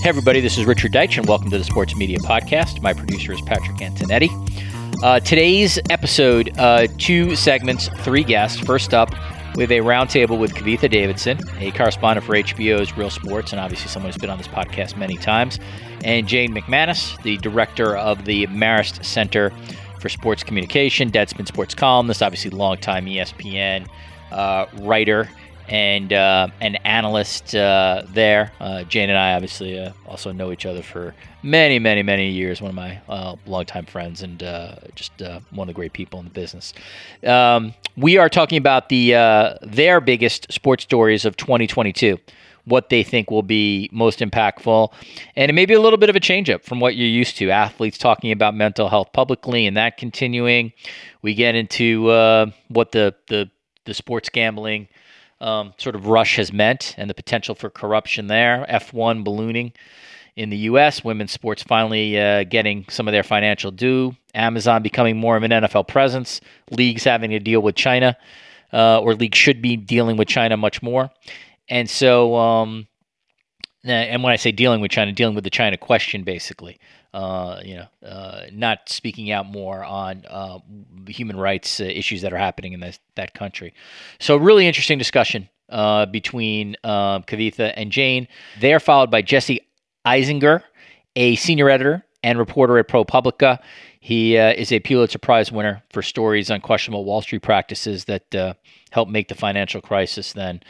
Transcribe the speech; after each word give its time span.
Hey, 0.00 0.08
everybody, 0.08 0.40
this 0.40 0.56
is 0.56 0.64
Richard 0.64 0.92
Deitsch, 0.92 1.18
and 1.18 1.28
welcome 1.28 1.50
to 1.50 1.58
the 1.58 1.64
Sports 1.64 1.94
Media 1.94 2.18
Podcast. 2.20 2.80
My 2.80 2.94
producer 2.94 3.34
is 3.34 3.40
Patrick 3.42 3.76
Antonetti. 3.76 4.30
Uh, 5.02 5.20
today's 5.20 5.78
episode, 5.90 6.56
uh, 6.56 6.86
two 6.96 7.36
segments, 7.36 7.88
three 7.98 8.24
guests. 8.24 8.58
First 8.58 8.94
up, 8.94 9.10
we 9.56 9.62
have 9.62 9.70
a 9.70 9.80
roundtable 9.80 10.38
with 10.40 10.54
Kavitha 10.54 10.90
Davidson, 10.90 11.38
a 11.58 11.70
correspondent 11.72 12.26
for 12.26 12.32
HBO's 12.32 12.96
Real 12.96 13.10
Sports, 13.10 13.52
and 13.52 13.60
obviously 13.60 13.88
someone 13.88 14.10
who's 14.10 14.18
been 14.18 14.30
on 14.30 14.38
this 14.38 14.48
podcast 14.48 14.96
many 14.96 15.18
times, 15.18 15.58
and 16.02 16.26
Jane 16.26 16.54
McManus, 16.54 17.22
the 17.22 17.36
director 17.36 17.94
of 17.94 18.24
the 18.24 18.46
Marist 18.46 19.04
Center 19.04 19.52
for 20.00 20.08
Sports 20.08 20.42
Communication, 20.42 21.10
Deadspin 21.10 21.46
Sports 21.46 21.74
columnist, 21.74 22.22
obviously 22.22 22.50
longtime 22.50 23.04
ESPN 23.04 23.86
uh, 24.32 24.64
writer 24.80 25.28
and 25.70 26.12
uh, 26.12 26.48
an 26.60 26.74
analyst 26.76 27.54
uh, 27.54 28.02
there. 28.08 28.52
Uh, 28.60 28.82
Jane 28.82 29.08
and 29.08 29.16
I 29.16 29.34
obviously 29.34 29.78
uh, 29.78 29.92
also 30.06 30.32
know 30.32 30.50
each 30.50 30.66
other 30.66 30.82
for 30.82 31.14
many, 31.44 31.78
many, 31.78 32.02
many 32.02 32.28
years. 32.28 32.60
One 32.60 32.70
of 32.70 32.74
my 32.74 33.00
uh, 33.08 33.36
longtime 33.46 33.86
friends 33.86 34.22
and 34.22 34.42
uh, 34.42 34.74
just 34.96 35.22
uh, 35.22 35.38
one 35.50 35.68
of 35.68 35.74
the 35.74 35.76
great 35.76 35.92
people 35.92 36.18
in 36.18 36.24
the 36.24 36.32
business. 36.32 36.74
Um, 37.24 37.72
we 37.96 38.18
are 38.18 38.28
talking 38.28 38.58
about 38.58 38.88
the 38.88 39.10
their 39.62 40.00
biggest 40.00 40.52
sports 40.52 40.82
stories 40.82 41.24
of 41.24 41.36
2022. 41.36 42.18
What 42.64 42.90
they 42.90 43.02
think 43.02 43.30
will 43.30 43.42
be 43.42 43.88
most 43.90 44.18
impactful, 44.18 44.92
and 45.34 45.50
it 45.50 45.54
may 45.54 45.66
be 45.66 45.74
a 45.74 45.80
little 45.80 45.96
bit 45.96 46.10
of 46.10 46.16
a 46.16 46.20
change 46.20 46.50
up 46.50 46.62
from 46.62 46.78
what 46.78 46.94
you're 46.94 47.08
used 47.08 47.36
to. 47.38 47.50
Athletes 47.50 47.96
talking 47.96 48.32
about 48.32 48.54
mental 48.54 48.88
health 48.88 49.12
publicly, 49.12 49.66
and 49.66 49.76
that 49.76 49.96
continuing. 49.96 50.72
We 51.22 51.34
get 51.34 51.54
into 51.54 52.06
what 52.68 52.92
the 52.92 53.14
the 53.28 53.50
the 53.86 53.94
sports 53.94 54.28
gambling 54.28 54.88
um, 55.40 55.72
sort 55.78 55.94
of 55.94 56.06
rush 56.06 56.36
has 56.36 56.52
meant 56.52 56.94
and 56.96 57.08
the 57.08 57.14
potential 57.14 57.54
for 57.54 57.70
corruption 57.70 58.26
there. 58.26 58.66
F1 58.68 59.24
ballooning 59.24 59.72
in 60.36 60.50
the 60.50 60.56
U.S., 60.56 61.04
women's 61.04 61.32
sports 61.32 61.62
finally 61.62 62.18
uh, 62.18 62.44
getting 62.44 62.84
some 62.88 63.08
of 63.08 63.12
their 63.12 63.22
financial 63.22 63.70
due. 63.70 64.16
Amazon 64.34 64.82
becoming 64.82 65.16
more 65.16 65.36
of 65.36 65.42
an 65.42 65.50
NFL 65.50 65.88
presence. 65.88 66.40
Leagues 66.70 67.04
having 67.04 67.30
to 67.30 67.38
deal 67.38 67.60
with 67.60 67.74
China, 67.74 68.16
uh, 68.72 69.00
or 69.00 69.14
leagues 69.14 69.38
should 69.38 69.60
be 69.60 69.76
dealing 69.76 70.16
with 70.16 70.28
China 70.28 70.56
much 70.56 70.82
more. 70.82 71.10
And 71.68 71.88
so, 71.88 72.36
um, 72.36 72.86
and 73.84 74.22
when 74.22 74.32
I 74.32 74.36
say 74.36 74.52
dealing 74.52 74.80
with 74.80 74.90
China, 74.90 75.12
dealing 75.12 75.34
with 75.34 75.44
the 75.44 75.50
China 75.50 75.76
question, 75.76 76.22
basically, 76.22 76.78
uh, 77.12 77.60
you 77.64 77.76
know, 77.76 78.08
uh, 78.08 78.46
not 78.52 78.88
speaking 78.88 79.30
out 79.30 79.46
more 79.46 79.84
on 79.84 80.24
uh, 80.28 80.58
human 81.08 81.36
rights 81.36 81.80
uh, 81.80 81.84
issues 81.84 82.22
that 82.22 82.32
are 82.32 82.38
happening 82.38 82.72
in 82.72 82.80
this, 82.80 82.98
that 83.16 83.34
country. 83.34 83.74
So, 84.18 84.36
really 84.36 84.66
interesting 84.66 84.98
discussion 84.98 85.48
uh, 85.68 86.06
between 86.06 86.76
um, 86.84 87.22
Kavitha 87.24 87.72
and 87.76 87.90
Jane. 87.90 88.28
They 88.60 88.72
are 88.72 88.80
followed 88.80 89.10
by 89.10 89.22
Jesse 89.22 89.60
Eisinger, 90.06 90.62
a 91.16 91.36
senior 91.36 91.68
editor 91.68 92.04
and 92.22 92.38
reporter 92.38 92.78
at 92.78 92.88
ProPublica. 92.88 93.58
He 94.00 94.38
uh, 94.38 94.52
is 94.52 94.72
a 94.72 94.80
Pulitzer 94.80 95.18
Prize 95.18 95.50
winner 95.50 95.82
for 95.90 96.02
stories 96.02 96.50
on 96.50 96.60
questionable 96.60 97.04
Wall 97.04 97.22
Street 97.22 97.42
practices 97.42 98.04
that 98.06 98.56
helped 98.90 99.10
make 99.10 99.28
the 99.28 99.34
financial 99.34 99.80
crisis 99.80 100.32
then 100.32 100.60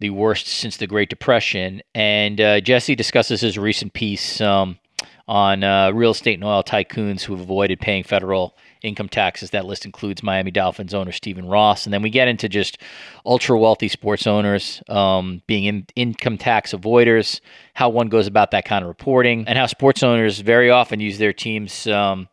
the 0.00 0.10
worst 0.10 0.46
since 0.46 0.76
the 0.76 0.86
Great 0.86 1.08
Depression. 1.08 1.82
And 1.94 2.40
uh, 2.40 2.60
Jesse 2.60 2.94
discusses 2.94 3.40
his 3.40 3.58
recent 3.58 3.92
piece 3.92 4.40
um, 4.40 4.78
on 5.26 5.64
uh, 5.64 5.90
real 5.92 6.10
estate 6.10 6.34
and 6.34 6.44
oil 6.44 6.62
tycoons 6.62 7.22
who 7.22 7.34
have 7.34 7.42
avoided 7.42 7.80
paying 7.80 8.04
federal 8.04 8.56
income 8.82 9.08
taxes. 9.08 9.50
That 9.50 9.64
list 9.64 9.84
includes 9.84 10.22
Miami 10.22 10.50
Dolphins 10.50 10.92
owner 10.92 11.12
Stephen 11.12 11.46
Ross. 11.46 11.86
And 11.86 11.92
then 11.92 12.02
we 12.02 12.10
get 12.10 12.28
into 12.28 12.48
just 12.48 12.78
ultra 13.24 13.58
wealthy 13.58 13.88
sports 13.88 14.26
owners 14.26 14.82
um, 14.88 15.42
being 15.46 15.64
in, 15.64 15.86
income 15.96 16.36
tax 16.36 16.72
avoiders, 16.72 17.40
how 17.72 17.88
one 17.88 18.08
goes 18.08 18.26
about 18.26 18.50
that 18.50 18.64
kind 18.64 18.84
of 18.84 18.88
reporting, 18.88 19.48
and 19.48 19.58
how 19.58 19.66
sports 19.66 20.02
owners 20.02 20.40
very 20.40 20.70
often 20.70 21.00
use 21.00 21.18
their 21.18 21.32
teams 21.32 21.86
um, 21.86 22.28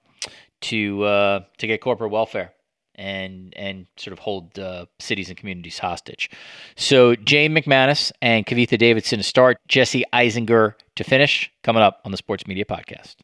to 0.62 1.04
uh, 1.04 1.40
to 1.58 1.68
get 1.68 1.82
corporate 1.82 2.12
welfare 2.12 2.54
and 2.96 3.54
and 3.56 3.88
sort 3.98 4.14
of 4.14 4.20
hold 4.20 4.58
uh, 4.60 4.86
cities 5.00 5.30
and 5.30 5.38
communities 5.38 5.80
hostage. 5.80 6.30
So 6.76 7.16
Jane 7.16 7.54
McManus 7.54 8.12
and 8.22 8.46
Kavitha 8.46 8.78
Davidson 8.78 9.20
to 9.20 9.24
start, 9.24 9.58
Jesse 9.68 10.04
Eisinger 10.14 10.76
to 10.96 11.04
finish. 11.04 11.52
Coming 11.64 11.84
up 11.84 12.02
on 12.06 12.12
the 12.12 12.18
Sports 12.18 12.48
Media 12.48 12.66
Podcast. 12.66 13.16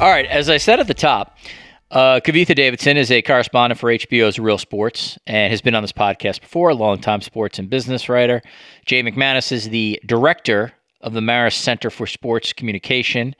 All 0.00 0.10
right, 0.10 0.26
as 0.26 0.48
I 0.48 0.58
said 0.58 0.78
at 0.78 0.86
the 0.86 0.94
top, 0.94 1.36
uh, 1.90 2.20
Kavitha 2.20 2.54
Davidson 2.54 2.96
is 2.96 3.10
a 3.10 3.22
correspondent 3.22 3.80
for 3.80 3.90
HBO's 3.90 4.38
Real 4.38 4.58
Sports 4.58 5.18
and 5.26 5.50
has 5.50 5.60
been 5.60 5.74
on 5.74 5.82
this 5.82 5.92
podcast 5.92 6.40
before, 6.40 6.68
a 6.68 6.74
longtime 6.74 7.20
sports 7.20 7.58
and 7.58 7.68
business 7.68 8.08
writer. 8.08 8.42
Jay 8.84 9.02
McManus 9.02 9.50
is 9.50 9.70
the 9.70 10.00
director 10.06 10.72
of 11.00 11.14
the 11.14 11.20
Marist 11.20 11.54
Center 11.54 11.90
for 11.90 12.06
Sports 12.06 12.52
Communication 12.52 13.34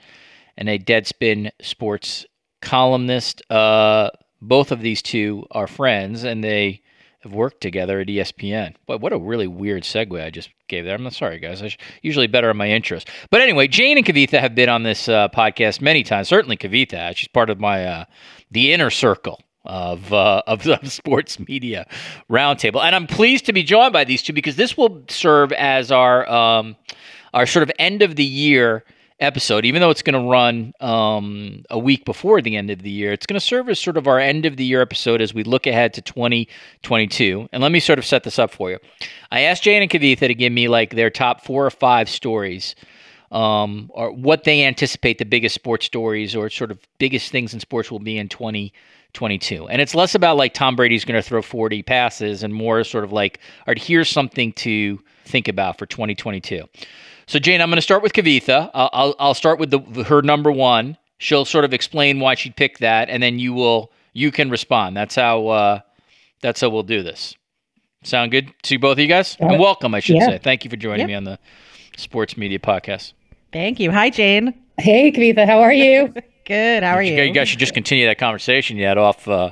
and 0.58 0.68
a 0.68 0.78
Deadspin 0.78 1.50
Sports 1.62 2.26
columnist. 2.60 3.40
Uh, 3.50 4.10
both 4.42 4.72
of 4.72 4.80
these 4.80 5.00
two 5.00 5.46
are 5.52 5.66
friends, 5.66 6.24
and 6.24 6.44
they 6.44 6.82
have 7.20 7.32
worked 7.32 7.60
together 7.60 8.00
at 8.00 8.08
ESPN. 8.08 8.74
But 8.86 9.00
what 9.00 9.12
a 9.12 9.18
really 9.18 9.46
weird 9.46 9.84
segue 9.84 10.22
I 10.22 10.30
just 10.30 10.50
gave 10.68 10.84
there. 10.84 10.96
I'm 10.96 11.10
sorry, 11.10 11.38
guys. 11.38 11.62
I 11.62 11.74
usually 12.02 12.26
better 12.26 12.50
on 12.50 12.56
my 12.56 12.68
intros. 12.68 13.08
But 13.30 13.40
anyway, 13.40 13.68
Jane 13.68 13.96
and 13.96 14.06
Kavitha 14.06 14.40
have 14.40 14.54
been 14.54 14.68
on 14.68 14.82
this 14.82 15.08
uh, 15.08 15.28
podcast 15.28 15.80
many 15.80 16.02
times. 16.02 16.28
Certainly 16.28 16.58
Kavitha. 16.58 17.16
She's 17.16 17.28
part 17.28 17.50
of 17.50 17.60
my 17.60 17.84
uh, 17.84 18.04
the 18.50 18.72
inner 18.72 18.90
circle 18.90 19.40
of, 19.64 20.12
uh, 20.12 20.42
of 20.46 20.64
the 20.64 20.78
sports 20.84 21.38
media 21.38 21.86
roundtable, 22.28 22.82
and 22.82 22.96
I'm 22.96 23.06
pleased 23.06 23.46
to 23.46 23.52
be 23.52 23.62
joined 23.62 23.92
by 23.92 24.04
these 24.04 24.22
two 24.22 24.32
because 24.32 24.56
this 24.56 24.76
will 24.76 25.04
serve 25.08 25.52
as 25.52 25.92
our 25.92 26.28
um, 26.28 26.76
our 27.34 27.46
sort 27.46 27.62
of 27.62 27.70
end 27.78 28.02
of 28.02 28.16
the 28.16 28.24
year 28.24 28.84
episode, 29.20 29.64
even 29.64 29.80
though 29.80 29.90
it's 29.90 30.02
going 30.02 30.20
to 30.20 30.30
run 30.30 30.72
um, 30.80 31.64
a 31.70 31.78
week 31.78 32.04
before 32.04 32.40
the 32.40 32.56
end 32.56 32.70
of 32.70 32.82
the 32.82 32.90
year, 32.90 33.12
it's 33.12 33.26
going 33.26 33.38
to 33.38 33.44
serve 33.44 33.68
as 33.68 33.78
sort 33.78 33.96
of 33.96 34.06
our 34.06 34.18
end 34.18 34.46
of 34.46 34.56
the 34.56 34.64
year 34.64 34.80
episode 34.80 35.20
as 35.20 35.34
we 35.34 35.42
look 35.42 35.66
ahead 35.66 35.92
to 35.94 36.02
2022. 36.02 37.48
And 37.52 37.62
let 37.62 37.72
me 37.72 37.80
sort 37.80 37.98
of 37.98 38.06
set 38.06 38.24
this 38.24 38.38
up 38.38 38.50
for 38.50 38.70
you. 38.70 38.78
I 39.30 39.40
asked 39.40 39.64
Jane 39.64 39.82
and 39.82 39.90
Kavitha 39.90 40.28
to 40.28 40.34
give 40.34 40.52
me 40.52 40.68
like 40.68 40.94
their 40.94 41.10
top 41.10 41.44
four 41.44 41.66
or 41.66 41.70
five 41.70 42.08
stories. 42.08 42.74
Um, 43.30 43.90
or 43.92 44.10
what 44.10 44.44
they 44.44 44.64
anticipate 44.64 45.18
the 45.18 45.26
biggest 45.26 45.54
sports 45.54 45.84
stories 45.84 46.34
or 46.34 46.48
sort 46.48 46.70
of 46.70 46.78
biggest 46.96 47.30
things 47.30 47.52
in 47.52 47.60
sports 47.60 47.90
will 47.90 47.98
be 47.98 48.16
in 48.16 48.26
2022. 48.30 49.68
And 49.68 49.82
it's 49.82 49.94
less 49.94 50.14
about 50.14 50.38
like 50.38 50.54
Tom 50.54 50.76
Brady's 50.76 51.04
going 51.04 51.20
to 51.20 51.28
throw 51.28 51.42
40 51.42 51.82
passes 51.82 52.42
and 52.42 52.54
more 52.54 52.82
sort 52.84 53.04
of 53.04 53.12
like, 53.12 53.38
all 53.60 53.64
right, 53.72 53.78
here's 53.78 54.08
something 54.08 54.54
to 54.54 54.98
think 55.26 55.46
about 55.46 55.76
for 55.76 55.84
2022. 55.84 56.64
So, 57.28 57.38
Jane, 57.38 57.60
I'm 57.60 57.68
going 57.68 57.76
to 57.76 57.82
start 57.82 58.02
with 58.02 58.14
Kavitha. 58.14 58.70
I'll, 58.72 58.88
I'll, 58.94 59.14
I'll 59.18 59.34
start 59.34 59.58
with 59.58 59.70
the, 59.70 59.80
her 60.04 60.22
number 60.22 60.50
one. 60.50 60.96
She'll 61.18 61.44
sort 61.44 61.66
of 61.66 61.74
explain 61.74 62.20
why 62.20 62.34
she 62.34 62.48
picked 62.48 62.80
that, 62.80 63.10
and 63.10 63.22
then 63.22 63.38
you 63.38 63.52
will 63.52 63.92
you 64.14 64.30
can 64.32 64.48
respond. 64.50 64.96
That's 64.96 65.14
how 65.14 65.48
uh, 65.48 65.80
that's 66.40 66.62
how 66.62 66.70
we'll 66.70 66.84
do 66.84 67.02
this. 67.02 67.36
Sound 68.02 68.30
good 68.30 68.50
to 68.62 68.78
both 68.78 68.92
of 68.92 68.98
you 69.00 69.08
guys? 69.08 69.36
And 69.40 69.58
welcome, 69.60 69.94
I 69.94 70.00
should 70.00 70.16
Yeah. 70.16 70.26
say. 70.26 70.38
Thank 70.38 70.64
you 70.64 70.70
for 70.70 70.76
joining 70.76 71.00
Yep. 71.00 71.08
me 71.08 71.14
on 71.14 71.24
the 71.24 71.38
Sports 71.98 72.36
Media 72.38 72.58
Podcast. 72.58 73.12
Thank 73.52 73.78
you. 73.78 73.90
Hi, 73.90 74.08
Jane. 74.08 74.54
Hey, 74.78 75.12
Kavitha, 75.12 75.44
how 75.44 75.60
are 75.60 75.72
you? 75.72 76.14
Good. 76.48 76.82
How 76.82 76.94
are 76.94 77.02
you? 77.02 77.22
You 77.22 77.30
guys 77.30 77.46
should 77.46 77.58
just 77.58 77.74
continue 77.74 78.06
that 78.06 78.16
conversation 78.16 78.78
you 78.78 78.86
had 78.86 78.96
off 78.96 79.28
uh, 79.28 79.50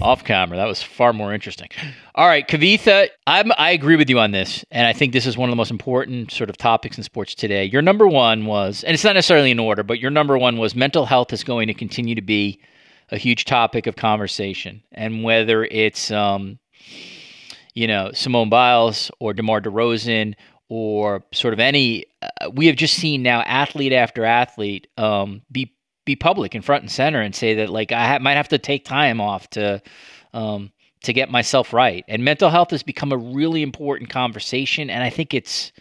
off 0.00 0.24
camera. 0.24 0.56
That 0.56 0.64
was 0.64 0.82
far 0.82 1.12
more 1.12 1.34
interesting. 1.34 1.68
All 2.14 2.26
right, 2.26 2.48
Kavitha, 2.48 3.08
I'm, 3.26 3.52
I 3.58 3.72
agree 3.72 3.96
with 3.96 4.08
you 4.08 4.18
on 4.18 4.30
this, 4.30 4.64
and 4.70 4.86
I 4.86 4.94
think 4.94 5.12
this 5.12 5.26
is 5.26 5.36
one 5.36 5.50
of 5.50 5.52
the 5.52 5.58
most 5.58 5.70
important 5.70 6.32
sort 6.32 6.48
of 6.48 6.56
topics 6.56 6.96
in 6.96 7.04
sports 7.04 7.34
today. 7.34 7.66
Your 7.66 7.82
number 7.82 8.08
one 8.08 8.46
was, 8.46 8.82
and 8.82 8.94
it's 8.94 9.04
not 9.04 9.12
necessarily 9.12 9.50
in 9.50 9.58
order, 9.58 9.82
but 9.82 10.00
your 10.00 10.10
number 10.10 10.38
one 10.38 10.56
was 10.56 10.74
mental 10.74 11.04
health 11.04 11.34
is 11.34 11.44
going 11.44 11.66
to 11.66 11.74
continue 11.74 12.14
to 12.14 12.22
be 12.22 12.62
a 13.10 13.18
huge 13.18 13.44
topic 13.44 13.86
of 13.86 13.96
conversation, 13.96 14.82
and 14.92 15.22
whether 15.22 15.64
it's 15.64 16.10
um, 16.10 16.58
you 17.74 17.86
know 17.86 18.10
Simone 18.12 18.48
Biles 18.48 19.10
or 19.20 19.34
DeMar 19.34 19.60
DeRozan 19.60 20.34
or 20.70 21.24
sort 21.34 21.52
of 21.52 21.60
any, 21.60 22.06
uh, 22.22 22.50
we 22.50 22.68
have 22.68 22.76
just 22.76 22.94
seen 22.94 23.22
now 23.22 23.42
athlete 23.42 23.92
after 23.92 24.24
athlete 24.24 24.86
um, 24.96 25.42
be 25.52 25.75
be 26.06 26.16
public 26.16 26.54
and 26.54 26.64
front 26.64 26.82
and 26.82 26.90
center 26.90 27.20
and 27.20 27.34
say 27.34 27.54
that 27.54 27.68
like 27.68 27.92
I 27.92 28.06
ha- 28.06 28.18
might 28.20 28.36
have 28.36 28.48
to 28.48 28.58
take 28.58 28.86
time 28.86 29.20
off 29.20 29.50
to 29.50 29.82
um, 30.32 30.72
to 31.02 31.12
get 31.12 31.30
myself 31.30 31.74
right. 31.74 32.04
And 32.08 32.24
mental 32.24 32.48
health 32.48 32.70
has 32.70 32.82
become 32.82 33.12
a 33.12 33.18
really 33.18 33.62
important 33.62 34.08
conversation, 34.08 34.88
and 34.88 35.04
I 35.04 35.10
think 35.10 35.34
it's 35.34 35.72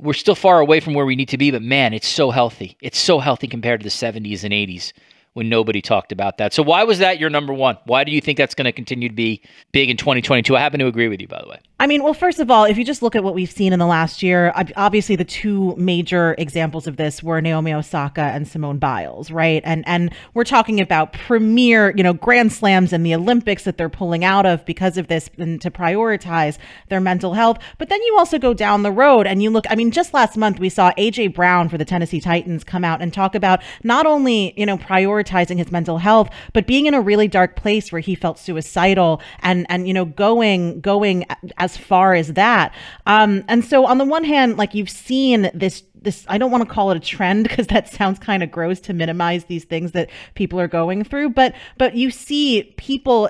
we're 0.00 0.14
still 0.14 0.34
far 0.34 0.58
away 0.58 0.80
from 0.80 0.94
where 0.94 1.06
we 1.06 1.14
need 1.14 1.28
to 1.28 1.38
be, 1.38 1.50
but 1.50 1.62
man, 1.62 1.92
it's 1.92 2.08
so 2.08 2.30
healthy. 2.30 2.76
It's 2.80 2.98
so 2.98 3.20
healthy 3.20 3.46
compared 3.46 3.80
to 3.80 3.84
the 3.84 3.90
70s 3.90 4.42
and 4.42 4.52
80s 4.52 4.92
when 5.34 5.48
nobody 5.48 5.82
talked 5.82 6.12
about 6.12 6.38
that. 6.38 6.52
So 6.52 6.62
why 6.62 6.84
was 6.84 7.00
that 7.00 7.18
your 7.18 7.28
number 7.28 7.52
one? 7.52 7.76
Why 7.84 8.04
do 8.04 8.12
you 8.12 8.20
think 8.20 8.38
that's 8.38 8.54
going 8.54 8.66
to 8.66 8.72
continue 8.72 9.08
to 9.08 9.14
be 9.14 9.42
big 9.72 9.90
in 9.90 9.96
2022? 9.96 10.56
I 10.56 10.60
happen 10.60 10.80
to 10.80 10.86
agree 10.86 11.08
with 11.08 11.20
you, 11.20 11.28
by 11.28 11.42
the 11.42 11.48
way. 11.48 11.58
I 11.80 11.88
mean, 11.88 12.04
well, 12.04 12.14
first 12.14 12.38
of 12.38 12.52
all, 12.52 12.64
if 12.64 12.78
you 12.78 12.84
just 12.84 13.02
look 13.02 13.16
at 13.16 13.24
what 13.24 13.34
we've 13.34 13.50
seen 13.50 13.72
in 13.72 13.80
the 13.80 13.86
last 13.86 14.22
year, 14.22 14.52
obviously 14.76 15.16
the 15.16 15.24
two 15.24 15.74
major 15.76 16.36
examples 16.38 16.86
of 16.86 16.96
this 16.96 17.20
were 17.20 17.40
Naomi 17.40 17.74
Osaka 17.74 18.22
and 18.22 18.46
Simone 18.46 18.78
Biles, 18.78 19.32
right? 19.32 19.60
And 19.64 19.82
and 19.88 20.14
we're 20.34 20.44
talking 20.44 20.80
about 20.80 21.12
premier, 21.12 21.92
you 21.96 22.04
know, 22.04 22.12
grand 22.12 22.52
slams 22.52 22.92
and 22.92 23.04
the 23.04 23.14
Olympics 23.14 23.64
that 23.64 23.76
they're 23.76 23.88
pulling 23.88 24.24
out 24.24 24.46
of 24.46 24.64
because 24.64 24.96
of 24.96 25.08
this 25.08 25.28
and 25.36 25.60
to 25.60 25.70
prioritize 25.70 26.58
their 26.90 27.00
mental 27.00 27.34
health. 27.34 27.58
But 27.78 27.88
then 27.88 28.00
you 28.02 28.16
also 28.16 28.38
go 28.38 28.54
down 28.54 28.84
the 28.84 28.92
road 28.92 29.26
and 29.26 29.42
you 29.42 29.50
look, 29.50 29.64
I 29.68 29.74
mean, 29.74 29.90
just 29.90 30.14
last 30.14 30.36
month 30.36 30.60
we 30.60 30.68
saw 30.68 30.92
AJ 30.92 31.34
Brown 31.34 31.68
for 31.68 31.76
the 31.76 31.84
Tennessee 31.84 32.20
Titans 32.20 32.62
come 32.62 32.84
out 32.84 33.02
and 33.02 33.12
talk 33.12 33.34
about 33.34 33.60
not 33.82 34.06
only, 34.06 34.54
you 34.56 34.64
know, 34.64 34.78
prioritizing 34.78 35.23
his 35.28 35.72
mental 35.72 35.98
health, 35.98 36.30
but 36.52 36.66
being 36.66 36.86
in 36.86 36.94
a 36.94 37.00
really 37.00 37.28
dark 37.28 37.56
place 37.56 37.90
where 37.90 38.00
he 38.00 38.14
felt 38.14 38.38
suicidal 38.38 39.20
and 39.40 39.66
and 39.68 39.86
you 39.88 39.94
know, 39.94 40.04
going 40.04 40.80
going 40.80 41.26
as 41.58 41.76
far 41.76 42.14
as 42.14 42.34
that. 42.34 42.74
Um, 43.06 43.44
and 43.48 43.64
so 43.64 43.86
on 43.86 43.98
the 43.98 44.04
one 44.04 44.24
hand, 44.24 44.56
like 44.56 44.74
you've 44.74 44.90
seen 44.90 45.50
this 45.54 45.82
this 45.94 46.24
I 46.28 46.38
don't 46.38 46.50
want 46.50 46.66
to 46.66 46.72
call 46.72 46.90
it 46.90 46.96
a 46.96 47.00
trend 47.00 47.48
because 47.48 47.66
that 47.68 47.88
sounds 47.88 48.18
kind 48.18 48.42
of 48.42 48.50
gross 48.50 48.80
to 48.80 48.92
minimize 48.92 49.44
these 49.46 49.64
things 49.64 49.92
that 49.92 50.10
people 50.34 50.60
are 50.60 50.68
going 50.68 51.04
through, 51.04 51.30
but 51.30 51.54
but 51.78 51.94
you 51.94 52.10
see 52.10 52.74
people 52.76 53.28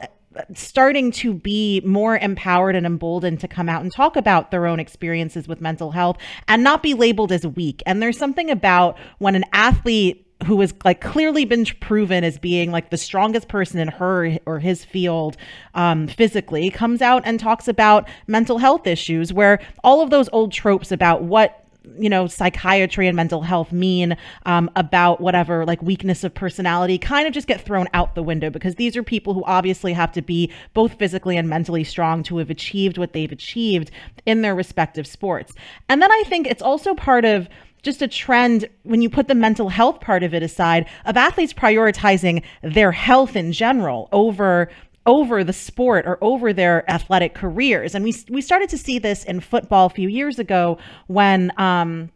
starting 0.54 1.10
to 1.12 1.32
be 1.32 1.80
more 1.84 2.18
empowered 2.18 2.74
and 2.76 2.86
emboldened 2.86 3.40
to 3.40 3.48
come 3.48 3.68
out 3.68 3.82
and 3.82 3.92
talk 3.92 4.16
about 4.16 4.50
their 4.50 4.66
own 4.66 4.80
experiences 4.80 5.48
with 5.48 5.60
mental 5.60 5.92
health 5.92 6.18
and 6.48 6.64
not 6.64 6.82
be 6.82 6.94
labeled 6.94 7.32
as 7.32 7.46
weak. 7.46 7.82
And 7.86 8.02
there's 8.02 8.18
something 8.18 8.50
about 8.50 8.98
when 9.18 9.34
an 9.34 9.44
athlete 9.52 10.23
who 10.44 10.60
has 10.60 10.74
like 10.84 11.00
clearly 11.00 11.44
been 11.44 11.64
proven 11.80 12.24
as 12.24 12.38
being 12.38 12.70
like 12.70 12.90
the 12.90 12.98
strongest 12.98 13.48
person 13.48 13.78
in 13.78 13.88
her 13.88 14.38
or 14.46 14.58
his 14.58 14.84
field 14.84 15.36
um, 15.74 16.06
physically 16.06 16.70
comes 16.70 17.02
out 17.02 17.22
and 17.24 17.40
talks 17.40 17.68
about 17.68 18.08
mental 18.26 18.58
health 18.58 18.86
issues 18.86 19.32
where 19.32 19.60
all 19.82 20.00
of 20.00 20.10
those 20.10 20.28
old 20.32 20.52
tropes 20.52 20.92
about 20.92 21.22
what 21.22 21.64
you 21.98 22.08
know 22.08 22.26
psychiatry 22.26 23.06
and 23.06 23.16
mental 23.16 23.42
health 23.42 23.72
mean 23.72 24.16
um, 24.46 24.70
about 24.76 25.20
whatever 25.20 25.64
like 25.66 25.82
weakness 25.82 26.24
of 26.24 26.32
personality 26.34 26.98
kind 26.98 27.26
of 27.26 27.32
just 27.32 27.46
get 27.46 27.60
thrown 27.60 27.86
out 27.92 28.14
the 28.14 28.22
window 28.22 28.50
because 28.50 28.76
these 28.76 28.96
are 28.96 29.02
people 29.02 29.34
who 29.34 29.44
obviously 29.44 29.92
have 29.92 30.10
to 30.12 30.22
be 30.22 30.50
both 30.72 30.94
physically 30.94 31.36
and 31.36 31.48
mentally 31.48 31.84
strong 31.84 32.22
to 32.22 32.38
have 32.38 32.50
achieved 32.50 32.98
what 32.98 33.12
they've 33.12 33.32
achieved 33.32 33.90
in 34.26 34.42
their 34.42 34.54
respective 34.54 35.06
sports. 35.06 35.52
And 35.88 36.00
then 36.00 36.10
i 36.10 36.22
think 36.26 36.46
it's 36.46 36.62
also 36.62 36.94
part 36.94 37.24
of 37.24 37.48
just 37.84 38.02
a 38.02 38.08
trend 38.08 38.68
when 38.82 39.00
you 39.02 39.08
put 39.08 39.28
the 39.28 39.34
mental 39.34 39.68
health 39.68 40.00
part 40.00 40.22
of 40.22 40.34
it 40.34 40.42
aside 40.42 40.88
of 41.04 41.16
athletes 41.16 41.52
prioritizing 41.52 42.42
their 42.62 42.90
health 42.90 43.36
in 43.36 43.52
general 43.52 44.08
over 44.10 44.70
over 45.06 45.44
the 45.44 45.52
sport 45.52 46.06
or 46.06 46.16
over 46.22 46.52
their 46.52 46.90
athletic 46.90 47.34
careers. 47.34 47.94
And 47.94 48.04
we 48.04 48.14
we 48.30 48.40
started 48.40 48.70
to 48.70 48.78
see 48.78 48.98
this 48.98 49.22
in 49.24 49.40
football 49.40 49.86
a 49.86 49.90
few 49.90 50.08
years 50.08 50.38
ago 50.38 50.78
when 51.06 51.52
um, 51.58 52.10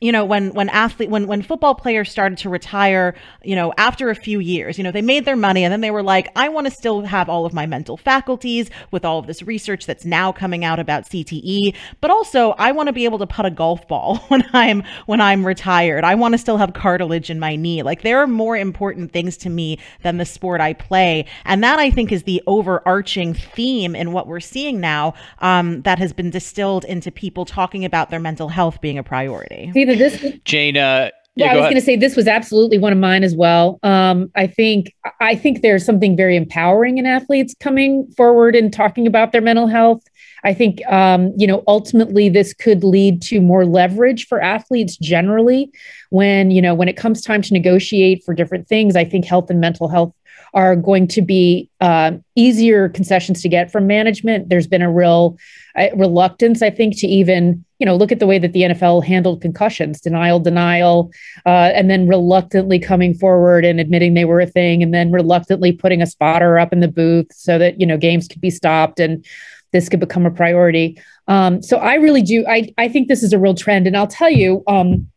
you 0.00 0.10
know 0.10 0.24
when 0.24 0.52
when 0.54 0.68
athlete 0.70 1.10
when 1.10 1.26
when 1.26 1.42
football 1.42 1.74
players 1.74 2.10
started 2.10 2.38
to 2.38 2.48
retire 2.48 3.14
you 3.42 3.54
know 3.54 3.72
after 3.78 4.10
a 4.10 4.14
few 4.14 4.40
years 4.40 4.78
you 4.78 4.84
know 4.84 4.90
they 4.90 5.02
made 5.02 5.24
their 5.24 5.36
money 5.36 5.64
and 5.64 5.72
then 5.72 5.80
they 5.80 5.90
were 5.90 6.02
like 6.02 6.28
i 6.36 6.48
want 6.48 6.66
to 6.66 6.72
still 6.72 7.02
have 7.02 7.28
all 7.28 7.46
of 7.46 7.52
my 7.52 7.66
mental 7.66 7.96
faculties 7.96 8.70
with 8.90 9.04
all 9.04 9.18
of 9.18 9.26
this 9.26 9.42
research 9.42 9.86
that's 9.86 10.04
now 10.04 10.32
coming 10.32 10.64
out 10.64 10.78
about 10.78 11.04
cte 11.04 11.74
but 12.00 12.10
also 12.10 12.50
i 12.58 12.72
want 12.72 12.86
to 12.86 12.92
be 12.92 13.04
able 13.04 13.18
to 13.18 13.26
put 13.26 13.46
a 13.46 13.50
golf 13.50 13.86
ball 13.86 14.16
when 14.28 14.42
i'm 14.52 14.82
when 15.06 15.20
i'm 15.20 15.46
retired. 15.46 16.04
I 16.04 16.14
want 16.14 16.32
to 16.32 16.38
still 16.38 16.56
have 16.56 16.72
cartilage 16.72 17.30
in 17.30 17.38
my 17.38 17.56
knee. 17.56 17.82
Like 17.82 18.02
there 18.02 18.18
are 18.18 18.26
more 18.26 18.56
important 18.56 19.12
things 19.12 19.36
to 19.38 19.50
me 19.50 19.78
than 20.02 20.18
the 20.18 20.24
sport 20.24 20.60
i 20.60 20.72
play 20.72 21.26
and 21.44 21.62
that 21.62 21.78
i 21.78 21.90
think 21.90 22.12
is 22.12 22.24
the 22.24 22.42
overarching 22.46 23.34
theme 23.34 23.94
in 23.94 24.12
what 24.12 24.26
we're 24.26 24.40
seeing 24.40 24.80
now 24.80 25.14
um, 25.40 25.82
that 25.82 25.98
has 25.98 26.12
been 26.12 26.30
distilled 26.30 26.84
into 26.84 27.10
people 27.10 27.44
talking 27.44 27.84
about 27.84 28.10
their 28.10 28.20
mental 28.20 28.48
health 28.48 28.80
being 28.80 28.98
a 28.98 29.02
priority 29.02 29.70
this 29.86 30.24
Jane. 30.44 30.76
Uh, 30.76 31.10
yeah, 31.34 31.52
I 31.52 31.56
was 31.56 31.62
going 31.62 31.76
to 31.76 31.80
say 31.80 31.96
this 31.96 32.14
was 32.14 32.28
absolutely 32.28 32.76
one 32.76 32.92
of 32.92 32.98
mine 32.98 33.24
as 33.24 33.34
well. 33.34 33.78
Um, 33.82 34.30
I 34.36 34.46
think 34.46 34.94
I 35.18 35.34
think 35.34 35.62
there's 35.62 35.84
something 35.84 36.14
very 36.14 36.36
empowering 36.36 36.98
in 36.98 37.06
athletes 37.06 37.54
coming 37.58 38.06
forward 38.16 38.54
and 38.54 38.70
talking 38.70 39.06
about 39.06 39.32
their 39.32 39.40
mental 39.40 39.66
health. 39.66 40.02
I 40.44 40.52
think 40.52 40.86
um, 40.88 41.32
you 41.36 41.46
know 41.46 41.62
ultimately 41.66 42.28
this 42.28 42.52
could 42.52 42.84
lead 42.84 43.22
to 43.22 43.40
more 43.40 43.64
leverage 43.64 44.26
for 44.26 44.42
athletes 44.42 44.98
generally 44.98 45.70
when 46.10 46.50
you 46.50 46.60
know 46.60 46.74
when 46.74 46.88
it 46.88 46.98
comes 46.98 47.22
time 47.22 47.40
to 47.42 47.54
negotiate 47.54 48.22
for 48.24 48.34
different 48.34 48.68
things. 48.68 48.94
I 48.94 49.04
think 49.04 49.24
health 49.24 49.48
and 49.48 49.60
mental 49.60 49.88
health 49.88 50.12
are 50.54 50.76
going 50.76 51.08
to 51.08 51.22
be 51.22 51.70
uh, 51.80 52.12
easier 52.36 52.88
concessions 52.88 53.40
to 53.42 53.48
get 53.48 53.70
from 53.70 53.86
management. 53.86 54.48
There's 54.48 54.66
been 54.66 54.82
a 54.82 54.92
real 54.92 55.38
uh, 55.76 55.88
reluctance, 55.94 56.60
I 56.62 56.70
think, 56.70 56.98
to 56.98 57.06
even 57.06 57.64
you 57.78 57.86
know 57.86 57.96
look 57.96 58.12
at 58.12 58.18
the 58.18 58.26
way 58.26 58.38
that 58.38 58.52
the 58.52 58.62
NFL 58.62 59.04
handled 59.04 59.40
concussions, 59.40 60.00
denial, 60.00 60.40
denial, 60.40 61.10
uh, 61.46 61.72
and 61.74 61.90
then 61.90 62.06
reluctantly 62.06 62.78
coming 62.78 63.14
forward 63.14 63.64
and 63.64 63.80
admitting 63.80 64.14
they 64.14 64.24
were 64.24 64.40
a 64.40 64.46
thing, 64.46 64.82
and 64.82 64.92
then 64.92 65.10
reluctantly 65.10 65.72
putting 65.72 66.02
a 66.02 66.06
spotter 66.06 66.58
up 66.58 66.72
in 66.72 66.80
the 66.80 66.88
booth 66.88 67.32
so 67.32 67.58
that 67.58 67.80
you 67.80 67.86
know 67.86 67.96
games 67.96 68.28
could 68.28 68.40
be 68.40 68.50
stopped 68.50 69.00
and 69.00 69.24
this 69.72 69.88
could 69.88 70.00
become 70.00 70.26
a 70.26 70.30
priority. 70.30 71.00
Um, 71.28 71.62
so 71.62 71.78
I 71.78 71.94
really 71.94 72.22
do. 72.22 72.44
I 72.46 72.72
I 72.76 72.88
think 72.88 73.08
this 73.08 73.22
is 73.22 73.32
a 73.32 73.38
real 73.38 73.54
trend, 73.54 73.86
and 73.86 73.96
I'll 73.96 74.06
tell 74.06 74.30
you, 74.30 74.62
um, 74.66 75.08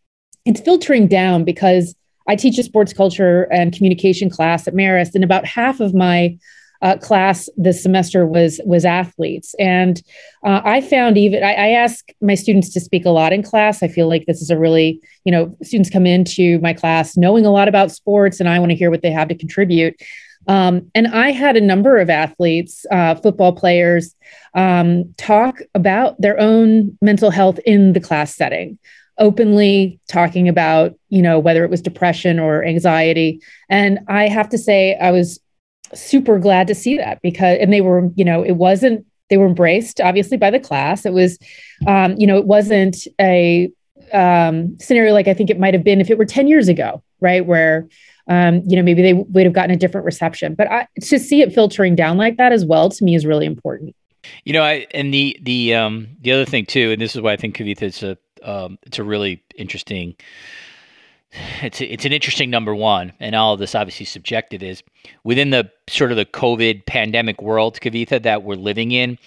it's 0.46 0.62
filtering 0.62 1.08
down 1.08 1.44
because 1.44 1.96
I 2.28 2.36
teach 2.36 2.58
a 2.58 2.64
sports 2.64 2.94
culture 2.94 3.44
and 3.52 3.74
communication 3.74 4.30
class 4.30 4.68
at 4.68 4.74
Marist, 4.74 5.16
and 5.16 5.24
about 5.24 5.46
half 5.46 5.80
of 5.80 5.94
my 5.94 6.38
uh, 6.82 6.98
class 6.98 7.50
this 7.58 7.82
semester 7.82 8.26
was 8.28 8.60
was 8.66 8.86
athletes, 8.86 9.56
and 9.60 10.02
uh, 10.44 10.62
I 10.64 10.82
found 10.82 11.18
even 11.18 11.44
I, 11.44 11.54
I 11.54 11.68
ask 11.70 12.10
my 12.22 12.36
students 12.36 12.70
to 12.74 12.80
speak 12.80 13.06
a 13.06 13.10
lot 13.10 13.34
in 13.34 13.44
class. 13.44 13.82
I 13.82 13.88
feel 13.88 14.08
like 14.08 14.26
this 14.26 14.42
is 14.42 14.50
a 14.50 14.58
really 14.58 15.02
you 15.24 15.32
know 15.32 15.56
students 15.64 15.90
come 15.90 16.06
into 16.06 16.60
my 16.60 16.74
class 16.74 17.16
knowing 17.18 17.46
a 17.46 17.52
lot 17.52 17.68
about 17.68 17.92
sports, 17.92 18.40
and 18.40 18.50
I 18.50 18.60
want 18.60 18.72
to 18.72 18.76
hear 18.76 18.92
what 18.92 19.02
they 19.02 19.12
have 19.12 19.30
to 19.30 19.36
contribute. 19.36 19.96
Um, 20.48 20.92
and 20.94 21.08
I 21.08 21.32
had 21.32 21.58
a 21.58 21.62
number 21.62 21.98
of 21.98 22.10
athletes, 22.10 22.86
uh, 22.92 23.16
football 23.16 23.54
players, 23.54 24.14
um, 24.54 25.14
talk 25.18 25.60
about 25.74 26.22
their 26.22 26.40
own 26.40 26.98
mental 27.02 27.32
health 27.32 27.60
in 27.66 27.94
the 27.94 28.00
class 28.00 28.36
setting 28.36 28.78
openly 29.18 30.00
talking 30.10 30.50
about 30.50 30.94
you 31.10 31.22
know 31.22 31.40
whether 31.40 31.64
it 31.64 31.70
was 31.70 31.82
depression 31.82 32.40
or 32.40 32.64
anxiety. 32.64 33.42
And 33.70 34.00
i 34.08 34.28
have 34.28 34.50
to 34.50 34.58
say 34.58 34.96
i 34.98 35.12
was 35.12 35.40
super 35.94 36.40
glad 36.40 36.68
to 36.68 36.76
see 36.76 36.98
that 36.98 37.22
because 37.22 37.58
and 37.62 37.72
they 37.72 37.82
were 37.82 38.10
you 38.16 38.26
know 38.26 38.44
it 38.44 38.54
wasn't 38.54 39.06
they 39.30 39.38
were 39.38 39.48
embraced 39.48 40.02
obviously 40.02 40.38
by 40.38 40.52
the 40.52 40.60
class. 40.60 41.06
It 41.06 41.14
was 41.14 41.40
um, 41.88 42.16
you 42.18 42.28
know 42.28 42.38
it 42.38 42.46
wasn't 42.46 42.98
a 43.20 43.72
um, 44.14 44.78
scenario 44.80 45.14
like 45.14 45.28
i 45.28 45.34
think 45.34 45.50
it 45.50 45.60
might 45.60 45.74
have 45.74 45.84
been 45.84 46.00
if 46.00 46.12
it 46.12 46.18
were 46.18 46.26
10 46.26 46.48
years 46.48 46.68
ago 46.68 47.02
right? 47.26 47.46
Where 47.46 47.88
um, 48.28 48.62
you 48.66 48.76
know 48.76 48.84
maybe 48.84 49.02
they 49.02 49.14
would 49.14 49.46
have 49.46 49.54
gotten 49.54 49.72
a 49.72 49.78
different 49.78 50.06
reception. 50.06 50.56
But 50.56 50.72
I, 50.72 50.88
to 51.02 51.20
see 51.20 51.42
it 51.42 51.54
filtering 51.54 51.96
down 51.96 52.18
like 52.18 52.38
that 52.38 52.52
as 52.52 52.66
well 52.66 52.90
to 52.90 53.04
me 53.04 53.16
is 53.16 53.26
really 53.26 53.46
important. 53.46 53.96
You 54.44 54.54
know 54.54 54.64
i 54.64 54.88
and 54.92 55.14
the 55.14 55.38
the 55.42 55.76
um 55.76 56.08
the 56.22 56.32
other 56.32 56.46
thing 56.46 56.66
too 56.66 56.92
and 56.92 57.00
this 57.00 57.16
is 57.16 57.22
why 57.22 57.34
i 57.34 57.36
think 57.36 57.56
kavitha 57.56 57.84
is 57.84 58.02
a 58.02 58.18
um, 58.46 58.78
it's 58.84 59.00
a 59.00 59.04
really 59.04 59.44
interesting. 59.56 60.16
It's 61.62 61.82
it's 61.82 62.06
an 62.06 62.14
interesting 62.14 62.50
number 62.50 62.74
one, 62.74 63.12
and 63.20 63.36
all 63.36 63.54
of 63.54 63.60
this 63.60 63.76
obviously 63.76 64.06
subjective 64.06 64.64
is 64.64 64.84
within 65.26 65.50
the 65.50 65.70
sort 65.90 66.12
of 66.12 66.18
the 66.18 66.26
COVID 66.26 66.86
pandemic 66.86 67.42
world, 67.42 67.78
Kavitha, 67.82 68.24
that 68.24 68.44
we're 68.44 68.56
living 68.56 68.92
in. 68.94 69.18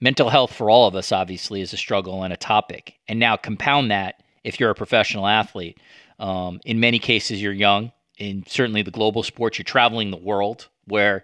Mental 0.00 0.28
health 0.28 0.52
for 0.52 0.68
all 0.68 0.88
of 0.88 0.96
us 0.96 1.12
obviously 1.12 1.60
is 1.60 1.72
a 1.72 1.76
struggle 1.76 2.24
and 2.24 2.32
a 2.32 2.36
topic, 2.36 2.96
and 3.06 3.20
now 3.20 3.36
compound 3.36 3.92
that 3.92 4.24
if 4.42 4.58
you're 4.58 4.70
a 4.70 4.74
professional 4.74 5.28
athlete. 5.28 5.78
Um, 6.18 6.60
in 6.64 6.80
many 6.80 6.98
cases, 6.98 7.40
you're 7.40 7.52
young. 7.52 7.92
In 8.18 8.44
certainly 8.48 8.82
the 8.82 8.90
global 8.90 9.22
sports, 9.22 9.58
you're 9.58 9.64
traveling 9.64 10.10
the 10.10 10.16
world 10.16 10.68
where 10.86 11.22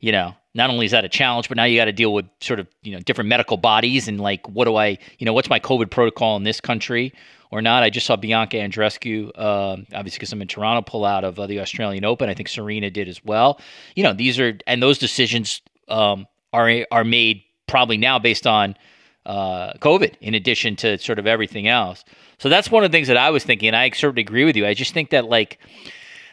you 0.00 0.12
know 0.12 0.34
not 0.54 0.70
only 0.70 0.86
is 0.86 0.92
that 0.92 1.04
a 1.04 1.08
challenge, 1.08 1.48
but 1.48 1.56
now 1.56 1.64
you 1.64 1.78
got 1.78 1.84
to 1.84 1.92
deal 1.92 2.12
with 2.12 2.26
sort 2.40 2.60
of 2.60 2.66
you 2.82 2.92
know 2.92 3.00
different 3.00 3.28
medical 3.28 3.56
bodies 3.56 4.08
and 4.08 4.20
like 4.20 4.48
what 4.48 4.64
do 4.64 4.76
I 4.76 4.98
you 5.18 5.26
know 5.26 5.32
what's 5.32 5.50
my 5.50 5.60
COVID 5.60 5.90
protocol 5.90 6.36
in 6.36 6.42
this 6.42 6.60
country 6.60 7.12
or 7.50 7.62
not? 7.62 7.82
I 7.82 7.90
just 7.90 8.06
saw 8.06 8.16
Bianca 8.16 8.56
Andreescu, 8.56 9.30
uh, 9.34 9.76
obviously 9.94 10.18
because 10.18 10.32
I'm 10.32 10.42
in 10.42 10.48
Toronto, 10.48 10.82
pull 10.82 11.04
out 11.04 11.24
of 11.24 11.38
uh, 11.38 11.46
the 11.46 11.60
Australian 11.60 12.04
Open. 12.04 12.28
I 12.28 12.34
think 12.34 12.48
Serena 12.48 12.90
did 12.90 13.08
as 13.08 13.24
well. 13.24 13.60
You 13.94 14.02
know 14.02 14.12
these 14.12 14.38
are 14.40 14.58
and 14.66 14.82
those 14.82 14.98
decisions 14.98 15.62
um, 15.88 16.26
are 16.52 16.86
are 16.90 17.04
made 17.04 17.42
probably 17.66 17.96
now 17.96 18.18
based 18.18 18.46
on 18.46 18.76
uh, 19.26 19.74
COVID 19.74 20.14
in 20.20 20.34
addition 20.34 20.76
to 20.76 20.98
sort 20.98 21.18
of 21.18 21.26
everything 21.26 21.68
else. 21.68 22.04
So 22.38 22.48
that's 22.48 22.70
one 22.70 22.84
of 22.84 22.90
the 22.90 22.96
things 22.96 23.08
that 23.08 23.16
I 23.16 23.30
was 23.30 23.44
thinking. 23.44 23.68
And 23.68 23.76
I 23.76 23.90
certainly 23.90 24.22
agree 24.22 24.44
with 24.44 24.56
you. 24.56 24.66
I 24.66 24.74
just 24.74 24.94
think 24.94 25.10
that 25.10 25.26
like 25.26 25.58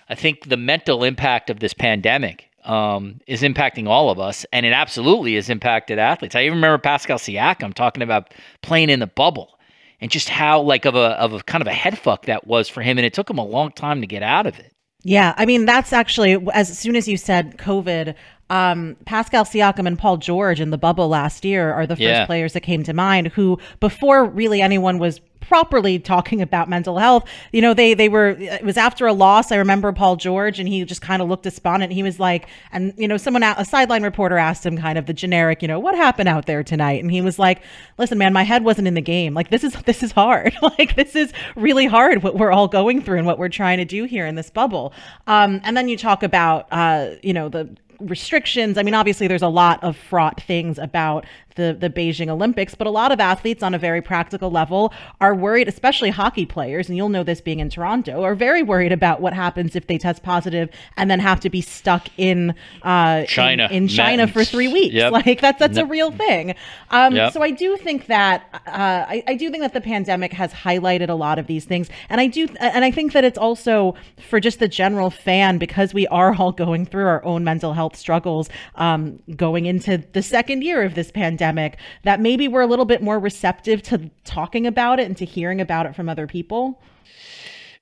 I 0.09 0.15
think 0.15 0.47
the 0.49 0.57
mental 0.57 1.03
impact 1.03 1.49
of 1.49 1.59
this 1.59 1.73
pandemic 1.73 2.49
um, 2.67 3.19
is 3.27 3.41
impacting 3.41 3.87
all 3.87 4.09
of 4.09 4.19
us, 4.19 4.45
and 4.51 4.65
it 4.65 4.73
absolutely 4.73 5.35
has 5.35 5.49
impacted 5.49 5.97
athletes. 5.97 6.35
I 6.35 6.43
even 6.43 6.57
remember 6.57 6.77
Pascal 6.77 7.17
Siakam 7.17 7.73
talking 7.73 8.03
about 8.03 8.33
playing 8.61 8.89
in 8.89 8.99
the 8.99 9.07
bubble 9.07 9.57
and 10.01 10.11
just 10.11 10.29
how 10.29 10.61
like 10.61 10.85
of 10.85 10.95
a 10.95 11.19
of 11.19 11.33
a 11.33 11.39
kind 11.41 11.61
of 11.61 11.67
a 11.67 11.73
head 11.73 11.97
fuck 11.97 12.25
that 12.25 12.45
was 12.45 12.69
for 12.69 12.81
him, 12.81 12.97
and 12.97 13.05
it 13.05 13.13
took 13.13 13.29
him 13.29 13.37
a 13.37 13.45
long 13.45 13.71
time 13.71 14.01
to 14.01 14.07
get 14.07 14.21
out 14.21 14.45
of 14.45 14.59
it. 14.59 14.73
Yeah, 15.03 15.33
I 15.37 15.45
mean 15.45 15.65
that's 15.65 15.93
actually 15.93 16.37
as 16.53 16.77
soon 16.77 16.95
as 16.95 17.07
you 17.07 17.17
said 17.17 17.57
COVID, 17.57 18.13
um, 18.49 18.95
Pascal 19.05 19.43
Siakam 19.43 19.87
and 19.87 19.97
Paul 19.97 20.17
George 20.17 20.61
in 20.61 20.69
the 20.69 20.77
bubble 20.77 21.09
last 21.09 21.43
year 21.43 21.73
are 21.73 21.85
the 21.85 21.95
first 21.95 22.01
yeah. 22.01 22.25
players 22.25 22.53
that 22.53 22.61
came 22.61 22.83
to 22.83 22.93
mind 22.93 23.27
who, 23.27 23.59
before 23.79 24.25
really 24.25 24.61
anyone 24.61 24.99
was 24.99 25.19
properly 25.47 25.97
talking 25.97 26.41
about 26.41 26.69
mental 26.69 26.97
health. 26.97 27.27
You 27.51 27.61
know, 27.61 27.73
they 27.73 27.93
they 27.93 28.09
were 28.09 28.29
it 28.29 28.63
was 28.63 28.77
after 28.77 29.07
a 29.07 29.13
loss. 29.13 29.51
I 29.51 29.55
remember 29.55 29.91
Paul 29.93 30.17
George 30.17 30.59
and 30.59 30.67
he 30.67 30.83
just 30.83 31.01
kind 31.01 31.21
of 31.21 31.29
looked 31.29 31.43
despondent. 31.43 31.93
He 31.93 32.03
was 32.03 32.19
like, 32.19 32.47
and 32.71 32.93
you 32.97 33.07
know, 33.07 33.17
someone 33.17 33.43
a 33.43 33.65
sideline 33.65 34.03
reporter 34.03 34.37
asked 34.37 34.65
him 34.65 34.77
kind 34.77 34.97
of 34.97 35.05
the 35.05 35.13
generic, 35.13 35.61
you 35.61 35.67
know, 35.67 35.79
what 35.79 35.95
happened 35.95 36.29
out 36.29 36.45
there 36.45 36.63
tonight? 36.63 37.01
And 37.01 37.11
he 37.11 37.21
was 37.21 37.39
like, 37.39 37.61
listen, 37.97 38.17
man, 38.17 38.33
my 38.33 38.43
head 38.43 38.63
wasn't 38.63 38.87
in 38.87 38.93
the 38.93 39.01
game. 39.01 39.33
Like 39.33 39.49
this 39.49 39.63
is 39.63 39.73
this 39.85 40.03
is 40.03 40.11
hard. 40.11 40.53
like 40.61 40.95
this 40.95 41.15
is 41.15 41.31
really 41.55 41.85
hard 41.85 42.23
what 42.23 42.35
we're 42.35 42.51
all 42.51 42.67
going 42.67 43.01
through 43.01 43.17
and 43.17 43.25
what 43.25 43.39
we're 43.39 43.49
trying 43.49 43.77
to 43.77 43.85
do 43.85 44.03
here 44.03 44.25
in 44.25 44.35
this 44.35 44.49
bubble. 44.49 44.93
Um, 45.27 45.61
and 45.63 45.77
then 45.77 45.87
you 45.87 45.97
talk 45.97 46.23
about 46.23 46.67
uh, 46.71 47.11
you 47.23 47.33
know, 47.33 47.49
the 47.49 47.75
restrictions. 47.99 48.77
I 48.77 48.83
mean, 48.83 48.93
obviously, 48.93 49.27
there's 49.27 49.41
a 49.41 49.47
lot 49.47 49.83
of 49.83 49.97
fraught 49.97 50.41
things 50.41 50.77
about 50.77 51.25
the, 51.57 51.75
the 51.77 51.89
Beijing 51.89 52.29
Olympics, 52.29 52.73
but 52.73 52.87
a 52.87 52.89
lot 52.89 53.11
of 53.11 53.19
athletes 53.19 53.61
on 53.61 53.73
a 53.73 53.79
very 53.79 54.01
practical 54.01 54.49
level 54.49 54.93
are 55.19 55.35
worried, 55.35 55.67
especially 55.67 56.11
hockey 56.11 56.45
players, 56.45 56.87
and 56.87 56.95
you'll 56.95 57.09
know 57.09 57.23
this 57.23 57.41
being 57.41 57.59
in 57.59 57.69
Toronto, 57.69 58.23
are 58.23 58.35
very 58.35 58.63
worried 58.63 58.93
about 58.93 59.19
what 59.19 59.33
happens 59.33 59.75
if 59.75 59.87
they 59.87 59.97
test 59.97 60.23
positive 60.23 60.69
and 60.95 61.11
then 61.11 61.19
have 61.19 61.39
to 61.41 61.49
be 61.49 61.59
stuck 61.59 62.07
in 62.17 62.55
uh, 62.83 63.25
China 63.25 63.67
in, 63.71 63.83
in 63.83 63.87
China 63.87 64.27
for 64.27 64.45
three 64.45 64.67
weeks. 64.67 64.93
Yep. 64.93 65.11
Like 65.17 65.41
that's 65.41 65.59
that's 65.59 65.77
a 65.77 65.85
real 65.85 66.11
thing. 66.11 66.53
Um, 66.91 67.15
yep. 67.15 67.33
So 67.33 67.41
I 67.41 67.49
do 67.49 67.75
think 67.77 68.05
that 68.05 68.45
uh, 68.67 69.05
I, 69.09 69.23
I 69.27 69.33
do 69.33 69.49
think 69.49 69.63
that 69.63 69.73
the 69.73 69.81
pandemic 69.81 70.31
has 70.33 70.53
highlighted 70.53 71.09
a 71.09 71.15
lot 71.15 71.39
of 71.39 71.47
these 71.47 71.65
things, 71.65 71.89
and 72.09 72.21
I 72.21 72.27
do 72.27 72.47
and 72.59 72.85
I 72.85 72.91
think 72.91 73.13
that 73.13 73.23
it's 73.23 73.37
also 73.37 73.95
for 74.29 74.39
just 74.39 74.59
the 74.59 74.67
general 74.67 75.09
fan 75.09 75.57
because 75.57 75.93
we 75.93 76.05
are 76.07 76.35
all 76.35 76.51
going 76.67 76.85
through 76.85 77.07
our 77.07 77.25
own 77.25 77.43
mental 77.43 77.73
health 77.73 77.95
struggles 77.95 78.49
um, 78.75 79.19
going 79.35 79.65
into 79.65 80.03
the 80.13 80.21
second 80.21 80.63
year 80.63 80.83
of 80.83 80.93
this 80.93 81.09
pandemic 81.11 81.46
pandemic 81.47 81.77
that 82.03 82.19
maybe 82.19 82.47
we're 82.47 82.61
a 82.61 82.67
little 82.67 82.85
bit 82.85 83.01
more 83.01 83.19
receptive 83.19 83.81
to 83.83 84.09
talking 84.23 84.67
about 84.67 84.99
it 84.99 85.05
and 85.05 85.17
to 85.17 85.25
hearing 85.25 85.61
about 85.61 85.85
it 85.85 85.95
from 85.95 86.09
other 86.09 86.27
people? 86.27 86.81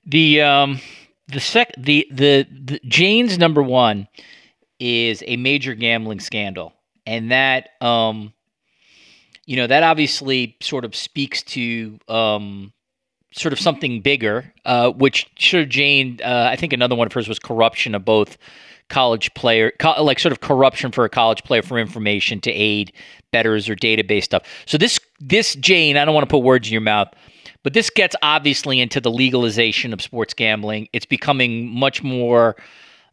The 0.04 0.42
um 0.42 0.80
the 1.28 1.40
sec 1.40 1.72
the 1.76 2.06
the, 2.10 2.46
the 2.50 2.80
Jane's 2.86 3.38
number 3.38 3.62
one 3.62 4.08
is 4.78 5.22
a 5.26 5.36
major 5.36 5.74
gambling 5.74 6.20
scandal, 6.20 6.72
and 7.06 7.30
that 7.30 7.70
um 7.80 8.32
you 9.46 9.56
know 9.56 9.66
that 9.66 9.82
obviously 9.82 10.56
sort 10.60 10.84
of 10.84 10.94
speaks 10.94 11.42
to 11.42 11.98
um 12.08 12.72
sort 13.32 13.52
of 13.52 13.60
something 13.60 14.00
bigger, 14.00 14.54
uh, 14.64 14.90
which 14.92 15.28
sure 15.36 15.66
Jane, 15.66 16.20
uh, 16.24 16.48
I 16.50 16.56
think 16.56 16.72
another 16.72 16.94
one 16.94 17.06
of 17.06 17.12
hers 17.12 17.28
was 17.28 17.38
corruption 17.38 17.94
of 17.94 18.02
both 18.02 18.38
college 18.88 19.32
player, 19.34 19.72
co- 19.78 20.02
like 20.02 20.18
sort 20.18 20.32
of 20.32 20.40
corruption 20.40 20.92
for 20.92 21.04
a 21.04 21.08
college 21.08 21.42
player 21.44 21.62
for 21.62 21.78
information 21.78 22.40
to 22.40 22.50
aid 22.50 22.92
bettors 23.32 23.68
or 23.68 23.76
database 23.76 24.24
stuff. 24.24 24.42
So 24.66 24.78
this 24.78 25.00
this 25.20 25.54
Jane, 25.56 25.96
I 25.96 26.04
don't 26.04 26.14
want 26.14 26.28
to 26.28 26.30
put 26.30 26.38
words 26.38 26.68
in 26.68 26.72
your 26.72 26.80
mouth, 26.80 27.08
but 27.62 27.72
this 27.72 27.90
gets 27.90 28.14
obviously 28.22 28.80
into 28.80 29.00
the 29.00 29.10
legalization 29.10 29.92
of 29.92 30.00
sports 30.00 30.34
gambling. 30.34 30.88
It's 30.92 31.06
becoming 31.06 31.68
much 31.68 32.02
more 32.02 32.56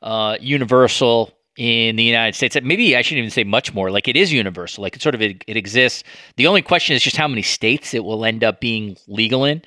uh, 0.01 0.38
universal 0.39 1.32
in 1.56 1.96
the 1.96 2.03
United 2.03 2.36
States. 2.36 2.58
Maybe 2.63 2.96
I 2.96 3.01
shouldn't 3.01 3.20
even 3.20 3.32
say 3.32 3.44
much 3.44 3.74
more. 3.74 3.92
Like 3.92 4.08
it 4.08 4.15
is 4.15 4.34
universal. 4.34 4.82
Like 4.82 4.96
it 4.96 5.01
sort 5.01 5.15
of 5.15 5.22
it, 5.22 5.44
it 5.48 5.58
exists. 5.58 6.03
The 6.36 6.48
only 6.48 6.62
question 6.62 6.96
is 6.96 7.03
just 7.03 7.15
how 7.15 7.27
many 7.27 7.42
states 7.42 7.94
it 7.94 8.03
will 8.03 8.25
end 8.25 8.44
up 8.44 8.60
being 8.60 8.98
legal 9.08 9.46
in. 9.46 9.62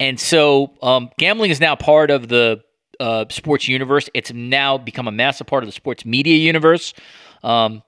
And 0.00 0.18
so 0.18 0.72
um, 0.82 1.10
gambling 1.18 1.50
is 1.50 1.60
now 1.60 1.76
part 1.76 2.10
of 2.10 2.28
the 2.28 2.62
uh, 3.00 3.24
sports 3.30 3.68
universe. 3.68 4.08
It's 4.14 4.32
now 4.32 4.78
become 4.78 5.08
a 5.08 5.12
massive 5.12 5.46
part 5.46 5.62
of 5.62 5.68
the 5.68 5.72
sports 5.72 6.04
media 6.04 6.36
universe. 6.36 6.94
Um, 7.42 7.82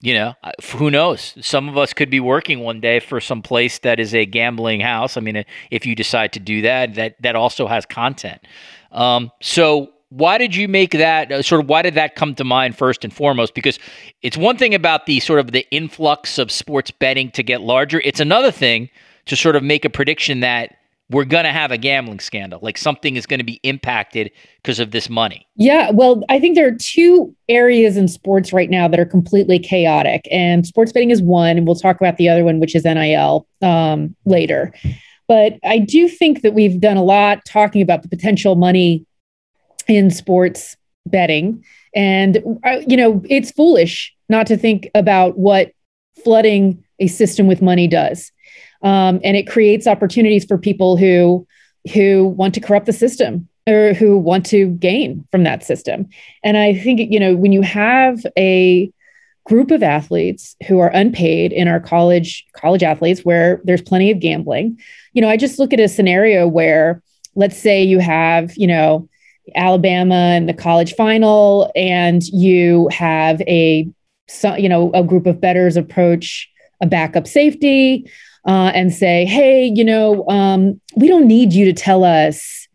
you 0.00 0.14
know, 0.14 0.34
who 0.76 0.90
knows? 0.90 1.34
Some 1.40 1.68
of 1.68 1.76
us 1.76 1.92
could 1.92 2.08
be 2.08 2.20
working 2.20 2.60
one 2.60 2.80
day 2.80 3.00
for 3.00 3.20
some 3.20 3.42
place 3.42 3.80
that 3.80 3.98
is 3.98 4.14
a 4.14 4.24
gambling 4.24 4.80
house. 4.80 5.16
I 5.16 5.20
mean, 5.20 5.44
if 5.72 5.84
you 5.86 5.96
decide 5.96 6.32
to 6.34 6.40
do 6.40 6.62
that, 6.62 6.94
that 6.94 7.20
that 7.22 7.34
also 7.34 7.66
has 7.66 7.84
content. 7.84 8.40
Um, 8.92 9.32
so 9.42 9.92
why 10.10 10.38
did 10.38 10.54
you 10.54 10.68
make 10.68 10.92
that 10.92 11.30
uh, 11.30 11.42
sort 11.42 11.62
of 11.62 11.68
why 11.68 11.82
did 11.82 11.94
that 11.94 12.14
come 12.14 12.34
to 12.36 12.44
mind 12.44 12.76
first 12.76 13.04
and 13.04 13.12
foremost 13.12 13.54
because 13.54 13.78
it's 14.22 14.36
one 14.36 14.56
thing 14.56 14.74
about 14.74 15.06
the 15.06 15.20
sort 15.20 15.38
of 15.38 15.52
the 15.52 15.66
influx 15.70 16.38
of 16.38 16.50
sports 16.50 16.90
betting 16.90 17.30
to 17.32 17.42
get 17.42 17.60
larger 17.60 18.00
it's 18.04 18.20
another 18.20 18.50
thing 18.50 18.88
to 19.26 19.36
sort 19.36 19.54
of 19.54 19.62
make 19.62 19.84
a 19.84 19.90
prediction 19.90 20.40
that 20.40 20.76
we're 21.10 21.24
going 21.24 21.44
to 21.44 21.52
have 21.52 21.70
a 21.70 21.78
gambling 21.78 22.20
scandal. 22.20 22.60
Like 22.62 22.76
something 22.76 23.16
is 23.16 23.24
going 23.24 23.38
to 23.38 23.44
be 23.44 23.60
impacted 23.62 24.30
because 24.62 24.78
of 24.78 24.90
this 24.90 25.08
money. 25.08 25.46
Yeah. 25.56 25.90
Well, 25.90 26.22
I 26.28 26.38
think 26.38 26.54
there 26.54 26.68
are 26.68 26.76
two 26.78 27.34
areas 27.48 27.96
in 27.96 28.08
sports 28.08 28.52
right 28.52 28.68
now 28.68 28.88
that 28.88 29.00
are 29.00 29.06
completely 29.06 29.58
chaotic, 29.58 30.28
and 30.30 30.66
sports 30.66 30.92
betting 30.92 31.10
is 31.10 31.22
one. 31.22 31.56
And 31.56 31.66
we'll 31.66 31.76
talk 31.76 31.96
about 32.00 32.18
the 32.18 32.28
other 32.28 32.44
one, 32.44 32.60
which 32.60 32.74
is 32.74 32.84
NIL 32.84 33.46
um, 33.62 34.14
later. 34.26 34.74
But 35.26 35.58
I 35.64 35.78
do 35.78 36.08
think 36.08 36.42
that 36.42 36.54
we've 36.54 36.80
done 36.80 36.96
a 36.96 37.02
lot 37.02 37.44
talking 37.46 37.82
about 37.82 38.02
the 38.02 38.08
potential 38.08 38.54
money 38.54 39.06
in 39.86 40.10
sports 40.10 40.76
betting. 41.06 41.64
And, 41.94 42.60
uh, 42.64 42.80
you 42.86 42.96
know, 42.96 43.22
it's 43.28 43.50
foolish 43.50 44.14
not 44.28 44.46
to 44.46 44.56
think 44.56 44.90
about 44.94 45.38
what 45.38 45.72
flooding 46.22 46.84
a 46.98 47.06
system 47.06 47.46
with 47.46 47.62
money 47.62 47.86
does 47.86 48.32
um, 48.82 49.20
and 49.24 49.36
it 49.36 49.48
creates 49.48 49.86
opportunities 49.86 50.44
for 50.44 50.58
people 50.58 50.96
who 50.96 51.46
who 51.92 52.26
want 52.28 52.54
to 52.54 52.60
corrupt 52.60 52.86
the 52.86 52.92
system 52.92 53.48
or 53.66 53.94
who 53.94 54.18
want 54.18 54.44
to 54.46 54.68
gain 54.72 55.26
from 55.30 55.44
that 55.44 55.62
system. 55.62 56.08
And 56.42 56.56
I 56.56 56.74
think 56.74 57.00
you 57.12 57.20
know 57.20 57.36
when 57.36 57.52
you 57.52 57.62
have 57.62 58.24
a 58.36 58.92
group 59.44 59.70
of 59.70 59.82
athletes 59.82 60.54
who 60.66 60.78
are 60.78 60.90
unpaid 60.90 61.52
in 61.52 61.68
our 61.68 61.80
college 61.80 62.46
college 62.52 62.82
athletes 62.82 63.24
where 63.24 63.60
there's 63.64 63.82
plenty 63.82 64.10
of 64.10 64.20
gambling, 64.20 64.78
you 65.14 65.22
know, 65.22 65.28
I 65.28 65.36
just 65.36 65.58
look 65.58 65.72
at 65.72 65.80
a 65.80 65.88
scenario 65.88 66.46
where 66.46 67.02
let's 67.34 67.56
say 67.56 67.82
you 67.82 67.98
have, 68.00 68.54
you 68.56 68.66
know, 68.66 69.08
Alabama 69.54 70.34
in 70.36 70.46
the 70.46 70.54
college 70.54 70.94
final 70.94 71.70
and 71.74 72.22
you 72.28 72.88
have 72.88 73.40
a 73.42 73.88
you 74.58 74.68
know 74.68 74.90
a 74.92 75.02
group 75.02 75.26
of 75.26 75.40
bettors 75.40 75.76
approach 75.76 76.50
a 76.82 76.86
backup 76.86 77.26
safety 77.26 78.10
uh, 78.48 78.72
and 78.74 78.92
say, 78.92 79.26
hey, 79.26 79.66
you 79.66 79.84
know, 79.84 80.26
um, 80.28 80.80
we 80.96 81.06
don't 81.06 81.28
need 81.28 81.52
you 81.52 81.66
to 81.66 81.72
tell 81.72 82.02
us 82.02 82.66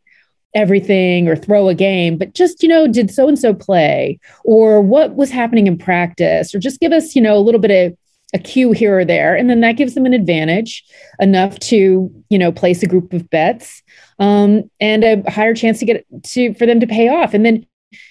everything 0.54 1.28
or 1.28 1.36
throw 1.36 1.68
a 1.68 1.74
game, 1.74 2.16
but 2.16 2.36
just, 2.36 2.62
you 2.62 2.70
know, 2.70 2.88
did 2.88 3.10
so 3.10 3.28
and 3.28 3.40
so 3.40 3.56
play 3.56 4.20
or 4.46 4.82
what 4.82 5.16
was 5.16 5.32
happening 5.32 5.66
in 5.66 5.76
practice 5.76 6.54
or 6.54 6.60
just 6.60 6.80
give 6.80 6.92
us, 6.92 7.16
you 7.16 7.22
know, 7.22 7.36
a 7.36 7.42
little 7.42 7.60
bit 7.60 7.72
of 7.72 7.98
a 8.36 8.40
cue 8.40 8.72
here 8.72 9.00
or 9.00 9.06
there. 9.06 9.36
And 9.36 9.50
then 9.50 9.62
that 9.62 9.74
gives 9.74 9.96
them 9.96 10.06
an 10.06 10.14
advantage 10.14 10.84
enough 11.20 11.58
to, 11.60 12.12
you 12.30 12.38
know, 12.38 12.52
place 12.52 12.84
a 12.84 12.88
group 12.88 13.12
of 13.12 13.28
bets 13.32 13.82
um, 14.20 14.70
and 14.80 15.04
a 15.04 15.24
higher 15.30 15.56
chance 15.56 15.80
to 15.80 15.86
get 15.86 16.06
to 16.24 16.54
for 16.54 16.68
them 16.68 16.80
to 16.82 16.88
pay 16.88 17.10
off. 17.10 17.34
And 17.34 17.44
then, 17.44 17.66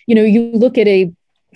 you 0.08 0.16
know, 0.16 0.24
you 0.24 0.50
look 0.52 0.78
at 0.78 0.88
a 0.88 1.12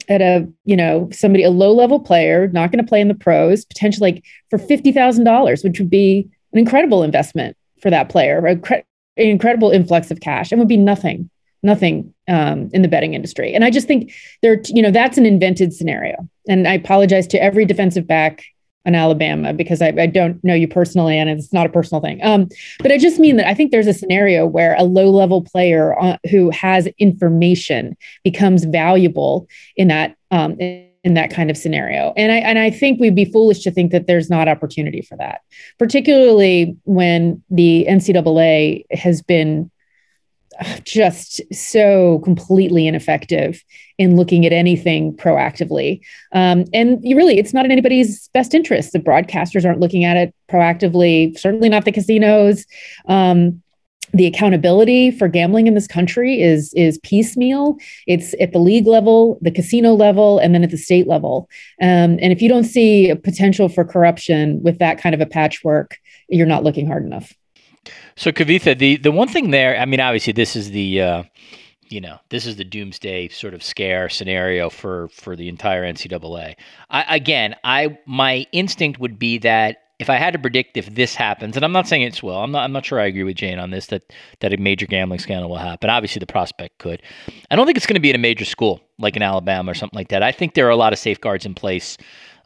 at 0.09 0.21
a 0.21 0.47
you 0.65 0.77
know 0.77 1.09
somebody 1.13 1.43
a 1.45 1.51
low 1.51 1.73
level 1.73 1.99
player 1.99 2.49
not 2.49 2.71
going 2.71 2.85
to 2.85 2.89
play 2.89 3.01
in 3.01 3.09
the 3.09 3.15
pros 3.15 3.65
potentially 3.65 4.13
like 4.13 4.25
for 4.51 4.59
$50000 4.59 5.65
which 5.65 5.79
would 5.79 5.91
be 5.91 6.29
an 6.53 6.59
incredible 6.59 7.03
investment 7.03 7.57
for 7.81 7.91
that 7.91 8.09
player 8.09 8.45
an 8.47 8.83
incredible 9.17 9.71
influx 9.71 10.11
of 10.11 10.21
cash 10.21 10.53
and 10.53 10.59
would 10.59 10.69
be 10.69 10.77
nothing 10.77 11.31
nothing 11.63 12.15
um, 12.29 12.71
in 12.73 12.83
the 12.83 12.89
betting 12.89 13.15
industry. 13.15 13.55
And 13.55 13.65
i 13.65 13.71
just 13.71 13.87
think 13.87 14.13
there 14.43 14.61
you 14.69 14.83
know 14.83 14.91
that's 14.91 15.19
an 15.19 15.27
invented 15.27 15.75
scenario. 15.75 16.29
And 16.49 16.67
i 16.67 16.75
apologize 16.75 17.27
to 17.29 17.43
every 17.43 17.65
defensive 17.65 18.07
back 18.07 18.45
on 18.87 18.95
Alabama 18.95 19.53
because 19.53 19.83
I, 19.83 19.89
I, 19.99 20.07
don't 20.07 20.43
know 20.45 20.55
you 20.55 20.69
personally 20.69 21.19
and 21.19 21.29
it's 21.29 21.53
not 21.53 21.67
a 21.67 21.69
personal 21.69 22.01
thing. 22.01 22.21
Um, 22.23 22.49
but 22.79 22.93
I 22.93 22.99
just 22.99 23.19
mean 23.19 23.37
that 23.37 23.47
I 23.47 23.53
think 23.53 23.73
there's 23.73 23.89
a 23.89 23.93
scenario 23.93 24.47
where 24.47 24.77
a 24.79 24.85
low 24.85 25.11
level 25.11 25.43
player 25.43 26.01
uh, 26.01 26.17
who 26.31 26.51
has 26.51 26.87
information 26.99 27.97
becomes 28.23 28.65
valuable 28.65 29.49
in 29.77 29.89
that 29.89 30.17
um, 30.31 30.57
in 30.59 31.15
that 31.15 31.31
kind 31.31 31.51
of 31.51 31.57
scenario. 31.57 32.13
And 32.17 32.33
I 32.33 32.37
and 32.37 32.59
I 32.59 32.71
think 32.71 33.01
we'd 33.01 33.15
be 33.15 33.25
foolish 33.25 33.63
to 33.65 33.71
think 33.71 33.93
that 33.93 34.07
there's 34.07 34.31
not 34.31 34.49
opportunity 34.49 35.03
for 35.03 35.17
that, 35.17 35.41
particularly 35.79 36.77
when 36.85 37.43
the 37.51 37.87
NCAA 37.89 38.85
has 38.93 39.23
been 39.23 39.71
just 40.85 41.41
so 41.53 42.21
completely 42.21 42.87
ineffective 42.87 43.63
in 43.99 44.17
looking 44.17 44.45
at 44.47 44.53
anything 44.53 45.17
proactively. 45.17 46.01
Um, 46.33 46.65
and 46.73 47.01
really, 47.03 47.39
it's 47.39 47.55
not 47.55 47.65
in 47.65 47.73
anybody's 47.73 48.29
best 48.29 48.55
interest. 48.55 48.93
The 48.93 48.99
broadcasters 48.99 49.65
aren't 49.65 49.81
looking 49.81 50.05
at 50.05 50.17
it 50.17 50.35
proactively, 50.49 51.39
certainly 51.39 51.69
not 51.69 51.85
the 51.85 51.93
casinos. 51.93 52.67
Um, 53.09 53.63
the 54.13 54.27
accountability 54.27 55.11
for 55.11 55.29
gambling 55.29 55.67
in 55.67 55.75
this 55.75 55.87
country 55.87 56.41
is 56.41 56.73
is 56.75 56.99
piecemeal. 56.99 57.77
It's 58.07 58.35
at 58.41 58.53
the 58.53 58.59
league 58.59 58.87
level, 58.87 59.39
the 59.43 59.51
casino 59.51 59.95
level, 59.95 60.39
and 60.39 60.55
then 60.55 60.63
at 60.63 60.71
the 60.71 60.77
state 60.77 61.07
level. 61.07 61.49
Um, 61.83 62.19
and 62.21 62.33
if 62.33 62.41
you 62.41 62.49
don't 62.49 62.65
see 62.65 63.11
a 63.11 63.17
potential 63.17 63.69
for 63.69 63.85
corruption 63.85 64.63
with 64.63 64.79
that 64.79 64.99
kind 64.99 65.15
of 65.15 65.21
a 65.21 65.27
patchwork, 65.27 65.99
you're 66.29 66.47
not 66.47 66.65
looking 66.65 66.87
hard 66.87 67.05
enough. 67.05 67.33
So 68.17 68.33
Kavitha, 68.33 68.79
the 68.79 68.97
the 68.97 69.13
one 69.13 69.29
thing 69.29 69.51
there, 69.51 69.79
I 69.79 69.85
mean, 69.85 70.01
obviously 70.01 70.33
this 70.33 70.57
is 70.57 70.71
the 70.71 71.01
uh, 71.01 71.23
you 71.89 72.01
know 72.01 72.19
this 72.31 72.47
is 72.47 72.57
the 72.57 72.65
doomsday 72.65 73.29
sort 73.29 73.55
of 73.55 73.63
scare 73.63 74.09
scenario 74.09 74.71
for 74.71 75.09
for 75.09 75.37
the 75.37 75.49
entire 75.49 75.85
NCAA. 75.85 76.55
I, 76.91 77.17
again, 77.17 77.57
I 77.65 77.99
my 78.07 78.47
instinct 78.53 79.01
would 79.01 79.19
be 79.19 79.39
that 79.39 79.79
if 79.99 80.11
I 80.11 80.17
had 80.17 80.35
to 80.35 80.39
predict 80.39 80.77
if 80.77 80.95
this 80.95 81.15
happens, 81.15 81.57
and 81.57 81.65
I'm 81.65 81.73
not 81.73 81.89
saying 81.89 82.03
it's 82.03 82.23
will, 82.23 82.37
I'm 82.37 82.53
not 82.53 82.65
I'm 82.65 82.73
not 82.73 82.85
sure 82.85 83.01
I 83.01 83.07
agree 83.07 83.23
with 83.23 83.37
Jane 83.37 83.59
on 83.59 83.71
this 83.71 83.87
that 83.87 84.13
that 84.41 84.53
a 84.53 84.57
major 84.57 84.87
gambling 84.87 85.21
scandal 85.21 85.49
will 85.49 85.57
happen. 85.57 85.89
Obviously, 85.89 86.21
the 86.21 86.27
prospect 86.27 86.79
could. 86.79 87.03
I 87.51 87.57
don't 87.57 87.67
think 87.67 87.77
it's 87.77 87.87
going 87.87 87.95
to 87.95 88.01
be 88.01 88.11
in 88.11 88.17
a 88.17 88.21
major 88.21 88.45
school 88.45 88.81
like 88.99 89.17
in 89.17 89.23
Alabama 89.23 89.71
or 89.71 89.75
something 89.75 89.97
like 89.97 90.09
that. 90.09 90.23
I 90.23 90.33
think 90.33 90.55
there 90.55 90.67
are 90.67 90.71
a 90.71 90.77
lot 90.77 90.93
of 90.93 90.99
safeguards 90.99 91.47
in 91.47 91.55
place. 91.55 91.97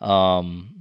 Um, 0.01 0.75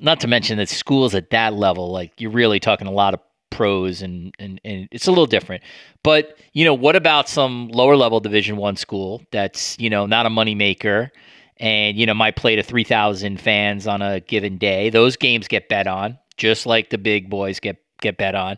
not 0.00 0.20
to 0.20 0.26
mention 0.26 0.58
that 0.58 0.68
schools 0.68 1.14
at 1.14 1.30
that 1.30 1.54
level, 1.54 1.90
like 1.90 2.12
you're 2.18 2.30
really 2.30 2.60
talking 2.60 2.86
a 2.86 2.92
lot 2.92 3.14
of 3.14 3.20
pros 3.50 4.02
and, 4.02 4.34
and 4.38 4.60
and 4.64 4.88
it's 4.90 5.06
a 5.06 5.10
little 5.10 5.26
different. 5.26 5.62
But 6.02 6.38
you 6.52 6.64
know 6.64 6.74
what 6.74 6.96
about 6.96 7.28
some 7.28 7.68
lower 7.68 7.96
level 7.96 8.20
division 8.20 8.56
one 8.56 8.76
school 8.76 9.22
that's 9.30 9.78
you 9.78 9.90
know 9.90 10.06
not 10.06 10.26
a 10.26 10.30
money 10.30 10.54
maker 10.54 11.10
and 11.58 11.96
you 11.96 12.06
know 12.06 12.14
might 12.14 12.36
play 12.36 12.56
to 12.56 12.62
3000 12.62 13.40
fans 13.40 13.86
on 13.86 14.02
a 14.02 14.20
given 14.20 14.58
day? 14.58 14.90
Those 14.90 15.16
games 15.16 15.48
get 15.48 15.68
bet 15.68 15.86
on 15.86 16.18
just 16.36 16.66
like 16.66 16.90
the 16.90 16.98
big 16.98 17.30
boys 17.30 17.60
get 17.60 17.76
get 18.00 18.16
bet 18.16 18.34
on. 18.34 18.56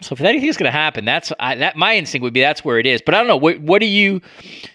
So 0.00 0.12
if 0.12 0.20
anything's 0.20 0.56
going 0.56 0.70
to 0.70 0.76
happen 0.76 1.04
that's 1.04 1.32
I, 1.40 1.56
that 1.56 1.76
my 1.76 1.96
instinct 1.96 2.22
would 2.22 2.34
be 2.34 2.40
that's 2.40 2.64
where 2.64 2.78
it 2.78 2.86
is. 2.86 3.00
But 3.04 3.14
i 3.14 3.18
don't 3.18 3.28
know 3.28 3.36
what 3.36 3.60
what 3.60 3.80
do 3.80 3.86
you 3.86 4.20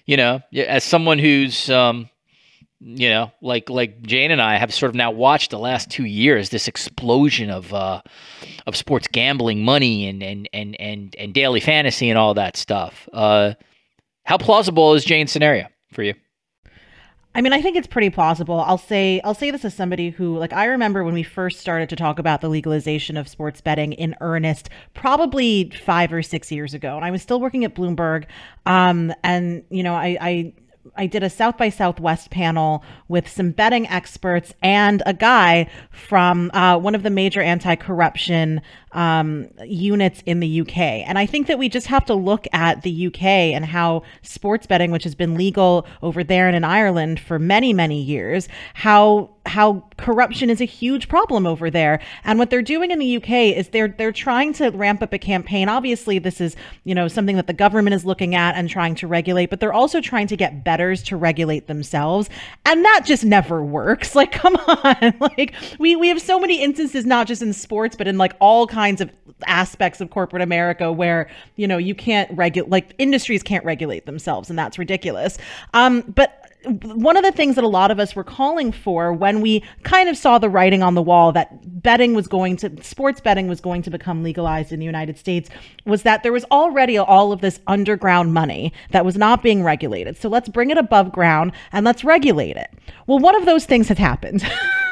you 0.06 0.18
know 0.18 0.42
as 0.56 0.84
someone 0.84 1.20
who's 1.20 1.70
um 1.70 2.10
you 2.86 3.10
know 3.10 3.32
like 3.42 3.70
like 3.70 4.02
jane 4.02 4.30
and 4.30 4.42
i 4.42 4.58
have 4.58 4.74
sort 4.74 4.90
of 4.90 4.96
now 4.96 5.10
watched 5.10 5.52
the 5.52 5.60
last 5.60 5.90
two 5.90 6.04
years 6.04 6.50
this 6.50 6.68
explosion 6.68 7.50
of 7.50 7.74
uh 7.74 8.02
of 8.68 8.76
sports 8.76 9.08
gambling 9.08 9.64
money 9.64 10.08
and 10.08 10.22
and 10.22 10.50
and 10.54 10.76
and, 10.80 11.16
and 11.18 11.34
daily 11.34 11.62
fantasy 11.62 12.10
and 12.10 12.20
all 12.20 12.34
that 12.34 12.58
stuff 12.58 13.08
uh 13.14 13.54
how 14.26 14.38
plausible 14.38 14.94
is 14.94 15.06
jane's 15.06 15.32
scenario 15.32 15.68
for 15.92 16.04
you 16.04 16.14
I 17.36 17.42
mean, 17.42 17.52
I 17.52 17.64
think 17.64 17.76
it's 17.76 17.88
pretty 17.88 18.12
plausible. 18.12 18.60
I'll 18.60 18.78
say 18.78 19.20
I'll 19.24 19.34
say 19.34 19.50
this 19.50 19.66
as 19.66 19.74
somebody 19.74 20.12
who 20.12 20.38
like 20.38 20.54
I 20.54 20.66
remember 20.66 21.04
when 21.04 21.16
we 21.16 21.24
first 21.24 21.60
started 21.60 21.90
to 21.90 21.96
talk 21.96 22.20
about 22.20 22.42
the 22.42 22.50
legalization 22.50 23.18
of 23.18 23.28
sports 23.28 23.60
betting 23.60 23.94
in 23.94 24.16
earnest, 24.22 24.70
probably 24.94 25.72
five 25.84 26.14
or 26.14 26.22
six 26.22 26.52
years 26.52 26.76
ago, 26.76 26.96
and 26.96 27.04
I 27.04 27.10
was 27.10 27.24
still 27.24 27.42
working 27.42 27.66
at 27.66 27.74
Bloomberg. 27.74 28.26
Um, 28.68 29.12
and 29.24 29.64
you 29.72 29.82
know, 29.82 29.96
I, 29.96 30.18
I 30.22 30.54
I 30.96 31.08
did 31.08 31.24
a 31.24 31.30
South 31.30 31.58
by 31.58 31.70
Southwest 31.70 32.30
panel 32.30 32.84
with 33.08 33.28
some 33.28 33.52
betting 33.52 33.88
experts 33.88 34.54
and 34.62 35.02
a 35.06 35.14
guy 35.14 35.70
from 35.92 36.52
uh, 36.54 36.78
one 36.78 36.94
of 36.96 37.04
the 37.04 37.10
major 37.10 37.42
anti 37.42 37.76
corruption 37.76 38.62
um, 38.92 39.50
units 39.66 40.22
in 40.26 40.40
the 40.40 40.62
UK. 40.62 40.78
And 40.78 41.18
I 41.18 41.26
think 41.26 41.48
that 41.48 41.58
we 41.58 41.70
just 41.70 41.88
have 41.88 42.06
to 42.06 42.14
look 42.14 42.48
at 42.54 42.82
the 42.84 43.08
UK 43.08 43.24
and 43.24 43.66
how 43.66 44.04
sports 44.22 44.68
betting, 44.68 44.92
which 44.92 45.04
has 45.04 45.16
been 45.16 45.36
legal 45.36 45.86
over 46.02 46.24
there 46.24 46.48
and 46.48 46.56
in 46.56 46.64
Ireland 46.64 47.20
for 47.20 47.40
many, 47.40 47.74
many 47.74 48.02
years, 48.02 48.48
how 48.74 49.30
how 49.46 49.84
corruption 49.98 50.50
is 50.50 50.62
a 50.62 50.66
huge 50.66 51.10
problem 51.10 51.46
over 51.46 51.70
there. 51.70 52.00
And 52.24 52.40
what 52.40 52.50
they're 52.50 52.62
doing 52.62 52.92
in 52.92 53.00
the 53.00 53.18
UK 53.18 53.56
is 53.58 53.70
they're 53.70 53.90
they're 53.90 54.12
trying 54.12 54.54
to 54.54 54.70
ramp 54.70 55.02
up 55.02 55.12
a 55.12 55.20
campaign. 55.20 55.68
Obviously, 55.68 56.20
this 56.20 56.40
is, 56.40 56.56
you 56.86 56.96
know, 56.96 57.08
something 57.08 57.36
that 57.36 57.48
the 57.48 57.54
government 57.54 57.94
is 57.94 58.06
looking 58.06 58.36
at 58.36 58.56
and 58.56 58.70
trying 58.70 58.96
to 58.96 59.08
regulate, 59.08 59.50
but 59.50 59.60
they're 59.60 59.74
also 59.74 60.00
trying 60.00 60.28
to 60.28 60.38
get 60.38 60.64
bettors 60.74 61.04
to 61.04 61.16
regulate 61.16 61.68
themselves. 61.68 62.32
And 62.66 62.84
that 62.84 63.02
just 63.06 63.24
never 63.24 63.64
works. 63.64 64.16
Like, 64.24 64.32
come 64.32 64.56
on. 64.56 65.16
like 65.20 65.54
we 65.80 65.96
we 65.96 66.08
have 66.08 66.22
so 66.22 66.40
many 66.40 66.64
instances 66.64 67.06
not 67.06 67.28
just 67.28 67.42
in 67.42 67.52
sports, 67.52 67.96
but 67.96 68.08
in 68.08 68.18
like 68.18 68.34
all 68.40 68.68
kinds 68.68 69.02
of 69.02 69.12
aspects 69.48 70.00
of 70.00 70.12
corporate 70.12 70.42
America 70.42 70.92
where, 70.92 71.30
you 71.58 71.68
know, 71.68 71.78
you 71.78 71.94
can't 71.94 72.32
regulate 72.38 72.70
like 72.70 72.94
industries 73.00 73.44
can't 73.44 73.66
regulate 73.66 74.06
themselves 74.06 74.50
and 74.50 74.58
that's 74.58 74.78
ridiculous. 74.78 75.38
Um 75.74 76.02
but 76.02 76.43
one 76.66 77.18
of 77.18 77.24
the 77.24 77.32
things 77.32 77.56
that 77.56 77.64
a 77.64 77.68
lot 77.68 77.92
of 77.92 78.00
us 78.00 78.16
were 78.16 78.24
calling 78.24 78.72
for 78.72 79.12
when 79.12 79.42
we 79.42 79.64
kind 79.84 80.10
of 80.10 80.18
saw 80.18 80.38
the 80.38 80.50
writing 80.50 80.82
on 80.82 80.96
the 80.96 81.02
wall 81.02 81.32
that 81.32 81.82
betting 81.84 82.14
was 82.14 82.28
going 82.28 82.56
to 82.58 82.84
sports 82.84 83.20
betting 83.20 83.48
was 83.48 83.60
going 83.60 83.82
to 83.82 83.90
become 83.90 84.24
legalized 84.24 84.72
in 84.72 84.80
the 84.80 84.86
United 84.86 85.18
States 85.18 85.50
was 85.86 86.04
that 86.04 86.24
there 86.24 86.32
was 86.32 86.46
already 86.46 86.98
all 86.98 87.32
of 87.32 87.42
this 87.42 87.60
underground 87.68 88.34
money 88.34 88.72
that 88.92 89.06
was 89.06 89.18
not 89.18 89.44
being 89.44 89.64
regulated. 89.64 90.18
So 90.18 90.30
let's 90.30 90.50
bring 90.50 90.70
it 90.70 90.78
above 90.78 91.12
ground 91.12 91.52
and 91.72 91.86
let's 91.86 92.04
regulate 92.04 92.56
it. 92.56 92.72
Well, 93.08 93.20
one 93.20 93.36
of 93.36 93.46
those 93.46 93.66
things 93.66 93.90
has 93.90 93.98
happened. 93.98 94.46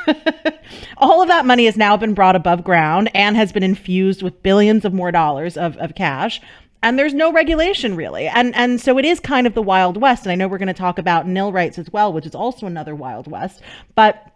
all 0.98 1.22
of 1.22 1.28
that 1.30 1.46
money 1.46 1.66
has 1.66 1.78
now 1.78 1.96
been 1.96 2.14
brought 2.14 2.36
above 2.36 2.64
ground 2.64 3.10
and 3.14 3.36
has 3.36 3.52
been 3.52 3.64
infused 3.64 4.22
with 4.22 4.44
billions 4.44 4.84
of 4.86 4.94
more 4.94 5.12
dollars 5.12 5.58
of, 5.58 5.78
of 5.78 5.96
cash 5.96 6.42
and 6.84 6.98
there's 6.98 7.14
no 7.14 7.32
regulation 7.32 7.96
really. 7.96 8.28
And 8.28 8.56
and 8.56 8.82
so 8.82 8.98
it 8.98 9.06
is 9.06 9.20
kind 9.20 9.48
of 9.48 9.54
the 9.54 9.62
wild 9.62 9.98
west. 9.98 10.24
And 10.24 10.32
i 10.32 10.36
know 10.36 10.48
we're 10.48 10.58
going 10.58 10.68
to 10.68 10.74
talk 10.74 10.98
about 10.98 11.28
nil 11.28 11.52
rights 11.52 11.78
as 11.78 11.92
well 11.92 12.12
which 12.14 12.26
is 12.26 12.36
also 12.36 12.66
another 12.66 12.96
wild 12.96 13.28
west. 13.28 13.62
But 13.96 14.32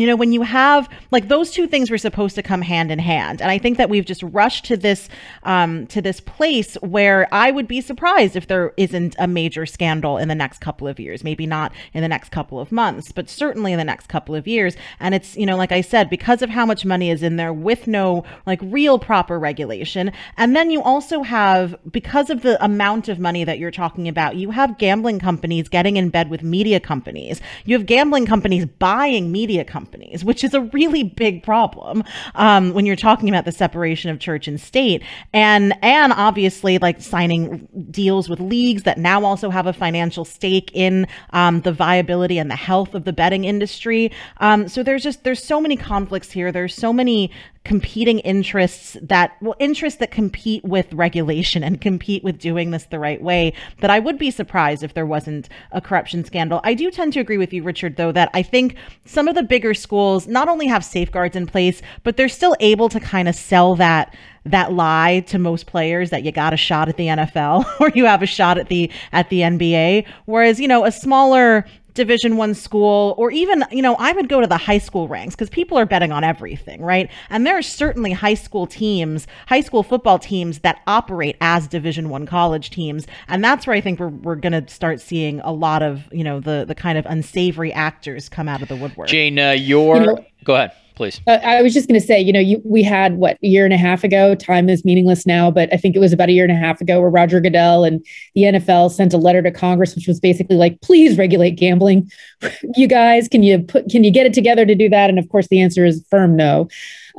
you 0.00 0.06
know 0.06 0.16
when 0.16 0.32
you 0.32 0.42
have 0.42 0.88
like 1.10 1.28
those 1.28 1.50
two 1.50 1.66
things 1.66 1.90
were 1.90 1.98
supposed 1.98 2.34
to 2.34 2.42
come 2.42 2.62
hand 2.62 2.90
in 2.90 2.98
hand. 2.98 3.42
And 3.42 3.50
i 3.50 3.58
think 3.58 3.76
that 3.76 3.90
we've 3.90 4.04
just 4.04 4.22
rushed 4.22 4.64
to 4.66 4.76
this 4.76 5.08
um, 5.42 5.86
to 5.88 6.00
this 6.00 6.20
place 6.20 6.74
where 6.76 7.28
i 7.32 7.50
would 7.50 7.68
be 7.68 7.80
surprised 7.80 8.34
if 8.34 8.46
there 8.46 8.72
isn't 8.76 9.14
a 9.18 9.26
major 9.26 9.66
scandal 9.66 10.16
in 10.16 10.28
the 10.28 10.34
next 10.34 10.60
couple 10.60 10.88
of 10.88 10.98
years. 10.98 11.22
Maybe 11.22 11.46
not 11.46 11.72
in 11.92 12.02
the 12.02 12.08
next 12.08 12.30
couple 12.30 12.58
of 12.58 12.72
months 12.72 13.12
but 13.12 13.28
certainly 13.28 13.72
in 13.72 13.78
the 13.78 13.84
next 13.84 14.08
couple 14.08 14.34
of 14.34 14.46
years. 14.46 14.76
And 14.98 15.14
it's 15.14 15.36
you 15.36 15.46
know 15.46 15.56
like 15.56 15.72
i 15.72 15.80
said 15.80 16.08
because 16.08 16.40
of 16.42 16.50
how 16.50 16.64
much 16.64 16.84
money 16.84 17.10
is 17.10 17.22
in 17.22 17.36
there 17.36 17.52
with 17.52 17.86
no 17.86 18.24
like 18.46 18.60
real 18.62 18.98
proper 18.98 19.38
regulation. 19.38 20.12
And 20.36 20.56
then 20.56 20.70
you 20.70 20.82
also 20.82 21.22
have 21.22 21.76
because 21.90 22.30
of 22.30 22.42
the 22.42 22.62
amount 22.64 23.08
of 23.08 23.18
money 23.18 23.44
that 23.44 23.58
you're 23.58 23.70
talking 23.70 24.08
about 24.08 24.36
you 24.36 24.50
have 24.52 24.78
gambling 24.78 25.18
companies 25.18 25.68
getting 25.68 25.96
in 25.96 26.08
bed 26.08 26.30
with 26.30 26.42
media 26.42 26.80
companies. 26.80 27.40
You 27.64 27.76
have 27.76 27.86
gambling 27.86 28.24
companies 28.24 28.64
buying 28.64 29.30
media 29.30 29.64
companies 29.64 29.89
companies, 29.90 30.24
which 30.24 30.44
is 30.44 30.54
a 30.54 30.60
really 30.60 31.02
big 31.02 31.42
problem 31.42 32.04
um, 32.36 32.72
when 32.72 32.86
you're 32.86 32.96
talking 32.96 33.28
about 33.28 33.44
the 33.44 33.52
separation 33.52 34.10
of 34.10 34.20
church 34.20 34.46
and 34.46 34.60
state, 34.60 35.02
and 35.32 35.74
and 35.82 36.12
obviously 36.12 36.78
like 36.78 37.00
signing 37.00 37.66
deals 37.90 38.28
with 38.28 38.40
leagues 38.40 38.84
that 38.84 38.98
now 38.98 39.24
also 39.24 39.50
have 39.50 39.66
a 39.66 39.72
financial 39.72 40.24
stake 40.24 40.70
in 40.74 41.06
um, 41.30 41.60
the 41.62 41.72
viability 41.72 42.38
and 42.38 42.50
the 42.50 42.56
health 42.56 42.94
of 42.94 43.04
the 43.04 43.12
betting 43.12 43.44
industry. 43.44 44.12
Um, 44.38 44.68
so 44.68 44.82
there's 44.82 45.02
just 45.02 45.24
there's 45.24 45.42
so 45.42 45.60
many 45.60 45.76
conflicts 45.76 46.30
here. 46.30 46.52
There's 46.52 46.74
so 46.74 46.92
many 46.92 47.32
competing 47.64 48.20
interests 48.20 48.96
that 49.02 49.36
well 49.42 49.54
interests 49.58 49.98
that 49.98 50.10
compete 50.10 50.64
with 50.64 50.90
regulation 50.94 51.62
and 51.62 51.80
compete 51.80 52.24
with 52.24 52.38
doing 52.38 52.70
this 52.70 52.84
the 52.84 52.98
right 52.98 53.20
way 53.20 53.52
that 53.80 53.90
I 53.90 53.98
would 53.98 54.18
be 54.18 54.30
surprised 54.30 54.82
if 54.82 54.94
there 54.94 55.04
wasn't 55.04 55.48
a 55.70 55.80
corruption 55.80 56.24
scandal. 56.24 56.62
I 56.64 56.72
do 56.72 56.90
tend 56.90 57.12
to 57.12 57.20
agree 57.20 57.36
with 57.36 57.52
you 57.52 57.62
Richard 57.62 57.96
though 57.96 58.12
that 58.12 58.30
I 58.32 58.42
think 58.42 58.76
some 59.04 59.28
of 59.28 59.34
the 59.34 59.42
bigger 59.42 59.74
schools 59.74 60.26
not 60.26 60.48
only 60.48 60.66
have 60.68 60.84
safeguards 60.84 61.36
in 61.36 61.46
place 61.46 61.82
but 62.02 62.16
they're 62.16 62.30
still 62.30 62.56
able 62.60 62.88
to 62.88 62.98
kind 62.98 63.28
of 63.28 63.34
sell 63.34 63.76
that 63.76 64.14
that 64.46 64.72
lie 64.72 65.20
to 65.26 65.38
most 65.38 65.66
players 65.66 66.08
that 66.10 66.22
you 66.22 66.32
got 66.32 66.54
a 66.54 66.56
shot 66.56 66.88
at 66.88 66.96
the 66.96 67.08
NFL 67.08 67.66
or 67.80 67.90
you 67.90 68.06
have 68.06 68.22
a 68.22 68.26
shot 68.26 68.56
at 68.56 68.68
the 68.68 68.90
at 69.12 69.28
the 69.28 69.40
NBA 69.40 70.06
whereas 70.24 70.58
you 70.58 70.66
know 70.66 70.86
a 70.86 70.92
smaller 70.92 71.66
division 72.00 72.38
one 72.38 72.54
school 72.54 73.14
or 73.18 73.30
even 73.30 73.62
you 73.70 73.82
know 73.82 73.94
i 73.98 74.10
would 74.12 74.26
go 74.26 74.40
to 74.40 74.46
the 74.46 74.56
high 74.56 74.78
school 74.78 75.06
ranks 75.06 75.34
because 75.34 75.50
people 75.50 75.76
are 75.76 75.84
betting 75.84 76.12
on 76.12 76.24
everything 76.24 76.80
right? 76.80 77.10
And 77.28 77.46
there 77.46 77.58
are 77.58 77.62
certainly 77.62 78.12
high 78.12 78.34
school 78.34 78.66
teams 78.66 79.26
high 79.48 79.60
school 79.60 79.82
football 79.82 80.18
teams 80.18 80.60
that 80.60 80.80
operate 80.86 81.36
as 81.42 81.68
division 81.68 82.08
one 82.08 82.24
college 82.24 82.70
teams 82.70 83.06
and 83.28 83.44
that's 83.44 83.66
where 83.66 83.76
i 83.76 83.82
think 83.82 84.00
we're, 84.00 84.08
we're 84.08 84.34
going 84.34 84.52
to 84.52 84.66
start 84.72 84.98
seeing 85.00 85.40
a 85.40 85.52
lot 85.52 85.82
of 85.82 86.08
you 86.10 86.24
know 86.24 86.40
the 86.40 86.64
the 86.66 86.74
kind 86.74 86.96
of 86.96 87.04
unsavory 87.04 87.72
actors 87.72 88.30
come 88.30 88.48
out 88.48 88.62
of 88.62 88.68
the 88.68 88.76
woodwork. 88.76 89.08
Jane 89.08 89.38
uh, 89.38 89.50
your 89.50 89.96
you 89.96 90.06
know, 90.06 90.24
go 90.44 90.54
ahead 90.54 90.72
please. 91.00 91.18
Uh, 91.26 91.38
I 91.42 91.62
was 91.62 91.72
just 91.72 91.88
going 91.88 91.98
to 91.98 92.06
say, 92.06 92.20
you 92.20 92.30
know, 92.30 92.40
you, 92.40 92.60
we 92.62 92.82
had 92.82 93.16
what 93.16 93.38
a 93.42 93.46
year 93.46 93.64
and 93.64 93.72
a 93.72 93.78
half 93.78 94.04
ago. 94.04 94.34
Time 94.34 94.68
is 94.68 94.84
meaningless 94.84 95.24
now, 95.24 95.50
but 95.50 95.72
I 95.72 95.78
think 95.78 95.96
it 95.96 95.98
was 95.98 96.12
about 96.12 96.28
a 96.28 96.32
year 96.32 96.44
and 96.44 96.52
a 96.52 96.56
half 96.56 96.78
ago 96.82 97.00
where 97.00 97.08
Roger 97.08 97.40
Goodell 97.40 97.84
and 97.84 98.04
the 98.34 98.42
NFL 98.42 98.90
sent 98.90 99.14
a 99.14 99.16
letter 99.16 99.40
to 99.40 99.50
Congress, 99.50 99.94
which 99.94 100.06
was 100.06 100.20
basically 100.20 100.56
like, 100.56 100.78
"Please 100.82 101.16
regulate 101.16 101.52
gambling, 101.52 102.10
you 102.76 102.86
guys. 102.86 103.28
Can 103.28 103.42
you 103.42 103.60
put 103.60 103.88
can 103.88 104.04
you 104.04 104.10
get 104.10 104.26
it 104.26 104.34
together 104.34 104.66
to 104.66 104.74
do 104.74 104.90
that?" 104.90 105.08
And 105.08 105.18
of 105.18 105.26
course, 105.30 105.48
the 105.48 105.62
answer 105.62 105.86
is 105.86 106.04
firm 106.10 106.36
no. 106.36 106.68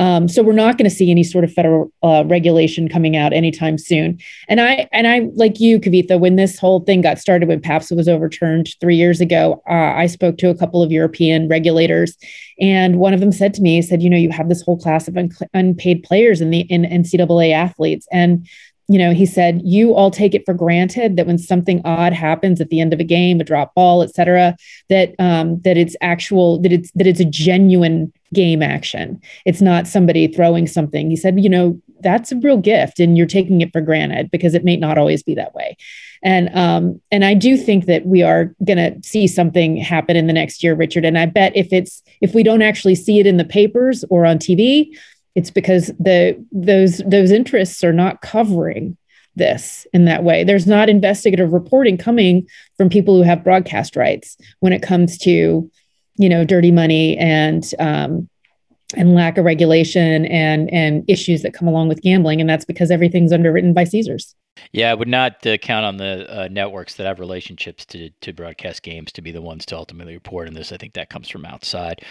Um, 0.01 0.27
so 0.27 0.41
we're 0.41 0.53
not 0.53 0.79
going 0.79 0.89
to 0.89 0.95
see 0.95 1.11
any 1.11 1.23
sort 1.23 1.43
of 1.43 1.53
federal 1.53 1.93
uh, 2.01 2.23
regulation 2.25 2.89
coming 2.89 3.15
out 3.15 3.33
anytime 3.33 3.77
soon. 3.77 4.17
And 4.47 4.59
I 4.59 4.89
and 4.91 5.07
I 5.07 5.29
like 5.35 5.59
you, 5.59 5.79
Kavitha, 5.79 6.19
when 6.19 6.37
this 6.37 6.57
whole 6.57 6.79
thing 6.79 7.01
got 7.01 7.19
started 7.19 7.47
when 7.47 7.61
PASPA 7.61 7.95
was 7.95 8.09
overturned 8.09 8.69
three 8.81 8.95
years 8.95 9.21
ago, 9.21 9.61
uh, 9.69 9.93
I 9.93 10.07
spoke 10.07 10.39
to 10.39 10.49
a 10.49 10.55
couple 10.55 10.81
of 10.81 10.91
European 10.91 11.47
regulators, 11.47 12.17
and 12.59 12.97
one 12.97 13.13
of 13.13 13.19
them 13.19 13.31
said 13.31 13.53
to 13.53 13.61
me, 13.61 13.75
he 13.75 13.83
said, 13.83 14.01
you 14.01 14.09
know, 14.09 14.17
you 14.17 14.31
have 14.31 14.49
this 14.49 14.63
whole 14.63 14.79
class 14.79 15.07
of 15.07 15.15
un- 15.17 15.29
unpaid 15.53 16.01
players 16.01 16.41
in 16.41 16.49
the 16.49 16.61
in 16.61 16.81
NCAA 16.81 17.53
athletes, 17.53 18.07
and 18.11 18.47
you 18.91 18.99
know, 18.99 19.13
he 19.13 19.25
said, 19.25 19.61
you 19.63 19.93
all 19.93 20.11
take 20.11 20.35
it 20.35 20.45
for 20.45 20.53
granted 20.53 21.15
that 21.15 21.25
when 21.25 21.37
something 21.37 21.81
odd 21.85 22.11
happens 22.11 22.59
at 22.59 22.69
the 22.69 22.81
end 22.81 22.91
of 22.93 22.99
a 22.99 23.05
game, 23.05 23.39
a 23.39 23.43
drop 23.43 23.73
ball, 23.73 24.03
et 24.03 24.13
cetera, 24.13 24.55
that 24.89 25.15
um, 25.17 25.61
that 25.61 25.77
it's 25.77 25.95
actual, 26.01 26.59
that 26.61 26.73
it's 26.73 26.91
that 26.91 27.07
it's 27.07 27.21
a 27.21 27.25
genuine 27.25 28.11
game 28.33 28.61
action. 28.61 29.21
It's 29.45 29.61
not 29.61 29.87
somebody 29.87 30.27
throwing 30.27 30.67
something. 30.67 31.09
He 31.09 31.15
said, 31.15 31.39
you 31.39 31.49
know, 31.49 31.81
that's 32.01 32.31
a 32.31 32.37
real 32.37 32.57
gift, 32.57 32.99
and 32.99 33.17
you're 33.17 33.27
taking 33.27 33.61
it 33.61 33.71
for 33.71 33.79
granted 33.79 34.29
because 34.29 34.53
it 34.53 34.65
may 34.65 34.75
not 34.75 34.97
always 34.97 35.23
be 35.23 35.35
that 35.35 35.53
way. 35.53 35.77
And 36.23 36.49
um, 36.55 37.01
and 37.11 37.25
I 37.25 37.33
do 37.33 37.57
think 37.57 37.85
that 37.85 38.05
we 38.05 38.21
are 38.23 38.53
going 38.63 38.77
to 38.77 39.07
see 39.07 39.27
something 39.27 39.77
happen 39.77 40.15
in 40.15 40.27
the 40.27 40.33
next 40.33 40.63
year, 40.63 40.75
Richard. 40.75 41.05
And 41.05 41.17
I 41.17 41.25
bet 41.25 41.55
if 41.55 41.71
it's 41.71 42.03
if 42.21 42.35
we 42.35 42.43
don't 42.43 42.61
actually 42.61 42.95
see 42.95 43.19
it 43.19 43.25
in 43.25 43.37
the 43.37 43.45
papers 43.45 44.03
or 44.09 44.25
on 44.25 44.37
TV, 44.37 44.89
it's 45.35 45.51
because 45.51 45.87
the 45.99 46.43
those 46.51 46.97
those 47.05 47.31
interests 47.31 47.83
are 47.83 47.93
not 47.93 48.21
covering 48.21 48.97
this 49.35 49.87
in 49.93 50.05
that 50.05 50.23
way. 50.23 50.43
There's 50.43 50.67
not 50.67 50.89
investigative 50.89 51.53
reporting 51.53 51.97
coming 51.97 52.47
from 52.77 52.89
people 52.89 53.15
who 53.15 53.23
have 53.23 53.43
broadcast 53.43 53.95
rights 53.95 54.37
when 54.59 54.73
it 54.73 54.81
comes 54.81 55.17
to, 55.19 55.71
you 56.15 56.29
know, 56.29 56.43
dirty 56.43 56.71
money 56.71 57.17
and 57.17 57.63
um, 57.79 58.29
and 58.95 59.15
lack 59.15 59.37
of 59.37 59.45
regulation 59.45 60.25
and 60.25 60.71
and 60.73 61.05
issues 61.07 61.43
that 61.43 61.53
come 61.53 61.67
along 61.67 61.87
with 61.87 62.01
gambling, 62.01 62.41
and 62.41 62.49
that's 62.49 62.65
because 62.65 62.91
everything's 62.91 63.31
underwritten 63.31 63.73
by 63.73 63.85
Caesars. 63.85 64.35
Yeah, 64.73 64.91
I 64.91 64.93
would 64.93 65.07
not 65.07 65.45
uh, 65.47 65.57
count 65.57 65.85
on 65.85 65.97
the 65.97 66.41
uh, 66.41 66.47
networks 66.49 66.95
that 66.95 67.07
have 67.07 67.19
relationships 67.19 67.85
to 67.87 68.09
to 68.21 68.33
broadcast 68.33 68.83
games 68.83 69.11
to 69.13 69.21
be 69.21 69.31
the 69.31 69.41
ones 69.41 69.65
to 69.67 69.77
ultimately 69.77 70.13
report 70.13 70.49
on 70.49 70.53
this. 70.53 70.73
I 70.73 70.77
think 70.77 70.93
that 70.93 71.09
comes 71.09 71.29
from 71.29 71.45
outside. 71.45 72.03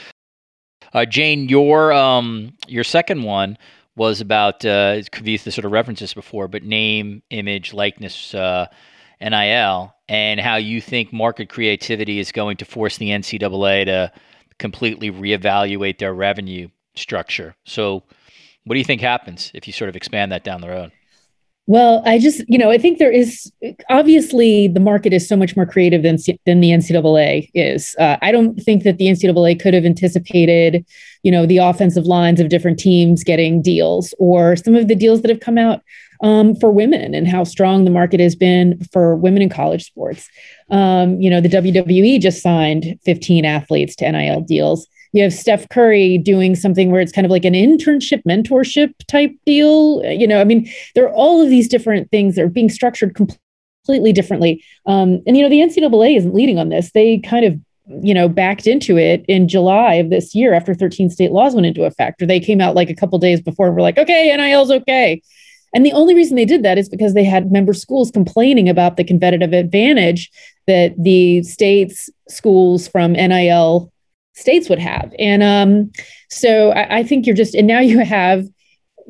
Uh, 0.92 1.04
Jane, 1.04 1.48
your 1.48 1.92
um, 1.92 2.52
your 2.66 2.84
second 2.84 3.22
one 3.22 3.56
was 3.96 4.20
about 4.20 4.64
uh, 4.64 4.96
Kavitha 5.12 5.52
sort 5.52 5.64
of 5.64 5.72
references 5.72 6.14
before, 6.14 6.48
but 6.48 6.62
name, 6.62 7.22
image, 7.30 7.72
likeness, 7.72 8.34
uh, 8.34 8.66
NIL, 9.20 9.94
and 10.08 10.40
how 10.40 10.56
you 10.56 10.80
think 10.80 11.12
market 11.12 11.48
creativity 11.48 12.18
is 12.18 12.32
going 12.32 12.56
to 12.58 12.64
force 12.64 12.96
the 12.98 13.10
NCAA 13.10 13.84
to 13.86 14.12
completely 14.58 15.10
reevaluate 15.10 15.98
their 15.98 16.14
revenue 16.14 16.68
structure. 16.94 17.54
So, 17.64 18.02
what 18.64 18.74
do 18.74 18.78
you 18.78 18.84
think 18.84 19.00
happens 19.00 19.50
if 19.54 19.66
you 19.66 19.72
sort 19.72 19.88
of 19.88 19.96
expand 19.96 20.32
that 20.32 20.44
down 20.44 20.60
the 20.60 20.68
road? 20.68 20.92
Well, 21.66 22.02
I 22.04 22.18
just, 22.18 22.42
you 22.48 22.58
know, 22.58 22.70
I 22.70 22.78
think 22.78 22.98
there 22.98 23.12
is 23.12 23.52
obviously 23.88 24.66
the 24.66 24.80
market 24.80 25.12
is 25.12 25.28
so 25.28 25.36
much 25.36 25.54
more 25.56 25.66
creative 25.66 26.02
than 26.02 26.16
than 26.44 26.60
the 26.60 26.70
NCAA 26.70 27.48
is. 27.54 27.94
Uh, 27.98 28.16
I 28.22 28.32
don't 28.32 28.56
think 28.56 28.82
that 28.82 28.98
the 28.98 29.06
NCAA 29.06 29.60
could 29.60 29.74
have 29.74 29.84
anticipated, 29.84 30.84
you 31.22 31.30
know, 31.30 31.46
the 31.46 31.58
offensive 31.58 32.06
lines 32.06 32.40
of 32.40 32.48
different 32.48 32.78
teams 32.80 33.22
getting 33.22 33.62
deals 33.62 34.12
or 34.18 34.56
some 34.56 34.74
of 34.74 34.88
the 34.88 34.96
deals 34.96 35.22
that 35.22 35.28
have 35.28 35.40
come 35.40 35.58
out 35.58 35.80
um, 36.22 36.56
for 36.56 36.70
women 36.70 37.14
and 37.14 37.28
how 37.28 37.44
strong 37.44 37.84
the 37.84 37.90
market 37.90 38.20
has 38.20 38.34
been 38.34 38.82
for 38.92 39.14
women 39.14 39.42
in 39.42 39.48
college 39.48 39.84
sports. 39.84 40.28
Um, 40.70 41.20
you 41.20 41.30
know, 41.30 41.40
the 41.40 41.48
WWE 41.48 42.20
just 42.20 42.42
signed 42.42 42.98
15 43.04 43.44
athletes 43.44 43.94
to 43.96 44.10
NIL 44.10 44.40
deals 44.40 44.88
you 45.12 45.22
have 45.22 45.32
Steph 45.32 45.68
Curry 45.68 46.18
doing 46.18 46.54
something 46.54 46.90
where 46.90 47.00
it's 47.00 47.12
kind 47.12 47.24
of 47.24 47.30
like 47.30 47.44
an 47.44 47.54
internship 47.54 48.22
mentorship 48.24 48.92
type 49.08 49.32
deal. 49.44 50.02
You 50.04 50.26
know, 50.26 50.40
I 50.40 50.44
mean, 50.44 50.70
there 50.94 51.04
are 51.04 51.12
all 51.12 51.42
of 51.42 51.48
these 51.48 51.68
different 51.68 52.10
things 52.10 52.36
that 52.36 52.42
are 52.42 52.48
being 52.48 52.70
structured 52.70 53.14
completely 53.14 54.12
differently. 54.12 54.64
Um, 54.86 55.22
and 55.26 55.36
you 55.36 55.42
know, 55.42 55.48
the 55.48 55.60
NCAA 55.60 56.16
isn't 56.16 56.34
leading 56.34 56.58
on 56.58 56.68
this. 56.68 56.92
They 56.92 57.18
kind 57.18 57.44
of 57.44 57.58
you 58.04 58.14
know 58.14 58.28
backed 58.28 58.68
into 58.68 58.96
it 58.96 59.24
in 59.26 59.48
July 59.48 59.94
of 59.94 60.10
this 60.10 60.32
year 60.32 60.54
after 60.54 60.74
13 60.74 61.10
state 61.10 61.32
laws 61.32 61.54
went 61.54 61.66
into 61.66 61.84
effect. 61.84 62.22
Or 62.22 62.26
they 62.26 62.40
came 62.40 62.60
out 62.60 62.76
like 62.76 62.90
a 62.90 62.94
couple 62.94 63.18
days 63.18 63.40
before 63.40 63.66
and 63.66 63.74
were 63.74 63.82
like, 63.82 63.98
okay, 63.98 64.34
NIL's 64.36 64.70
okay. 64.70 65.22
And 65.72 65.86
the 65.86 65.92
only 65.92 66.14
reason 66.14 66.36
they 66.36 66.44
did 66.44 66.64
that 66.64 66.78
is 66.78 66.88
because 66.88 67.14
they 67.14 67.24
had 67.24 67.52
member 67.52 67.72
schools 67.72 68.10
complaining 68.10 68.68
about 68.68 68.96
the 68.96 69.04
competitive 69.04 69.52
advantage 69.52 70.30
that 70.66 70.94
the 71.00 71.42
state's 71.44 72.10
schools 72.28 72.88
from 72.88 73.12
NIL 73.12 73.92
states 74.34 74.68
would 74.68 74.78
have. 74.78 75.12
And 75.18 75.42
um, 75.42 75.92
so 76.28 76.70
I, 76.70 76.98
I 76.98 77.02
think 77.02 77.26
you're 77.26 77.36
just, 77.36 77.54
and 77.54 77.66
now 77.66 77.80
you 77.80 78.00
have 78.00 78.46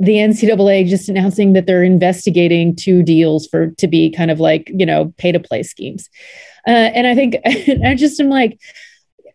the 0.00 0.14
NCAA 0.14 0.88
just 0.88 1.08
announcing 1.08 1.52
that 1.52 1.66
they're 1.66 1.84
investigating 1.84 2.74
two 2.74 3.02
deals 3.02 3.46
for 3.46 3.70
to 3.72 3.86
be 3.86 4.10
kind 4.10 4.30
of 4.30 4.40
like 4.40 4.70
you 4.74 4.86
know 4.86 5.12
pay 5.18 5.30
to 5.30 5.38
play 5.38 5.62
schemes, 5.62 6.08
uh, 6.66 6.70
and 6.70 7.06
I 7.06 7.14
think 7.14 7.36
I 7.84 7.94
just 7.94 8.18
am 8.18 8.30
like, 8.30 8.58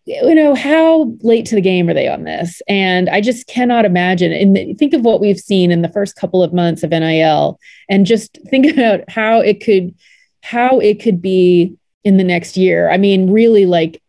you 0.06 0.34
know, 0.34 0.56
how 0.56 1.16
late 1.22 1.46
to 1.48 1.56
the 1.56 1.62
game 1.62 1.88
are 1.88 1.94
they 1.94 2.08
on 2.08 2.24
this? 2.24 2.62
And 2.68 3.10
I 3.10 3.22
just 3.22 3.48
cannot 3.48 3.86
imagine. 3.86 4.32
And 4.32 4.78
think 4.78 4.94
of 4.94 5.02
what 5.02 5.22
we've 5.22 5.40
seen 5.40 5.72
in 5.72 5.84
the 5.84 5.90
first 5.90 6.16
couple 6.16 6.42
of 6.42 6.54
months 6.54 6.82
of 6.82 6.90
NIL, 6.90 7.60
and 7.88 8.06
just 8.06 8.40
think 8.50 8.66
about 8.74 9.08
how 9.08 9.42
it 9.42 9.64
could 9.64 9.96
how 10.42 10.80
it 10.80 11.00
could 11.00 11.22
be 11.22 11.76
in 12.04 12.18
the 12.18 12.24
next 12.24 12.58
year. 12.58 12.90
I 12.90 12.98
mean, 12.98 13.32
really 13.32 13.68
like 13.68 14.02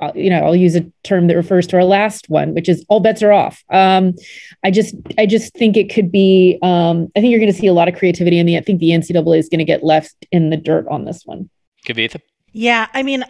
uh, 0.00 0.12
you 0.14 0.30
know, 0.30 0.38
I'll 0.44 0.56
use 0.56 0.76
a 0.76 0.84
term 1.02 1.26
that 1.26 1.36
refers 1.36 1.66
to 1.68 1.76
our 1.76 1.84
last 1.84 2.28
one, 2.28 2.54
which 2.54 2.68
is 2.68 2.84
all 2.88 3.00
bets 3.00 3.22
are 3.22 3.32
off. 3.32 3.62
Um, 3.70 4.14
I 4.64 4.70
just, 4.70 4.94
I 5.18 5.26
just 5.26 5.52
think 5.54 5.76
it 5.76 5.92
could 5.92 6.10
be. 6.10 6.58
Um, 6.62 7.10
I 7.16 7.20
think 7.20 7.30
you're 7.30 7.40
going 7.40 7.52
to 7.52 7.58
see 7.58 7.66
a 7.66 7.72
lot 7.72 7.88
of 7.88 7.96
creativity, 7.96 8.38
and 8.38 8.48
I 8.50 8.60
think 8.60 8.80
the 8.80 8.90
NCAA 8.90 9.38
is 9.38 9.48
going 9.48 9.58
to 9.58 9.64
get 9.64 9.84
left 9.84 10.26
in 10.32 10.50
the 10.50 10.56
dirt 10.56 10.86
on 10.88 11.04
this 11.04 11.22
one. 11.24 11.50
Kavitha. 11.86 12.20
Yeah, 12.52 12.88
I 12.94 13.02
mean. 13.02 13.24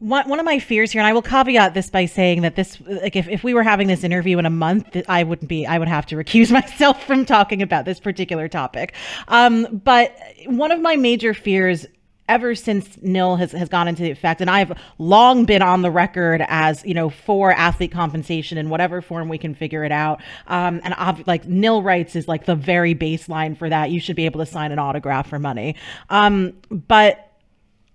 One, 0.00 0.28
one 0.28 0.38
of 0.38 0.46
my 0.46 0.60
fears 0.60 0.92
here, 0.92 1.00
and 1.00 1.08
I 1.08 1.12
will 1.12 1.22
caveat 1.22 1.74
this 1.74 1.90
by 1.90 2.06
saying 2.06 2.42
that 2.42 2.54
this, 2.54 2.80
like, 2.82 3.16
if, 3.16 3.26
if 3.28 3.42
we 3.42 3.52
were 3.52 3.64
having 3.64 3.88
this 3.88 4.04
interview 4.04 4.38
in 4.38 4.46
a 4.46 4.50
month, 4.50 4.96
I 5.08 5.24
wouldn't 5.24 5.48
be, 5.48 5.66
I 5.66 5.76
would 5.76 5.88
have 5.88 6.06
to 6.06 6.14
recuse 6.14 6.52
myself 6.52 7.04
from 7.04 7.24
talking 7.24 7.62
about 7.62 7.84
this 7.84 7.98
particular 7.98 8.46
topic. 8.46 8.94
Um, 9.26 9.80
but 9.84 10.16
one 10.46 10.70
of 10.70 10.80
my 10.80 10.94
major 10.94 11.34
fears 11.34 11.84
ever 12.28 12.54
since 12.54 12.98
NIL 13.02 13.36
has, 13.36 13.52
has 13.52 13.68
gone 13.68 13.88
into 13.88 14.08
effect, 14.10 14.40
and 14.40 14.50
I've 14.50 14.72
long 14.98 15.44
been 15.44 15.62
on 15.62 15.82
the 15.82 15.90
record 15.90 16.44
as, 16.48 16.84
you 16.84 16.94
know, 16.94 17.10
for 17.10 17.52
athlete 17.52 17.92
compensation 17.92 18.58
in 18.58 18.70
whatever 18.70 19.00
form 19.02 19.28
we 19.28 19.38
can 19.38 19.54
figure 19.54 19.84
it 19.84 19.92
out. 19.92 20.20
Um, 20.46 20.80
and 20.84 20.94
I've, 20.94 21.26
like 21.26 21.46
nil 21.46 21.82
rights 21.82 22.16
is 22.16 22.28
like 22.28 22.44
the 22.44 22.54
very 22.54 22.94
baseline 22.94 23.56
for 23.56 23.68
that. 23.68 23.90
You 23.90 24.00
should 24.00 24.16
be 24.16 24.26
able 24.26 24.40
to 24.40 24.46
sign 24.46 24.72
an 24.72 24.78
autograph 24.78 25.28
for 25.28 25.38
money. 25.38 25.76
Um, 26.10 26.54
but 26.70 27.27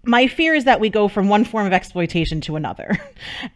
my 0.05 0.27
fear 0.27 0.53
is 0.53 0.65
that 0.65 0.81
we 0.81 0.89
go 0.89 1.07
from 1.07 1.29
one 1.29 1.45
form 1.45 1.65
of 1.65 1.71
exploitation 1.71 2.41
to 2.41 2.55
another. 2.55 2.97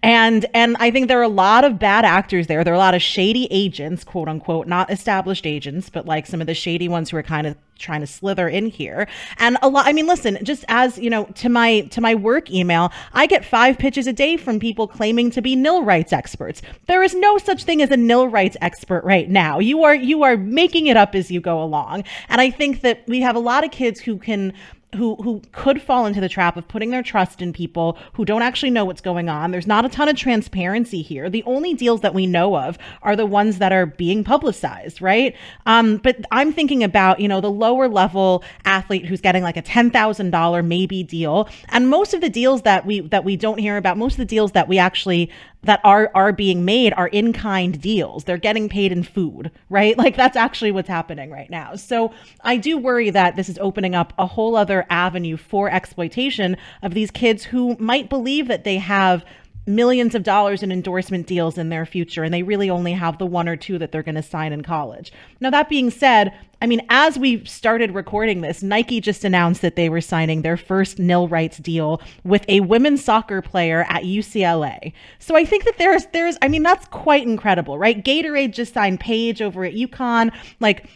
And 0.04 0.46
and 0.54 0.78
I 0.80 0.92
think 0.92 1.08
there 1.08 1.20
are 1.20 1.24
a 1.24 1.28
lot 1.28 1.64
of 1.64 1.80
bad 1.80 2.06
actors 2.06 2.48
there. 2.48 2.64
There 2.64 2.74
are 2.74 2.76
a 2.76 2.80
lot 2.80 2.96
of 2.96 3.02
shady 3.02 3.48
agents, 3.52 4.04
quote 4.04 4.30
unquote, 4.30 4.68
not 4.68 4.90
established 4.90 5.46
agents, 5.46 5.90
but 5.90 6.06
like 6.06 6.26
some 6.26 6.40
of 6.40 6.48
the 6.48 6.54
shady 6.54 6.88
ones 6.88 7.10
who 7.10 7.18
are 7.18 7.24
kind 7.24 7.46
of 7.46 7.58
trying 7.78 8.02
to 8.02 8.08
slither 8.08 8.48
in 8.48 8.68
here. 8.68 9.08
And 9.38 9.58
a 9.62 9.68
lot 9.68 9.86
I 9.86 9.94
mean, 9.94 10.08
listen, 10.08 10.38
just 10.44 10.64
as, 10.68 10.98
you 10.98 11.10
know, 11.10 11.26
to 11.36 11.50
my 11.50 11.82
to 11.82 12.00
my 12.00 12.16
work 12.16 12.50
email, 12.50 12.92
I 13.14 13.28
get 13.28 13.44
5 13.44 13.78
pitches 13.78 14.08
a 14.08 14.14
day 14.14 14.38
from 14.38 14.60
people 14.60 14.88
claiming 14.88 15.32
to 15.32 15.42
be 15.42 15.56
nil 15.56 15.84
rights 15.84 16.14
experts. 16.14 16.62
There 16.86 17.04
is 17.04 17.14
no 17.14 17.38
such 17.38 17.64
thing 17.64 17.82
as 17.82 17.92
a 17.92 17.98
nil 17.98 18.28
rights 18.30 18.56
expert 18.62 19.04
right 19.04 19.30
now. 19.30 19.60
You 19.60 19.84
are 19.84 19.96
you 19.96 20.24
are 20.24 20.38
making 20.38 20.88
it 20.88 20.96
up 20.96 21.16
as 21.16 21.30
you 21.30 21.42
go 21.42 21.62
along. 21.62 22.06
And 22.30 22.40
I 22.40 22.52
think 22.52 22.82
that 22.82 23.04
we 23.08 23.20
have 23.22 23.36
a 23.36 23.40
lot 23.40 23.66
of 23.66 23.72
kids 23.72 24.00
who 24.00 24.18
can 24.18 24.54
who 24.98 25.16
who 25.18 25.42
could 25.52 25.82
fall 25.82 26.06
into 26.06 26.20
the 26.20 26.30
trap 26.30 26.58
of 26.58 26.68
putting 26.68 26.90
their 26.90 27.04
trust 27.04 27.42
in 27.42 27.54
people 27.54 27.98
who 28.14 28.26
don't 28.26 28.42
actually 28.42 28.70
know 28.70 28.86
what's 28.86 29.02
going 29.02 29.30
on. 29.30 29.52
There's 29.52 29.68
not 29.68 29.86
a 29.86 29.90
ton 29.90 30.10
of 30.10 30.16
transparency 30.16 31.02
here. 31.02 31.30
The 31.30 31.44
only 31.44 31.74
deals 31.74 32.02
that 32.02 32.14
we 32.14 32.28
know 32.28 32.58
of 32.58 32.78
are 33.02 33.16
the 33.16 33.26
ones 33.26 33.60
that 33.60 33.72
are 33.72 33.86
being 33.86 34.24
publicized, 34.24 35.02
right? 35.02 35.36
Um, 35.66 35.98
but 35.98 36.18
I'm 36.32 36.52
thinking 36.52 36.84
about 36.84 37.20
you 37.20 37.28
know 37.28 37.42
the 37.42 37.52
lower 37.52 37.88
level 37.88 38.44
athlete 38.66 39.06
who's 39.06 39.22
getting 39.22 39.44
like 39.44 39.58
a 39.58 39.62
ten 39.62 39.90
thousand 39.92 40.32
dollar 40.32 40.62
maybe 40.62 41.04
deal, 41.04 41.48
and 41.70 41.90
most 41.90 42.14
of 42.14 42.22
the 42.22 42.30
deals 42.30 42.64
that 42.64 42.86
we 42.86 43.02
that 43.02 43.24
we 43.24 43.36
don't 43.36 43.60
hear 43.60 43.78
about, 43.78 43.98
most 43.98 44.14
of 44.14 44.18
the 44.18 44.26
deals 44.26 44.52
that 44.54 44.68
we 44.68 44.78
actually 44.78 45.32
that 45.68 45.82
are 45.84 46.10
are 46.16 46.32
being 46.32 46.66
made 46.66 46.94
are 46.94 47.10
in 47.10 47.34
kind 47.34 47.80
deals. 47.80 48.24
They're 48.24 48.38
getting 48.38 48.70
paid 48.70 48.92
in 48.92 49.04
food, 49.04 49.52
right? 49.70 49.96
Like 50.08 50.16
that's 50.16 50.38
actually 50.38 50.72
what's 50.72 50.88
happening 50.88 51.32
right 51.32 51.50
now. 51.50 51.76
So 51.76 52.14
I 52.42 52.56
do 52.56 52.78
worry 52.78 53.10
that 53.10 53.36
this 53.36 53.50
is 53.50 53.58
opening 53.58 53.94
up 53.94 54.14
a 54.18 54.26
whole 54.26 54.56
other 54.56 54.86
avenue 54.90 55.36
for 55.36 55.70
exploitation 55.70 56.56
of 56.82 56.94
these 56.94 57.12
kids 57.12 57.44
who 57.44 57.76
might 57.78 58.10
believe 58.10 58.48
that 58.48 58.64
they 58.64 58.78
have 58.78 59.26
millions 59.68 60.16
of 60.16 60.24
dollars 60.24 60.64
in 60.64 60.72
endorsement 60.72 61.28
deals 61.28 61.58
in 61.58 61.70
their 61.70 61.86
future 61.86 62.24
and 62.24 62.34
they 62.34 62.44
really 62.44 62.70
only 62.70 62.94
have 62.94 63.18
the 63.18 63.26
one 63.26 63.48
or 63.48 63.56
two 63.56 63.78
that 63.78 63.92
they're 63.92 64.04
going 64.04 64.16
to 64.16 64.24
sign 64.24 64.54
in 64.54 64.64
college. 64.64 65.12
Now 65.40 65.50
that 65.50 65.70
being 65.70 65.92
said, 65.92 66.34
I 66.62 66.68
mean 66.68 66.82
as 66.90 67.20
we 67.20 67.44
started 67.46 67.94
recording 67.94 68.42
this, 68.42 68.64
Nike 68.64 69.02
just 69.02 69.24
announced 69.24 69.62
that 69.62 69.76
they 69.76 69.90
were 69.90 70.02
signing 70.02 70.42
their 70.42 70.58
first 70.58 70.98
nil 70.98 71.28
rights 71.28 71.58
deal 71.58 72.02
with 72.24 72.46
a 72.48 72.62
women's 72.62 73.04
soccer 73.04 73.42
player 73.42 73.86
at 73.90 74.04
UCLA. 74.04 74.94
So 75.20 75.36
I 75.36 75.46
think 75.46 75.66
that 75.66 75.78
there's 75.78 76.06
there's 76.08 76.38
I 76.42 76.48
mean 76.48 76.64
that's 76.64 76.88
quite 76.88 77.24
incredible, 77.24 77.78
right? 77.78 78.04
Gatorade 78.04 78.54
just 78.54 78.74
signed 78.74 79.00
Paige 79.00 79.42
over 79.42 79.66
at 79.66 79.74
UConn. 79.74 80.32
Like 80.60 80.90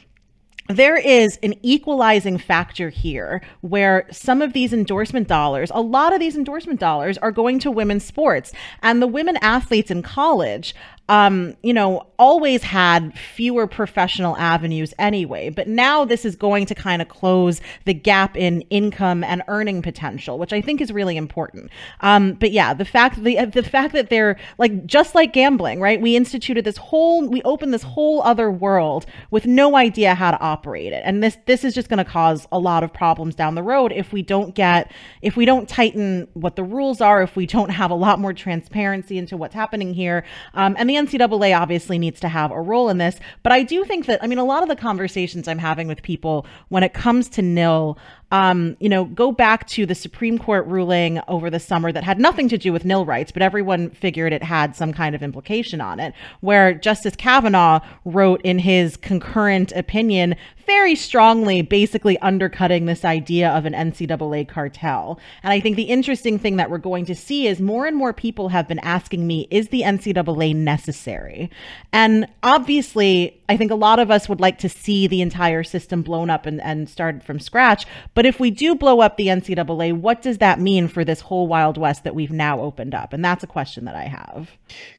there 0.72 0.98
is 0.98 1.38
an 1.44 1.54
equalizing 1.62 2.38
factor 2.38 2.90
here 2.90 3.42
where 3.62 4.08
some 4.12 4.42
of 4.42 4.54
these 4.54 4.74
endorsement 4.74 5.28
dollars, 5.28 5.72
a 5.74 5.82
lot 5.82 6.14
of 6.14 6.20
these 6.20 6.36
endorsement 6.36 6.80
dollars 6.80 7.18
are 7.20 7.32
going 7.32 7.60
to 7.60 7.72
women's 7.72 8.04
sports. 8.04 8.52
And 8.82 9.02
the 9.02 9.08
women 9.08 9.38
athletes 9.38 9.92
in 9.92 10.02
college 10.02 10.74
um, 11.12 11.58
you 11.62 11.74
know, 11.74 12.08
always 12.18 12.64
had 12.64 13.14
fewer 13.20 13.68
professional 13.68 14.38
avenues 14.38 14.94
anyway. 14.98 15.50
But 15.50 15.68
now 15.68 16.06
this 16.06 16.24
is 16.24 16.38
going 16.38 16.66
to 16.68 16.76
kind 16.76 17.02
of 17.02 17.10
close 17.10 17.60
the 17.84 17.94
gap 17.94 18.38
in 18.38 18.62
income 18.70 19.22
and 19.22 19.44
earning 19.50 19.82
potential, 19.82 20.40
which 20.40 20.54
I 20.54 20.62
think 20.62 20.80
is 20.80 20.90
really 20.94 21.18
important. 21.18 21.70
Um, 22.00 22.34
but 22.34 22.52
yeah, 22.52 22.74
the 22.74 22.86
fact 22.86 23.22
the 23.22 23.44
the 23.44 23.62
fact 23.62 23.92
that 23.92 24.10
they're 24.10 24.38
like 24.58 24.86
just 24.86 25.14
like 25.14 25.34
gambling, 25.34 25.82
right? 25.82 26.00
We 26.00 26.16
instituted 26.16 26.64
this 26.64 26.78
whole 26.78 27.28
we 27.28 27.42
opened 27.42 27.74
this 27.74 27.84
whole 27.84 28.22
other 28.24 28.50
world 28.50 29.06
with 29.32 29.46
no 29.46 29.76
idea 29.76 30.16
how 30.16 30.32
to 30.32 30.40
operate 30.40 30.94
it, 30.94 31.02
and 31.04 31.22
this 31.22 31.38
this 31.46 31.66
is 31.66 31.76
just 31.76 31.90
going 31.90 31.98
to 31.98 32.10
cause 32.10 32.48
a 32.54 32.60
lot 32.60 32.86
of 32.86 32.94
problems 32.94 33.36
down 33.36 33.56
the 33.56 33.64
road 33.64 33.92
if 33.92 34.14
we 34.14 34.22
don't 34.22 34.56
get 34.56 34.90
if 35.22 35.36
we 35.36 35.44
don't 35.44 35.68
tighten 35.68 36.30
what 36.36 36.56
the 36.56 36.64
rules 36.64 37.02
are, 37.02 37.22
if 37.22 37.36
we 37.36 37.46
don't 37.46 37.72
have 37.72 37.92
a 37.92 37.96
lot 37.96 38.18
more 38.18 38.32
transparency 38.32 39.18
into 39.18 39.36
what's 39.36 39.54
happening 39.54 39.94
here. 39.94 40.24
Um, 40.54 40.78
and 40.80 40.90
the 40.90 41.01
NCAA 41.08 41.58
obviously 41.58 41.98
needs 41.98 42.20
to 42.22 42.28
have 42.28 42.52
a 42.52 42.62
role 42.62 42.90
in 42.90 42.98
this. 42.98 43.20
But 43.44 43.52
I 43.52 43.64
do 43.64 43.84
think 43.86 44.06
that, 44.06 44.24
I 44.24 44.28
mean, 44.28 44.38
a 44.38 44.44
lot 44.44 44.64
of 44.64 44.70
the 44.70 44.76
conversations 44.76 45.48
I'm 45.48 45.58
having 45.58 45.88
with 45.88 46.02
people 46.02 46.46
when 46.70 46.84
it 46.84 46.94
comes 46.94 47.30
to 47.30 47.42
nil, 47.42 47.98
um, 48.32 48.78
you 48.80 48.90
know, 48.90 49.06
go 49.06 49.32
back 49.32 49.68
to 49.68 49.86
the 49.86 49.96
Supreme 49.96 50.38
Court 50.38 50.66
ruling 50.66 51.20
over 51.28 51.50
the 51.50 51.60
summer 51.60 51.92
that 51.92 52.04
had 52.04 52.20
nothing 52.20 52.48
to 52.50 52.58
do 52.58 52.72
with 52.72 52.86
nil 52.86 53.06
rights, 53.06 53.32
but 53.32 53.42
everyone 53.42 53.90
figured 53.90 54.34
it 54.34 54.44
had 54.44 54.76
some 54.76 54.94
kind 54.94 55.16
of 55.16 55.22
implication 55.22 55.82
on 55.82 56.00
it, 56.00 56.14
where 56.40 56.74
Justice 56.74 57.16
Kavanaugh 57.16 57.80
wrote 58.06 58.42
in 58.44 58.60
his 58.60 58.98
concurrent 58.98 59.72
opinion 59.74 60.36
very 60.66 60.96
strongly 60.96 61.62
basically 61.62 62.18
undercutting 62.20 62.86
this 62.86 63.04
idea 63.04 63.50
of 63.50 63.66
an 63.66 63.74
NCAA 63.74 64.48
cartel. 64.48 65.20
And 65.44 65.52
I 65.52 65.60
think 65.60 65.76
the 65.76 65.84
interesting 65.84 66.40
thing 66.40 66.56
that 66.58 66.70
we're 66.70 66.78
going 66.78 67.06
to 67.06 67.16
see 67.16 67.48
is 67.48 67.60
more 67.60 67.86
and 67.86 67.98
more 67.98 68.14
people 68.14 68.50
have 68.50 68.68
been 68.68 68.80
asking 68.80 69.28
me, 69.28 69.48
is 69.52 69.68
the 69.70 69.82
NCAA 69.82 70.56
necessary? 70.56 71.50
And 71.92 72.28
obviously, 72.44 73.42
I 73.50 73.58
think 73.58 73.72
a 73.72 73.76
lot 73.76 74.00
of 74.00 74.10
us 74.10 74.30
would 74.30 74.40
like 74.40 74.60
to 74.60 74.70
see 74.70 75.08
the 75.08 75.22
entire 75.22 75.64
system 75.64 76.04
blown 76.04 76.30
up 76.30 76.46
and, 76.46 76.62
and 76.62 76.90
started 76.90 77.24
from 77.24 77.40
scratch. 77.40 77.86
But 78.14 78.21
if 78.26 78.40
we 78.40 78.52
do 78.52 78.76
blow 78.76 79.00
up 79.00 79.18
the 79.18 79.28
NCAA, 79.28 79.94
what 79.94 80.22
does 80.22 80.40
that 80.40 80.60
mean 80.60 80.88
for 80.88 81.06
this 81.06 81.22
whole 81.22 81.48
Wild 81.48 81.78
West 81.78 82.04
that 82.04 82.14
we've 82.14 82.32
now 82.32 82.60
opened 82.60 82.94
up? 82.94 83.14
And 83.14 83.24
that's 83.24 83.44
a 83.44 83.48
question 83.48 83.86
that 83.86 83.96
I 83.96 84.04
have. 84.04 84.52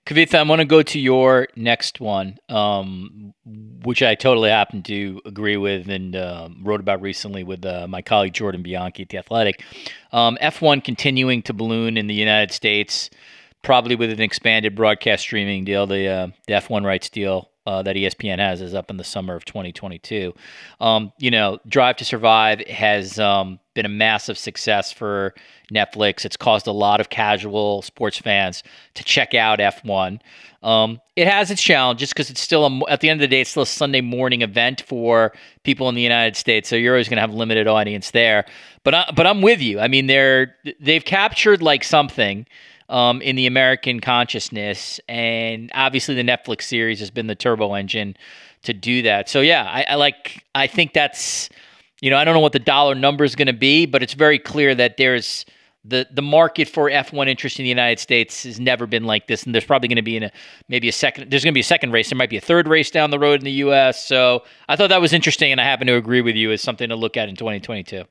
Kavitha, 0.06 0.38
I 0.38 0.42
want 0.42 0.60
to 0.60 0.64
go 0.64 0.82
to 0.82 0.98
your 0.98 1.48
next 1.54 2.00
one, 2.00 2.38
um, 2.48 3.34
which 3.84 4.02
I 4.02 4.14
totally 4.14 4.50
happen 4.50 4.82
to 4.84 5.20
agree 5.24 5.56
with 5.56 5.88
and 5.88 6.16
um, 6.16 6.60
wrote 6.62 6.80
about 6.80 7.02
recently 7.02 7.44
with 7.44 7.64
uh, 7.64 7.86
my 7.86 8.02
colleague 8.02 8.32
Jordan 8.32 8.62
Bianchi 8.62 9.02
at 9.02 9.10
The 9.10 9.18
Athletic. 9.18 9.62
Um, 10.12 10.38
F1 10.40 10.82
continuing 10.82 11.42
to 11.42 11.52
balloon 11.52 11.96
in 11.96 12.06
the 12.06 12.14
United 12.14 12.52
States, 12.52 13.10
probably 13.62 13.94
with 13.94 14.10
an 14.10 14.20
expanded 14.20 14.74
broadcast 14.74 15.22
streaming 15.22 15.64
deal. 15.64 15.86
The, 15.86 16.08
uh, 16.08 16.26
the 16.46 16.54
F1 16.54 16.84
rights 16.84 17.08
deal 17.08 17.51
uh, 17.66 17.82
that 17.82 17.96
ESPN 17.96 18.38
has 18.38 18.60
is 18.60 18.74
up 18.74 18.90
in 18.90 18.96
the 18.96 19.04
summer 19.04 19.34
of 19.34 19.44
2022. 19.44 20.34
Um, 20.80 21.12
you 21.18 21.30
know, 21.30 21.58
Drive 21.68 21.96
to 21.96 22.04
Survive 22.04 22.60
has 22.66 23.18
um, 23.18 23.60
been 23.74 23.86
a 23.86 23.90
massive 23.90 24.36
success 24.36 24.92
for 24.92 25.34
Netflix. 25.72 26.24
It's 26.24 26.36
caused 26.36 26.66
a 26.66 26.72
lot 26.72 27.00
of 27.00 27.08
casual 27.08 27.82
sports 27.82 28.18
fans 28.18 28.62
to 28.94 29.04
check 29.04 29.34
out 29.34 29.60
F1. 29.60 30.20
Um, 30.62 31.00
it 31.16 31.26
has 31.26 31.50
its 31.50 31.62
challenges 31.62 32.10
because 32.10 32.30
it's 32.30 32.40
still 32.40 32.66
a, 32.66 32.90
at 32.90 33.00
the 33.00 33.08
end 33.08 33.20
of 33.20 33.28
the 33.28 33.34
day, 33.34 33.40
it's 33.40 33.50
still 33.50 33.64
a 33.64 33.66
Sunday 33.66 34.00
morning 34.00 34.42
event 34.42 34.82
for 34.82 35.32
people 35.62 35.88
in 35.88 35.94
the 35.94 36.02
United 36.02 36.36
States. 36.36 36.68
So 36.68 36.76
you're 36.76 36.94
always 36.94 37.08
going 37.08 37.16
to 37.16 37.22
have 37.22 37.34
limited 37.34 37.66
audience 37.66 38.10
there. 38.10 38.44
But 38.84 38.94
I, 38.94 39.12
but 39.14 39.26
I'm 39.26 39.42
with 39.42 39.60
you. 39.60 39.80
I 39.80 39.88
mean, 39.88 40.06
they're 40.06 40.56
they've 40.80 41.04
captured 41.04 41.62
like 41.62 41.84
something 41.84 42.46
um, 42.92 43.22
in 43.22 43.34
the 43.34 43.46
American 43.46 43.98
consciousness. 43.98 45.00
And 45.08 45.72
obviously, 45.74 46.14
the 46.14 46.22
Netflix 46.22 46.62
series 46.62 47.00
has 47.00 47.10
been 47.10 47.26
the 47.26 47.34
turbo 47.34 47.74
engine 47.74 48.16
to 48.62 48.72
do 48.72 49.02
that. 49.02 49.28
So 49.28 49.40
yeah, 49.40 49.64
I, 49.64 49.86
I 49.88 49.94
like. 49.96 50.44
I 50.54 50.68
think 50.68 50.92
that's 50.92 51.48
you 52.00 52.10
know 52.10 52.16
I 52.16 52.24
don't 52.24 52.34
know 52.34 52.40
what 52.40 52.52
the 52.52 52.60
dollar 52.60 52.94
number 52.94 53.24
is 53.24 53.34
going 53.34 53.46
to 53.46 53.52
be, 53.52 53.86
but 53.86 54.02
it's 54.02 54.14
very 54.14 54.38
clear 54.38 54.74
that 54.74 54.98
there's 54.98 55.44
the 55.84 56.06
the 56.12 56.22
market 56.22 56.68
for 56.68 56.88
F1 56.88 57.28
interest 57.28 57.58
in 57.58 57.64
the 57.64 57.68
United 57.68 57.98
States 57.98 58.44
has 58.44 58.60
never 58.60 58.86
been 58.86 59.04
like 59.04 59.26
this, 59.26 59.42
and 59.42 59.54
there's 59.54 59.64
probably 59.64 59.88
going 59.88 59.96
to 59.96 60.02
be 60.02 60.16
in 60.16 60.24
a 60.24 60.32
maybe 60.68 60.88
a 60.88 60.92
second. 60.92 61.30
There's 61.30 61.42
going 61.42 61.52
to 61.52 61.56
be 61.56 61.60
a 61.60 61.64
second 61.64 61.92
race. 61.92 62.10
There 62.10 62.16
might 62.16 62.30
be 62.30 62.36
a 62.36 62.42
third 62.42 62.68
race 62.68 62.90
down 62.90 63.10
the 63.10 63.18
road 63.18 63.40
in 63.40 63.44
the 63.44 63.52
U.S. 63.52 64.04
So 64.04 64.44
I 64.68 64.76
thought 64.76 64.90
that 64.90 65.00
was 65.00 65.12
interesting, 65.12 65.50
and 65.50 65.60
I 65.60 65.64
happen 65.64 65.86
to 65.86 65.96
agree 65.96 66.20
with 66.20 66.36
you 66.36 66.52
as 66.52 66.60
something 66.60 66.88
to 66.90 66.96
look 66.96 67.16
at 67.16 67.28
in 67.28 67.36
2022. 67.36 68.04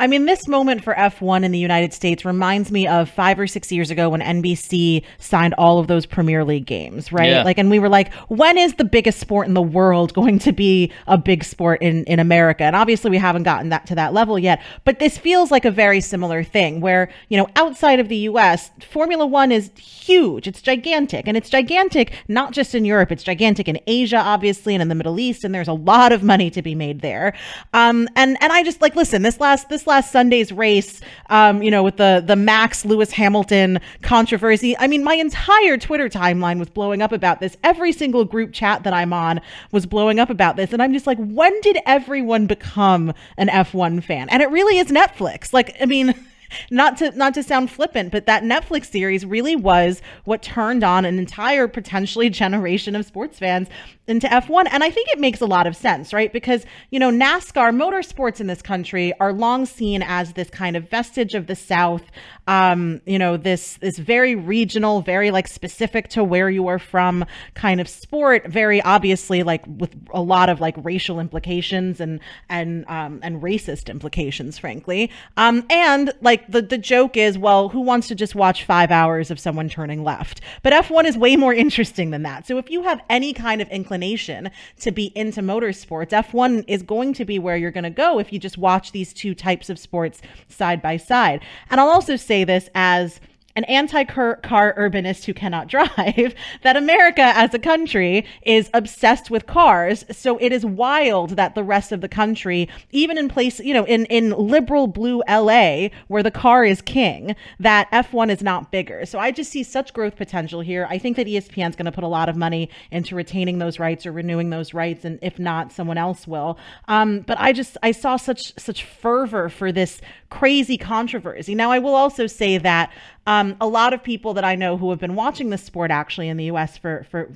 I 0.00 0.06
mean, 0.06 0.26
this 0.26 0.46
moment 0.46 0.84
for 0.84 0.94
F1 0.94 1.42
in 1.42 1.50
the 1.50 1.58
United 1.58 1.92
States 1.92 2.24
reminds 2.24 2.70
me 2.70 2.86
of 2.86 3.10
five 3.10 3.38
or 3.40 3.48
six 3.48 3.72
years 3.72 3.90
ago 3.90 4.08
when 4.08 4.20
NBC 4.20 5.04
signed 5.18 5.54
all 5.58 5.80
of 5.80 5.88
those 5.88 6.06
Premier 6.06 6.44
League 6.44 6.66
games, 6.66 7.12
right? 7.12 7.30
Yeah. 7.30 7.42
Like, 7.42 7.58
and 7.58 7.68
we 7.68 7.80
were 7.80 7.88
like, 7.88 8.12
when 8.28 8.56
is 8.56 8.74
the 8.74 8.84
biggest 8.84 9.18
sport 9.18 9.48
in 9.48 9.54
the 9.54 9.62
world 9.62 10.14
going 10.14 10.38
to 10.40 10.52
be 10.52 10.92
a 11.08 11.18
big 11.18 11.42
sport 11.42 11.82
in, 11.82 12.04
in 12.04 12.20
America? 12.20 12.62
And 12.62 12.76
obviously, 12.76 13.10
we 13.10 13.18
haven't 13.18 13.42
gotten 13.42 13.70
that 13.70 13.86
to 13.88 13.96
that 13.96 14.12
level 14.12 14.38
yet. 14.38 14.62
But 14.84 15.00
this 15.00 15.18
feels 15.18 15.50
like 15.50 15.64
a 15.64 15.70
very 15.70 16.00
similar 16.00 16.44
thing 16.44 16.80
where, 16.80 17.10
you 17.28 17.36
know, 17.36 17.48
outside 17.56 17.98
of 17.98 18.08
the 18.08 18.18
US, 18.18 18.70
Formula 18.88 19.26
One 19.26 19.50
is 19.50 19.72
huge. 19.76 20.46
It's 20.46 20.62
gigantic. 20.62 21.26
And 21.26 21.36
it's 21.36 21.50
gigantic 21.50 22.12
not 22.28 22.52
just 22.52 22.72
in 22.72 22.84
Europe, 22.84 23.10
it's 23.10 23.24
gigantic 23.24 23.66
in 23.66 23.80
Asia, 23.88 24.18
obviously, 24.18 24.76
and 24.76 24.82
in 24.82 24.88
the 24.88 24.94
Middle 24.94 25.18
East. 25.18 25.42
And 25.42 25.52
there's 25.52 25.66
a 25.66 25.72
lot 25.72 26.12
of 26.12 26.22
money 26.22 26.50
to 26.50 26.62
be 26.62 26.76
made 26.76 27.00
there. 27.00 27.34
Um, 27.74 28.08
and, 28.14 28.36
and 28.40 28.52
I 28.52 28.62
just 28.62 28.80
like, 28.80 28.94
listen, 28.94 29.22
this 29.22 29.40
last, 29.40 29.68
this 29.68 29.87
last 29.88 30.12
Sunday's 30.12 30.52
race, 30.52 31.00
um, 31.30 31.62
you 31.62 31.70
know, 31.70 31.82
with 31.82 31.96
the 31.96 32.22
the 32.24 32.36
Max 32.36 32.84
Lewis 32.84 33.10
Hamilton 33.10 33.80
controversy. 34.02 34.78
I 34.78 34.86
mean, 34.86 35.02
my 35.02 35.14
entire 35.14 35.76
Twitter 35.76 36.08
timeline 36.08 36.60
was 36.60 36.70
blowing 36.70 37.02
up 37.02 37.10
about 37.10 37.40
this. 37.40 37.56
Every 37.64 37.90
single 37.90 38.24
group 38.24 38.52
chat 38.52 38.84
that 38.84 38.92
I'm 38.92 39.12
on 39.12 39.40
was 39.72 39.86
blowing 39.86 40.20
up 40.20 40.30
about 40.30 40.54
this, 40.54 40.72
and 40.72 40.80
I'm 40.80 40.92
just 40.92 41.06
like, 41.06 41.18
when 41.18 41.60
did 41.62 41.78
everyone 41.86 42.46
become 42.46 43.12
an 43.36 43.48
F1 43.48 44.04
fan? 44.04 44.28
And 44.28 44.42
it 44.42 44.50
really 44.50 44.78
is 44.78 44.88
Netflix. 44.88 45.52
Like, 45.52 45.76
I 45.80 45.86
mean. 45.86 46.14
not 46.70 46.96
to 46.96 47.10
not 47.16 47.34
to 47.34 47.42
sound 47.42 47.70
flippant, 47.70 48.10
but 48.10 48.24
that 48.24 48.42
Netflix 48.42 48.86
series 48.86 49.26
really 49.26 49.54
was 49.54 50.00
what 50.24 50.42
turned 50.42 50.82
on 50.82 51.04
an 51.04 51.18
entire 51.18 51.68
potentially 51.68 52.30
generation 52.30 52.96
of 52.96 53.04
sports 53.04 53.38
fans 53.38 53.68
into 54.08 54.26
F1. 54.26 54.66
And 54.70 54.82
I 54.82 54.90
think 54.90 55.08
it 55.10 55.20
makes 55.20 55.40
a 55.40 55.46
lot 55.46 55.66
of 55.66 55.76
sense, 55.76 56.12
right? 56.12 56.32
Because, 56.32 56.64
you 56.90 56.98
know, 56.98 57.10
NASCAR 57.10 57.70
motorsports 57.70 58.40
in 58.40 58.46
this 58.46 58.62
country 58.62 59.12
are 59.20 59.32
long 59.32 59.66
seen 59.66 60.02
as 60.02 60.32
this 60.32 60.48
kind 60.48 60.76
of 60.76 60.88
vestige 60.88 61.34
of 61.34 61.46
the 61.46 61.54
South. 61.54 62.02
Um, 62.46 63.02
you 63.04 63.18
know, 63.18 63.36
this 63.36 63.76
this 63.76 63.98
very 63.98 64.34
regional, 64.34 65.02
very 65.02 65.30
like 65.30 65.46
specific 65.46 66.08
to 66.10 66.24
where 66.24 66.48
you 66.48 66.66
are 66.68 66.78
from 66.78 67.26
kind 67.54 67.80
of 67.80 67.88
sport, 67.88 68.46
very 68.46 68.80
obviously 68.80 69.42
like 69.42 69.64
with 69.66 69.94
a 70.14 70.22
lot 70.22 70.48
of 70.48 70.58
like 70.58 70.74
racial 70.78 71.20
implications 71.20 72.00
and 72.00 72.20
and 72.48 72.86
um 72.88 73.20
and 73.22 73.42
racist 73.42 73.90
implications, 73.90 74.56
frankly. 74.58 75.10
Um, 75.36 75.66
and 75.68 76.12
like 76.22 76.50
the 76.50 76.62
the 76.62 76.78
joke 76.78 77.18
is, 77.18 77.36
well, 77.36 77.68
who 77.68 77.82
wants 77.82 78.08
to 78.08 78.14
just 78.14 78.34
watch 78.34 78.64
five 78.64 78.90
hours 78.90 79.30
of 79.30 79.38
someone 79.38 79.68
turning 79.68 80.02
left? 80.02 80.40
But 80.62 80.72
F1 80.72 81.04
is 81.04 81.18
way 81.18 81.36
more 81.36 81.52
interesting 81.68 82.10
than 82.10 82.22
that. 82.22 82.46
So 82.46 82.56
if 82.56 82.70
you 82.70 82.82
have 82.84 83.02
any 83.10 83.34
kind 83.34 83.60
of 83.60 83.68
inclination 83.68 83.97
inclination 83.98 84.50
to 84.80 84.92
be 84.92 85.12
into 85.14 85.42
motorsports, 85.42 86.10
F1 86.10 86.64
is 86.66 86.82
going 86.82 87.12
to 87.14 87.24
be 87.24 87.38
where 87.38 87.56
you're 87.56 87.70
going 87.70 87.84
to 87.84 87.90
go 87.90 88.18
if 88.18 88.32
you 88.32 88.38
just 88.38 88.58
watch 88.58 88.92
these 88.92 89.12
two 89.12 89.34
types 89.34 89.68
of 89.68 89.78
sports 89.78 90.20
side 90.48 90.80
by 90.80 90.96
side. 90.96 91.42
And 91.70 91.80
I'll 91.80 91.88
also 91.88 92.16
say 92.16 92.44
this 92.44 92.70
as 92.74 93.20
an 93.58 93.64
anti-car 93.64 94.74
urbanist 94.78 95.24
who 95.24 95.34
cannot 95.34 95.66
drive, 95.74 96.34
that 96.62 96.76
America 96.76 97.22
as 97.22 97.52
a 97.52 97.58
country 97.58 98.24
is 98.42 98.70
obsessed 98.72 99.30
with 99.30 99.46
cars. 99.46 100.04
So 100.12 100.38
it 100.38 100.52
is 100.52 100.64
wild 100.64 101.30
that 101.30 101.56
the 101.56 101.64
rest 101.64 101.90
of 101.90 102.00
the 102.00 102.08
country, 102.08 102.68
even 102.92 103.18
in 103.18 103.28
place, 103.28 103.58
you 103.58 103.74
know, 103.74 103.84
in, 103.84 104.04
in 104.06 104.30
liberal 104.30 104.86
blue 104.86 105.22
LA, 105.28 105.88
where 106.06 106.22
the 106.22 106.30
car 106.30 106.64
is 106.64 106.80
king, 106.80 107.34
that 107.58 107.90
F1 107.90 108.30
is 108.30 108.42
not 108.42 108.70
bigger. 108.70 109.04
So 109.04 109.18
I 109.18 109.32
just 109.32 109.50
see 109.50 109.64
such 109.64 109.92
growth 109.92 110.14
potential 110.14 110.60
here. 110.60 110.86
I 110.88 110.98
think 110.98 111.16
that 111.16 111.26
ESPN 111.26 111.70
is 111.70 111.76
going 111.76 111.86
to 111.86 111.92
put 111.92 112.04
a 112.04 112.08
lot 112.08 112.28
of 112.28 112.36
money 112.36 112.70
into 112.92 113.16
retaining 113.16 113.58
those 113.58 113.80
rights 113.80 114.06
or 114.06 114.12
renewing 114.12 114.50
those 114.50 114.72
rights. 114.72 115.04
And 115.04 115.18
if 115.20 115.40
not, 115.40 115.72
someone 115.72 115.98
else 115.98 116.28
will. 116.28 116.58
Um, 116.86 117.20
but 117.20 117.40
I 117.40 117.52
just, 117.52 117.76
I 117.82 117.90
saw 117.90 118.16
such, 118.16 118.56
such 118.56 118.84
fervor 118.84 119.48
for 119.48 119.72
this 119.72 120.00
crazy 120.30 120.78
controversy. 120.78 121.56
Now, 121.56 121.72
I 121.72 121.80
will 121.80 121.96
also 121.96 122.28
say 122.28 122.58
that 122.58 122.92
um, 123.28 123.56
a 123.60 123.66
lot 123.66 123.92
of 123.92 124.02
people 124.02 124.32
that 124.32 124.44
I 124.44 124.54
know 124.54 124.78
who 124.78 124.88
have 124.88 124.98
been 124.98 125.14
watching 125.14 125.50
this 125.50 125.62
sport 125.62 125.90
actually 125.90 126.30
in 126.30 126.38
the 126.38 126.44
U.S. 126.44 126.78
for 126.78 127.06
for 127.10 127.30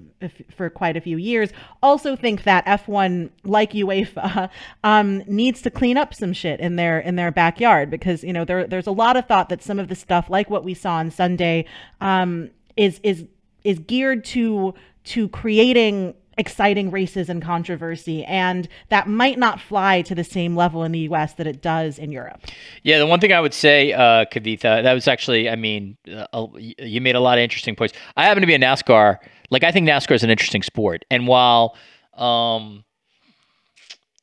for 0.51 0.71
quite 0.71 0.97
a 0.97 1.03
few 1.03 1.19
years 1.19 1.51
also 1.83 2.17
think 2.17 2.45
that 2.45 2.65
F1, 2.65 3.29
like 3.45 3.73
UEFA, 3.73 4.49
um, 4.85 5.19
needs 5.27 5.61
to 5.61 5.71
clean 5.71 5.99
up 5.99 6.15
some 6.15 6.33
shit 6.33 6.61
in 6.61 6.77
their 6.77 6.99
in 6.99 7.17
their 7.17 7.31
backyard 7.31 7.91
because 7.91 8.25
you 8.25 8.33
know 8.33 8.43
there 8.43 8.67
there's 8.67 8.87
a 8.87 8.91
lot 8.91 9.19
of 9.19 9.27
thought 9.27 9.51
that 9.51 9.63
some 9.63 9.79
of 9.79 9.89
the 9.89 9.95
stuff, 9.95 10.31
like 10.31 10.49
what 10.49 10.65
we 10.65 10.73
saw 10.73 10.95
on 10.95 11.11
Sunday, 11.11 11.67
um, 12.01 12.49
is 12.79 12.99
is 13.03 13.27
is 13.63 13.79
geared 13.81 14.25
to 14.25 14.73
to 15.05 15.29
creating 15.29 16.15
exciting 16.39 16.91
races 16.91 17.29
and 17.29 17.43
controversy 17.43 18.25
and 18.25 18.69
that 18.89 19.07
might 19.07 19.39
not 19.39 19.61
fly 19.61 20.03
to 20.03 20.15
the 20.15 20.25
same 20.25 20.57
level 20.57 20.83
in 20.83 20.93
the 20.93 21.01
US 21.01 21.35
that 21.35 21.47
it 21.47 21.61
does 21.61 21.99
in 21.99 22.11
Europe. 22.11 22.41
Yeah, 22.83 22.99
the 22.99 23.07
one 23.07 23.21
thing 23.21 23.33
I 23.33 23.41
would 23.41 23.55
say 23.55 23.93
uh 23.93 24.25
Kavitha, 24.27 24.83
that 24.83 24.93
was 24.93 25.09
actually 25.09 25.49
I 25.49 25.57
mean 25.57 25.97
uh, 26.33 26.47
you 26.57 27.01
made 27.01 27.17
a 27.17 27.21
lot 27.21 27.39
of 27.39 27.43
interesting 27.43 27.77
points. 27.77 27.95
I 28.17 28.25
happen 28.25 28.41
to 28.41 28.47
be 28.47 28.55
a 28.55 28.59
NASCAR 28.59 29.19
like 29.51 29.65
I 29.65 29.71
think 29.71 29.89
NASCAR 29.89 30.15
is 30.15 30.23
an 30.23 30.31
interesting 30.31 30.63
sport 30.63 31.05
and 31.11 31.27
while 31.27 31.77
um 32.15 32.85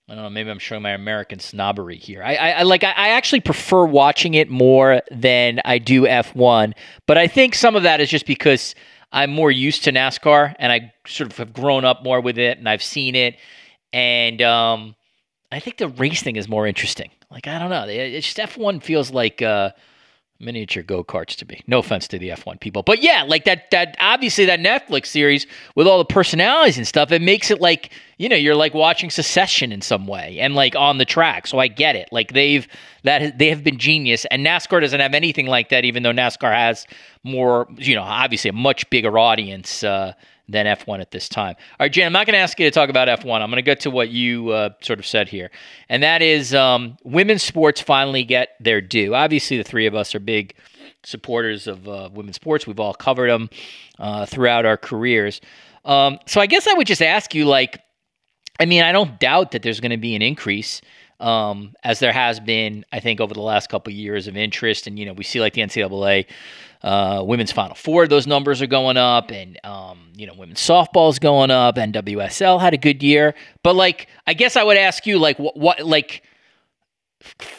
I 0.10 0.16
don't 0.16 0.24
know. 0.24 0.30
Maybe 0.32 0.50
I'm 0.50 0.58
showing 0.58 0.82
my 0.82 0.92
American 0.92 1.38
snobbery 1.40 1.98
here. 1.98 2.24
I, 2.24 2.34
I, 2.34 2.50
I 2.50 2.62
like. 2.64 2.84
I, 2.84 2.94
I, 2.94 3.10
actually 3.10 3.42
prefer 3.42 3.86
watching 3.86 4.34
it 4.34 4.50
more 4.50 5.04
than 5.12 5.62
I 5.66 5.78
do 5.78 6.08
F1. 6.08 6.74
But 7.06 7.20
I 7.20 7.28
think 7.28 7.54
some 7.54 7.76
of 7.76 7.84
that 7.84 8.02
is 8.02 8.10
just 8.10 8.26
because 8.26 8.74
I'm 9.12 9.32
more 9.32 9.52
used 9.52 9.84
to 9.86 9.92
NASCAR 9.92 10.56
and 10.60 10.72
I 10.72 10.94
sort 11.08 11.32
of 11.32 11.38
have 11.38 11.54
grown 11.54 11.86
up 11.86 12.04
more 12.04 12.22
with 12.22 12.38
it 12.38 12.58
and 12.58 12.70
I've 12.70 12.84
seen 12.84 13.16
it. 13.16 13.38
And 13.92 14.42
um, 14.42 14.96
I 15.52 15.60
think 15.60 15.78
the 15.78 15.88
racing 15.88 16.36
is 16.36 16.48
more 16.48 16.68
interesting. 16.68 17.10
Like 17.32 17.48
I 17.48 17.60
don't 17.60 17.70
know. 17.70 17.86
It's 17.88 18.34
just 18.34 18.38
F1 18.38 18.84
feels 18.84 19.12
like. 19.12 19.42
Uh, 19.42 19.72
miniature 20.40 20.84
go 20.84 21.04
karts 21.04 21.36
to 21.36 21.46
me. 21.46 21.62
No 21.68 21.80
offense 21.80 22.08
to 22.10 22.20
the 22.20 22.30
F1 22.30 22.60
people, 22.60 22.82
but 22.84 23.04
yeah, 23.04 23.24
like 23.28 23.46
that. 23.46 23.70
That 23.72 23.98
obviously 24.00 24.46
that 24.46 24.60
Netflix 24.60 25.08
series 25.08 25.46
with 25.76 25.88
all 25.88 25.98
the 25.98 26.06
personalities 26.06 26.78
and 26.78 26.88
stuff, 26.88 27.12
it 27.12 27.22
makes 27.22 27.52
it 27.52 27.60
like 27.60 27.92
you 28.18 28.30
know 28.30 28.36
you're 28.36 28.56
like 28.56 28.74
watching 28.74 29.10
Succession 29.10 29.72
in 29.72 29.82
some 29.82 30.08
way 30.08 30.40
and 30.40 30.56
like 30.56 30.76
on 30.76 30.98
the 30.98 31.06
track. 31.06 31.48
So 31.48 31.60
I 31.60 31.68
get 31.68 31.96
it. 31.96 32.10
Like 32.12 32.34
they've 32.34 32.68
that 33.04 33.38
they 33.38 33.50
have 33.50 33.64
been 33.64 33.78
genius, 33.78 34.26
and 34.26 34.46
NASCAR 34.46 34.82
doesn't 34.82 35.00
have 35.00 35.14
anything 35.14 35.48
like 35.48 35.70
that. 35.70 35.86
Even 35.86 36.04
though 36.04 36.14
NASCAR 36.14 36.54
has 36.54 36.86
more, 37.24 37.68
you 37.78 37.96
know, 37.96 38.04
obviously 38.04 38.50
a 38.50 38.54
much 38.54 38.90
bigger 38.90 39.18
audience. 39.18 39.84
Uh, 39.84 40.14
than 40.50 40.66
F1 40.66 41.00
at 41.00 41.12
this 41.12 41.30
time. 41.30 41.56
All 41.80 41.86
right, 41.86 41.92
Jan, 41.92 42.08
I'm 42.08 42.14
not 42.14 42.26
going 42.26 42.34
to 42.34 42.40
ask 42.40 42.60
you 42.60 42.66
to 42.66 42.72
talk 42.72 42.90
about 42.90 43.08
F1. 43.08 43.42
I'm 43.42 43.50
going 43.50 43.58
to 43.58 43.62
get 43.62 43.82
to 43.82 43.92
what 43.92 44.10
you 44.10 44.50
uh, 44.50 44.72
sort 44.82 45.00
of 45.00 45.06
said 45.06 45.30
here, 45.30 45.52
and 45.88 46.04
that 46.04 46.22
is 46.22 46.54
um, 46.54 46.98
women's 47.04 47.44
sports 47.44 47.80
finally 47.80 48.24
get 48.24 48.50
their 48.60 48.82
due. 48.82 49.16
Obviously, 49.16 49.58
the 49.58 49.64
three 49.64 49.86
of 49.86 49.96
us 49.96 50.14
are 50.16 50.20
big 50.20 50.56
supporters 51.04 51.68
of 51.68 51.88
uh, 51.88 52.10
women's 52.12 52.36
sports. 52.36 52.68
We've 52.68 52.80
all 52.80 52.94
covered 52.94 53.30
them 53.30 53.50
uh, 54.00 54.26
throughout 54.26 54.66
our 54.66 54.78
careers. 54.78 55.40
Um, 55.86 56.20
so 56.26 56.42
I 56.42 56.46
guess 56.46 56.68
I 56.68 56.74
would 56.74 56.88
just 56.88 57.02
ask 57.02 57.34
you, 57.34 57.46
like, 57.46 57.82
I 58.60 58.66
mean, 58.66 58.84
I 58.84 58.92
don't 58.92 59.20
doubt 59.20 59.52
that 59.52 59.62
there's 59.62 59.80
going 59.80 59.92
to 59.92 59.98
be 59.98 60.16
an 60.16 60.22
increase. 60.22 60.82
Um, 61.20 61.74
as 61.84 62.00
there 62.00 62.14
has 62.14 62.40
been, 62.40 62.86
I 62.94 63.00
think, 63.02 63.20
over 63.20 63.34
the 63.34 63.42
last 63.42 63.70
couple 63.70 63.92
of 63.92 63.98
years 63.98 64.28
of 64.28 64.38
interest, 64.38 64.88
and 64.88 64.98
you 64.98 65.06
know, 65.06 65.14
we 65.14 65.24
see 65.24 65.42
like 65.42 65.54
the 65.54 65.62
NCAA 65.62 66.26
uh, 66.82 67.22
women's 67.26 67.52
Final 67.52 67.76
Four, 67.76 68.08
those 68.08 68.26
numbers 68.26 68.62
are 68.62 68.68
going 68.68 68.96
up, 68.98 69.32
and 69.32 69.60
um, 69.66 70.12
you 70.16 70.26
know, 70.26 70.34
women's 70.34 70.62
softball 70.62 71.10
is 71.10 71.20
going 71.20 71.52
up. 71.52 71.76
NWSL 71.76 72.60
had 72.60 72.74
a 72.74 72.78
good 72.78 73.04
year, 73.04 73.36
but 73.64 73.76
like, 73.76 74.08
I 74.26 74.34
guess 74.34 74.56
I 74.56 74.64
would 74.64 74.78
ask 74.78 75.06
you, 75.06 75.20
like, 75.20 75.38
what, 75.40 75.58
what 75.58 75.86
like, 75.86 76.24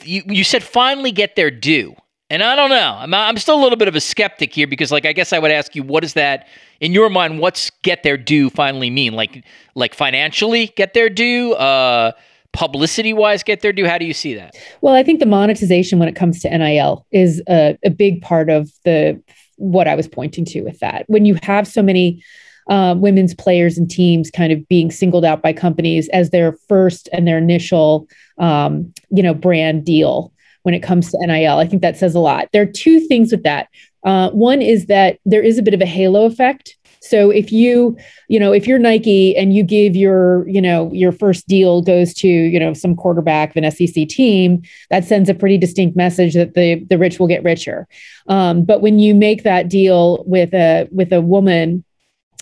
you 0.02 0.22
you 0.26 0.42
said 0.42 0.62
finally 0.62 1.12
get 1.12 1.36
their 1.36 1.50
due, 1.50 1.94
and 2.30 2.42
I 2.42 2.56
don't 2.56 2.70
know. 2.70 2.96
I'm 2.98 3.12
I'm 3.12 3.36
still 3.36 3.60
a 3.60 3.62
little 3.62 3.76
bit 3.76 3.88
of 3.88 3.94
a 3.94 4.00
skeptic 4.00 4.54
here 4.54 4.66
because, 4.66 4.90
like, 4.90 5.04
I 5.04 5.12
guess 5.12 5.34
I 5.34 5.38
would 5.38 5.50
ask 5.50 5.74
you, 5.74 5.82
what 5.82 6.00
does 6.00 6.14
that 6.14 6.48
in 6.80 6.92
your 6.92 7.10
mind? 7.10 7.40
What's 7.40 7.68
get 7.82 8.02
their 8.02 8.16
due 8.16 8.48
finally 8.48 8.88
mean? 8.88 9.12
Like, 9.12 9.44
like 9.74 9.94
financially 9.94 10.68
get 10.76 10.94
their 10.94 11.10
due? 11.10 11.52
Uh, 11.52 12.12
publicity 12.52 13.12
wise 13.12 13.42
get 13.42 13.60
their 13.60 13.72
due? 13.72 13.86
How 13.86 13.98
do 13.98 14.04
you 14.04 14.14
see 14.14 14.34
that? 14.34 14.54
Well, 14.80 14.94
I 14.94 15.02
think 15.02 15.20
the 15.20 15.26
monetization 15.26 15.98
when 15.98 16.08
it 16.08 16.16
comes 16.16 16.40
to 16.40 16.58
NIL 16.58 17.06
is 17.10 17.42
a, 17.48 17.78
a 17.84 17.90
big 17.90 18.22
part 18.22 18.50
of 18.50 18.70
the 18.84 19.22
what 19.56 19.86
I 19.86 19.94
was 19.94 20.08
pointing 20.08 20.44
to 20.46 20.62
with 20.62 20.78
that. 20.80 21.04
When 21.06 21.26
you 21.26 21.38
have 21.42 21.68
so 21.68 21.82
many 21.82 22.22
uh, 22.68 22.94
women's 22.96 23.34
players 23.34 23.76
and 23.76 23.90
teams 23.90 24.30
kind 24.30 24.52
of 24.52 24.66
being 24.68 24.90
singled 24.90 25.24
out 25.24 25.42
by 25.42 25.52
companies 25.52 26.08
as 26.10 26.30
their 26.30 26.56
first 26.68 27.08
and 27.12 27.26
their 27.26 27.38
initial, 27.38 28.08
um, 28.38 28.92
you 29.10 29.22
know, 29.22 29.34
brand 29.34 29.84
deal 29.84 30.32
when 30.62 30.74
it 30.74 30.82
comes 30.82 31.10
to 31.10 31.18
NIL. 31.26 31.58
I 31.58 31.66
think 31.66 31.82
that 31.82 31.96
says 31.96 32.14
a 32.14 32.20
lot. 32.20 32.48
There 32.52 32.62
are 32.62 32.66
two 32.66 33.00
things 33.06 33.32
with 33.32 33.42
that. 33.42 33.68
Uh, 34.04 34.30
one 34.30 34.62
is 34.62 34.86
that 34.86 35.18
there 35.24 35.42
is 35.42 35.58
a 35.58 35.62
bit 35.62 35.74
of 35.74 35.80
a 35.80 35.86
halo 35.86 36.24
effect 36.24 36.76
so 37.00 37.30
if 37.30 37.50
you, 37.50 37.96
you 38.28 38.38
know, 38.38 38.52
if 38.52 38.66
you're 38.66 38.78
Nike 38.78 39.34
and 39.36 39.54
you 39.54 39.62
give 39.62 39.96
your, 39.96 40.46
you 40.48 40.60
know, 40.60 40.92
your 40.92 41.12
first 41.12 41.48
deal 41.48 41.80
goes 41.80 42.12
to, 42.14 42.28
you 42.28 42.60
know, 42.60 42.74
some 42.74 42.94
quarterback 42.94 43.56
of 43.56 43.62
an 43.62 43.70
SEC 43.70 44.06
team, 44.06 44.62
that 44.90 45.04
sends 45.04 45.28
a 45.30 45.34
pretty 45.34 45.56
distinct 45.56 45.96
message 45.96 46.34
that 46.34 46.54
the 46.54 46.84
the 46.90 46.98
rich 46.98 47.18
will 47.18 47.26
get 47.26 47.42
richer. 47.42 47.88
Um, 48.28 48.64
but 48.64 48.82
when 48.82 48.98
you 48.98 49.14
make 49.14 49.44
that 49.44 49.68
deal 49.68 50.22
with 50.26 50.52
a 50.52 50.88
with 50.92 51.12
a 51.12 51.22
woman 51.22 51.84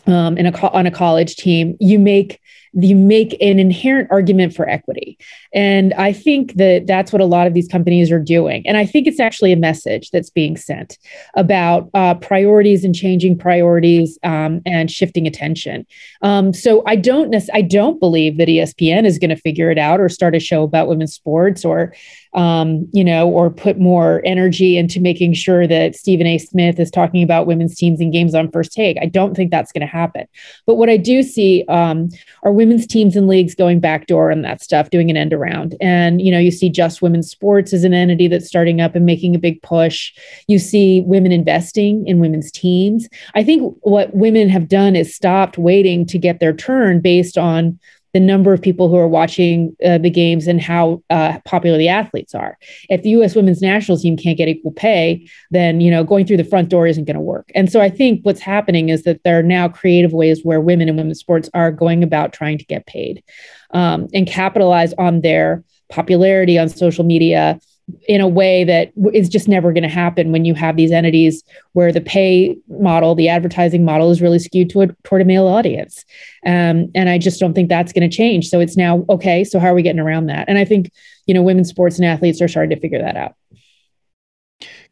um, 0.06 0.36
in 0.36 0.46
a 0.46 0.68
on 0.70 0.86
a 0.86 0.90
college 0.90 1.36
team, 1.36 1.76
you 1.78 1.98
make 2.00 2.40
you 2.72 2.96
make 2.96 3.36
an 3.40 3.58
inherent 3.58 4.08
argument 4.10 4.54
for 4.54 4.68
equity. 4.68 5.18
And 5.52 5.94
I 5.94 6.12
think 6.12 6.54
that 6.54 6.86
that's 6.86 7.12
what 7.12 7.22
a 7.22 7.26
lot 7.26 7.46
of 7.46 7.54
these 7.54 7.68
companies 7.68 8.10
are 8.10 8.20
doing. 8.20 8.66
And 8.66 8.76
I 8.76 8.86
think 8.86 9.06
it's 9.06 9.20
actually 9.20 9.52
a 9.52 9.56
message 9.56 10.10
that's 10.10 10.30
being 10.30 10.56
sent 10.56 10.98
about 11.34 11.88
uh, 11.94 12.14
priorities 12.14 12.84
and 12.84 12.94
changing 12.94 13.38
priorities 13.38 14.18
um, 14.22 14.60
and 14.66 14.90
shifting 14.90 15.26
attention. 15.26 15.86
Um, 16.22 16.52
so 16.52 16.82
I 16.86 16.96
don't 16.96 17.34
I 17.52 17.62
don't 17.62 18.00
believe 18.00 18.38
that 18.38 18.48
ESPN 18.48 19.06
is 19.06 19.18
going 19.18 19.30
to 19.30 19.36
figure 19.36 19.70
it 19.70 19.78
out 19.78 20.00
or 20.00 20.08
start 20.08 20.34
a 20.34 20.40
show 20.40 20.62
about 20.62 20.88
women's 20.88 21.14
sports 21.14 21.64
or 21.64 21.94
um, 22.34 22.88
you 22.92 23.04
know, 23.04 23.28
or 23.28 23.50
put 23.50 23.78
more 23.78 24.20
energy 24.24 24.76
into 24.76 25.00
making 25.00 25.34
sure 25.34 25.66
that 25.66 25.96
Stephen 25.96 26.26
A. 26.26 26.38
Smith 26.38 26.78
is 26.78 26.90
talking 26.90 27.22
about 27.22 27.46
women's 27.46 27.76
teams 27.76 28.00
and 28.00 28.12
games 28.12 28.34
on 28.34 28.50
first 28.50 28.72
take. 28.72 28.96
I 29.00 29.06
don't 29.06 29.34
think 29.34 29.50
that's 29.50 29.72
going 29.72 29.80
to 29.80 29.86
happen. 29.86 30.26
But 30.66 30.74
what 30.74 30.90
I 30.90 30.96
do 30.96 31.22
see 31.22 31.64
um, 31.68 32.08
are 32.42 32.52
women's 32.52 32.86
teams 32.86 33.16
and 33.16 33.28
leagues 33.28 33.54
going 33.54 33.80
backdoor 33.80 34.30
and 34.30 34.44
that 34.44 34.62
stuff, 34.62 34.90
doing 34.90 35.10
an 35.10 35.16
end 35.16 35.32
around. 35.32 35.76
And, 35.80 36.20
you 36.20 36.30
know, 36.30 36.38
you 36.38 36.50
see 36.50 36.68
Just 36.68 37.02
Women's 37.02 37.30
Sports 37.30 37.72
as 37.72 37.84
an 37.84 37.94
entity 37.94 38.28
that's 38.28 38.46
starting 38.46 38.80
up 38.80 38.94
and 38.94 39.06
making 39.06 39.34
a 39.34 39.38
big 39.38 39.62
push. 39.62 40.12
You 40.46 40.58
see 40.58 41.00
women 41.02 41.32
investing 41.32 42.06
in 42.06 42.20
women's 42.20 42.52
teams. 42.52 43.08
I 43.34 43.42
think 43.42 43.76
what 43.80 44.14
women 44.14 44.48
have 44.48 44.68
done 44.68 44.96
is 44.96 45.14
stopped 45.14 45.58
waiting 45.58 46.06
to 46.06 46.18
get 46.18 46.40
their 46.40 46.52
turn 46.52 47.00
based 47.00 47.38
on 47.38 47.78
the 48.18 48.24
number 48.24 48.52
of 48.52 48.60
people 48.60 48.88
who 48.88 48.96
are 48.96 49.06
watching 49.06 49.76
uh, 49.84 49.96
the 49.96 50.10
games 50.10 50.48
and 50.48 50.60
how 50.60 51.00
uh, 51.08 51.38
popular 51.44 51.78
the 51.78 51.88
athletes 51.88 52.34
are. 52.34 52.58
If 52.88 53.02
the 53.02 53.10
U.S. 53.10 53.36
women's 53.36 53.62
national 53.62 53.96
team 53.96 54.16
can't 54.16 54.36
get 54.36 54.48
equal 54.48 54.72
pay, 54.72 55.28
then 55.52 55.80
you 55.80 55.88
know 55.88 56.02
going 56.02 56.26
through 56.26 56.38
the 56.38 56.44
front 56.44 56.68
door 56.68 56.88
isn't 56.88 57.04
going 57.04 57.14
to 57.14 57.20
work. 57.20 57.48
And 57.54 57.70
so 57.70 57.80
I 57.80 57.88
think 57.88 58.24
what's 58.24 58.40
happening 58.40 58.88
is 58.88 59.04
that 59.04 59.22
there 59.22 59.38
are 59.38 59.42
now 59.44 59.68
creative 59.68 60.12
ways 60.12 60.40
where 60.42 60.60
women 60.60 60.88
in 60.88 60.96
women's 60.96 61.20
sports 61.20 61.48
are 61.54 61.70
going 61.70 62.02
about 62.02 62.32
trying 62.32 62.58
to 62.58 62.64
get 62.64 62.86
paid 62.86 63.22
um, 63.70 64.08
and 64.12 64.26
capitalize 64.26 64.92
on 64.94 65.20
their 65.20 65.62
popularity 65.88 66.58
on 66.58 66.68
social 66.68 67.04
media 67.04 67.60
in 68.06 68.20
a 68.20 68.28
way 68.28 68.64
that 68.64 68.92
is 69.12 69.28
just 69.28 69.48
never 69.48 69.72
going 69.72 69.82
to 69.82 69.88
happen 69.88 70.32
when 70.32 70.44
you 70.44 70.54
have 70.54 70.76
these 70.76 70.90
entities 70.90 71.42
where 71.72 71.92
the 71.92 72.00
pay 72.00 72.56
model, 72.68 73.14
the 73.14 73.28
advertising 73.28 73.84
model 73.84 74.10
is 74.10 74.20
really 74.20 74.38
skewed 74.38 74.70
toward, 74.70 74.94
toward 75.04 75.22
a 75.22 75.24
male 75.24 75.46
audience. 75.46 76.04
Um, 76.44 76.90
and 76.94 77.08
I 77.08 77.18
just 77.18 77.40
don't 77.40 77.54
think 77.54 77.68
that's 77.68 77.92
going 77.92 78.08
to 78.08 78.14
change. 78.14 78.48
So 78.48 78.60
it's 78.60 78.76
now, 78.76 79.04
okay, 79.08 79.44
so 79.44 79.58
how 79.58 79.68
are 79.68 79.74
we 79.74 79.82
getting 79.82 80.00
around 80.00 80.26
that? 80.26 80.46
And 80.48 80.58
I 80.58 80.64
think, 80.64 80.90
you 81.26 81.34
know, 81.34 81.42
women's 81.42 81.68
sports 81.68 81.96
and 81.96 82.06
athletes 82.06 82.42
are 82.42 82.48
starting 82.48 82.74
to 82.76 82.80
figure 82.80 83.00
that 83.00 83.16
out. 83.16 83.34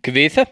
Kavitha? 0.02 0.46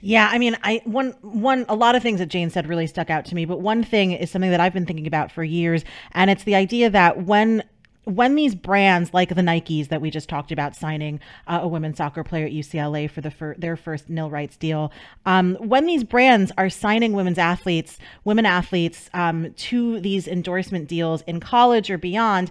Yeah, 0.00 0.28
I 0.30 0.36
mean, 0.36 0.54
I 0.62 0.82
one 0.84 1.14
one 1.22 1.64
a 1.66 1.74
lot 1.74 1.94
of 1.94 2.02
things 2.02 2.18
that 2.18 2.26
Jane 2.26 2.50
said 2.50 2.68
really 2.68 2.86
stuck 2.86 3.08
out 3.08 3.24
to 3.24 3.34
me, 3.34 3.46
but 3.46 3.62
one 3.62 3.82
thing 3.82 4.12
is 4.12 4.30
something 4.30 4.50
that 4.50 4.60
I've 4.60 4.74
been 4.74 4.84
thinking 4.84 5.06
about 5.06 5.32
for 5.32 5.42
years, 5.42 5.82
and 6.12 6.30
it's 6.30 6.44
the 6.44 6.54
idea 6.54 6.90
that 6.90 7.24
when 7.24 7.64
when 8.04 8.34
these 8.34 8.54
brands 8.54 9.14
like 9.14 9.30
the 9.30 9.42
Nikes 9.42 9.88
that 9.88 10.00
we 10.00 10.10
just 10.10 10.28
talked 10.28 10.52
about 10.52 10.76
signing 10.76 11.20
uh, 11.46 11.60
a 11.62 11.68
women's 11.68 11.96
soccer 11.96 12.24
player 12.24 12.46
at 12.46 12.52
UCLA 12.52 13.10
for 13.10 13.20
the 13.20 13.30
fir- 13.30 13.54
their 13.58 13.76
first 13.76 14.08
nil 14.08 14.30
rights 14.30 14.56
deal, 14.56 14.92
um, 15.26 15.56
when 15.56 15.86
these 15.86 16.04
brands 16.04 16.52
are 16.58 16.70
signing 16.70 17.12
women's 17.12 17.38
athletes, 17.38 17.98
women 18.24 18.46
athletes 18.46 19.08
um, 19.14 19.52
to 19.54 20.00
these 20.00 20.28
endorsement 20.28 20.88
deals 20.88 21.22
in 21.22 21.40
college 21.40 21.90
or 21.90 21.98
beyond, 21.98 22.50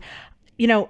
you 0.57 0.67
know, 0.67 0.89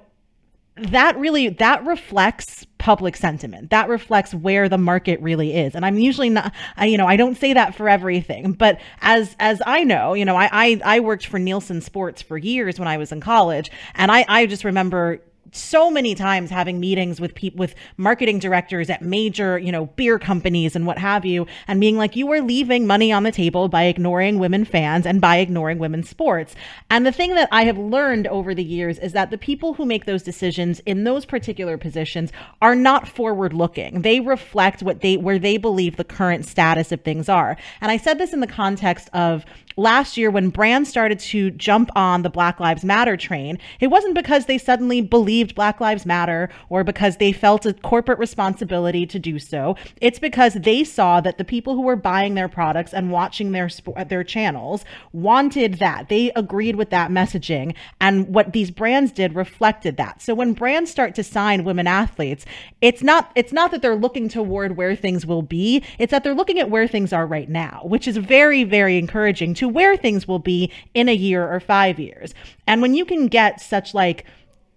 that 0.75 1.17
really 1.17 1.49
that 1.49 1.85
reflects 1.85 2.65
public 2.79 3.15
sentiment. 3.15 3.69
That 3.69 3.87
reflects 3.87 4.33
where 4.33 4.67
the 4.67 4.77
market 4.77 5.21
really 5.21 5.55
is. 5.55 5.75
And 5.75 5.85
i'm 5.85 5.97
usually 5.97 6.29
not 6.29 6.53
I, 6.75 6.87
you 6.87 6.97
know 6.97 7.07
i 7.07 7.15
don't 7.15 7.37
say 7.37 7.53
that 7.53 7.75
for 7.75 7.87
everything 7.87 8.53
but 8.53 8.79
as 9.01 9.35
as 9.39 9.61
i 9.65 9.83
know 9.83 10.13
you 10.13 10.25
know 10.25 10.35
I, 10.35 10.49
I 10.51 10.81
i 10.83 10.99
worked 10.99 11.27
for 11.27 11.39
nielsen 11.39 11.81
sports 11.81 12.21
for 12.21 12.37
years 12.37 12.79
when 12.79 12.87
i 12.87 12.97
was 12.97 13.11
in 13.11 13.21
college. 13.21 13.71
And 13.95 14.11
i 14.11 14.25
i 14.27 14.45
just 14.45 14.63
remember 14.63 15.21
so 15.53 15.89
many 15.89 16.15
times 16.15 16.49
having 16.49 16.79
meetings 16.79 17.21
with 17.21 17.35
people 17.35 17.59
with 17.59 17.75
marketing 17.97 18.39
directors 18.39 18.89
at 18.89 19.01
major 19.01 19.57
you 19.57 19.71
know 19.71 19.85
beer 19.85 20.19
companies 20.19 20.75
and 20.75 20.85
what 20.85 20.97
have 20.97 21.25
you 21.25 21.45
and 21.67 21.79
being 21.79 21.97
like 21.97 22.15
you 22.15 22.31
are 22.31 22.41
leaving 22.41 22.85
money 22.87 23.11
on 23.11 23.23
the 23.23 23.31
table 23.31 23.69
by 23.69 23.83
ignoring 23.83 24.39
women 24.39 24.65
fans 24.65 25.05
and 25.05 25.21
by 25.21 25.37
ignoring 25.37 25.77
women's 25.77 26.09
sports. 26.09 26.55
And 26.89 27.05
the 27.05 27.11
thing 27.11 27.35
that 27.35 27.49
i 27.51 27.65
have 27.65 27.77
learned 27.77 28.27
over 28.27 28.53
the 28.53 28.63
years 28.63 28.97
is 28.99 29.13
that 29.13 29.29
the 29.29 29.37
people 29.37 29.73
who 29.75 29.85
make 29.85 30.05
those 30.05 30.23
decisions 30.23 30.79
in 30.81 31.03
those 31.03 31.25
particular 31.25 31.77
positions 31.77 32.31
are 32.61 32.75
not 32.75 33.07
forward 33.07 33.53
looking 33.53 34.01
they 34.01 34.19
reflect 34.19 34.81
what 34.83 35.01
they 35.01 35.17
where 35.17 35.39
they 35.39 35.57
believe 35.57 35.97
the 35.97 36.03
current 36.03 36.45
status 36.45 36.91
of 36.91 37.01
things 37.01 37.29
are. 37.29 37.57
And 37.81 37.91
i 37.91 37.97
said 37.97 38.17
this 38.17 38.33
in 38.33 38.39
the 38.39 38.47
context 38.47 39.09
of 39.13 39.45
last 39.77 40.17
year 40.17 40.29
when 40.29 40.49
brands 40.49 40.89
started 40.89 41.19
to 41.19 41.51
jump 41.51 41.89
on 41.95 42.21
the 42.21 42.29
Black 42.29 42.59
Lives 42.59 42.83
Matter 42.83 43.17
train, 43.17 43.57
it 43.79 43.87
wasn't 43.87 44.15
because 44.15 44.45
they 44.45 44.57
suddenly 44.57 45.01
believed 45.01 45.42
Black 45.51 45.79
Lives 45.79 46.05
Matter 46.05 46.49
or 46.69 46.83
because 46.83 47.17
they 47.17 47.31
felt 47.31 47.65
a 47.65 47.73
corporate 47.73 48.19
responsibility 48.19 49.05
to 49.05 49.19
do 49.19 49.39
so. 49.39 49.75
It's 50.01 50.19
because 50.19 50.53
they 50.53 50.83
saw 50.83 51.21
that 51.21 51.37
the 51.37 51.43
people 51.43 51.75
who 51.75 51.81
were 51.81 51.95
buying 51.95 52.35
their 52.35 52.47
products 52.47 52.93
and 52.93 53.11
watching 53.11 53.51
their 53.51 53.69
their 54.07 54.23
channels 54.23 54.85
wanted 55.11 55.75
that. 55.75 56.09
They 56.09 56.31
agreed 56.35 56.75
with 56.75 56.89
that 56.91 57.11
messaging 57.11 57.75
and 57.99 58.27
what 58.33 58.53
these 58.53 58.71
brands 58.71 59.11
did 59.11 59.35
reflected 59.35 59.97
that. 59.97 60.21
So 60.21 60.33
when 60.33 60.53
brands 60.53 60.91
start 60.91 61.15
to 61.15 61.23
sign 61.23 61.63
women 61.63 61.87
athletes, 61.87 62.45
it's 62.81 63.03
not 63.03 63.31
it's 63.35 63.53
not 63.53 63.71
that 63.71 63.81
they're 63.81 63.95
looking 63.95 64.29
toward 64.29 64.77
where 64.77 64.95
things 64.95 65.25
will 65.25 65.41
be, 65.41 65.83
it's 65.99 66.11
that 66.11 66.23
they're 66.23 66.33
looking 66.33 66.59
at 66.59 66.69
where 66.69 66.87
things 66.87 67.13
are 67.13 67.27
right 67.27 67.49
now, 67.49 67.81
which 67.83 68.07
is 68.07 68.17
very 68.17 68.63
very 68.63 68.97
encouraging 68.97 69.53
to 69.55 69.67
where 69.67 69.97
things 69.97 70.27
will 70.27 70.39
be 70.39 70.71
in 70.93 71.09
a 71.09 71.15
year 71.15 71.51
or 71.51 71.59
5 71.59 71.99
years. 71.99 72.33
And 72.67 72.81
when 72.81 72.93
you 72.93 73.05
can 73.05 73.27
get 73.27 73.61
such 73.61 73.93
like 73.93 74.25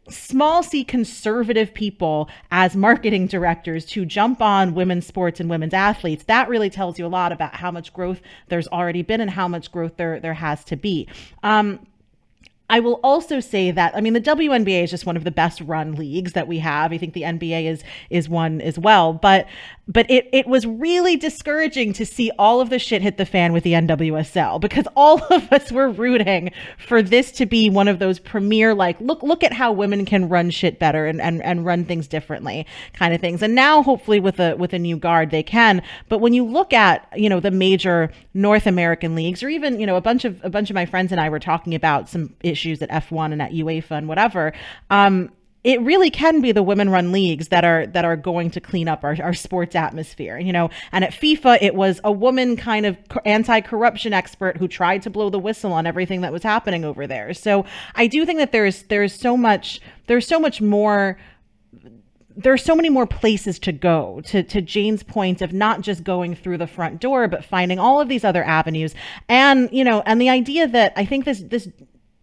small 0.09 0.63
c 0.63 0.85
conservative 0.85 1.75
people 1.75 2.29
as 2.51 2.77
marketing 2.77 3.27
directors 3.27 3.85
to 3.87 4.05
jump 4.05 4.41
on 4.41 4.75
women's 4.75 5.07
sports 5.07 5.41
and 5.41 5.51
women's 5.51 5.75
athletes. 5.75 6.25
That 6.25 6.49
really 6.49 6.71
tells 6.71 6.99
you 6.99 7.07
a 7.07 7.09
lot 7.09 7.33
about 7.33 7.57
how 7.57 7.71
much 7.71 7.93
growth 7.93 8.21
there's 8.49 8.69
already 8.69 9.03
been 9.03 9.21
and 9.21 9.31
how 9.31 9.49
much 9.49 9.73
growth 9.73 9.97
there 9.97 10.21
there 10.21 10.35
has 10.35 10.65
to 10.65 10.77
be. 10.77 11.09
Um, 11.43 11.81
I 12.69 12.81
will 12.81 12.99
also 13.05 13.41
say 13.41 13.71
that 13.71 13.97
I 13.97 14.01
mean 14.01 14.13
the 14.13 14.21
WNBA 14.21 14.85
is 14.85 14.91
just 14.91 15.07
one 15.07 15.17
of 15.17 15.25
the 15.25 15.31
best 15.31 15.61
run 15.61 15.95
leagues 15.95 16.33
that 16.33 16.49
we 16.49 16.59
have. 16.59 16.93
I 16.93 16.99
think 16.99 17.15
the 17.15 17.23
NBA 17.23 17.67
is 17.67 17.85
is 18.11 18.29
one 18.29 18.61
as 18.61 18.79
well, 18.79 19.13
but 19.13 19.47
but 19.89 20.11
it 20.11 20.29
it 20.33 20.47
was 20.47 20.67
really 20.67 21.17
discouraging 21.17 21.93
to 21.93 22.05
see 22.05 22.31
all 22.39 22.61
of 22.61 22.71
the 22.71 22.79
shit 22.79 23.03
hit 23.03 23.19
the 23.19 23.27
fan 23.27 23.53
with 23.53 23.63
the 23.65 23.73
NWSL 23.73 24.61
because 24.61 24.87
all 24.97 25.23
of 25.31 25.53
us 25.53 25.71
were 25.71 25.89
rooting 25.89 26.51
for 26.79 27.03
this 27.03 27.31
to 27.33 27.47
be 27.47 27.71
one 27.71 27.89
of 27.89 27.99
those 27.99 28.19
premier 28.19 28.75
like 28.75 29.01
look 29.01 29.23
look 29.23 29.45
at 29.45 29.53
how 29.53 29.73
women 29.73 30.05
can 30.05 30.29
run 30.29 30.51
shit 30.51 30.79
better 30.79 31.07
and 31.07 31.21
and, 31.21 31.43
and 31.43 31.65
run 31.65 31.85
things 31.85 32.09
differently 32.09 32.67
kind 32.95 33.15
of 33.15 33.21
things. 33.21 33.43
And 33.43 33.55
now 33.55 33.83
hopefully 33.83 34.21
with 34.21 34.41
a 34.41 34.57
with 34.57 34.73
a 34.73 34.79
new 34.79 34.97
guard 34.97 35.31
they 35.31 35.43
can. 35.43 35.83
But 36.09 36.19
when 36.19 36.33
you 36.33 36.45
look 36.45 36.73
at, 36.73 37.07
you 37.15 37.29
know, 37.29 37.41
the 37.41 37.51
major 37.51 38.11
North 38.35 38.67
American 38.67 39.15
leagues 39.15 39.43
or 39.43 39.49
even, 39.49 39.79
you 39.79 39.87
know, 39.87 39.97
a 39.97 40.01
bunch 40.01 40.25
of 40.25 40.45
a 40.45 40.51
bunch 40.51 40.71
of 40.71 40.75
my 40.75 40.87
friends 40.87 41.13
and 41.13 41.21
I 41.21 41.29
were 41.29 41.41
talking 41.41 41.75
about 41.75 42.09
some 42.09 42.35
issues 42.43 42.83
at 42.83 42.91
F1 42.91 43.33
and 43.33 43.41
at 43.41 43.53
UEFA 43.53 43.93
and 43.93 44.09
whatever. 44.09 44.53
Um, 44.91 45.31
it 45.67 45.81
really 45.81 46.11
can 46.11 46.41
be 46.41 46.53
the 46.53 46.63
women 46.63 46.89
run 46.91 47.11
leagues 47.11 47.49
that 47.49 47.65
are 47.65 47.89
that 47.89 48.05
are 48.05 48.17
going 48.17 48.51
to 48.51 48.61
clean 48.61 48.87
up 48.87 49.03
our, 49.03 49.17
our 49.21 49.35
sports 49.35 49.75
atmosphere 49.75 50.39
you 50.39 50.53
know? 50.53 50.71
And 50.93 51.05
at 51.05 51.13
fifa 51.13 51.59
it 51.61 51.75
was 51.75 52.01
a 52.05 52.13
woman 52.13 52.57
kind 52.57 52.87
of 52.87 52.97
anti-corruption 53.25 54.13
expert 54.13 54.57
who 54.57 54.69
tried 54.69 55.03
to 55.03 55.11
blow 55.11 55.29
the 55.29 55.41
whistle 55.41 55.73
on 55.73 55.85
everything 55.85 56.21
that 56.21 56.33
was 56.33 56.45
happening 56.45 56.85
over 56.85 57.07
there. 57.07 57.35
So 57.35 57.67
i 57.97 58.07
do 58.07 58.25
think 58.25 58.39
that 58.39 58.53
there's 58.53 58.85
there's 58.85 59.13
so 59.13 59.37
much 59.37 59.81
there's 60.07 60.27
so 60.27 60.39
much 60.39 60.61
more 60.63 61.19
there's 62.37 62.63
so 62.63 62.75
many 62.75 62.91
more 62.91 63.07
places 63.07 63.59
to 63.59 63.73
go 63.73 64.21
to 64.27 64.45
to 64.45 64.61
Jane's 64.61 65.03
point 65.03 65.43
of 65.43 65.53
not 65.53 65.81
just 65.81 66.05
going 66.05 66.37
through 66.37 66.59
the 66.59 66.67
front 66.69 67.01
door 67.01 67.27
but 67.27 67.45
finding 67.45 67.81
all 67.81 68.01
of 68.01 68.09
these 68.09 68.25
other 68.25 68.45
avenues. 68.45 68.95
And 69.29 69.69
you 69.73 69.83
know 69.83 70.03
and 70.07 70.21
the 70.21 70.29
idea 70.29 70.69
that 70.69 70.93
I 70.95 71.05
think 71.05 71.25
this 71.25 71.41
this 71.41 71.69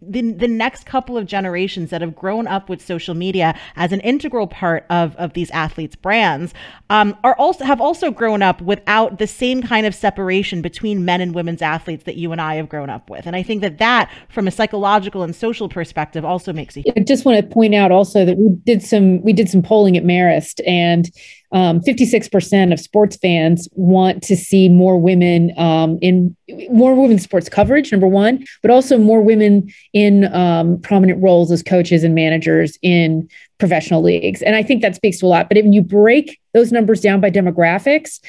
the, 0.08 0.34
the 0.34 0.48
next 0.48 0.86
couple 0.86 1.18
of 1.18 1.26
generations 1.26 1.90
that 1.90 2.02
have 2.02 2.16
grown 2.16 2.48
up 2.48 2.70
with 2.70 2.82
social 2.82 3.16
media 3.16 3.58
as 3.76 3.92
an 3.92 4.00
integral 4.02 4.48
part 4.48 4.86
of, 4.90 5.16
of 5.18 5.34
these 5.34 5.50
athletes 5.52 5.96
brands 5.96 6.54
um, 6.90 7.18
are 7.24 7.36
also 7.36 7.66
have 7.66 7.82
also 7.82 8.12
grown 8.12 8.42
up 8.42 8.62
without 8.62 9.20
the 9.20 9.28
same 9.28 9.62
kind 9.62 9.86
of 9.86 9.96
separation 9.96 10.62
between 10.62 11.06
men 11.06 11.22
and 11.22 11.34
women's 11.34 11.62
athletes 11.62 12.04
that 12.04 12.16
you 12.16 12.32
and 12.32 12.42
I 12.42 12.56
have 12.56 12.70
grown 12.70 12.90
up 12.90 13.10
with. 13.10 13.26
And 13.26 13.36
I 13.36 13.44
think 13.44 13.62
that 13.62 13.78
that 13.80 14.12
from 14.30 14.48
a 14.48 14.52
psychological 14.52 15.24
and 15.24 15.36
social 15.36 15.70
perspective 15.70 16.26
also 16.26 16.54
makes 16.54 16.78
a 16.78 16.84
I 16.96 17.02
just 17.02 17.26
want 17.26 17.40
to 17.40 17.54
point 17.54 17.76
out 17.76 17.92
also 17.92 18.26
that 18.26 18.38
we 18.38 18.50
did 18.64 18.82
some 18.84 19.22
we 19.22 19.34
did 19.34 19.50
some 19.50 19.62
polling 19.62 19.98
at 19.98 20.04
Marist 20.04 20.62
and 20.68 21.10
um, 21.54 21.80
56% 21.82 22.74
of 22.74 22.80
sports 22.80 23.16
fans 23.18 23.70
want 23.74 24.24
to 24.24 24.36
see 24.36 24.70
more 24.70 25.00
women 25.00 25.58
um, 25.58 26.00
in 26.02 26.36
more 26.72 26.96
women's 26.96 27.24
sports 27.24 27.48
coverage, 27.48 27.92
number 27.92 28.08
one, 28.08 28.44
but 28.64 28.72
also 28.72 28.98
more 28.98 29.22
women 29.22 29.72
in 29.94 30.34
um, 30.34 30.82
prominent 30.82 31.22
roles 31.22 31.52
as 31.52 31.62
coaches 31.62 32.04
and 32.04 32.16
managers 32.16 32.78
in 32.82 33.30
professional 33.60 34.02
leagues. 34.02 34.42
And 34.42 34.56
I 34.56 34.64
think 34.64 34.82
that 34.82 34.96
speaks 34.96 35.20
to 35.20 35.28
a 35.28 35.28
lot. 35.28 35.48
But 35.48 35.58
if 35.58 35.66
you 35.66 35.84
break 35.84 36.40
those 36.54 36.72
numbers 36.72 37.02
down 37.02 37.22
by 37.22 37.30
demographics, 37.30 38.20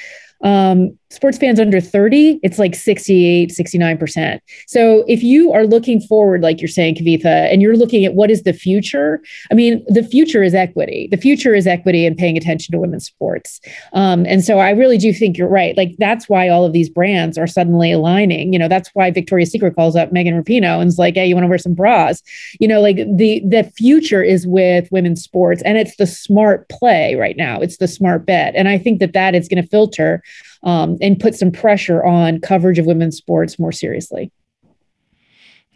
um, 0.43 0.99
sports 1.15 1.39
fans 1.39 1.61
under 1.61 1.81
30, 1.81 2.41
it's 2.43 2.59
like 2.59 2.75
68, 2.75 3.51
69%. 3.51 4.41
So 4.67 5.05
if 5.07 5.23
you 5.23 5.53
are 5.53 5.65
looking 5.65 6.01
forward, 6.01 6.43
like 6.43 6.61
you're 6.61 6.69
saying, 6.69 6.97
Kavitha, 6.97 7.53
and 7.53 7.63
you're 7.63 7.77
looking 7.77 8.05
at 8.05 8.15
what 8.15 8.31
is 8.31 8.43
the 8.43 8.53
future, 8.53 9.23
I 9.51 9.55
mean, 9.55 9.85
the 9.89 10.03
future 10.03 10.43
is 10.43 10.55
equity. 10.55 11.09
The 11.11 11.17
future 11.17 11.55
is 11.55 11.67
equity 11.67 12.07
and 12.07 12.17
paying 12.17 12.37
attention 12.37 12.73
to 12.73 12.79
women's 12.79 13.07
sports. 13.07 13.61
Um, 13.93 14.27
and 14.27 14.45
so 14.45 14.59
I 14.59 14.71
really 14.71 14.99
do 14.99 15.13
think 15.13 15.39
you're 15.39 15.49
right. 15.49 15.77
Like 15.77 15.95
that's 15.99 16.29
why 16.29 16.49
all 16.49 16.65
of 16.65 16.73
these 16.73 16.89
brands 16.89 17.39
are 17.39 17.47
suddenly 17.47 17.93
aligning. 17.93 18.53
You 18.53 18.59
know, 18.59 18.69
that's 18.69 18.91
why 18.95 19.11
Victoria's 19.11 19.51
Secret 19.51 19.77
calls 19.77 19.97
up 19.97 20.13
Megan 20.13 20.43
Rapinoe 20.43 20.81
and 20.81 20.89
is 20.89 20.99
like, 20.99 21.15
hey, 21.15 21.27
you 21.27 21.35
want 21.35 21.45
to 21.45 21.49
wear 21.49 21.59
some 21.59 21.75
bras? 21.75 22.23
You 22.59 22.69
know, 22.69 22.81
like 22.81 22.97
the 22.97 23.43
the 23.47 23.71
future 23.77 24.23
is 24.23 24.47
with 24.47 24.91
women's 24.91 25.23
sports 25.23 25.63
and 25.63 25.79
it's 25.79 25.97
the 25.97 26.07
smart 26.07 26.69
play 26.69 27.15
right 27.15 27.37
now. 27.37 27.61
It's 27.61 27.79
the 27.79 27.89
smart 27.89 28.27
bet. 28.27 28.55
And 28.57 28.69
I 28.69 28.79
think 28.79 29.01
that 29.01 29.13
that 29.13 29.35
is 29.35 29.49
going 29.49 29.63
to 29.63 29.69
filter 29.69 30.23
um, 30.65 30.97
and 31.01 31.19
put 31.19 31.35
some 31.35 31.51
pressure 31.51 32.05
on 32.05 32.41
coverage 32.41 32.79
of 32.79 32.87
women's 32.87 33.17
sports 33.17 33.59
more 33.59 33.73
seriously. 33.73 34.33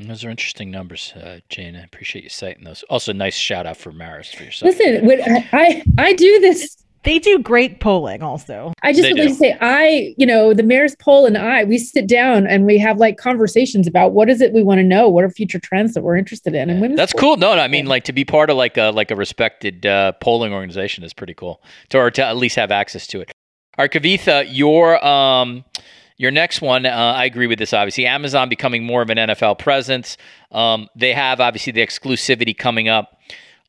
Those 0.00 0.24
are 0.24 0.30
interesting 0.30 0.70
numbers, 0.70 1.12
uh, 1.16 1.40
Jane. 1.48 1.74
I 1.74 1.82
appreciate 1.82 2.22
you 2.22 2.30
citing 2.30 2.62
those. 2.62 2.84
Also, 2.84 3.12
nice 3.12 3.34
shout 3.34 3.66
out 3.66 3.76
for 3.76 3.90
Marist 3.90 4.36
for 4.36 4.44
yourself. 4.44 4.78
Listen, 4.78 5.04
when 5.04 5.20
I 5.52 5.82
I 5.98 6.12
do 6.12 6.38
this 6.38 6.76
they 7.04 7.18
do 7.18 7.38
great 7.38 7.80
polling 7.80 8.22
also. 8.22 8.72
I 8.82 8.92
just 8.92 9.08
would 9.08 9.18
like 9.18 9.28
to 9.28 9.34
say 9.34 9.56
I, 9.60 10.14
you 10.18 10.26
know, 10.26 10.52
the 10.52 10.62
Marist 10.62 10.98
poll 10.98 11.26
and 11.26 11.38
I, 11.38 11.64
we 11.64 11.78
sit 11.78 12.06
down 12.06 12.46
and 12.46 12.66
we 12.66 12.76
have 12.78 12.98
like 12.98 13.16
conversations 13.16 13.86
about 13.86 14.12
what 14.12 14.28
is 14.28 14.40
it 14.40 14.52
we 14.52 14.62
want 14.62 14.78
to 14.78 14.84
know, 14.84 15.08
what 15.08 15.24
are 15.24 15.30
future 15.30 15.58
trends 15.58 15.94
that 15.94 16.02
we're 16.02 16.16
interested 16.16 16.54
in. 16.54 16.68
And 16.68 16.80
women. 16.80 16.96
that's 16.96 17.12
cool. 17.12 17.36
No, 17.36 17.54
no, 17.54 17.62
I 17.62 17.68
mean 17.68 17.86
like 17.86 18.04
to 18.04 18.12
be 18.12 18.24
part 18.24 18.50
of 18.50 18.56
like 18.56 18.76
a 18.76 18.90
like 18.90 19.10
a 19.10 19.16
respected 19.16 19.86
uh, 19.86 20.12
polling 20.20 20.52
organization 20.52 21.04
is 21.04 21.14
pretty 21.14 21.34
cool. 21.34 21.62
To 21.90 21.98
or 21.98 22.10
to 22.10 22.24
at 22.24 22.36
least 22.36 22.56
have 22.56 22.70
access 22.70 23.06
to 23.08 23.20
it. 23.20 23.32
All 23.78 23.84
right, 23.84 23.92
Kavitha, 23.92 24.44
your 24.50 25.04
um, 25.06 25.64
your 26.16 26.32
next 26.32 26.60
one, 26.60 26.84
uh, 26.84 26.88
I 26.88 27.26
agree 27.26 27.46
with 27.46 27.60
this. 27.60 27.72
Obviously, 27.72 28.06
Amazon 28.06 28.48
becoming 28.48 28.82
more 28.82 29.02
of 29.02 29.10
an 29.10 29.18
NFL 29.18 29.60
presence. 29.60 30.16
Um, 30.50 30.88
they 30.96 31.12
have 31.12 31.40
obviously 31.40 31.72
the 31.72 31.86
exclusivity 31.86 32.58
coming 32.58 32.88
up 32.88 33.20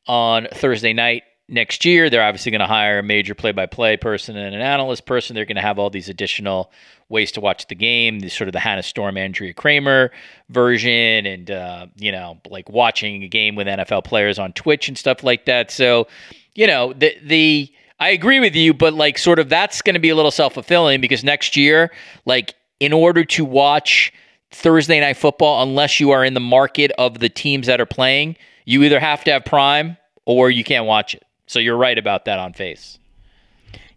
on 0.08 0.48
Thursday 0.52 0.92
night 0.92 1.22
next 1.46 1.84
year. 1.84 2.10
They're 2.10 2.24
obviously 2.24 2.50
going 2.50 2.60
to 2.60 2.66
hire 2.66 2.98
a 2.98 3.04
major 3.04 3.36
play-by-play 3.36 3.98
person 3.98 4.36
and 4.36 4.52
an 4.52 4.60
analyst 4.60 5.06
person. 5.06 5.36
They're 5.36 5.44
going 5.44 5.54
to 5.54 5.62
have 5.62 5.78
all 5.78 5.90
these 5.90 6.08
additional 6.08 6.72
ways 7.08 7.30
to 7.32 7.40
watch 7.40 7.68
the 7.68 7.76
game. 7.76 8.18
The 8.18 8.30
sort 8.30 8.48
of 8.48 8.52
the 8.52 8.58
Hannah 8.58 8.82
Storm, 8.82 9.16
Andrea 9.16 9.54
Kremer 9.54 10.10
version, 10.48 11.24
and 11.24 11.52
uh, 11.52 11.86
you 11.94 12.10
know, 12.10 12.40
like 12.48 12.68
watching 12.68 13.22
a 13.22 13.28
game 13.28 13.54
with 13.54 13.68
NFL 13.68 14.02
players 14.02 14.40
on 14.40 14.54
Twitch 14.54 14.88
and 14.88 14.98
stuff 14.98 15.22
like 15.22 15.44
that. 15.44 15.70
So, 15.70 16.08
you 16.56 16.66
know, 16.66 16.94
the 16.94 17.16
the 17.22 17.72
I 18.00 18.10
agree 18.10 18.40
with 18.40 18.56
you, 18.56 18.72
but 18.72 18.94
like 18.94 19.18
sort 19.18 19.38
of 19.38 19.50
that's 19.50 19.82
going 19.82 19.94
to 19.94 20.00
be 20.00 20.08
a 20.08 20.16
little 20.16 20.30
self 20.30 20.54
fulfilling 20.54 21.00
because 21.00 21.22
next 21.22 21.56
year, 21.56 21.92
like 22.24 22.54
in 22.80 22.94
order 22.94 23.24
to 23.24 23.44
watch 23.44 24.12
Thursday 24.50 24.98
night 25.00 25.18
football, 25.18 25.62
unless 25.62 26.00
you 26.00 26.10
are 26.10 26.24
in 26.24 26.32
the 26.32 26.40
market 26.40 26.90
of 26.98 27.18
the 27.18 27.28
teams 27.28 27.66
that 27.66 27.80
are 27.80 27.86
playing, 27.86 28.36
you 28.64 28.82
either 28.82 28.98
have 28.98 29.22
to 29.24 29.32
have 29.32 29.44
Prime 29.44 29.98
or 30.24 30.50
you 30.50 30.64
can't 30.64 30.86
watch 30.86 31.14
it. 31.14 31.22
So 31.46 31.58
you're 31.58 31.76
right 31.76 31.98
about 31.98 32.24
that 32.24 32.38
on 32.38 32.54
face. 32.54 32.98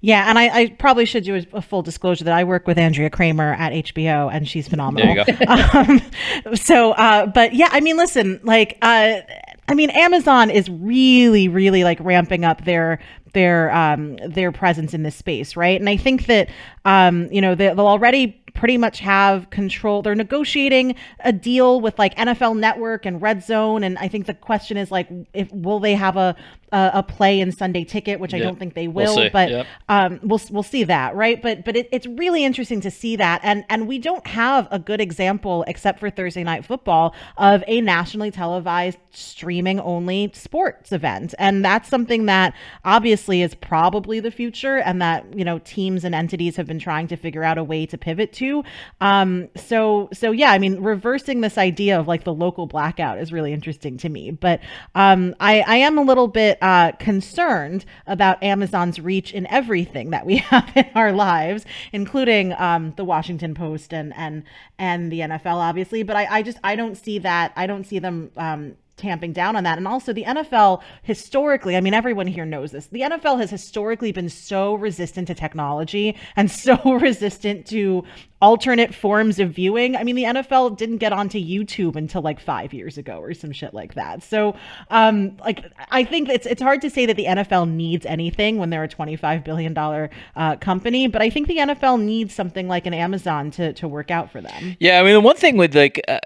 Yeah, 0.01 0.29
and 0.29 0.37
I, 0.37 0.49
I, 0.49 0.67
probably 0.67 1.05
should 1.05 1.23
do 1.23 1.41
a, 1.53 1.61
full 1.61 1.81
disclosure 1.81 2.25
that 2.25 2.33
I 2.33 2.43
work 2.43 2.67
with 2.67 2.77
Andrea 2.77 3.09
Kremer 3.09 3.53
at 3.53 3.71
HBO, 3.71 4.29
and 4.29 4.45
she's 4.45 4.67
phenomenal. 4.67 5.15
There 5.15 5.25
you 5.29 5.45
go. 5.45 5.53
um, 5.79 6.55
so, 6.55 6.91
uh, 6.91 7.25
but 7.27 7.53
yeah, 7.53 7.69
I 7.71 7.79
mean, 7.79 7.95
listen, 7.95 8.41
like, 8.43 8.77
uh, 8.81 9.21
I 9.69 9.73
mean, 9.73 9.89
Amazon 9.91 10.49
is 10.49 10.69
really, 10.69 11.47
really 11.47 11.85
like 11.85 11.99
ramping 12.01 12.43
up 12.43 12.65
their 12.65 12.99
their 13.33 13.73
um, 13.73 14.17
their 14.27 14.51
presence 14.51 14.93
in 14.93 15.03
this 15.03 15.15
space, 15.15 15.55
right? 15.55 15.79
And 15.79 15.89
I 15.89 15.97
think 15.97 16.25
that 16.27 16.49
um, 16.85 17.31
you 17.31 17.41
know 17.41 17.55
they, 17.55 17.67
they'll 17.67 17.87
already 17.87 18.39
pretty 18.53 18.77
much 18.77 18.99
have 18.99 19.49
control. 19.49 20.01
They're 20.01 20.15
negotiating 20.15 20.95
a 21.21 21.33
deal 21.33 21.81
with 21.81 21.97
like 21.97 22.15
NFL 22.15 22.57
Network 22.57 23.05
and 23.05 23.21
Red 23.21 23.43
Zone, 23.43 23.83
and 23.83 23.97
I 23.97 24.07
think 24.07 24.25
the 24.25 24.33
question 24.33 24.77
is 24.77 24.91
like, 24.91 25.09
if 25.33 25.51
will 25.51 25.79
they 25.79 25.95
have 25.95 26.15
a 26.17 26.35
a, 26.73 26.91
a 26.95 27.03
play 27.03 27.39
in 27.39 27.51
Sunday 27.51 27.83
Ticket, 27.83 28.19
which 28.19 28.33
I 28.33 28.39
don't 28.39 28.57
think 28.57 28.73
they 28.73 28.87
will, 28.87 29.15
we'll 29.15 29.29
but 29.29 29.49
yep. 29.49 29.67
um, 29.87 30.19
we'll 30.23 30.41
we'll 30.49 30.63
see 30.63 30.83
that, 30.85 31.15
right? 31.15 31.41
But 31.41 31.63
but 31.63 31.77
it, 31.77 31.87
it's 31.91 32.07
really 32.07 32.43
interesting 32.43 32.81
to 32.81 32.91
see 32.91 33.15
that, 33.15 33.41
and 33.43 33.63
and 33.69 33.87
we 33.87 33.99
don't 33.99 34.25
have 34.25 34.67
a 34.71 34.79
good 34.79 34.99
example 34.99 35.63
except 35.67 35.99
for 35.99 36.09
Thursday 36.09 36.43
Night 36.43 36.65
Football 36.65 37.13
of 37.37 37.63
a 37.67 37.79
nationally 37.79 38.31
televised 38.31 38.97
streaming 39.11 39.79
only 39.79 40.31
sports 40.33 40.91
event, 40.91 41.35
and 41.37 41.63
that's 41.63 41.87
something 41.87 42.25
that 42.25 42.55
obviously 42.83 43.43
is 43.43 43.53
probably 43.53 44.19
the 44.19 44.31
future, 44.31 44.77
and 44.77 44.99
that 44.99 45.25
you 45.37 45.45
know 45.45 45.59
teams 45.59 46.03
and 46.03 46.15
entities 46.15 46.55
have 46.55 46.65
been 46.65 46.79
trying 46.79 47.07
to 47.07 47.15
figure 47.15 47.43
out 47.43 47.59
a 47.59 47.63
way 47.63 47.85
to 47.85 47.97
pivot 47.99 48.33
to. 48.33 48.63
Um, 48.99 49.47
so 49.55 50.09
so 50.11 50.31
yeah, 50.31 50.51
I 50.51 50.57
mean, 50.57 50.81
reversing 50.81 51.41
this 51.41 51.59
idea 51.59 51.99
of 51.99 52.07
like 52.07 52.23
the 52.23 52.33
local 52.33 52.65
blackout 52.65 53.19
is 53.19 53.31
really 53.31 53.53
interesting 53.53 53.97
to 53.97 54.09
me, 54.09 54.31
but 54.31 54.59
um, 54.95 55.35
I 55.39 55.61
I 55.67 55.75
am 55.75 55.99
a 55.99 56.01
little 56.01 56.27
bit 56.27 56.57
uh, 56.63 56.93
concerned 56.93 57.83
about 58.07 58.41
Amazon's 58.41 58.97
reach 58.97 59.33
in 59.33 59.45
everything 59.47 60.11
that 60.11 60.25
we 60.25 60.37
have 60.49 60.71
in 60.75 60.89
our 60.95 61.11
lives, 61.11 61.65
including 61.91 62.53
um, 62.53 62.93
the 62.95 63.03
Washington 63.03 63.53
Post 63.53 63.93
and 63.93 64.13
and 64.15 64.43
and 64.79 65.11
the 65.11 65.19
NFL, 65.19 65.57
obviously. 65.57 66.03
But 66.03 66.15
I, 66.15 66.37
I 66.37 66.41
just 66.41 66.57
I 66.63 66.77
don't 66.77 66.95
see 66.95 67.19
that. 67.19 67.51
I 67.57 67.67
don't 67.67 67.85
see 67.85 67.99
them 67.99 68.31
um, 68.37 68.77
tamping 68.97 69.33
down 69.33 69.55
on 69.55 69.63
that. 69.63 69.77
And 69.77 69.87
also, 69.87 70.13
the 70.13 70.23
NFL 70.23 70.81
historically, 71.01 71.75
I 71.75 71.81
mean, 71.81 71.93
everyone 71.93 72.27
here 72.27 72.45
knows 72.45 72.71
this. 72.71 72.87
The 72.87 73.01
NFL 73.01 73.39
has 73.39 73.49
historically 73.49 74.11
been 74.11 74.29
so 74.29 74.75
resistant 74.75 75.27
to 75.27 75.33
technology 75.33 76.15
and 76.35 76.49
so 76.63 76.77
resistant 76.99 77.65
to 77.67 78.03
alternate 78.43 78.93
forms 78.93 79.39
of 79.39 79.51
viewing. 79.51 79.95
I 79.95 80.03
mean, 80.03 80.15
the 80.15 80.23
NFL 80.23 80.77
didn't 80.77 80.97
get 80.97 81.13
onto 81.13 81.39
YouTube 81.39 81.95
until 81.95 82.21
like 82.21 82.41
five 82.41 82.73
years 82.73 82.97
ago 82.97 83.17
or 83.19 83.33
some 83.33 83.53
shit 83.53 83.73
like 83.73 83.93
that. 83.93 84.21
So, 84.21 84.55
um, 84.89 85.37
like, 85.37 85.63
I 85.91 86.03
think 86.03 86.27
it's 86.27 86.45
it's 86.45 86.61
hard 86.61 86.81
to 86.81 86.89
say 86.89 87.05
that 87.05 87.15
the 87.15 87.25
NFL 87.25 87.71
needs 87.71 88.05
anything 88.05 88.57
when 88.57 88.69
they're 88.69 88.83
a 88.83 88.87
twenty 88.87 89.15
five 89.15 89.45
billion 89.45 89.73
dollar 89.73 90.09
uh, 90.35 90.57
company, 90.57 91.07
but 91.07 91.21
I 91.21 91.29
think 91.29 91.47
the 91.47 91.57
NFL 91.57 92.01
needs 92.01 92.33
something 92.33 92.67
like 92.67 92.85
an 92.85 92.93
Amazon 92.93 93.49
to 93.51 93.71
to 93.73 93.87
work 93.87 94.11
out 94.11 94.29
for 94.29 94.41
them. 94.41 94.75
Yeah, 94.79 94.99
I 94.99 95.03
mean, 95.03 95.13
the 95.13 95.21
one 95.21 95.37
thing 95.37 95.55
with 95.55 95.73
like, 95.73 96.01
uh, 96.09 96.19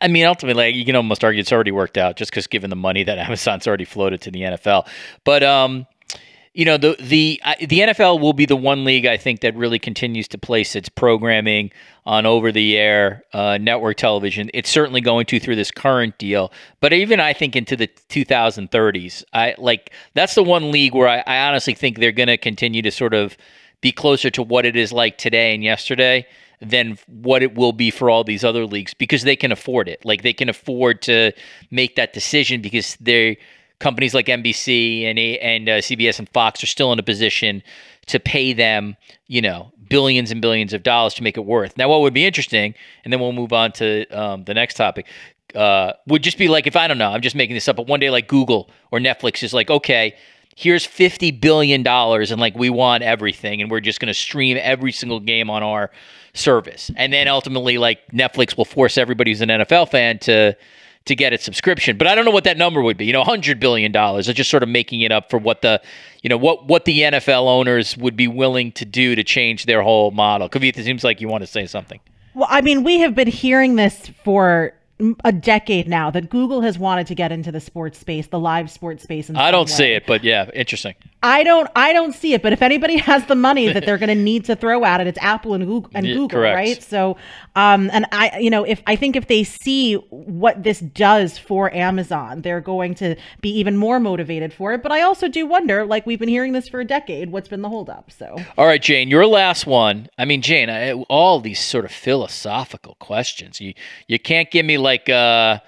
I 0.00 0.08
mean, 0.08 0.26
ultimately, 0.26 0.64
like, 0.64 0.74
you 0.74 0.84
can 0.84 0.96
almost 0.96 1.22
argue 1.22 1.40
it's 1.40 1.52
already 1.52 1.70
worked 1.70 1.96
out 1.96 2.09
just 2.16 2.30
because 2.30 2.46
given 2.46 2.70
the 2.70 2.76
money 2.76 3.02
that 3.04 3.18
Amazon's 3.26 3.66
already 3.66 3.84
floated 3.84 4.20
to 4.22 4.30
the 4.30 4.40
NFL, 4.40 4.86
but 5.24 5.42
um 5.42 5.86
you 6.52 6.64
know 6.64 6.76
the 6.76 6.96
the 6.98 7.40
uh, 7.44 7.54
the 7.60 7.80
NFL 7.80 8.20
will 8.20 8.32
be 8.32 8.44
the 8.44 8.56
one 8.56 8.84
league 8.84 9.06
I 9.06 9.16
think 9.16 9.40
that 9.40 9.54
really 9.54 9.78
continues 9.78 10.26
to 10.28 10.38
place 10.38 10.74
its 10.74 10.88
programming 10.88 11.70
on 12.04 12.26
over 12.26 12.50
the 12.50 12.76
air 12.76 13.22
uh, 13.32 13.56
network 13.60 13.96
television. 13.96 14.50
It's 14.52 14.68
certainly 14.68 15.00
going 15.00 15.26
to 15.26 15.38
through 15.38 15.56
this 15.56 15.70
current 15.70 16.18
deal, 16.18 16.52
but 16.80 16.92
even 16.92 17.20
I 17.20 17.34
think 17.34 17.54
into 17.54 17.76
the 17.76 17.86
2030s, 18.08 19.22
I 19.32 19.54
like 19.58 19.92
that's 20.14 20.34
the 20.34 20.42
one 20.42 20.72
league 20.72 20.94
where 20.94 21.08
I, 21.08 21.22
I 21.24 21.48
honestly 21.48 21.74
think 21.74 21.98
they're 21.98 22.10
going 22.10 22.28
to 22.28 22.36
continue 22.36 22.82
to 22.82 22.90
sort 22.90 23.14
of 23.14 23.36
be 23.80 23.92
closer 23.92 24.28
to 24.30 24.42
what 24.42 24.66
it 24.66 24.76
is 24.76 24.92
like 24.92 25.18
today 25.18 25.54
and 25.54 25.62
yesterday 25.62 26.26
than 26.60 26.98
what 27.06 27.42
it 27.42 27.54
will 27.54 27.72
be 27.72 27.90
for 27.90 28.10
all 28.10 28.22
these 28.22 28.44
other 28.44 28.66
leagues 28.66 28.92
because 28.94 29.22
they 29.22 29.36
can 29.36 29.50
afford 29.50 29.88
it. 29.88 30.04
Like 30.04 30.22
they 30.22 30.32
can 30.32 30.48
afford 30.48 31.02
to 31.02 31.32
make 31.70 31.96
that 31.96 32.12
decision 32.12 32.60
because 32.60 32.96
they 33.00 33.38
companies 33.78 34.14
like 34.14 34.26
NBC 34.26 35.04
and 35.04 35.18
and 35.18 35.68
uh, 35.68 35.78
CBS 35.78 36.18
and 36.18 36.28
Fox 36.28 36.62
are 36.62 36.66
still 36.66 36.92
in 36.92 36.98
a 36.98 37.02
position 37.02 37.62
to 38.06 38.20
pay 38.20 38.52
them, 38.52 38.96
you 39.26 39.40
know, 39.40 39.72
billions 39.88 40.30
and 40.30 40.40
billions 40.40 40.72
of 40.72 40.82
dollars 40.82 41.14
to 41.14 41.22
make 41.22 41.36
it 41.36 41.44
worth. 41.44 41.76
Now, 41.76 41.88
what 41.88 42.00
would 42.02 42.14
be 42.14 42.24
interesting, 42.24 42.74
and 43.04 43.12
then 43.12 43.20
we'll 43.20 43.32
move 43.32 43.52
on 43.52 43.72
to 43.72 44.06
um, 44.08 44.44
the 44.44 44.54
next 44.54 44.74
topic, 44.74 45.06
uh, 45.54 45.94
would 46.06 46.22
just 46.22 46.38
be 46.38 46.48
like 46.48 46.66
if 46.66 46.76
I 46.76 46.86
don't 46.86 46.98
know, 46.98 47.10
I'm 47.10 47.22
just 47.22 47.36
making 47.36 47.54
this 47.54 47.68
up, 47.68 47.76
but 47.76 47.86
one 47.86 48.00
day 48.00 48.10
like 48.10 48.28
Google 48.28 48.70
or 48.90 48.98
Netflix 48.98 49.42
is 49.42 49.52
like, 49.52 49.70
okay, 49.70 50.14
here's 50.56 50.84
fifty 50.84 51.30
billion 51.30 51.82
dollars, 51.82 52.30
and 52.30 52.40
like 52.40 52.54
we 52.54 52.68
want 52.68 53.02
everything, 53.02 53.62
and 53.62 53.70
we're 53.70 53.80
just 53.80 53.98
going 53.98 54.08
to 54.08 54.14
stream 54.14 54.58
every 54.60 54.92
single 54.92 55.20
game 55.20 55.48
on 55.48 55.62
our 55.62 55.90
service, 56.34 56.90
and 56.96 57.12
then 57.12 57.28
ultimately 57.28 57.78
like 57.78 58.00
Netflix 58.12 58.56
will 58.56 58.64
force 58.64 58.98
everybody 58.98 59.30
who's 59.30 59.40
an 59.40 59.48
NFL 59.48 59.90
fan 59.90 60.18
to 60.20 60.56
to 61.06 61.16
get 61.16 61.32
its 61.32 61.44
subscription. 61.44 61.96
But 61.96 62.06
I 62.06 62.14
don't 62.14 62.24
know 62.24 62.30
what 62.30 62.44
that 62.44 62.58
number 62.58 62.82
would 62.82 62.96
be. 62.96 63.06
You 63.06 63.12
know, 63.12 63.24
hundred 63.24 63.58
billion 63.58 63.92
dollars. 63.92 64.28
It's 64.28 64.36
just 64.36 64.50
sort 64.50 64.62
of 64.62 64.68
making 64.68 65.00
it 65.00 65.12
up 65.12 65.30
for 65.30 65.38
what 65.38 65.62
the, 65.62 65.80
you 66.22 66.28
know, 66.28 66.36
what 66.36 66.66
what 66.66 66.84
the 66.84 67.00
NFL 67.00 67.46
owners 67.46 67.96
would 67.96 68.16
be 68.16 68.28
willing 68.28 68.72
to 68.72 68.84
do 68.84 69.14
to 69.14 69.24
change 69.24 69.66
their 69.66 69.82
whole 69.82 70.10
model. 70.10 70.48
Kavitha, 70.48 70.78
it 70.78 70.84
seems 70.84 71.04
like 71.04 71.20
you 71.20 71.28
want 71.28 71.42
to 71.42 71.46
say 71.46 71.66
something. 71.66 72.00
Well, 72.34 72.48
I 72.48 72.60
mean, 72.60 72.84
we 72.84 73.00
have 73.00 73.14
been 73.14 73.28
hearing 73.28 73.76
this 73.76 74.08
for 74.22 74.72
a 75.24 75.32
decade 75.32 75.88
now 75.88 76.10
that 76.10 76.30
Google 76.30 76.60
has 76.62 76.78
wanted 76.78 77.06
to 77.08 77.14
get 77.14 77.32
into 77.32 77.50
the 77.52 77.60
sports 77.60 77.98
space, 77.98 78.26
the 78.26 78.38
live 78.38 78.70
sports 78.70 79.02
space. 79.02 79.30
I 79.34 79.50
don't 79.50 79.68
way. 79.68 79.74
see 79.74 79.92
it, 79.92 80.06
but 80.06 80.24
yeah, 80.24 80.50
interesting. 80.54 80.94
I 81.22 81.42
don't, 81.42 81.68
I 81.76 81.92
don't 81.92 82.14
see 82.14 82.32
it. 82.32 82.42
But 82.42 82.52
if 82.52 82.62
anybody 82.62 82.96
has 83.10 83.26
the 83.26 83.34
money 83.34 83.72
that 83.72 83.84
they're 83.84 83.98
going 83.98 84.08
to 84.08 84.14
need 84.14 84.44
to 84.46 84.56
throw 84.56 84.84
at 84.84 85.00
it, 85.00 85.06
it's 85.06 85.18
Apple 85.20 85.54
and 85.54 85.66
Google, 85.66 85.90
and 85.94 86.06
yeah, 86.06 86.14
Google, 86.14 86.40
correct. 86.40 86.54
right? 86.54 86.82
So, 86.82 87.16
um, 87.56 87.90
and 87.92 88.06
I, 88.12 88.38
you 88.38 88.50
know, 88.50 88.64
if 88.64 88.82
I 88.86 88.96
think 88.96 89.16
if 89.16 89.26
they 89.26 89.44
see 89.44 89.94
what 90.10 90.62
this 90.62 90.80
does 90.80 91.38
for 91.38 91.72
Amazon, 91.74 92.42
they're 92.42 92.60
going 92.60 92.94
to 92.96 93.16
be 93.40 93.50
even 93.58 93.76
more 93.76 94.00
motivated 94.00 94.52
for 94.52 94.72
it. 94.72 94.82
But 94.82 94.92
I 94.92 95.02
also 95.02 95.28
do 95.28 95.46
wonder, 95.46 95.84
like 95.84 96.06
we've 96.06 96.18
been 96.18 96.28
hearing 96.28 96.52
this 96.52 96.68
for 96.68 96.80
a 96.80 96.84
decade, 96.84 97.30
what's 97.30 97.48
been 97.48 97.62
the 97.62 97.68
holdup? 97.68 98.10
So, 98.10 98.36
all 98.56 98.66
right, 98.66 98.80
Jane, 98.80 99.08
your 99.08 99.26
last 99.26 99.66
one. 99.66 100.08
I 100.18 100.24
mean, 100.24 100.42
Jane, 100.42 100.70
I, 100.70 100.92
all 100.92 101.40
these 101.40 101.60
sort 101.60 101.84
of 101.84 101.90
philosophical 101.90 102.96
questions. 103.00 103.60
You, 103.60 103.74
you 104.06 104.18
can't 104.18 104.50
give 104.50 104.64
me 104.64 104.78
like. 104.78 104.89
Uh, 105.08 105.58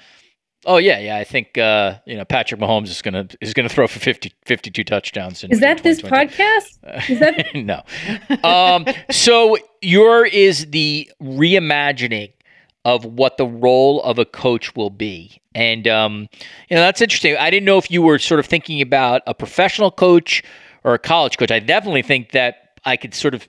Oh 0.64 0.76
yeah, 0.76 0.98
yeah. 1.00 1.16
I 1.16 1.24
think 1.24 1.58
uh, 1.58 1.98
you 2.06 2.16
know 2.16 2.24
Patrick 2.24 2.60
Mahomes 2.60 2.88
is 2.88 3.02
gonna 3.02 3.26
is 3.40 3.52
gonna 3.52 3.68
throw 3.68 3.88
for 3.88 3.98
50, 3.98 4.32
52 4.44 4.84
touchdowns. 4.84 5.42
In, 5.42 5.50
is 5.50 5.60
that 5.60 5.82
this 5.82 6.00
podcast? 6.00 6.78
Is 7.10 7.18
that 7.18 7.54
no? 7.54 7.82
Um, 8.48 8.86
so 9.10 9.56
your 9.80 10.24
is 10.24 10.66
the 10.70 11.10
reimagining 11.20 12.32
of 12.84 13.04
what 13.04 13.38
the 13.38 13.46
role 13.46 14.02
of 14.02 14.18
a 14.18 14.24
coach 14.24 14.76
will 14.76 14.90
be, 14.90 15.40
and 15.52 15.88
um, 15.88 16.28
you 16.70 16.76
know 16.76 16.82
that's 16.82 17.00
interesting. 17.00 17.36
I 17.36 17.50
didn't 17.50 17.66
know 17.66 17.78
if 17.78 17.90
you 17.90 18.00
were 18.00 18.20
sort 18.20 18.38
of 18.38 18.46
thinking 18.46 18.80
about 18.80 19.22
a 19.26 19.34
professional 19.34 19.90
coach 19.90 20.44
or 20.84 20.94
a 20.94 20.98
college 20.98 21.38
coach. 21.38 21.50
I 21.50 21.58
definitely 21.58 22.02
think 22.02 22.30
that 22.32 22.78
I 22.84 22.96
could 22.96 23.14
sort 23.14 23.34
of 23.34 23.48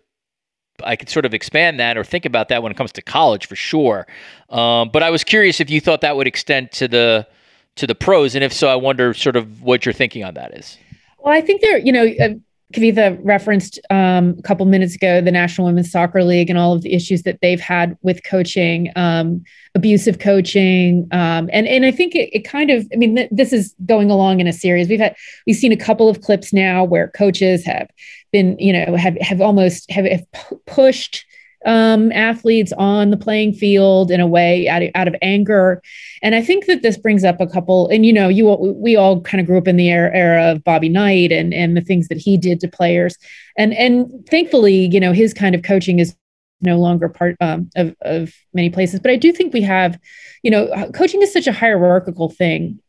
I 0.84 0.95
could 0.95 1.09
sort 1.09 1.26
of 1.26 1.34
expand 1.34 1.80
that 1.80 1.97
or 1.97 2.03
think 2.03 2.26
about 2.26 2.49
that 2.49 2.63
when 2.63 2.71
it 2.71 2.78
comes 2.78 2.91
to 2.93 3.01
college 3.01 3.45
for 3.45 3.55
sure. 3.55 4.07
Um, 4.49 4.89
but 4.89 5.03
I 5.03 5.09
was 5.09 5.24
curious 5.24 5.59
if 5.59 5.69
you 5.69 5.80
thought 5.80 6.01
that 6.01 6.15
would 6.15 6.28
extend 6.28 6.71
to 6.74 6.88
the 6.88 7.28
to 7.76 7.88
the 7.88 7.95
pros, 7.95 8.36
and 8.36 8.43
if 8.43 8.53
so, 8.53 8.67
I 8.67 8.76
wonder 8.76 9.13
sort 9.13 9.36
of 9.36 9.63
what 9.63 9.86
your 9.86 9.93
thinking 9.93 10.24
on 10.24 10.36
that 10.36 10.53
is. 10.53 10.78
Well, 11.17 11.34
I 11.34 11.41
think 11.41 11.61
there, 11.61 11.78
you 11.78 11.91
know, 11.91 12.05
uh, 12.05 12.30
Kavitha 12.74 13.20
referenced 13.22 13.80
um, 13.89 14.36
a 14.39 14.41
couple 14.41 14.66
minutes 14.66 14.95
ago 14.95 15.22
the 15.22 15.32
National 15.32 15.68
Women's 15.68 15.91
Soccer 15.91 16.24
League 16.24 16.49
and 16.49 16.57
all 16.57 16.74
of 16.74 16.82
the 16.82 16.93
issues 16.93 17.24
that 17.24 17.39
they've 17.41 17.59
had 17.59 17.97
with 18.01 18.24
coaching, 18.24 18.91
um, 18.95 19.43
abusive 19.76 20.20
coaching, 20.20 21.07
um, 21.11 21.49
and 21.51 21.68
and 21.68 21.86
I 21.86 21.91
think 21.91 22.16
it, 22.16 22.30
it 22.34 22.41
kind 22.41 22.72
of, 22.72 22.88
I 22.93 22.95
mean, 22.95 23.16
th- 23.16 23.30
this 23.32 23.53
is 23.53 23.76
going 23.86 24.09
along 24.09 24.39
in 24.39 24.47
a 24.47 24.53
series. 24.53 24.89
We've 24.89 24.99
had 24.99 25.16
we've 25.45 25.55
seen 25.55 25.72
a 25.72 25.78
couple 25.78 26.09
of 26.09 26.22
clips 26.22 26.53
now 26.53 26.84
where 26.84 27.09
coaches 27.09 27.66
have 27.66 27.89
been, 28.32 28.57
you 28.59 28.74
know, 28.74 28.95
have 28.95 29.18
have 29.22 29.41
almost 29.41 29.89
have, 29.91 30.05
have 30.05 30.26
pushed 30.66 31.26
um, 31.66 32.11
athletes 32.11 32.74
on 32.74 33.09
the 33.09 33.18
playing 33.18 33.53
field 33.53 34.11
in 34.11 34.20
a 34.20 34.28
way 34.28 34.68
out 34.68 34.84
of, 34.84 34.89
out 34.95 35.07
of 35.07 35.16
anger. 35.22 35.82
And 36.22 36.36
I 36.36 36.41
think 36.41 36.66
that 36.66 36.82
this 36.82 36.97
brings 36.97 37.24
up 37.24 37.39
a 37.39 37.47
couple, 37.47 37.88
and 37.89 38.05
you 38.05 38.14
know, 38.14 38.30
you 38.30 38.45
we 38.47 38.95
all 38.95 39.22
kind 39.22 39.41
of 39.41 39.47
grew 39.47 39.57
up 39.57 39.68
in 39.68 39.78
the 39.78 39.89
era, 39.89 40.11
era 40.14 40.51
of 40.51 40.64
Bobby 40.64 40.89
Knight 40.89 41.32
and 41.32 41.53
and 41.53 41.76
the 41.76 41.82
things 41.82 42.07
that 42.07 42.18
he 42.18 42.38
did 42.38 42.59
to 42.61 42.68
players, 42.68 43.18
and 43.57 43.74
and 43.74 44.28
thankfully, 44.30 44.88
you 44.88 44.99
know, 44.99 45.14
his 45.14 45.34
kind 45.34 45.55
of 45.55 45.64
coaching 45.64 45.99
is 45.99 46.16
no 46.61 46.78
longer 46.78 47.09
part 47.09 47.36
um, 47.41 47.70
of 47.76 47.95
of 48.01 48.34
many 48.53 48.70
places. 48.70 48.99
But 48.99 49.11
I 49.11 49.16
do 49.18 49.32
think 49.32 49.53
we 49.53 49.61
have, 49.61 49.99
you 50.43 50.51
know, 50.51 50.91
coaching 50.93 51.22
is 51.22 51.34
such 51.34 51.47
a 51.47 51.53
hierarchical 51.53 52.30
thing 52.30 52.80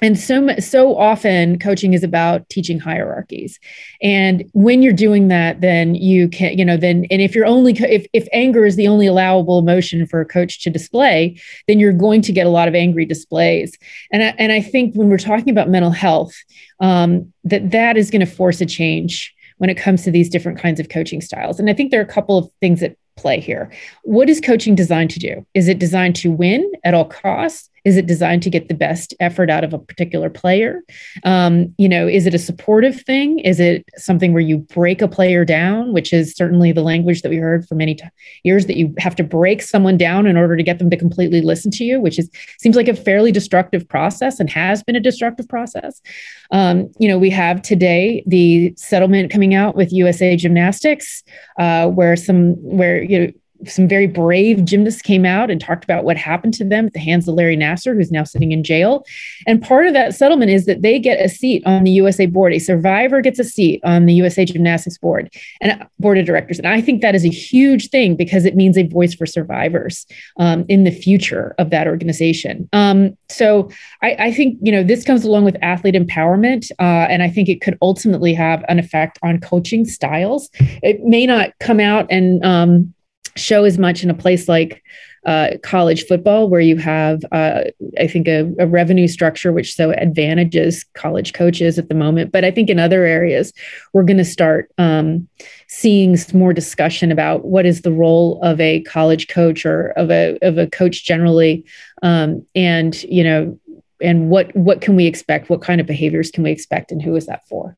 and 0.00 0.18
so 0.18 0.54
so 0.58 0.96
often 0.96 1.58
coaching 1.58 1.94
is 1.94 2.02
about 2.02 2.48
teaching 2.48 2.78
hierarchies. 2.78 3.58
And 4.02 4.48
when 4.52 4.82
you're 4.82 4.92
doing 4.92 5.28
that 5.28 5.60
then 5.60 5.94
you 5.94 6.28
can 6.28 6.56
you 6.56 6.64
know 6.64 6.76
then 6.76 7.06
and 7.10 7.22
if 7.22 7.34
you're 7.34 7.46
only 7.46 7.72
if, 7.72 8.06
if 8.12 8.28
anger 8.32 8.64
is 8.64 8.76
the 8.76 8.88
only 8.88 9.06
allowable 9.06 9.58
emotion 9.58 10.06
for 10.06 10.20
a 10.20 10.26
coach 10.26 10.62
to 10.62 10.70
display 10.70 11.40
then 11.68 11.78
you're 11.78 11.92
going 11.92 12.22
to 12.22 12.32
get 12.32 12.46
a 12.46 12.50
lot 12.50 12.68
of 12.68 12.74
angry 12.74 13.04
displays. 13.04 13.76
And 14.12 14.22
I, 14.22 14.34
and 14.38 14.52
I 14.52 14.60
think 14.60 14.94
when 14.94 15.08
we're 15.08 15.18
talking 15.18 15.50
about 15.50 15.68
mental 15.68 15.90
health 15.90 16.34
um, 16.80 17.32
that 17.44 17.70
that 17.70 17.96
is 17.96 18.10
going 18.10 18.20
to 18.20 18.26
force 18.26 18.60
a 18.60 18.66
change 18.66 19.34
when 19.58 19.70
it 19.70 19.76
comes 19.76 20.04
to 20.04 20.10
these 20.10 20.28
different 20.28 20.58
kinds 20.58 20.80
of 20.80 20.88
coaching 20.88 21.20
styles. 21.20 21.58
And 21.58 21.70
I 21.70 21.72
think 21.72 21.90
there 21.90 22.00
are 22.00 22.04
a 22.04 22.12
couple 22.12 22.36
of 22.36 22.50
things 22.60 22.80
that 22.80 22.96
play 23.16 23.40
here. 23.40 23.70
What 24.02 24.28
is 24.28 24.40
coaching 24.40 24.74
designed 24.74 25.10
to 25.10 25.18
do? 25.18 25.46
Is 25.54 25.68
it 25.68 25.78
designed 25.78 26.16
to 26.16 26.30
win 26.30 26.70
at 26.84 26.94
all 26.94 27.06
costs 27.06 27.70
Is 27.86 27.96
it 27.96 28.06
designed 28.06 28.42
to 28.42 28.50
get 28.50 28.66
the 28.66 28.74
best 28.74 29.14
effort 29.20 29.48
out 29.48 29.62
of 29.62 29.72
a 29.72 29.78
particular 29.78 30.28
player? 30.28 30.82
Um, 31.22 31.72
you 31.78 31.88
know, 31.88 32.08
is 32.08 32.26
it 32.26 32.34
a 32.34 32.38
supportive 32.38 33.00
thing? 33.02 33.38
Is 33.38 33.60
it 33.60 33.84
something 33.96 34.32
where 34.32 34.42
you 34.42 34.58
break 34.58 35.00
a 35.00 35.06
player 35.06 35.44
down, 35.44 35.92
which 35.92 36.12
is 36.12 36.34
certainly 36.34 36.72
the 36.72 36.82
language 36.82 37.22
that 37.22 37.30
we 37.30 37.36
heard 37.36 37.64
for 37.68 37.76
many 37.76 37.94
t- 37.94 38.04
years 38.42 38.66
that 38.66 38.76
you 38.76 38.92
have 38.98 39.14
to 39.14 39.22
break 39.22 39.62
someone 39.62 39.96
down 39.96 40.26
in 40.26 40.36
order 40.36 40.56
to 40.56 40.64
get 40.64 40.80
them 40.80 40.90
to 40.90 40.96
completely 40.96 41.40
listen 41.40 41.70
to 41.70 41.84
you, 41.84 42.00
which 42.00 42.18
is 42.18 42.28
seems 42.58 42.74
like 42.74 42.88
a 42.88 42.96
fairly 42.96 43.30
destructive 43.30 43.88
process 43.88 44.40
and 44.40 44.50
has 44.50 44.82
been 44.82 44.96
a 44.96 45.00
destructive 45.00 45.48
process. 45.48 46.02
Um, 46.50 46.90
you 46.98 47.06
know, 47.06 47.18
we 47.18 47.30
have 47.30 47.62
today 47.62 48.24
the 48.26 48.74
settlement 48.76 49.30
coming 49.30 49.54
out 49.54 49.76
with 49.76 49.92
USA 49.92 50.34
Gymnastics, 50.34 51.22
uh, 51.60 51.86
where 51.86 52.16
some 52.16 52.54
where 52.56 53.00
you 53.00 53.18
know 53.20 53.32
some 53.66 53.88
very 53.88 54.06
brave 54.06 54.64
gymnasts 54.64 55.02
came 55.02 55.24
out 55.24 55.50
and 55.50 55.60
talked 55.60 55.84
about 55.84 56.04
what 56.04 56.16
happened 56.16 56.54
to 56.54 56.64
them 56.64 56.86
at 56.86 56.92
the 56.92 56.98
hands 56.98 57.26
of 57.28 57.34
Larry 57.34 57.56
Nassar, 57.56 57.94
who's 57.94 58.10
now 58.10 58.24
sitting 58.24 58.52
in 58.52 58.62
jail. 58.62 59.04
And 59.46 59.62
part 59.62 59.86
of 59.86 59.92
that 59.94 60.14
settlement 60.14 60.50
is 60.50 60.66
that 60.66 60.82
they 60.82 60.98
get 60.98 61.24
a 61.24 61.28
seat 61.28 61.62
on 61.66 61.84
the 61.84 61.90
USA 61.92 62.26
board. 62.26 62.52
A 62.52 62.58
survivor 62.58 63.20
gets 63.20 63.38
a 63.38 63.44
seat 63.44 63.80
on 63.84 64.06
the 64.06 64.14
USA 64.14 64.44
Gymnastics 64.44 64.98
board 64.98 65.32
and 65.60 65.86
board 65.98 66.18
of 66.18 66.26
directors. 66.26 66.58
And 66.58 66.68
I 66.68 66.80
think 66.80 67.02
that 67.02 67.14
is 67.14 67.24
a 67.24 67.30
huge 67.30 67.90
thing 67.90 68.16
because 68.16 68.44
it 68.44 68.56
means 68.56 68.76
a 68.76 68.86
voice 68.86 69.14
for 69.14 69.26
survivors 69.26 70.06
um, 70.38 70.64
in 70.68 70.84
the 70.84 70.90
future 70.90 71.54
of 71.58 71.70
that 71.70 71.86
organization. 71.86 72.68
Um, 72.72 73.16
so 73.28 73.70
I, 74.02 74.16
I, 74.18 74.32
think 74.32 74.58
you 74.62 74.70
know 74.70 74.82
this 74.82 75.04
comes 75.04 75.24
along 75.24 75.44
with 75.44 75.56
athlete 75.62 75.94
empowerment, 75.94 76.70
uh, 76.78 77.06
and 77.10 77.22
I 77.22 77.30
think 77.30 77.48
it 77.48 77.60
could 77.60 77.76
ultimately 77.82 78.34
have 78.34 78.64
an 78.68 78.78
effect 78.78 79.18
on 79.22 79.40
coaching 79.40 79.84
styles. 79.84 80.48
It 80.82 81.02
may 81.04 81.26
not 81.26 81.50
come 81.58 81.80
out 81.80 82.06
and 82.10 82.44
um, 82.44 82.94
show 83.36 83.64
as 83.64 83.78
much 83.78 84.02
in 84.02 84.10
a 84.10 84.14
place 84.14 84.48
like 84.48 84.82
uh, 85.26 85.56
college 85.64 86.06
football, 86.06 86.48
where 86.48 86.60
you 86.60 86.76
have, 86.76 87.24
uh, 87.32 87.62
I 87.98 88.06
think, 88.06 88.28
a, 88.28 88.48
a, 88.60 88.66
revenue 88.66 89.08
structure 89.08 89.52
which 89.52 89.74
so 89.74 89.90
advantages 89.90 90.84
college 90.94 91.32
coaches 91.32 91.80
at 91.80 91.88
the 91.88 91.96
moment. 91.96 92.30
But 92.30 92.44
I 92.44 92.52
think 92.52 92.70
in 92.70 92.78
other 92.78 93.04
areas, 93.04 93.52
we're 93.92 94.04
going 94.04 94.18
to 94.18 94.24
start 94.24 94.70
um, 94.78 95.28
seeing 95.66 96.16
more 96.32 96.52
discussion 96.52 97.10
about 97.10 97.44
what 97.44 97.66
is 97.66 97.82
the 97.82 97.90
role 97.90 98.40
of 98.40 98.60
a 98.60 98.82
college 98.82 99.26
coach 99.26 99.66
or 99.66 99.88
of 99.96 100.12
a 100.12 100.38
of 100.42 100.58
a 100.58 100.68
coach 100.68 101.04
generally, 101.04 101.64
um, 102.02 102.46
and 102.54 103.02
you 103.02 103.24
know, 103.24 103.58
and 104.00 104.30
what 104.30 104.54
what 104.54 104.80
can 104.80 104.94
we 104.94 105.06
expect? 105.06 105.50
What 105.50 105.60
kind 105.60 105.80
of 105.80 105.88
behaviors 105.88 106.30
can 106.30 106.44
we 106.44 106.52
expect, 106.52 106.92
and 106.92 107.02
who 107.02 107.16
is 107.16 107.26
that 107.26 107.48
for? 107.48 107.76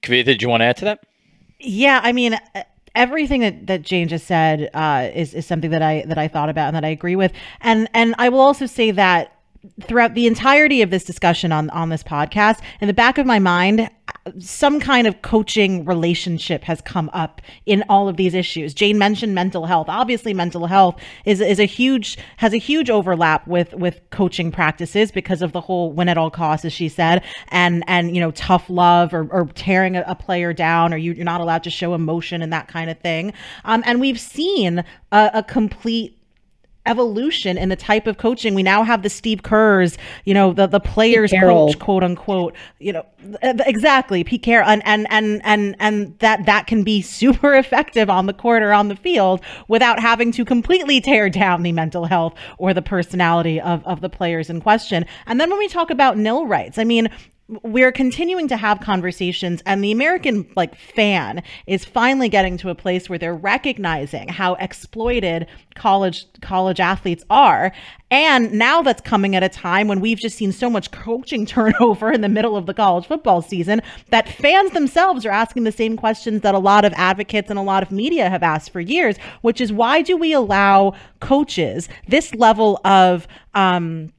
Kavitha, 0.00 0.24
did 0.24 0.42
you 0.42 0.48
want 0.48 0.62
to 0.62 0.64
add 0.64 0.78
to 0.78 0.84
that? 0.86 1.04
Yeah, 1.60 2.00
I 2.02 2.12
mean, 2.12 2.38
everything 2.94 3.40
that, 3.40 3.66
that 3.66 3.82
Jane 3.82 4.08
just 4.08 4.26
said 4.26 4.70
uh, 4.74 5.10
is, 5.14 5.34
is 5.34 5.46
something 5.46 5.70
that 5.70 5.82
I 5.82 6.04
that 6.06 6.18
I 6.18 6.28
thought 6.28 6.48
about 6.48 6.68
and 6.68 6.76
that 6.76 6.84
I 6.84 6.88
agree 6.88 7.16
with. 7.16 7.32
And 7.60 7.88
and 7.94 8.14
I 8.18 8.28
will 8.28 8.40
also 8.40 8.66
say 8.66 8.90
that 8.90 9.36
throughout 9.82 10.14
the 10.14 10.26
entirety 10.26 10.82
of 10.82 10.90
this 10.90 11.04
discussion 11.04 11.52
on 11.52 11.70
on 11.70 11.88
this 11.88 12.02
podcast 12.02 12.60
in 12.80 12.88
the 12.88 12.94
back 12.94 13.18
of 13.18 13.26
my 13.26 13.38
mind 13.38 13.88
some 14.38 14.78
kind 14.78 15.06
of 15.06 15.22
coaching 15.22 15.84
relationship 15.84 16.62
has 16.64 16.80
come 16.80 17.10
up 17.12 17.40
in 17.66 17.82
all 17.88 18.08
of 18.08 18.16
these 18.16 18.34
issues. 18.34 18.72
Jane 18.72 18.96
mentioned 18.98 19.34
mental 19.34 19.66
health. 19.66 19.88
Obviously 19.88 20.32
mental 20.32 20.66
health 20.66 21.00
is 21.24 21.40
is 21.40 21.58
a 21.58 21.64
huge 21.64 22.16
has 22.36 22.52
a 22.52 22.58
huge 22.58 22.88
overlap 22.88 23.46
with 23.46 23.74
with 23.74 24.00
coaching 24.10 24.52
practices 24.52 25.10
because 25.10 25.42
of 25.42 25.52
the 25.52 25.60
whole 25.60 25.92
win 25.92 26.08
at 26.08 26.16
all 26.16 26.30
costs 26.30 26.64
as 26.64 26.72
she 26.72 26.88
said 26.88 27.24
and 27.48 27.82
and 27.86 28.14
you 28.14 28.20
know 28.20 28.30
tough 28.32 28.70
love 28.70 29.12
or, 29.12 29.26
or 29.30 29.46
tearing 29.54 29.96
a, 29.96 30.04
a 30.06 30.14
player 30.14 30.52
down 30.52 30.94
or 30.94 30.96
you, 30.96 31.12
are 31.20 31.24
not 31.24 31.40
allowed 31.40 31.64
to 31.64 31.70
show 31.70 31.94
emotion 31.94 32.42
and 32.42 32.52
that 32.52 32.68
kind 32.68 32.90
of 32.90 32.98
thing. 33.00 33.32
Um, 33.64 33.82
and 33.86 34.00
we've 34.00 34.20
seen 34.20 34.84
a, 35.10 35.30
a 35.34 35.42
complete 35.42 36.21
evolution 36.86 37.56
in 37.56 37.68
the 37.68 37.76
type 37.76 38.06
of 38.06 38.18
coaching. 38.18 38.54
We 38.54 38.62
now 38.62 38.82
have 38.82 39.02
the 39.02 39.10
Steve 39.10 39.42
Kerrs, 39.42 39.96
you 40.24 40.34
know, 40.34 40.52
the 40.52 40.66
the 40.66 40.80
players 40.80 41.32
coach, 41.32 41.78
quote 41.78 42.02
unquote, 42.02 42.54
you 42.78 42.92
know, 42.92 43.06
exactly, 43.42 44.24
Pete 44.24 44.42
Carroll, 44.42 44.68
and 44.68 44.82
and 44.84 45.06
and 45.10 45.40
and 45.44 45.76
and 45.78 46.18
that 46.18 46.46
that 46.46 46.66
can 46.66 46.82
be 46.82 47.02
super 47.22 47.54
effective 47.54 48.10
on 48.10 48.26
the 48.26 48.32
court 48.32 48.62
or 48.62 48.72
on 48.72 48.88
the 48.88 48.96
field 48.96 49.40
without 49.68 50.00
having 50.00 50.32
to 50.32 50.44
completely 50.44 51.00
tear 51.00 51.30
down 51.30 51.62
the 51.62 51.72
mental 51.72 52.06
health 52.06 52.34
or 52.58 52.74
the 52.74 52.82
personality 52.82 53.60
of 53.60 53.84
of 53.84 54.00
the 54.00 54.10
players 54.10 54.50
in 54.50 54.60
question. 54.60 55.04
And 55.26 55.40
then 55.40 55.50
when 55.50 55.58
we 55.58 55.68
talk 55.68 55.90
about 55.90 56.16
nil 56.16 56.46
rights, 56.46 56.78
I 56.78 56.84
mean, 56.84 57.08
we're 57.48 57.92
continuing 57.92 58.48
to 58.48 58.56
have 58.56 58.80
conversations 58.80 59.62
and 59.66 59.82
the 59.84 59.92
american 59.92 60.48
like 60.56 60.74
fan 60.76 61.42
is 61.66 61.84
finally 61.84 62.28
getting 62.28 62.56
to 62.56 62.70
a 62.70 62.74
place 62.74 63.08
where 63.08 63.18
they're 63.18 63.34
recognizing 63.34 64.28
how 64.28 64.54
exploited 64.54 65.46
college 65.74 66.26
college 66.40 66.80
athletes 66.80 67.24
are. 67.30 67.72
And 68.10 68.52
now 68.52 68.82
that's 68.82 69.00
coming 69.00 69.34
at 69.34 69.42
a 69.42 69.48
time 69.48 69.88
when 69.88 70.00
we've 70.00 70.18
just 70.18 70.36
seen 70.36 70.52
so 70.52 70.68
much 70.68 70.90
coaching 70.90 71.46
turnover 71.52 72.12
in 72.12 72.20
the 72.20 72.28
middle 72.28 72.56
of 72.56 72.66
the 72.66 72.74
college 72.74 73.06
football 73.06 73.42
season 73.42 73.82
that 74.10 74.28
fans 74.28 74.72
themselves 74.72 75.24
are 75.24 75.30
asking 75.30 75.64
the 75.64 75.72
same 75.72 75.96
questions 75.96 76.42
that 76.42 76.54
a 76.54 76.58
lot 76.58 76.84
of 76.84 76.92
advocates 76.96 77.50
and 77.50 77.58
a 77.58 77.62
lot 77.62 77.82
of 77.82 77.90
media 77.90 78.28
have 78.28 78.42
asked 78.42 78.70
for 78.70 78.80
years 78.80 79.16
which 79.40 79.60
is 79.60 79.72
why 79.72 80.02
do 80.02 80.16
we 80.16 80.32
allow 80.32 80.92
coaches 81.20 81.88
this 82.08 82.34
level 82.34 82.80
of 82.84 83.26
um 83.54 84.12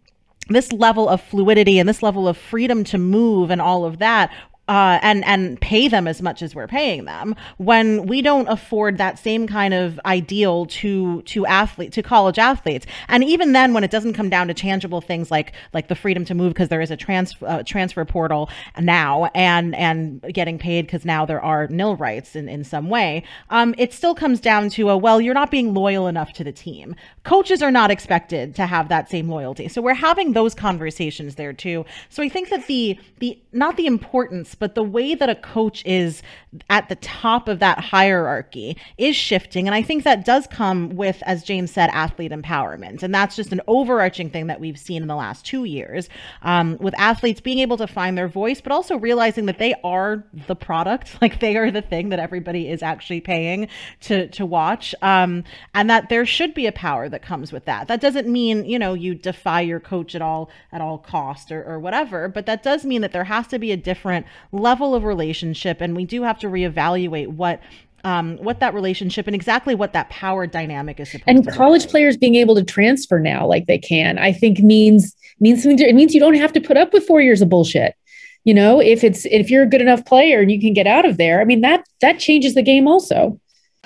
this 0.54 0.72
level 0.72 1.10
of 1.10 1.22
fluidity 1.22 1.80
and 1.80 1.88
this 1.88 2.04
level 2.04 2.28
of 2.28 2.38
freedom 2.38 2.84
to 2.86 2.98
move 2.98 3.50
and 3.50 3.62
all 3.62 3.86
of 3.86 4.00
that 4.00 4.32
uh, 4.68 4.98
and 5.02 5.26
and 5.26 5.60
pay 5.60 5.88
them 5.88 6.08
as 6.08 6.22
much 6.22 6.42
as 6.42 6.56
we're 6.56 6.68
paying 6.68 7.06
them 7.06 7.36
when 7.58 8.06
we 8.06 8.22
don't 8.22 8.48
afford 8.48 8.98
that 8.98 9.20
same 9.20 9.46
kind 9.46 9.74
of 9.74 10.00
ideal 10.06 10.66
to 10.66 11.22
to 11.24 11.46
athlete 11.46 11.92
to 11.92 12.02
college 12.02 12.40
athletes. 12.40 12.86
And 13.10 13.24
even 13.24 13.52
then 13.52 13.74
when 13.74 13.84
it 13.84 13.92
doesn't 13.92 14.14
come 14.14 14.30
down 14.30 14.48
to 14.48 14.54
tangible 14.54 15.02
things 15.02 15.30
like 15.30 15.54
like 15.74 15.90
the 15.90 15.96
freedom 15.96 16.24
to 16.26 16.34
move 16.34 16.54
because 16.54 16.70
there 16.70 16.82
is 16.82 16.92
a 16.92 16.98
transfer 16.98 17.46
uh, 17.46 17.64
transfer 17.64 18.06
portal 18.06 18.50
now 18.80 19.30
and 19.36 19.76
and 19.76 20.22
getting 20.34 20.58
paid 20.58 20.86
because 20.86 21.04
now 21.04 21.26
there 21.26 21.42
are 21.42 21.68
nil 21.68 21.98
rights 21.98 22.36
in 22.36 22.48
in 22.48 22.64
some 22.64 22.90
way 22.90 23.24
um, 23.50 23.76
it 23.78 23.94
still 23.94 24.16
comes 24.16 24.40
down 24.40 24.70
to 24.70 24.90
a 24.90 24.98
well 24.98 25.20
you're 25.20 25.34
not 25.34 25.52
being 25.52 25.74
loyal 25.74 26.08
enough 26.08 26.32
to 26.34 26.44
the 26.44 26.52
team. 26.54 26.96
Coaches 27.24 27.62
are 27.62 27.72
not 27.72 27.92
expected 27.92 28.56
to 28.56 28.66
have 28.66 28.88
that 28.90 29.10
same 29.10 29.28
loyalty. 29.28 29.68
So 29.68 29.82
we're 29.82 29.94
having 29.94 30.34
those 30.34 30.56
conversations 30.56 31.36
there 31.36 31.54
too. 31.54 31.86
So 32.10 32.24
I 32.24 32.30
think 32.30 32.50
that 32.50 32.68
the 32.68 32.98
the 33.20 33.38
not 33.52 33.78
the 33.78 33.88
importance 33.88 34.53
but 34.56 34.76
the 34.76 34.84
way 34.84 35.16
that 35.16 35.30
a 35.30 35.36
coach 35.36 35.84
is 35.86 36.22
at 36.70 36.90
the 36.90 36.96
top 36.96 37.48
of 37.48 37.60
that 37.60 37.80
hierarchy 37.80 38.78
is 38.98 39.16
shifting. 39.16 39.68
And 39.68 39.76
I 39.76 39.82
think 39.82 40.04
that 40.04 40.26
does 40.26 40.48
come 40.48 40.96
with, 40.96 41.22
as 41.26 41.44
James 41.44 41.72
said, 41.72 41.90
athlete 41.92 42.32
empowerment. 42.32 43.04
And 43.04 43.14
that's 43.14 43.36
just 43.36 43.52
an 43.52 43.62
overarching 43.68 44.30
thing 44.30 44.48
that 44.48 44.60
we've 44.60 44.78
seen 44.78 45.02
in 45.02 45.08
the 45.08 45.16
last 45.16 45.46
two 45.46 45.64
years 45.64 46.10
um, 46.42 46.78
with 46.80 46.94
athletes 46.98 47.42
being 47.42 47.60
able 47.60 47.78
to 47.78 47.88
find 47.88 48.18
their 48.18 48.28
voice, 48.28 48.62
but 48.62 48.72
also 48.72 48.98
realizing 48.98 49.46
that 49.48 49.60
they 49.60 49.74
are 49.84 50.24
the 50.48 50.56
product, 50.56 51.18
like 51.22 51.40
they 51.40 51.58
are 51.58 51.72
the 51.72 51.82
thing 51.82 52.10
that 52.10 52.20
everybody 52.20 52.70
is 52.70 52.84
actually 52.84 53.22
paying 53.22 53.68
to, 54.02 54.28
to 54.30 54.46
watch. 54.46 54.94
Um, 55.02 55.44
and 55.74 55.90
that 55.90 56.10
there 56.10 56.26
should 56.26 56.54
be 56.54 56.68
a 56.68 56.72
power 56.72 57.10
that 57.10 57.22
comes 57.22 57.52
with 57.52 57.66
that. 57.66 57.88
That 57.88 58.02
doesn't 58.02 58.28
mean, 58.28 58.66
you 58.66 58.78
know, 58.80 58.94
you 58.94 59.16
defy 59.16 59.62
your 59.62 59.80
coach 59.80 60.16
at 60.16 60.22
all, 60.22 60.50
at 60.72 60.82
all 60.82 60.98
cost 60.98 61.52
or, 61.52 61.64
or 61.64 61.80
whatever, 61.80 62.28
but 62.28 62.46
that 62.46 62.64
does 62.64 62.86
mean 62.86 63.02
that 63.02 63.12
there 63.12 63.24
has 63.24 63.48
to 63.48 63.60
be 63.60 63.72
a 63.72 63.78
different 63.78 64.26
level 64.54 64.96
of 64.96 65.04
relationship. 65.04 65.82
And 65.82 65.96
we 65.96 66.06
do 66.06 66.24
have 66.24 66.40
to 66.40 66.48
reevaluate 66.48 67.28
what 67.28 67.60
um, 68.06 68.38
what 68.38 68.60
that 68.60 68.74
relationship 68.74 69.28
and 69.28 69.36
exactly 69.36 69.76
what 69.76 69.94
that 69.94 70.10
power 70.10 70.46
dynamic 70.46 71.00
is 71.00 71.12
supposed 71.12 71.28
and 71.28 71.48
college 71.48 71.88
players 71.88 72.18
being 72.18 72.36
able 72.36 72.54
to 72.56 72.64
transfer 72.64 73.18
now 73.18 73.48
like 73.48 73.66
they 73.66 73.78
can 73.78 74.18
i 74.18 74.34
think 74.34 74.60
means 74.60 75.16
means 75.40 75.64
something 75.64 75.78
to, 75.78 75.88
it 75.88 75.96
means 75.96 76.14
you 76.14 76.20
don't 76.20 76.36
have 76.36 76.52
to 76.52 76.60
put 76.60 76.76
up 76.76 76.92
with 76.92 77.08
four 77.08 77.22
years 77.22 77.42
of 77.42 77.48
bullshit 77.48 77.96
you 78.44 78.54
know 78.54 78.82
if 78.82 79.06
it's 79.06 79.26
if 79.28 79.50
you're 79.50 79.64
a 79.64 79.70
good 79.70 79.80
enough 79.82 80.04
player 80.06 80.42
and 80.42 80.52
you 80.52 80.60
can 80.60 80.74
get 80.74 80.86
out 80.86 81.06
of 81.06 81.16
there 81.16 81.40
i 81.40 81.46
mean 81.46 81.62
that 81.62 81.86
that 82.02 82.20
changes 82.20 82.56
the 82.56 82.62
game 82.62 82.90
also 82.90 83.40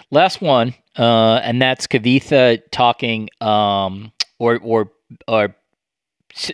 last 0.10 0.42
one 0.42 0.74
uh 0.98 1.40
and 1.44 1.62
that's 1.62 1.86
kavitha 1.86 2.60
talking 2.72 3.30
um 3.40 4.12
or 4.40 4.58
or 4.64 4.92
or 5.28 5.56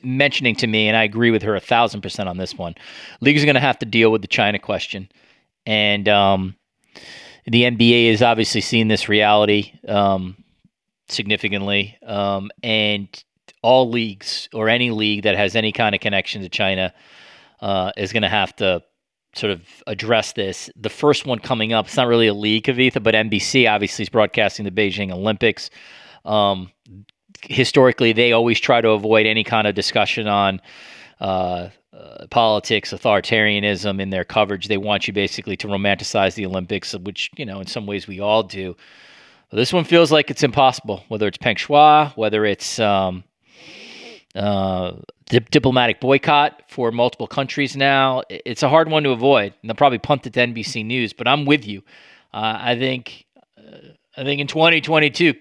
mentioning 0.03 0.55
to 0.55 0.67
me, 0.67 0.87
and 0.87 0.97
I 0.97 1.03
agree 1.03 1.31
with 1.31 1.43
her 1.43 1.55
a 1.55 1.59
thousand 1.59 2.01
percent 2.01 2.29
on 2.29 2.37
this 2.37 2.55
one. 2.55 2.75
League 3.21 3.37
is 3.37 3.45
going 3.45 3.55
to 3.55 3.61
have 3.61 3.79
to 3.79 3.85
deal 3.85 4.11
with 4.11 4.21
the 4.21 4.27
China 4.27 4.59
question, 4.59 5.09
and 5.65 6.07
um, 6.07 6.55
the 7.45 7.63
NBA 7.63 8.05
is 8.05 8.21
obviously 8.21 8.61
seeing 8.61 8.87
this 8.87 9.09
reality 9.09 9.73
um, 9.87 10.43
significantly, 11.09 11.97
um, 12.05 12.51
and 12.61 13.23
all 13.61 13.89
leagues 13.89 14.49
or 14.53 14.69
any 14.69 14.91
league 14.91 15.23
that 15.23 15.35
has 15.35 15.55
any 15.55 15.71
kind 15.71 15.95
of 15.95 16.01
connection 16.01 16.41
to 16.41 16.49
China 16.49 16.93
uh, 17.61 17.91
is 17.97 18.11
going 18.11 18.23
to 18.23 18.29
have 18.29 18.55
to 18.57 18.83
sort 19.35 19.51
of 19.51 19.61
address 19.87 20.33
this. 20.33 20.69
The 20.75 20.89
first 20.89 21.25
one 21.25 21.39
coming 21.39 21.73
up, 21.73 21.85
it's 21.85 21.97
not 21.97 22.07
really 22.07 22.27
a 22.27 22.33
league, 22.33 22.65
Kavitha, 22.65 23.01
but 23.01 23.15
NBC 23.15 23.69
obviously 23.69 24.03
is 24.03 24.09
broadcasting 24.09 24.65
the 24.65 24.71
Beijing 24.71 25.11
Olympics. 25.11 25.69
Um, 26.25 26.71
historically 27.49 28.13
they 28.13 28.31
always 28.31 28.59
try 28.59 28.81
to 28.81 28.89
avoid 28.89 29.25
any 29.25 29.43
kind 29.43 29.67
of 29.67 29.75
discussion 29.75 30.27
on 30.27 30.61
uh, 31.19 31.69
uh, 31.93 32.27
politics, 32.29 32.91
authoritarianism 32.91 34.01
in 34.01 34.09
their 34.09 34.23
coverage. 34.23 34.67
They 34.67 34.77
want 34.77 35.07
you 35.07 35.13
basically 35.13 35.55
to 35.57 35.67
romanticize 35.67 36.35
the 36.35 36.45
Olympics, 36.45 36.93
which 36.93 37.29
you 37.37 37.45
know 37.45 37.59
in 37.59 37.67
some 37.67 37.85
ways 37.85 38.07
we 38.07 38.19
all 38.19 38.43
do. 38.43 38.75
But 39.49 39.57
this 39.57 39.71
one 39.71 39.83
feels 39.83 40.11
like 40.11 40.31
it's 40.31 40.43
impossible. 40.43 41.03
Whether 41.07 41.27
it's 41.27 41.37
Peng 41.37 41.57
whether 42.15 42.45
it's 42.45 42.79
um, 42.79 43.23
uh, 44.35 44.93
dip- 45.27 45.51
diplomatic 45.51 45.99
boycott 45.99 46.63
for 46.67 46.91
multiple 46.91 47.27
countries 47.27 47.75
now. 47.75 48.23
It's 48.29 48.63
a 48.63 48.69
hard 48.69 48.89
one 48.89 49.03
to 49.03 49.11
avoid, 49.11 49.53
and 49.61 49.69
they'll 49.69 49.75
probably 49.75 49.99
punt 49.99 50.25
it 50.25 50.33
to 50.33 50.39
NBC 50.39 50.85
News. 50.85 51.13
But 51.13 51.27
I'm 51.27 51.45
with 51.45 51.67
you. 51.67 51.83
Uh, 52.33 52.57
I 52.59 52.77
think 52.77 53.25
uh, 53.57 53.77
I 54.17 54.23
think 54.23 54.41
in 54.41 54.47
2022 54.47 55.35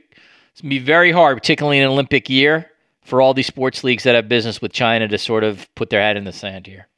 it's 0.52 0.60
gonna 0.60 0.70
be 0.70 0.78
very 0.78 1.12
hard, 1.12 1.36
particularly 1.36 1.78
in 1.78 1.84
an 1.84 1.90
Olympic 1.90 2.28
year, 2.28 2.70
for 3.02 3.20
all 3.20 3.34
these 3.34 3.46
sports 3.46 3.82
leagues 3.82 4.04
that 4.04 4.14
have 4.14 4.28
business 4.28 4.60
with 4.60 4.72
China 4.72 5.08
to 5.08 5.18
sort 5.18 5.44
of 5.44 5.72
put 5.74 5.90
their 5.90 6.00
head 6.00 6.16
in 6.16 6.24
the 6.24 6.32
sand 6.32 6.66
here. 6.66 6.88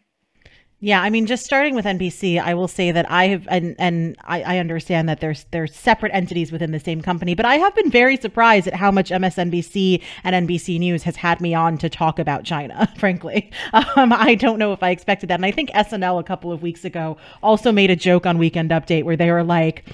Yeah, 0.80 1.00
I 1.00 1.08
mean, 1.08 1.24
just 1.24 1.46
starting 1.46 1.74
with 1.74 1.86
NBC, 1.86 2.38
I 2.38 2.52
will 2.52 2.68
say 2.68 2.92
that 2.92 3.10
I 3.10 3.28
have, 3.28 3.48
and 3.48 3.74
and 3.78 4.16
I, 4.24 4.42
I, 4.42 4.58
understand 4.58 5.08
that 5.08 5.20
there's 5.20 5.46
there's 5.50 5.74
separate 5.74 6.12
entities 6.12 6.52
within 6.52 6.72
the 6.72 6.78
same 6.78 7.00
company, 7.00 7.34
but 7.34 7.46
I 7.46 7.54
have 7.54 7.74
been 7.74 7.90
very 7.90 8.18
surprised 8.18 8.66
at 8.66 8.74
how 8.74 8.90
much 8.90 9.08
MSNBC 9.08 10.02
and 10.24 10.46
NBC 10.46 10.78
News 10.78 11.04
has 11.04 11.16
had 11.16 11.40
me 11.40 11.54
on 11.54 11.78
to 11.78 11.88
talk 11.88 12.18
about 12.18 12.44
China. 12.44 12.92
Frankly, 12.98 13.50
um, 13.72 14.12
I 14.12 14.34
don't 14.34 14.58
know 14.58 14.74
if 14.74 14.82
I 14.82 14.90
expected 14.90 15.30
that, 15.30 15.36
and 15.36 15.46
I 15.46 15.52
think 15.52 15.70
SNL 15.70 16.20
a 16.20 16.22
couple 16.22 16.52
of 16.52 16.60
weeks 16.60 16.84
ago 16.84 17.16
also 17.42 17.72
made 17.72 17.90
a 17.90 17.96
joke 17.96 18.26
on 18.26 18.36
Weekend 18.36 18.70
Update 18.70 19.04
where 19.04 19.16
they 19.16 19.30
were 19.30 19.42
like 19.42 19.86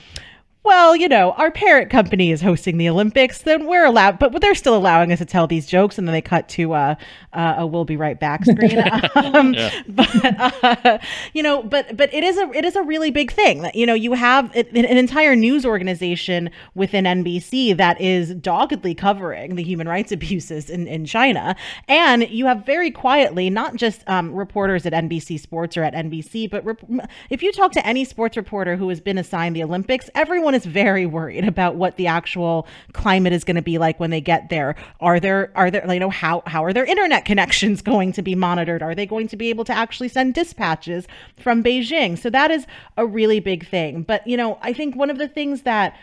well, 0.62 0.94
you 0.94 1.08
know, 1.08 1.32
our 1.32 1.50
parent 1.50 1.90
company 1.90 2.30
is 2.30 2.42
hosting 2.42 2.76
the 2.76 2.88
Olympics, 2.88 3.42
then 3.42 3.66
we're 3.66 3.84
allowed, 3.84 4.18
but 4.18 4.38
they're 4.42 4.54
still 4.54 4.76
allowing 4.76 5.10
us 5.10 5.18
to 5.18 5.24
tell 5.24 5.46
these 5.46 5.66
jokes. 5.66 5.96
And 5.96 6.06
then 6.06 6.12
they 6.12 6.20
cut 6.20 6.50
to 6.50 6.74
uh, 6.74 6.94
uh, 7.32 7.54
a 7.58 7.66
"We'll 7.66 7.86
be 7.86 7.96
right 7.96 8.20
back" 8.20 8.44
screen. 8.44 8.78
um, 9.14 9.54
yeah. 9.54 9.70
But 9.88 10.84
uh, 10.84 10.98
you 11.32 11.42
know, 11.42 11.62
but 11.62 11.96
but 11.96 12.12
it 12.12 12.24
is 12.24 12.36
a 12.36 12.50
it 12.52 12.66
is 12.66 12.76
a 12.76 12.82
really 12.82 13.10
big 13.10 13.32
thing 13.32 13.62
that 13.62 13.74
you 13.74 13.86
know 13.86 13.94
you 13.94 14.12
have 14.12 14.54
an 14.54 14.76
entire 14.76 15.34
news 15.34 15.64
organization 15.64 16.50
within 16.74 17.04
NBC 17.04 17.74
that 17.78 17.98
is 17.98 18.34
doggedly 18.34 18.94
covering 18.94 19.54
the 19.54 19.62
human 19.62 19.88
rights 19.88 20.12
abuses 20.12 20.68
in 20.68 20.86
in 20.86 21.06
China, 21.06 21.56
and 21.88 22.28
you 22.28 22.44
have 22.44 22.66
very 22.66 22.90
quietly 22.90 23.48
not 23.48 23.76
just 23.76 24.06
um, 24.08 24.34
reporters 24.34 24.84
at 24.84 24.92
NBC 24.92 25.40
Sports 25.40 25.78
or 25.78 25.84
at 25.84 25.94
NBC, 25.94 26.50
but 26.50 26.62
rep- 26.66 26.84
if 27.30 27.42
you 27.42 27.50
talk 27.50 27.72
to 27.72 27.86
any 27.86 28.04
sports 28.04 28.36
reporter 28.36 28.76
who 28.76 28.90
has 28.90 29.00
been 29.00 29.16
assigned 29.16 29.56
the 29.56 29.62
Olympics, 29.62 30.10
everyone 30.14 30.49
everyone 30.50 30.68
is 30.68 30.74
very 30.74 31.06
worried 31.06 31.44
about 31.46 31.76
what 31.76 31.96
the 31.96 32.08
actual 32.08 32.66
climate 32.92 33.32
is 33.32 33.44
going 33.44 33.54
to 33.54 33.62
be 33.62 33.78
like 33.78 34.00
when 34.00 34.10
they 34.10 34.20
get 34.20 34.48
there. 34.48 34.74
Are 35.00 35.20
there 35.20 35.52
are 35.54 35.70
there 35.70 35.86
you 35.92 36.00
know 36.00 36.10
how 36.10 36.42
how 36.46 36.64
are 36.64 36.72
their 36.72 36.84
internet 36.84 37.24
connections 37.24 37.82
going 37.92 38.12
to 38.14 38.22
be 38.22 38.34
monitored? 38.34 38.82
Are 38.82 38.94
they 38.94 39.06
going 39.06 39.28
to 39.28 39.36
be 39.36 39.48
able 39.50 39.64
to 39.66 39.72
actually 39.72 40.08
send 40.08 40.34
dispatches 40.34 41.06
from 41.36 41.62
Beijing? 41.62 42.18
So 42.18 42.30
that 42.30 42.50
is 42.50 42.66
a 42.96 43.06
really 43.06 43.38
big 43.38 43.68
thing. 43.68 44.02
But 44.02 44.26
you 44.26 44.36
know, 44.36 44.58
I 44.60 44.72
think 44.72 44.96
one 44.96 45.10
of 45.10 45.18
the 45.18 45.28
things 45.28 45.62
that 45.62 45.96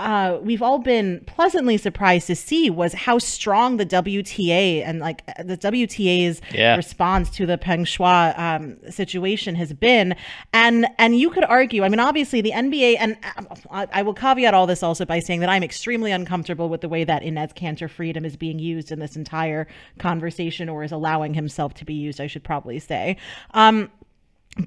uh, 0.00 0.38
we've 0.42 0.60
all 0.60 0.80
been 0.80 1.22
pleasantly 1.26 1.76
surprised 1.76 2.26
to 2.26 2.34
see 2.34 2.68
was 2.68 2.92
how 2.92 3.16
strong 3.18 3.76
the 3.76 3.86
WTA 3.86 4.82
and 4.84 4.98
like 4.98 5.24
the 5.44 5.56
WTA's 5.56 6.42
yeah. 6.52 6.74
response 6.74 7.30
to 7.30 7.46
the 7.46 7.56
Peng 7.56 7.84
Shuai 7.84 8.36
um, 8.36 8.76
situation 8.90 9.54
has 9.54 9.72
been. 9.72 10.16
And 10.52 10.88
and 10.98 11.16
you 11.16 11.30
could 11.30 11.44
argue, 11.44 11.84
I 11.84 11.88
mean, 11.88 12.00
obviously 12.00 12.40
the 12.40 12.50
NBA, 12.50 12.96
and 12.98 13.16
I, 13.70 13.86
I, 13.92 14.02
will 14.02 14.14
caveat 14.14 14.52
all 14.52 14.66
this 14.66 14.82
also 14.82 15.04
by 15.04 15.20
saying 15.20 15.38
that 15.40 15.48
I'm 15.48 15.62
extremely 15.62 16.10
uncomfortable 16.10 16.68
with 16.68 16.80
the 16.80 16.88
way 16.88 17.04
that 17.04 17.22
Enes 17.22 17.54
Kanter 17.54 17.88
freedom 17.88 18.24
is 18.24 18.36
being 18.36 18.58
used 18.58 18.90
in 18.90 18.98
this 18.98 19.14
entire 19.14 19.68
conversation, 19.98 20.68
or 20.68 20.82
is 20.82 20.90
allowing 20.90 21.34
himself 21.34 21.72
to 21.74 21.84
be 21.84 21.94
used, 21.94 22.20
I 22.20 22.26
should 22.26 22.42
probably 22.42 22.80
say. 22.80 23.16
Um, 23.52 23.90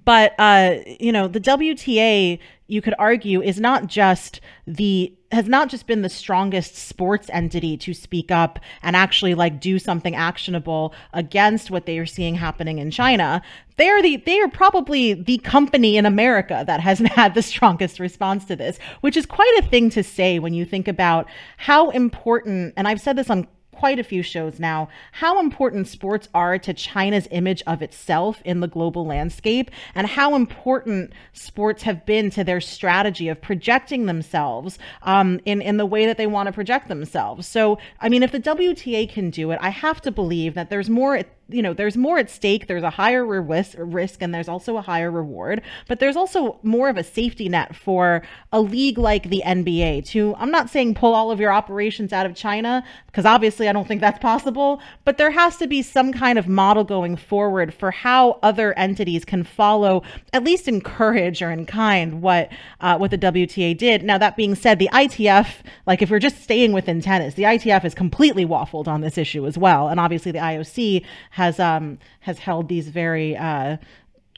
but 0.04 0.34
uh, 0.38 0.76
you 1.00 1.12
know 1.12 1.28
the 1.28 1.40
WTA 1.40 2.40
you 2.68 2.82
could 2.82 2.96
argue 3.00 3.42
is 3.42 3.60
not 3.60 3.88
just 3.88 4.42
the 4.66 5.14
has 5.32 5.48
not 5.48 5.70
just 5.70 5.88
been 5.88 6.02
the 6.02 6.10
strongest 6.10 6.76
sports 6.76 7.30
entity 7.34 7.76
to 7.76 7.94
speak 7.94 8.32
up 8.32 8.60
and 8.82 8.96
actually 8.96 9.34
like 9.34 9.60
do 9.60 9.78
something 9.78 10.16
actionable 10.16 10.94
against 11.14 11.70
what 11.70 11.86
they 11.86 11.98
are 11.98 12.06
seeing 12.06 12.36
happening 12.36 12.80
in 12.80 12.90
China. 12.92 13.42
They 13.76 13.90
are 13.90 14.02
the 14.02 14.18
they 14.18 14.40
are 14.40 14.48
probably 14.50 15.14
the 15.14 15.38
company 15.40 15.98
in 15.98 16.06
America 16.06 16.64
that 16.68 16.82
has 16.82 17.00
had 17.16 17.34
the 17.34 17.42
strongest 17.42 18.00
response 18.00 18.46
to 18.46 18.56
this, 18.56 18.78
which 19.02 19.18
is 19.18 19.26
quite 19.26 19.54
a 19.60 19.68
thing 19.68 19.90
to 19.92 20.04
say 20.04 20.40
when 20.40 20.54
you 20.54 20.66
think 20.66 20.88
about 20.88 21.28
how 21.58 21.90
important 21.92 22.74
and 22.76 22.88
I've 22.88 23.02
said 23.02 23.16
this 23.16 23.30
on 23.30 23.48
quite 23.78 24.00
a 24.00 24.04
few 24.04 24.24
shows 24.24 24.60
now 24.60 24.90
how 25.12 25.40
important 25.40 25.88
sports 25.88 26.28
are 26.34 26.58
to 26.58 26.74
China's 26.74 27.28
image 27.30 27.62
of 27.68 27.84
itself 27.84 28.42
in 28.44 28.60
the 28.60 28.68
global 28.68 29.06
landscape 29.06 29.70
and 29.94 30.08
how 30.08 30.36
important 30.36 31.14
sports 31.34 31.84
have 31.84 32.04
been 32.06 32.32
to 32.32 32.44
their 32.44 32.60
strategy 32.60 33.30
of 33.30 33.40
projecting 33.40 34.08
themselves 34.08 34.80
um, 35.04 35.40
in, 35.46 35.62
in 35.62 35.78
the 35.78 35.86
way 35.86 36.08
that 36.08 36.18
they 36.18 36.26
want 36.26 36.48
to 36.48 36.54
project 36.54 36.88
themselves. 36.88 37.46
So, 37.48 37.78
I 38.00 38.10
mean, 38.10 38.24
if 38.24 38.32
the 38.32 38.40
WTA 38.40 39.08
can 39.10 39.30
do 39.30 39.52
it, 39.52 39.60
I 39.62 39.70
have 39.70 40.02
to 40.02 40.12
believe 40.12 40.56
that 40.56 40.72
there's 40.72 40.90
more 40.90 41.16
you 41.50 41.62
know 41.62 41.74
there's 41.74 41.98
more 41.98 42.18
at 42.18 42.30
stake 42.30 42.68
there's 42.68 42.84
a 42.84 42.90
higher 42.90 43.26
risk 43.26 43.76
risk 43.78 44.22
and 44.22 44.34
there's 44.34 44.48
also 44.48 44.78
a 44.78 44.82
higher 44.82 45.12
reward. 45.12 45.62
But 45.88 46.00
there's 46.00 46.16
also 46.16 46.60
more 46.64 46.90
of 46.90 46.98
a 46.98 47.04
safety 47.04 47.50
net 47.50 47.76
for 47.76 48.24
a 48.52 48.62
league 48.62 48.98
like 48.98 49.30
the 49.30 49.44
NBA 49.46 50.06
to 50.08 50.36
I'm 50.38 50.52
not 50.52 50.70
saying 50.70 50.96
pull 50.96 51.14
all 51.14 51.32
of 51.32 51.40
your 51.40 51.52
operations 51.52 52.14
out 52.14 52.26
of 52.26 52.36
China 52.36 52.84
because 53.08 53.26
obviously 53.26 53.68
I 53.68 53.74
don't 53.74 53.88
think 53.88 54.02
that's 54.02 54.20
possible 54.20 54.82
but 55.06 55.18
there 55.18 55.32
has 55.32 55.58
to 55.58 55.68
be 55.68 55.82
some 55.82 56.12
kind 56.12 56.38
of 56.38 56.48
model 56.48 56.84
going 56.84 57.16
forward 57.16 57.74
for 57.74 57.92
how 57.92 58.40
other 58.44 58.74
entities 58.78 59.26
can 59.26 59.44
follow 59.44 60.04
at 60.34 60.44
least 60.44 60.68
encourage 60.68 61.42
or 61.42 61.52
in 61.52 61.66
kind 61.66 62.22
what 62.22 62.50
uh, 62.82 62.98
what 62.98 63.12
the 63.12 63.18
WTA 63.18 63.78
did. 63.78 64.04
Now 64.04 64.18
that 64.18 64.36
being 64.36 64.56
said 64.56 64.80
the 64.80 64.90
ITF 64.94 65.48
like 65.86 66.02
if 66.02 66.10
we're 66.10 66.20
just 66.20 66.42
staying 66.42 66.72
within 66.74 67.02
tennis 67.02 67.34
the 67.36 67.44
ITF 67.44 67.86
is 67.86 67.94
completely 67.94 68.46
waffled 68.46 68.88
on 68.88 69.02
this 69.02 69.18
issue 69.18 69.46
as 69.46 69.58
well. 69.58 69.88
And 69.88 70.00
obviously 70.00 70.32
the 70.32 70.40
IOC 70.40 71.06
has 71.38 71.60
um 71.60 72.00
has 72.22 72.40
held 72.40 72.68
these 72.68 72.90
very 72.90 73.38
uh, 73.38 73.78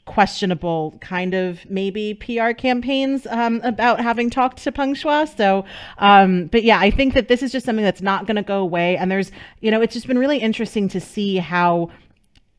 questionable 0.04 0.94
kind 1.00 1.32
of 1.34 1.58
maybe 1.70 2.14
PR 2.14 2.50
campaigns 2.50 3.26
um, 3.28 3.60
about 3.64 4.00
having 4.00 4.28
talked 4.28 4.58
to 4.62 4.70
Peng 4.70 4.94
Shuai. 4.94 5.34
So, 5.34 5.64
um, 5.98 6.46
but 6.46 6.62
yeah, 6.62 6.78
I 6.78 6.90
think 6.90 7.14
that 7.14 7.28
this 7.28 7.42
is 7.42 7.52
just 7.52 7.64
something 7.64 7.84
that's 7.84 8.02
not 8.02 8.26
going 8.26 8.36
to 8.36 8.42
go 8.42 8.60
away. 8.60 8.98
And 8.98 9.10
there's, 9.10 9.32
you 9.60 9.70
know, 9.70 9.80
it's 9.80 9.94
just 9.94 10.06
been 10.06 10.18
really 10.18 10.38
interesting 10.38 10.88
to 10.88 11.00
see 11.00 11.36
how. 11.36 11.90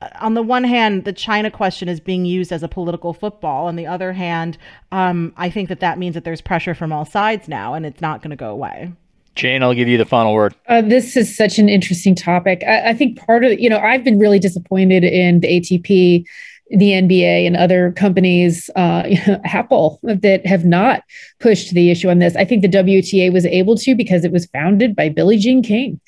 Uh, 0.02 0.10
on 0.20 0.34
the 0.34 0.42
one 0.42 0.64
hand, 0.64 1.06
the 1.06 1.14
China 1.14 1.52
question 1.52 1.88
is 1.88 2.00
being 2.00 2.26
used 2.26 2.52
as 2.52 2.64
a 2.64 2.68
political 2.68 3.14
football. 3.14 3.68
On 3.68 3.76
the 3.76 3.86
other 3.86 4.14
hand, 4.14 4.58
um, 4.92 5.32
I 5.38 5.52
think 5.52 5.70
that 5.70 5.82
that 5.82 6.00
means 6.00 6.16
that 6.16 6.24
there's 6.24 6.42
pressure 6.42 6.74
from 6.74 6.92
all 6.92 7.06
sides 7.06 7.48
now, 7.48 7.76
and 7.76 7.86
it's 7.86 8.02
not 8.02 8.24
going 8.24 8.32
to 8.32 8.36
go 8.36 8.50
away. 8.50 8.94
Jane, 9.36 9.64
I'll 9.64 9.74
give 9.74 9.88
you 9.88 9.98
the 9.98 10.06
final 10.06 10.34
word. 10.34 10.56
Uh, 10.68 10.82
this 10.82 11.16
is 11.16 11.36
such 11.36 11.58
an 11.58 11.70
interesting 11.70 12.16
topic. 12.16 12.64
I, 12.68 12.90
I 12.90 12.94
think 12.94 13.18
part 13.18 13.44
of, 13.44 13.60
you 13.60 13.70
know, 13.70 13.80
I've 13.80 14.04
been 14.04 14.20
really 14.20 14.40
disappointed 14.40 15.04
in 15.04 15.40
the 15.40 15.48
ATP, 15.48 16.26
the 16.70 16.92
NBA, 16.92 17.48
and 17.48 17.56
other 17.56 17.94
companies, 17.94 18.70
uh, 18.76 19.04
Apple, 19.46 20.00
that 20.04 20.46
have 20.46 20.66
not 20.66 21.04
pushed 21.40 21.74
the 21.74 21.92
issue 21.92 22.10
on 22.10 22.20
this. 22.20 22.36
I 22.36 22.44
think 22.44 22.62
the 22.62 22.68
WTA 22.68 23.32
was 23.32 23.46
able 23.46 23.76
to 23.78 23.96
because 23.96 24.26
it 24.26 24.34
was 24.34 24.48
founded 24.48 24.96
by 24.96 25.08
Billie 25.08 25.38
Jean 25.38 25.64
King 25.64 26.00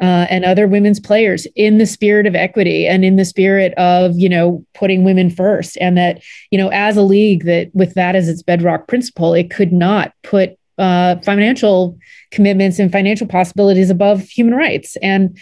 uh, 0.00 0.26
and 0.28 0.44
other 0.44 0.66
women's 0.66 1.00
players 1.00 1.46
in 1.54 1.78
the 1.78 1.86
spirit 1.86 2.26
of 2.26 2.34
equity 2.34 2.86
and 2.88 3.04
in 3.04 3.14
the 3.14 3.24
spirit 3.24 3.74
of, 3.74 4.18
you 4.18 4.28
know, 4.28 4.64
putting 4.74 5.04
women 5.04 5.30
first. 5.30 5.78
And 5.80 5.96
that, 5.96 6.20
you 6.50 6.58
know, 6.58 6.68
as 6.68 6.96
a 6.96 7.02
league 7.02 7.44
that 7.44 7.70
with 7.74 7.94
that 7.94 8.16
as 8.16 8.28
its 8.28 8.42
bedrock 8.42 8.88
principle, 8.88 9.34
it 9.34 9.50
could 9.50 9.72
not 9.72 10.12
put 10.24 10.58
uh, 10.78 11.16
financial 11.20 11.98
commitments 12.30 12.78
and 12.78 12.90
financial 12.90 13.26
possibilities 13.26 13.90
above 13.90 14.22
human 14.22 14.54
rights. 14.54 14.96
And, 15.02 15.38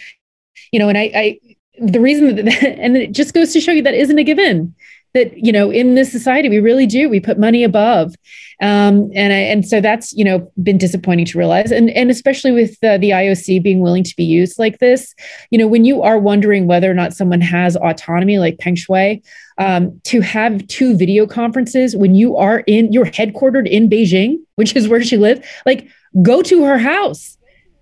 you 0.71 0.79
know, 0.79 0.89
and 0.89 0.97
I, 0.97 1.11
I 1.15 1.39
the 1.79 1.99
reason 1.99 2.35
that, 2.35 2.63
and 2.79 2.97
it 2.97 3.11
just 3.11 3.33
goes 3.33 3.53
to 3.53 3.61
show 3.61 3.71
you 3.71 3.83
that 3.83 3.93
isn't 3.93 4.17
a 4.17 4.23
given 4.23 4.75
that 5.13 5.37
you 5.37 5.51
know 5.51 5.69
in 5.69 5.95
this 5.95 6.11
society 6.11 6.47
we 6.47 6.59
really 6.59 6.85
do. 6.85 7.09
We 7.09 7.19
put 7.19 7.37
money 7.37 7.63
above. 7.63 8.15
Um, 8.61 9.09
and 9.15 9.33
I, 9.33 9.37
and 9.37 9.67
so 9.67 9.81
that's 9.81 10.13
you 10.13 10.23
know 10.23 10.51
been 10.61 10.77
disappointing 10.77 11.25
to 11.25 11.37
realize. 11.37 11.71
And 11.71 11.89
and 11.89 12.09
especially 12.09 12.51
with 12.51 12.79
the, 12.79 12.97
the 12.97 13.09
IOC 13.09 13.61
being 13.61 13.81
willing 13.81 14.03
to 14.03 14.15
be 14.15 14.23
used 14.23 14.57
like 14.59 14.79
this 14.79 15.13
you 15.49 15.57
know 15.57 15.67
when 15.67 15.85
you 15.85 16.01
are 16.01 16.17
wondering 16.17 16.67
whether 16.67 16.89
or 16.89 16.93
not 16.93 17.13
someone 17.13 17.41
has 17.41 17.75
autonomy 17.75 18.39
like 18.39 18.59
Peng 18.59 18.75
Shuai 18.75 19.21
um, 19.61 19.99
to 20.05 20.21
have 20.21 20.65
two 20.67 20.97
video 20.97 21.27
conferences 21.27 21.95
when 21.95 22.15
you 22.15 22.35
are 22.37 22.59
in 22.67 22.91
you're 22.91 23.05
headquartered 23.05 23.69
in 23.69 23.89
Beijing 23.89 24.37
which 24.55 24.75
is 24.75 24.87
where 24.87 25.03
she 25.03 25.17
lives 25.17 25.45
like 25.65 25.87
go 26.21 26.41
to 26.41 26.63
her 26.63 26.77
house 26.77 27.37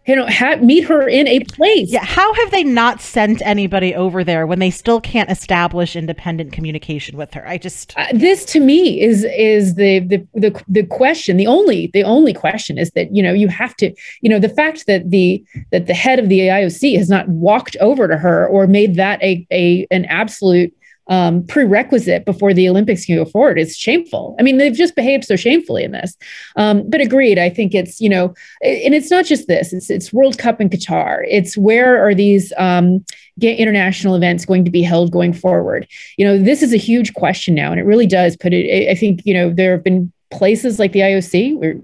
you 0.10 0.16
know, 0.16 0.26
ha- 0.26 0.56
meet 0.56 0.86
her 0.86 1.08
in 1.08 1.28
a 1.28 1.42
place. 1.42 1.92
Yeah. 1.92 2.04
How 2.04 2.34
have 2.34 2.50
they 2.50 2.64
not 2.64 3.00
sent 3.00 3.44
anybody 3.46 3.94
over 3.94 4.24
there 4.24 4.48
when 4.48 4.58
they 4.58 4.72
still 4.72 5.00
can't 5.00 5.30
establish 5.30 5.96
independent 5.96 6.52
communication 6.52 7.16
with 7.16 7.32
her? 7.36 7.48
I 7.48 7.60
just 7.60 7.94
uh, 7.96 8.08
this 8.12 8.44
to 8.46 8.60
me 8.60 9.00
is 9.00 9.24
is 9.24 9.76
the, 9.76 10.00
the 10.00 10.28
the 10.34 10.64
the 10.68 10.84
question. 10.84 11.38
The 11.38 11.46
only 11.46 11.92
the 11.94 12.04
only 12.04 12.34
question 12.34 12.80
is 12.80 12.90
that 12.92 13.16
you 13.16 13.22
know 13.22 13.34
you 13.34 13.50
have 13.50 13.76
to 13.78 13.94
you 14.22 14.30
know 14.32 14.40
the 14.40 14.50
fact 14.50 14.88
that 14.88 15.12
the 15.12 15.46
that 15.72 15.86
the 15.86 15.94
head 15.94 16.18
of 16.18 16.28
the 16.28 16.40
IOC 16.40 16.98
has 16.98 17.08
not 17.08 17.28
walked 17.30 17.78
over 17.80 18.08
to 18.08 18.18
her 18.18 18.48
or 18.48 18.66
made 18.66 18.96
that 18.96 19.22
a 19.22 19.46
a 19.52 19.86
an 19.92 20.06
absolute 20.06 20.74
um, 21.10 21.46
prerequisite 21.48 22.24
before 22.24 22.54
the 22.54 22.70
Olympics 22.70 23.06
can 23.06 23.16
go 23.16 23.26
forward. 23.26 23.60
It's 23.60 23.76
shameful. 23.76 24.36
I 24.40 24.44
mean, 24.44 24.58
they've 24.58 24.74
just 24.74 24.96
behaved 24.96 25.26
so 25.26 25.36
shamefully 25.36 25.84
in 25.84 25.92
this. 25.92 26.16
Um, 26.56 26.88
but 26.88 27.02
agreed, 27.02 27.40
I 27.40 27.50
think 27.50 27.74
it's 27.74 28.00
you 28.00 28.10
know, 28.10 28.28
and 28.62 28.94
it's 28.94 29.12
not 29.12 29.26
just 29.26 29.48
this. 29.48 29.74
It's 29.74 29.90
it's 29.90 30.14
World 30.14 30.38
Cup 30.38 30.62
in 30.62 30.70
Qatar. 30.70 31.26
It's 31.28 31.58
where 31.58 32.06
are 32.06 32.14
these 32.14 32.54
um, 32.58 33.04
international 33.42 34.16
events 34.16 34.46
going 34.46 34.64
to 34.66 34.72
be 34.72 34.84
held 34.84 35.12
going 35.12 35.34
forward? 35.34 35.88
You 36.18 36.26
know, 36.26 36.38
this 36.38 36.62
is 36.62 36.74
a 36.74 36.78
huge 36.78 37.14
question 37.16 37.56
now, 37.56 37.72
and 37.72 37.80
it 37.80 37.86
really 37.86 38.08
does 38.08 38.38
put 38.38 38.54
it. 38.54 38.90
I 38.90 38.96
think 38.96 39.22
you 39.26 39.34
know 39.34 39.50
there 39.52 39.72
have 39.72 39.84
been 39.84 40.14
places 40.32 40.78
like 40.78 40.92
the 40.92 41.00
IOC, 41.00 41.58
where 41.58 41.76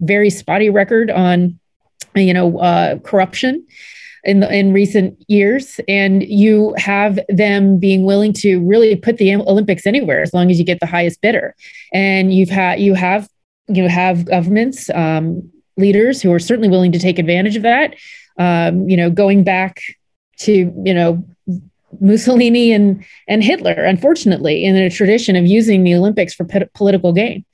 very 0.00 0.28
spotty 0.28 0.68
record 0.68 1.10
on 1.10 1.58
you 2.14 2.34
know 2.34 2.58
uh, 2.58 2.98
corruption 2.98 3.66
in 4.24 4.40
the, 4.40 4.52
in 4.52 4.72
recent 4.72 5.22
years, 5.28 5.80
and 5.86 6.22
you 6.22 6.74
have 6.76 7.18
them 7.28 7.78
being 7.78 8.04
willing 8.04 8.32
to 8.32 8.58
really 8.60 8.96
put 8.96 9.18
the 9.18 9.34
Olympics 9.34 9.86
anywhere 9.86 10.22
as 10.22 10.32
long 10.32 10.50
as 10.50 10.58
you 10.58 10.64
get 10.64 10.80
the 10.80 10.86
highest 10.86 11.20
bidder. 11.20 11.54
And 11.92 12.32
you've 12.32 12.50
had 12.50 12.80
you 12.80 12.94
have 12.94 13.28
you 13.68 13.88
have 13.88 14.24
governments 14.24 14.90
um, 14.90 15.50
leaders 15.76 16.22
who 16.22 16.32
are 16.32 16.38
certainly 16.38 16.68
willing 16.68 16.92
to 16.92 16.98
take 16.98 17.18
advantage 17.18 17.56
of 17.56 17.62
that. 17.62 17.96
Um, 18.38 18.88
you 18.88 18.96
know, 18.96 19.10
going 19.10 19.44
back 19.44 19.80
to 20.38 20.52
you 20.84 20.94
know 20.94 21.24
Mussolini 22.00 22.72
and 22.72 23.04
and 23.28 23.42
Hitler, 23.42 23.72
unfortunately, 23.72 24.64
in 24.64 24.76
a 24.76 24.90
tradition 24.90 25.36
of 25.36 25.46
using 25.46 25.84
the 25.84 25.94
Olympics 25.94 26.34
for 26.34 26.44
p- 26.44 26.64
political 26.74 27.12
gain. 27.12 27.44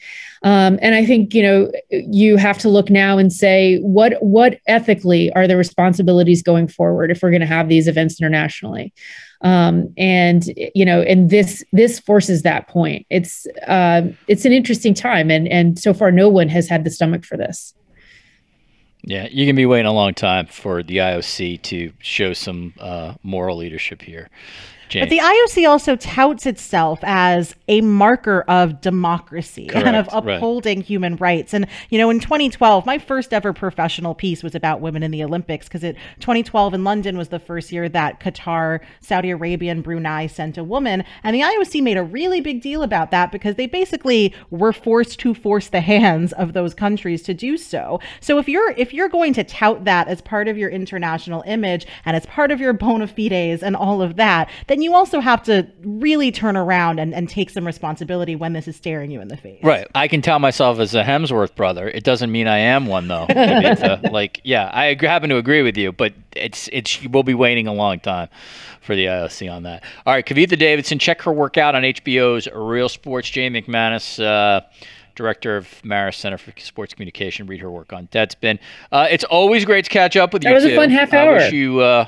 Um, 0.43 0.79
and 0.81 0.95
I 0.95 1.05
think 1.05 1.35
you 1.35 1.43
know 1.43 1.71
you 1.91 2.37
have 2.37 2.59
to 2.59 2.69
look 2.69 2.89
now 2.89 3.19
and 3.19 3.33
say 3.33 3.79
what 3.81 4.15
what 4.23 4.59
ethically 4.67 5.33
are 5.35 5.47
the 5.47 5.57
responsibilities 5.57 6.43
going 6.43 6.69
forward 6.69 7.11
if 7.11 7.23
we're 7.23 7.31
going 7.31 7.41
to 7.41 7.47
have 7.47 7.69
these 7.69 7.87
events 7.87 8.21
internationally. 8.21 8.93
Um, 9.43 9.93
and 9.97 10.45
you 10.75 10.85
know, 10.85 11.03
and 11.03 11.31
this 11.31 11.65
this 11.73 11.99
forces 11.99 12.43
that 12.43 12.69
point. 12.69 13.07
It's 13.11 13.47
uh, 13.67 14.03
it's 14.29 14.45
an 14.45 14.53
interesting 14.53 14.95
time, 14.95 15.31
and 15.31 15.47
and 15.49 15.79
so 15.79 15.93
far 15.93 16.11
no 16.11 16.29
one 16.29 16.49
has 16.49 16.69
had 16.69 16.85
the 16.85 16.91
stomach 16.91 17.25
for 17.25 17.37
this. 17.37 17.75
Yeah, 19.03 19.29
you 19.31 19.47
can 19.47 19.57
be 19.57 19.65
waiting 19.65 19.87
a 19.87 19.93
long 19.93 20.13
time 20.13 20.47
for 20.47 20.83
the 20.83 20.99
IOC 20.99 21.63
to 21.63 21.93
show 22.01 22.35
some 22.35 22.75
uh, 22.79 23.15
moral 23.23 23.57
leadership 23.57 24.03
here. 24.03 24.29
But 24.99 25.11
the 25.11 25.19
IOC 25.19 25.69
also 25.69 25.97
touts 25.97 26.47
itself 26.47 26.99
as 27.03 27.55
a 27.69 27.81
marker 27.81 28.43
of 28.49 28.81
democracy 28.81 29.67
Correct, 29.67 29.87
and 29.87 29.97
of 29.97 30.09
upholding 30.13 30.79
right. 30.79 30.87
human 30.87 31.17
rights. 31.17 31.55
And, 31.55 31.67
you 31.91 31.99
know, 31.99 32.11
in 32.11 32.19
2012, 32.19 32.85
my 32.85 32.99
first 32.99 33.33
ever 33.33 33.53
professional 33.53 34.15
piece 34.15 34.43
was 34.43 34.55
about 34.55 34.81
women 34.81 35.03
in 35.03 35.11
the 35.11 35.23
Olympics 35.23 35.69
because 35.69 35.85
it 35.85 35.97
2012 36.21 36.75
in 36.75 36.85
London 36.85 37.17
was 37.17 37.29
the 37.29 37.39
first 37.39 37.71
year 37.71 37.89
that 37.89 38.21
Qatar, 38.21 38.81
Saudi 39.01 39.31
Arabia, 39.31 39.71
and 39.71 39.85
Brunei 39.85 40.27
sent 40.27 40.59
a 40.59 40.65
woman. 40.65 41.05
And 41.23 41.35
the 41.35 41.41
IOC 41.41 41.83
made 41.83 41.97
a 41.97 42.03
really 42.03 42.41
big 42.41 42.61
deal 42.61 42.83
about 42.83 43.11
that 43.11 43.31
because 43.31 43.55
they 43.55 43.67
basically 43.67 44.35
were 44.51 44.73
forced 44.73 45.21
to 45.21 45.35
force 45.35 45.69
the 45.69 45.81
hands 45.81 46.33
of 46.33 46.53
those 46.53 46.75
countries 46.75 47.23
to 47.23 47.35
do 47.35 47.57
so. 47.57 48.01
So 48.21 48.39
if 48.39 48.49
you're 48.49 48.73
if 48.77 48.93
you're 48.93 49.09
going 49.09 49.35
to 49.35 49.45
tout 49.45 49.85
that 49.85 50.09
as 50.09 50.21
part 50.21 50.49
of 50.49 50.59
your 50.59 50.71
international 50.71 51.43
image 51.47 51.87
and 52.05 52.17
as 52.17 52.27
part 52.27 52.51
of 52.51 52.61
your 52.61 52.73
bona 52.73 53.07
fides 53.07 53.63
and 53.63 53.77
all 53.77 54.03
of 54.03 54.17
that, 54.17 54.51
then 54.67 54.80
you 54.83 54.95
also 54.95 55.21
have 55.21 55.43
to 55.45 55.67
really 55.83 56.31
turn 56.31 56.57
around 56.57 56.99
and, 56.99 57.15
and 57.15 57.29
take 57.29 57.51
some 57.51 57.67
responsibility 57.67 58.37
when 58.37 58.53
this 58.53 58.69
is 58.69 58.77
staring 58.77 59.11
you 59.11 59.21
in 59.21 59.29
the 59.29 59.37
face. 59.37 59.63
Right. 59.63 59.87
I 59.95 60.09
can 60.09 60.23
tell 60.23 60.39
myself 60.39 60.79
as 60.79 60.95
a 60.95 61.03
Hemsworth 61.03 61.55
brother. 61.55 61.89
It 61.89 62.05
doesn't 62.05 62.31
mean 62.31 62.47
I 62.47 62.59
am 62.59 62.87
one 62.87 63.09
though. 63.09 63.27
like, 64.11 64.41
yeah, 64.45 64.71
I 64.73 64.97
happen 65.01 65.31
to 65.31 65.37
agree 65.37 65.63
with 65.63 65.77
you, 65.77 65.93
but 65.93 66.15
it's 66.37 66.69
it's 66.73 67.03
we'll 67.05 67.23
be 67.23 67.35
waiting 67.35 67.67
a 67.67 67.75
long 67.75 68.01
time 68.01 68.29
for 68.81 68.95
the 68.95 69.07
IOC 69.07 69.53
on 69.53 69.63
that. 69.65 69.85
All 70.07 70.15
right, 70.15 70.25
Kavitha 70.25 70.59
Davidson, 70.59 70.99
check 70.99 71.23
her 71.23 71.33
work 71.33 71.59
out 71.59 71.75
on 71.75 71.83
HBO's 71.83 72.49
Real 72.53 72.89
Sports. 72.89 73.31
Jane 73.31 73.55
McManus. 73.55 74.23
Uh, 74.23 74.63
director 75.17 75.57
of 75.59 75.67
Marist 75.83 76.15
Center 76.15 76.39
for 76.39 76.53
Sports 76.59 76.95
Communication. 76.95 77.47
Read 77.47 77.61
her 77.61 77.71
work 77.71 77.93
on 77.93 78.07
Deadspin. 78.07 78.59
Uh, 78.91 79.07
it's 79.11 79.25
always 79.25 79.67
great 79.67 79.85
to 79.85 79.91
catch 79.91 80.17
up 80.17 80.33
with 80.33 80.43
you. 80.43 80.49
That 80.49 80.55
was 80.55 80.65
too. 80.65 80.73
a 80.73 80.77
fun 80.77 80.89
half 80.89 81.13
hour. 81.13 81.33
I 81.33 81.45
wish 81.45 81.53
you 81.53 81.81
uh, 81.81 82.07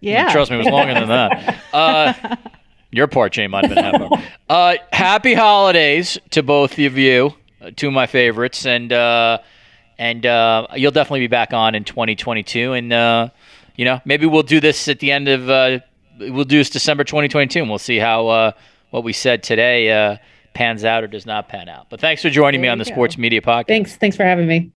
yeah. 0.00 0.30
Trust 0.32 0.50
me, 0.50 0.56
it 0.56 0.64
was 0.64 0.68
longer 0.68 0.94
than 0.94 1.08
that. 1.08 1.62
Uh, 1.76 2.36
your 2.90 3.06
part, 3.06 3.32
Jay, 3.32 3.46
might 3.46 3.66
have 3.66 3.74
been 3.74 3.84
half 4.00 4.24
Uh, 4.48 4.76
happy 4.90 5.34
holidays 5.34 6.18
to 6.30 6.42
both 6.42 6.78
of 6.78 6.96
you, 6.96 7.34
uh, 7.60 7.70
two 7.76 7.88
of 7.88 7.92
my 7.92 8.06
favorites, 8.06 8.64
and 8.64 8.92
uh, 8.92 9.38
and 9.98 10.24
uh, 10.24 10.66
you'll 10.74 10.92
definitely 10.92 11.20
be 11.20 11.26
back 11.26 11.52
on 11.52 11.74
in 11.74 11.84
2022. 11.84 12.72
And 12.72 12.92
uh, 12.92 13.28
you 13.76 13.84
know, 13.84 14.00
maybe 14.06 14.24
we'll 14.24 14.42
do 14.42 14.60
this 14.60 14.88
at 14.88 15.00
the 15.00 15.12
end 15.12 15.28
of 15.28 15.50
uh, 15.50 15.80
we'll 16.18 16.44
do 16.44 16.58
this 16.58 16.70
December 16.70 17.04
2022, 17.04 17.60
and 17.60 17.68
we'll 17.68 17.78
see 17.78 17.98
how 17.98 18.28
uh, 18.28 18.52
what 18.90 19.04
we 19.04 19.12
said 19.12 19.42
today 19.42 19.90
uh, 19.90 20.16
pans 20.54 20.84
out 20.84 21.04
or 21.04 21.06
does 21.06 21.26
not 21.26 21.48
pan 21.48 21.68
out. 21.68 21.90
But 21.90 22.00
thanks 22.00 22.22
for 22.22 22.30
joining 22.30 22.60
there 22.60 22.68
me 22.68 22.72
on 22.72 22.78
the 22.78 22.84
go. 22.84 22.92
Sports 22.92 23.18
Media 23.18 23.40
Podcast. 23.42 23.68
Thanks, 23.68 23.96
thanks 23.96 24.16
for 24.16 24.24
having 24.24 24.46
me. 24.46 24.72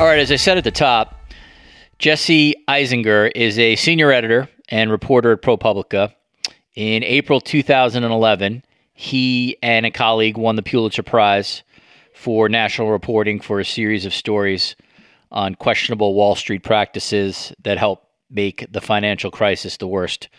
All 0.00 0.06
right, 0.06 0.18
as 0.18 0.32
I 0.32 0.36
said 0.36 0.56
at 0.56 0.64
the 0.64 0.70
top, 0.70 1.14
Jesse 1.98 2.54
Eisinger 2.66 3.30
is 3.34 3.58
a 3.58 3.76
senior 3.76 4.10
editor 4.10 4.48
and 4.70 4.90
reporter 4.90 5.32
at 5.32 5.42
ProPublica. 5.42 6.14
In 6.74 7.04
April 7.04 7.38
2011, 7.38 8.64
he 8.94 9.58
and 9.62 9.84
a 9.84 9.90
colleague 9.90 10.38
won 10.38 10.56
the 10.56 10.62
Pulitzer 10.62 11.02
Prize 11.02 11.64
for 12.14 12.48
national 12.48 12.90
reporting 12.90 13.40
for 13.40 13.60
a 13.60 13.64
series 13.64 14.06
of 14.06 14.14
stories 14.14 14.74
on 15.30 15.54
questionable 15.54 16.14
Wall 16.14 16.34
Street 16.34 16.62
practices 16.62 17.52
that 17.62 17.76
helped 17.76 18.06
make 18.30 18.64
the 18.72 18.80
financial 18.80 19.30
crisis 19.30 19.76
the 19.76 19.86
worst 19.86 20.30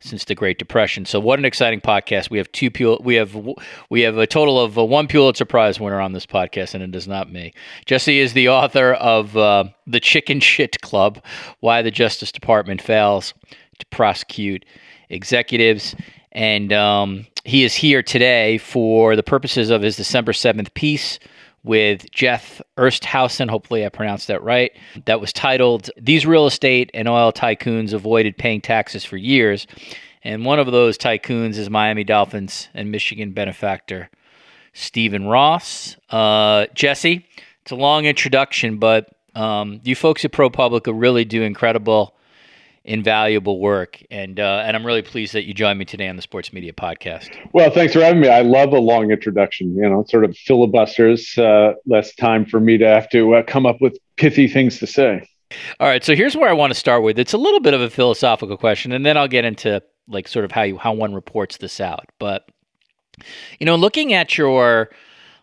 since 0.00 0.24
the 0.24 0.34
Great 0.34 0.58
Depression. 0.58 1.04
So 1.04 1.20
what 1.20 1.38
an 1.38 1.44
exciting 1.44 1.80
podcast! 1.80 2.30
We 2.30 2.38
have 2.38 2.50
two 2.52 2.70
Pul- 2.70 3.00
we 3.02 3.14
have 3.16 3.36
we 3.90 4.00
have 4.02 4.18
a 4.18 4.26
total 4.26 4.60
of 4.60 4.78
uh, 4.78 4.84
one 4.84 5.06
Pulitzer 5.06 5.44
Prize 5.44 5.78
winner 5.78 6.00
on 6.00 6.12
this 6.12 6.26
podcast, 6.26 6.74
and 6.74 6.82
it 6.82 6.94
is 6.94 7.06
not 7.06 7.30
me. 7.30 7.52
Jesse 7.86 8.18
is 8.18 8.32
the 8.32 8.48
author 8.48 8.94
of 8.94 9.36
uh, 9.36 9.64
the 9.86 10.00
Chicken 10.00 10.40
Shit 10.40 10.80
Club: 10.80 11.22
Why 11.60 11.82
the 11.82 11.90
Justice 11.90 12.32
Department 12.32 12.82
Fails 12.82 13.34
to 13.78 13.86
Prosecute 13.86 14.64
Executives. 15.08 15.94
And 16.32 16.72
um, 16.72 17.26
he 17.44 17.64
is 17.64 17.74
here 17.74 18.02
today 18.02 18.58
for 18.58 19.16
the 19.16 19.22
purposes 19.22 19.70
of 19.70 19.82
his 19.82 19.96
December 19.96 20.32
7th 20.32 20.72
piece 20.74 21.18
with 21.62 22.10
Jeff 22.10 22.60
Ernsthausen. 22.76 23.50
Hopefully, 23.50 23.84
I 23.84 23.88
pronounced 23.88 24.28
that 24.28 24.42
right. 24.42 24.72
That 25.04 25.20
was 25.20 25.32
titled 25.32 25.90
These 25.96 26.26
Real 26.26 26.46
Estate 26.46 26.90
and 26.94 27.08
Oil 27.08 27.32
Tycoons 27.32 27.92
Avoided 27.92 28.38
Paying 28.38 28.62
Taxes 28.62 29.04
for 29.04 29.16
Years. 29.16 29.66
And 30.22 30.44
one 30.44 30.58
of 30.58 30.70
those 30.70 30.98
tycoons 30.98 31.56
is 31.56 31.70
Miami 31.70 32.04
Dolphins 32.04 32.68
and 32.74 32.90
Michigan 32.90 33.32
benefactor 33.32 34.10
Stephen 34.72 35.26
Ross. 35.26 35.96
Uh, 36.10 36.66
Jesse, 36.74 37.26
it's 37.62 37.70
a 37.70 37.76
long 37.76 38.04
introduction, 38.04 38.78
but 38.78 39.08
um, 39.34 39.80
you 39.84 39.94
folks 39.94 40.24
at 40.24 40.32
ProPublica 40.32 40.92
really 40.94 41.24
do 41.24 41.42
incredible 41.42 42.14
invaluable 42.84 43.60
work. 43.60 44.02
And 44.10 44.40
uh, 44.40 44.62
and 44.64 44.76
I'm 44.76 44.84
really 44.84 45.02
pleased 45.02 45.32
that 45.34 45.44
you 45.44 45.54
joined 45.54 45.78
me 45.78 45.84
today 45.84 46.08
on 46.08 46.16
the 46.16 46.22
Sports 46.22 46.52
Media 46.52 46.72
Podcast. 46.72 47.28
Well, 47.52 47.70
thanks 47.70 47.92
for 47.92 48.00
having 48.00 48.20
me. 48.20 48.28
I 48.28 48.42
love 48.42 48.72
a 48.72 48.78
long 48.78 49.10
introduction. 49.10 49.74
You 49.74 49.88
know, 49.88 50.04
sort 50.08 50.24
of 50.24 50.36
filibusters, 50.36 51.36
uh, 51.38 51.74
less 51.86 52.14
time 52.14 52.46
for 52.46 52.60
me 52.60 52.78
to 52.78 52.86
have 52.86 53.08
to 53.10 53.34
uh, 53.36 53.42
come 53.42 53.66
up 53.66 53.80
with 53.80 53.98
pithy 54.16 54.48
things 54.48 54.78
to 54.78 54.86
say. 54.86 55.26
All 55.80 55.88
right, 55.88 56.04
so 56.04 56.14
here's 56.14 56.36
where 56.36 56.48
I 56.48 56.52
want 56.52 56.72
to 56.72 56.78
start 56.78 57.02
with. 57.02 57.18
It's 57.18 57.32
a 57.32 57.38
little 57.38 57.58
bit 57.58 57.74
of 57.74 57.80
a 57.80 57.90
philosophical 57.90 58.56
question, 58.56 58.92
and 58.92 59.04
then 59.04 59.16
I'll 59.16 59.28
get 59.28 59.44
into 59.44 59.82
like 60.06 60.28
sort 60.28 60.44
of 60.44 60.52
how 60.52 60.62
you 60.62 60.78
how 60.78 60.92
one 60.92 61.14
reports 61.14 61.56
this 61.56 61.80
out. 61.80 62.06
But 62.18 62.48
you 63.58 63.66
know, 63.66 63.76
looking 63.76 64.12
at 64.12 64.38
your 64.38 64.90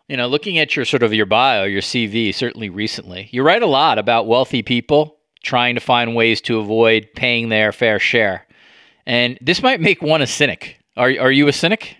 you 0.08 0.16
know, 0.16 0.26
looking 0.26 0.56
at 0.56 0.74
your 0.74 0.86
sort 0.86 1.02
of 1.02 1.12
your 1.12 1.26
bio, 1.26 1.64
your 1.64 1.82
CV, 1.82 2.34
certainly 2.34 2.70
recently, 2.70 3.28
you 3.30 3.42
write 3.42 3.62
a 3.62 3.66
lot 3.66 3.98
about 3.98 4.26
wealthy 4.26 4.62
people 4.62 5.17
trying 5.42 5.74
to 5.74 5.80
find 5.80 6.14
ways 6.14 6.40
to 6.42 6.58
avoid 6.58 7.08
paying 7.14 7.48
their 7.48 7.72
fair 7.72 7.98
share. 7.98 8.46
And 9.06 9.38
this 9.40 9.62
might 9.62 9.80
make 9.80 10.02
one 10.02 10.22
a 10.22 10.26
cynic. 10.26 10.78
Are, 10.96 11.08
are 11.08 11.32
you 11.32 11.48
a 11.48 11.52
cynic? 11.52 11.96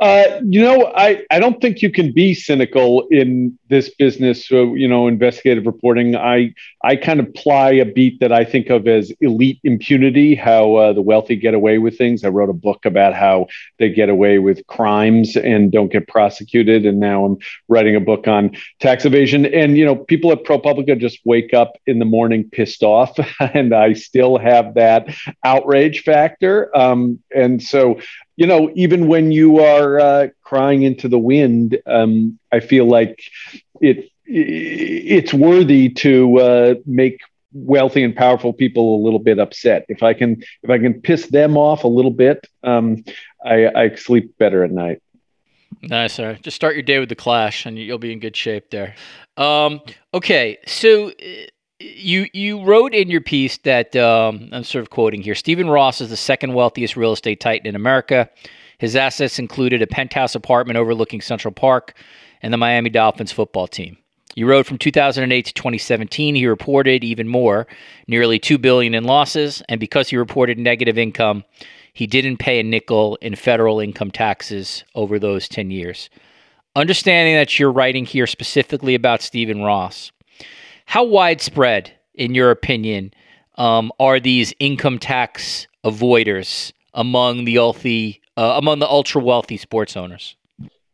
Uh, 0.00 0.40
you 0.44 0.62
know, 0.62 0.92
I, 0.94 1.24
I 1.28 1.40
don't 1.40 1.60
think 1.60 1.82
you 1.82 1.90
can 1.90 2.12
be 2.12 2.32
cynical 2.32 3.08
in 3.10 3.58
this 3.68 3.92
business. 3.96 4.46
So, 4.46 4.74
you 4.74 4.86
know, 4.86 5.08
investigative 5.08 5.66
reporting. 5.66 6.14
I 6.14 6.54
I 6.84 6.94
kind 6.94 7.18
of 7.18 7.34
ply 7.34 7.70
a 7.72 7.84
beat 7.84 8.20
that 8.20 8.32
I 8.32 8.44
think 8.44 8.70
of 8.70 8.86
as 8.86 9.10
elite 9.20 9.58
impunity. 9.64 10.36
How 10.36 10.74
uh, 10.76 10.92
the 10.92 11.02
wealthy 11.02 11.34
get 11.34 11.52
away 11.52 11.78
with 11.78 11.98
things. 11.98 12.22
I 12.22 12.28
wrote 12.28 12.48
a 12.48 12.54
book 12.54 12.86
about 12.86 13.14
how 13.14 13.48
they 13.80 13.88
get 13.88 14.08
away 14.08 14.38
with 14.38 14.64
crimes 14.68 15.36
and 15.36 15.72
don't 15.72 15.90
get 15.90 16.06
prosecuted. 16.06 16.86
And 16.86 17.00
now 17.00 17.24
I'm 17.24 17.38
writing 17.66 17.96
a 17.96 18.00
book 18.00 18.28
on 18.28 18.52
tax 18.78 19.04
evasion. 19.04 19.46
And 19.46 19.76
you 19.76 19.84
know, 19.84 19.96
people 19.96 20.30
at 20.30 20.44
ProPublica 20.44 20.96
just 21.00 21.18
wake 21.24 21.52
up 21.52 21.72
in 21.88 21.98
the 21.98 22.04
morning 22.04 22.48
pissed 22.52 22.84
off, 22.84 23.18
and 23.40 23.74
I 23.74 23.94
still 23.94 24.38
have 24.38 24.74
that 24.74 25.08
outrage 25.44 26.04
factor. 26.04 26.70
Um, 26.76 27.18
and 27.34 27.60
so 27.60 27.98
you 28.38 28.46
know, 28.46 28.70
even 28.76 29.08
when 29.08 29.32
you 29.32 29.58
are 29.64 29.98
uh, 29.98 30.28
crying 30.42 30.82
into 30.82 31.08
the 31.08 31.18
wind, 31.18 31.76
um, 31.86 32.38
I 32.52 32.60
feel 32.60 32.86
like 32.86 33.20
it 33.80 34.10
it's 34.24 35.34
worthy 35.34 35.88
to 35.88 36.38
uh, 36.38 36.74
make 36.86 37.18
wealthy 37.52 38.04
and 38.04 38.14
powerful 38.14 38.52
people 38.52 38.94
a 38.94 39.02
little 39.02 39.18
bit 39.18 39.40
upset. 39.40 39.86
If 39.88 40.04
I 40.04 40.14
can 40.14 40.40
if 40.62 40.70
I 40.70 40.78
can 40.78 41.00
piss 41.00 41.26
them 41.26 41.56
off 41.56 41.82
a 41.82 41.88
little 41.88 42.12
bit, 42.12 42.46
um, 42.62 43.04
I, 43.44 43.66
I 43.74 43.94
sleep 43.96 44.38
better 44.38 44.62
at 44.62 44.70
night. 44.70 45.02
Nice. 45.82 46.12
Sir. 46.12 46.38
Just 46.40 46.54
start 46.54 46.74
your 46.74 46.84
day 46.84 47.00
with 47.00 47.08
the 47.08 47.16
Clash, 47.16 47.66
and 47.66 47.76
you'll 47.76 47.98
be 47.98 48.12
in 48.12 48.20
good 48.20 48.36
shape 48.36 48.70
there. 48.70 48.94
Um, 49.36 49.80
okay, 50.14 50.58
so 50.64 51.08
uh, 51.08 51.12
you 51.80 52.26
you 52.32 52.64
wrote 52.64 52.94
in 52.94 53.08
your 53.08 53.20
piece 53.20 53.58
that 53.58 53.94
um, 53.96 54.48
I'm 54.52 54.64
sort 54.64 54.82
of 54.82 54.90
quoting 54.90 55.22
here. 55.22 55.34
Stephen 55.34 55.70
Ross 55.70 56.00
is 56.00 56.10
the 56.10 56.16
second 56.16 56.54
wealthiest 56.54 56.96
real 56.96 57.12
estate 57.12 57.40
titan 57.40 57.66
in 57.66 57.76
America. 57.76 58.28
His 58.78 58.96
assets 58.96 59.38
included 59.38 59.82
a 59.82 59.86
penthouse 59.86 60.34
apartment 60.34 60.76
overlooking 60.76 61.20
Central 61.20 61.52
Park 61.52 61.94
and 62.42 62.52
the 62.52 62.58
Miami 62.58 62.90
Dolphins 62.90 63.32
football 63.32 63.66
team. 63.66 63.96
You 64.34 64.48
wrote 64.48 64.66
from 64.66 64.78
2008 64.78 65.46
to 65.46 65.54
2017. 65.54 66.34
He 66.36 66.46
reported 66.46 67.02
even 67.02 67.26
more, 67.26 67.66
nearly 68.06 68.38
two 68.38 68.58
billion 68.58 68.94
in 68.94 69.04
losses, 69.04 69.62
and 69.68 69.80
because 69.80 70.08
he 70.08 70.16
reported 70.16 70.58
negative 70.58 70.96
income, 70.96 71.44
he 71.92 72.06
didn't 72.06 72.36
pay 72.36 72.60
a 72.60 72.62
nickel 72.62 73.16
in 73.20 73.34
federal 73.34 73.80
income 73.80 74.12
taxes 74.12 74.84
over 74.94 75.18
those 75.18 75.48
10 75.48 75.72
years. 75.72 76.08
Understanding 76.76 77.34
that 77.34 77.58
you're 77.58 77.72
writing 77.72 78.04
here 78.04 78.28
specifically 78.28 78.94
about 78.94 79.22
Stephen 79.22 79.62
Ross, 79.62 80.12
how 80.88 81.04
widespread, 81.04 81.92
in 82.14 82.34
your 82.34 82.50
opinion, 82.50 83.12
um, 83.58 83.92
are 84.00 84.18
these 84.18 84.54
income 84.58 84.98
tax 84.98 85.66
avoiders 85.84 86.72
among 86.94 87.44
the 87.44 87.58
wealthy, 87.58 88.22
uh, 88.38 88.54
among 88.56 88.78
the 88.78 88.88
ultra 88.88 89.22
wealthy 89.22 89.58
sports 89.58 89.98
owners? 89.98 90.34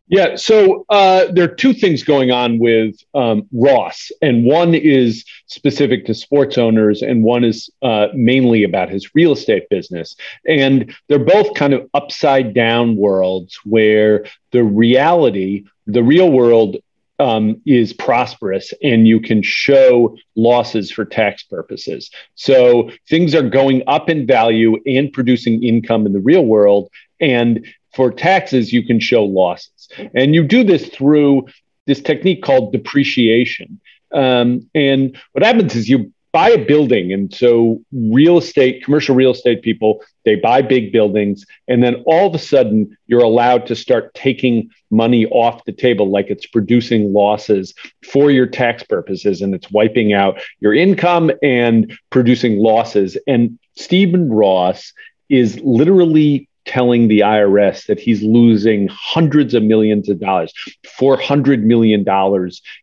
Yeah, 0.09 0.35
so 0.35 0.85
uh, 0.89 1.27
there 1.31 1.45
are 1.45 1.55
two 1.55 1.73
things 1.73 2.03
going 2.03 2.33
on 2.33 2.59
with 2.59 2.97
um, 3.15 3.47
Ross, 3.53 4.11
and 4.21 4.45
one 4.45 4.75
is 4.75 5.25
specific 5.47 6.07
to 6.07 6.15
sports 6.15 6.59
owners, 6.59 7.01
and 7.01 7.23
one 7.23 7.45
is 7.45 7.71
uh, 7.81 8.09
mainly 8.15 8.65
about 8.65 8.91
his 8.91 9.15
real 9.15 9.33
estate 9.33 9.69
business. 9.71 10.17
And 10.49 10.93
they're 11.09 11.21
both 11.21 11.55
kind 11.55 11.73
of 11.73 11.89
upside 11.95 12.53
down 12.53 12.97
worlds 12.97 13.61
where 13.65 14.27
the 14.51 14.65
reality, 14.65 15.65
the 15.87 16.03
real 16.03 16.33
world, 16.33 16.79
um, 17.19 17.61
is 17.65 17.93
prosperous 17.93 18.73
and 18.83 19.07
you 19.07 19.21
can 19.21 19.43
show 19.43 20.17
losses 20.35 20.91
for 20.91 21.05
tax 21.05 21.43
purposes. 21.45 22.11
So 22.35 22.91
things 23.09 23.35
are 23.35 23.49
going 23.49 23.83
up 23.87 24.09
in 24.09 24.27
value 24.27 24.77
and 24.87 25.13
producing 25.13 25.63
income 25.63 26.07
in 26.07 26.13
the 26.13 26.21
real 26.21 26.45
world. 26.45 26.91
And 27.21 27.67
for 27.95 28.11
taxes, 28.11 28.73
you 28.73 28.85
can 28.85 28.99
show 28.99 29.25
losses. 29.25 29.89
And 30.15 30.35
you 30.35 30.43
do 30.45 30.65
this 30.65 30.89
through 30.89 31.47
this 31.87 32.01
technique 32.01 32.43
called 32.43 32.73
depreciation. 32.73 33.81
Um, 34.13 34.69
and 34.75 35.17
what 35.33 35.45
happens 35.45 35.77
is 35.77 35.89
you 35.89 36.13
buy 36.35 36.51
a 36.51 36.59
building. 36.59 37.13
And 37.13 37.33
so, 37.33 37.81
real 37.93 38.39
estate, 38.39 38.85
commercial 38.85 39.15
real 39.15 39.31
estate 39.31 39.63
people, 39.63 40.05
they 40.25 40.35
buy 40.35 40.63
big 40.63 40.91
buildings. 40.91 41.47
And 41.69 41.81
then 41.81 42.03
all 42.07 42.27
of 42.27 42.35
a 42.35 42.41
sudden, 42.41 42.99
you're 43.07 43.23
allowed 43.23 43.67
to 43.69 43.77
start 43.77 44.13
taking 44.15 44.69
money 44.91 45.27
off 45.27 45.65
the 45.65 45.73
table 45.73 46.11
like 46.11 46.27
it's 46.29 46.45
producing 46.45 47.13
losses 47.13 47.73
for 48.11 48.33
your 48.33 48.49
tax 48.49 48.83
purposes. 48.83 49.43
And 49.43 49.55
it's 49.55 49.71
wiping 49.71 50.13
out 50.13 50.41
your 50.59 50.75
income 50.75 51.31
and 51.41 51.97
producing 52.11 52.59
losses. 52.59 53.17
And 53.29 53.57
Stephen 53.77 54.29
Ross 54.29 54.93
is 55.29 55.61
literally 55.61 56.49
telling 56.65 57.07
the 57.07 57.21
IRS 57.21 57.87
that 57.87 58.01
he's 58.01 58.23
losing 58.23 58.89
hundreds 58.89 59.55
of 59.55 59.63
millions 59.63 60.09
of 60.09 60.19
dollars, 60.19 60.53
$400 60.99 61.63
million 61.63 62.05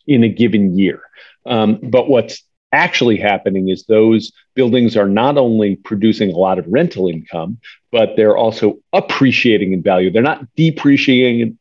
in 0.07 0.23
a 0.23 0.29
given 0.29 0.77
year. 0.77 1.01
Um, 1.45 1.79
but 1.81 2.07
what's 2.07 2.43
actually 2.71 3.17
happening 3.17 3.69
is 3.69 3.85
those 3.85 4.31
buildings 4.55 4.95
are 4.95 5.07
not 5.07 5.37
only 5.37 5.75
producing 5.75 6.31
a 6.31 6.37
lot 6.37 6.59
of 6.59 6.65
rental 6.67 7.07
income, 7.07 7.59
but 7.91 8.15
they're 8.15 8.37
also 8.37 8.79
appreciating 8.93 9.73
in 9.73 9.81
value. 9.81 10.11
They're 10.11 10.21
not 10.21 10.45
depreciating 10.55 11.57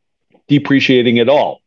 depreciating 0.49 1.21
at 1.21 1.29
all. 1.29 1.61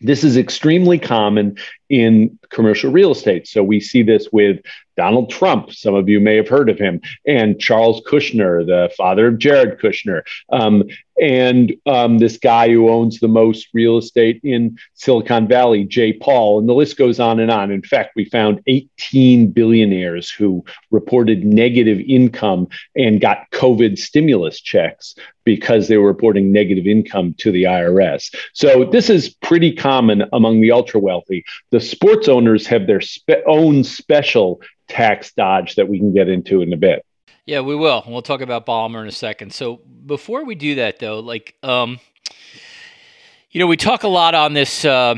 This 0.00 0.24
is 0.24 0.36
extremely 0.36 0.98
common 0.98 1.58
in 1.90 2.38
commercial 2.50 2.90
real 2.90 3.12
estate. 3.12 3.46
So 3.46 3.62
we 3.62 3.80
see 3.80 4.02
this 4.02 4.28
with 4.32 4.60
Donald 4.96 5.30
Trump. 5.30 5.72
Some 5.72 5.94
of 5.94 6.08
you 6.08 6.20
may 6.20 6.36
have 6.36 6.48
heard 6.48 6.68
of 6.68 6.78
him, 6.78 7.00
and 7.26 7.60
Charles 7.60 8.02
Kushner, 8.06 8.66
the 8.66 8.92
father 8.96 9.28
of 9.28 9.38
Jared 9.38 9.78
Kushner, 9.80 10.22
um, 10.50 10.84
and 11.20 11.74
um, 11.86 12.18
this 12.18 12.38
guy 12.38 12.68
who 12.68 12.90
owns 12.90 13.20
the 13.20 13.28
most 13.28 13.68
real 13.72 13.98
estate 13.98 14.40
in 14.42 14.76
Silicon 14.94 15.46
Valley, 15.46 15.84
Jay 15.84 16.12
Paul, 16.12 16.58
and 16.58 16.68
the 16.68 16.74
list 16.74 16.96
goes 16.96 17.20
on 17.20 17.38
and 17.38 17.50
on. 17.50 17.70
In 17.70 17.82
fact, 17.82 18.14
we 18.16 18.24
found 18.24 18.60
18 18.66 19.52
billionaires 19.52 20.28
who 20.30 20.64
reported 20.90 21.44
negative 21.44 22.00
income 22.00 22.68
and 22.96 23.20
got 23.20 23.50
COVID 23.52 23.98
stimulus 23.98 24.60
checks 24.60 25.14
because 25.44 25.86
they 25.86 25.98
were 25.98 26.08
reporting 26.08 26.50
negative 26.50 26.86
income 26.86 27.34
to 27.38 27.52
the 27.52 27.64
IRS. 27.64 28.34
So 28.54 28.84
this 28.84 29.08
is 29.10 29.28
pretty 29.28 29.72
common 29.72 30.24
among 30.32 30.62
the 30.62 30.72
ultra 30.72 30.98
wealthy. 30.98 31.44
The 31.70 31.80
sports 31.80 32.28
owners 32.28 32.66
have 32.66 32.86
their 32.86 33.02
spe- 33.02 33.44
own 33.46 33.84
special 33.84 34.60
tax 34.88 35.32
dodge 35.32 35.74
that 35.76 35.88
we 35.88 35.98
can 35.98 36.12
get 36.12 36.28
into 36.28 36.62
in 36.62 36.72
a 36.72 36.76
bit. 36.76 37.04
Yeah, 37.46 37.60
we 37.60 37.76
will. 37.76 38.02
We'll 38.06 38.22
talk 38.22 38.40
about 38.40 38.64
Ballmer 38.64 39.02
in 39.02 39.08
a 39.08 39.12
second. 39.12 39.52
So 39.52 39.80
before 40.06 40.44
we 40.44 40.54
do 40.54 40.76
that, 40.76 40.98
though, 40.98 41.20
like, 41.20 41.54
um, 41.62 42.00
you 43.50 43.60
know, 43.60 43.66
we 43.66 43.76
talk 43.76 44.02
a 44.02 44.08
lot 44.08 44.34
on 44.34 44.54
this 44.54 44.84
uh, 44.84 45.16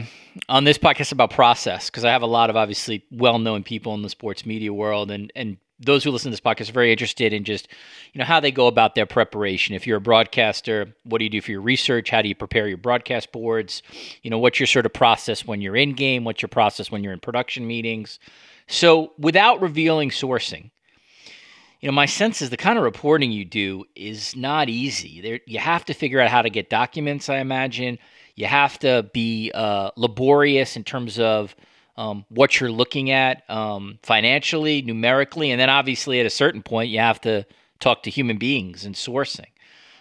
on 0.49 0.65
this 0.65 0.77
podcast 0.77 1.13
about 1.13 1.31
process 1.31 1.89
because 1.89 2.05
I 2.05 2.11
have 2.11 2.23
a 2.23 2.27
lot 2.27 2.51
of 2.51 2.57
obviously 2.57 3.05
well-known 3.11 3.63
people 3.63 3.95
in 3.95 4.03
the 4.03 4.09
sports 4.09 4.45
media 4.45 4.73
world, 4.73 5.11
and 5.11 5.33
and 5.37 5.57
those 5.79 6.03
who 6.03 6.11
listen 6.11 6.31
to 6.31 6.33
this 6.33 6.41
podcast 6.41 6.71
are 6.71 6.73
very 6.73 6.91
interested 6.91 7.33
in 7.33 7.45
just 7.45 7.69
you 8.13 8.19
know 8.19 8.25
how 8.25 8.41
they 8.41 8.51
go 8.51 8.67
about 8.67 8.95
their 8.95 9.07
preparation. 9.07 9.75
If 9.75 9.87
you're 9.87 9.99
a 9.99 10.01
broadcaster, 10.01 10.95
what 11.05 11.19
do 11.19 11.25
you 11.25 11.31
do 11.31 11.41
for 11.41 11.53
your 11.53 11.61
research? 11.61 12.11
How 12.11 12.23
do 12.23 12.29
you 12.29 12.35
prepare 12.35 12.67
your 12.67 12.79
broadcast 12.79 13.31
boards? 13.31 13.83
You 14.23 14.31
know, 14.31 14.39
what's 14.39 14.59
your 14.59 14.67
sort 14.67 14.87
of 14.87 14.93
process 14.93 15.47
when 15.47 15.61
you're 15.61 15.77
in 15.77 15.93
game? 15.93 16.25
What's 16.25 16.43
your 16.43 16.49
process 16.49 16.91
when 16.91 17.05
you're 17.05 17.13
in 17.13 17.21
production 17.21 17.67
meetings? 17.67 18.19
So, 18.69 19.13
without 19.19 19.61
revealing 19.61 20.11
sourcing, 20.11 20.71
you 21.81 21.89
know, 21.89 21.93
my 21.93 22.07
sense 22.07 22.43
is 22.43 22.51
the 22.51 22.57
kind 22.57 22.79
of 22.79 22.85
reporting 22.85 23.31
you 23.31 23.45
do 23.45 23.85
is 23.95 24.35
not 24.35 24.69
easy. 24.69 25.21
There, 25.21 25.41
you 25.47 25.59
have 25.59 25.85
to 25.85 25.95
figure 25.95 26.21
out 26.21 26.31
how 26.31 26.43
to 26.43 26.51
get 26.51 26.69
documents. 26.69 27.29
I 27.29 27.39
imagine 27.39 27.99
you 28.35 28.47
have 28.47 28.79
to 28.81 29.09
be 29.13 29.53
uh, 29.55 29.91
laborious 29.97 30.77
in 30.77 30.85
terms 30.85 31.19
of 31.19 31.55
um, 31.97 32.25
what 32.29 32.61
you're 32.61 32.73
looking 32.73 33.11
at 33.11 33.49
um, 33.49 33.99
financially, 34.03 34.83
numerically, 34.83 35.51
and 35.51 35.61
then 35.61 35.71
obviously 35.71 36.21
at 36.21 36.27
a 36.27 36.31
certain 36.31 36.63
point 36.63 36.91
you 36.91 36.99
have 36.99 37.21
to 37.23 37.47
talk 37.81 38.03
to 38.03 38.11
human 38.11 38.37
beings 38.37 38.85
and 38.85 38.95
sourcing. 38.95 39.47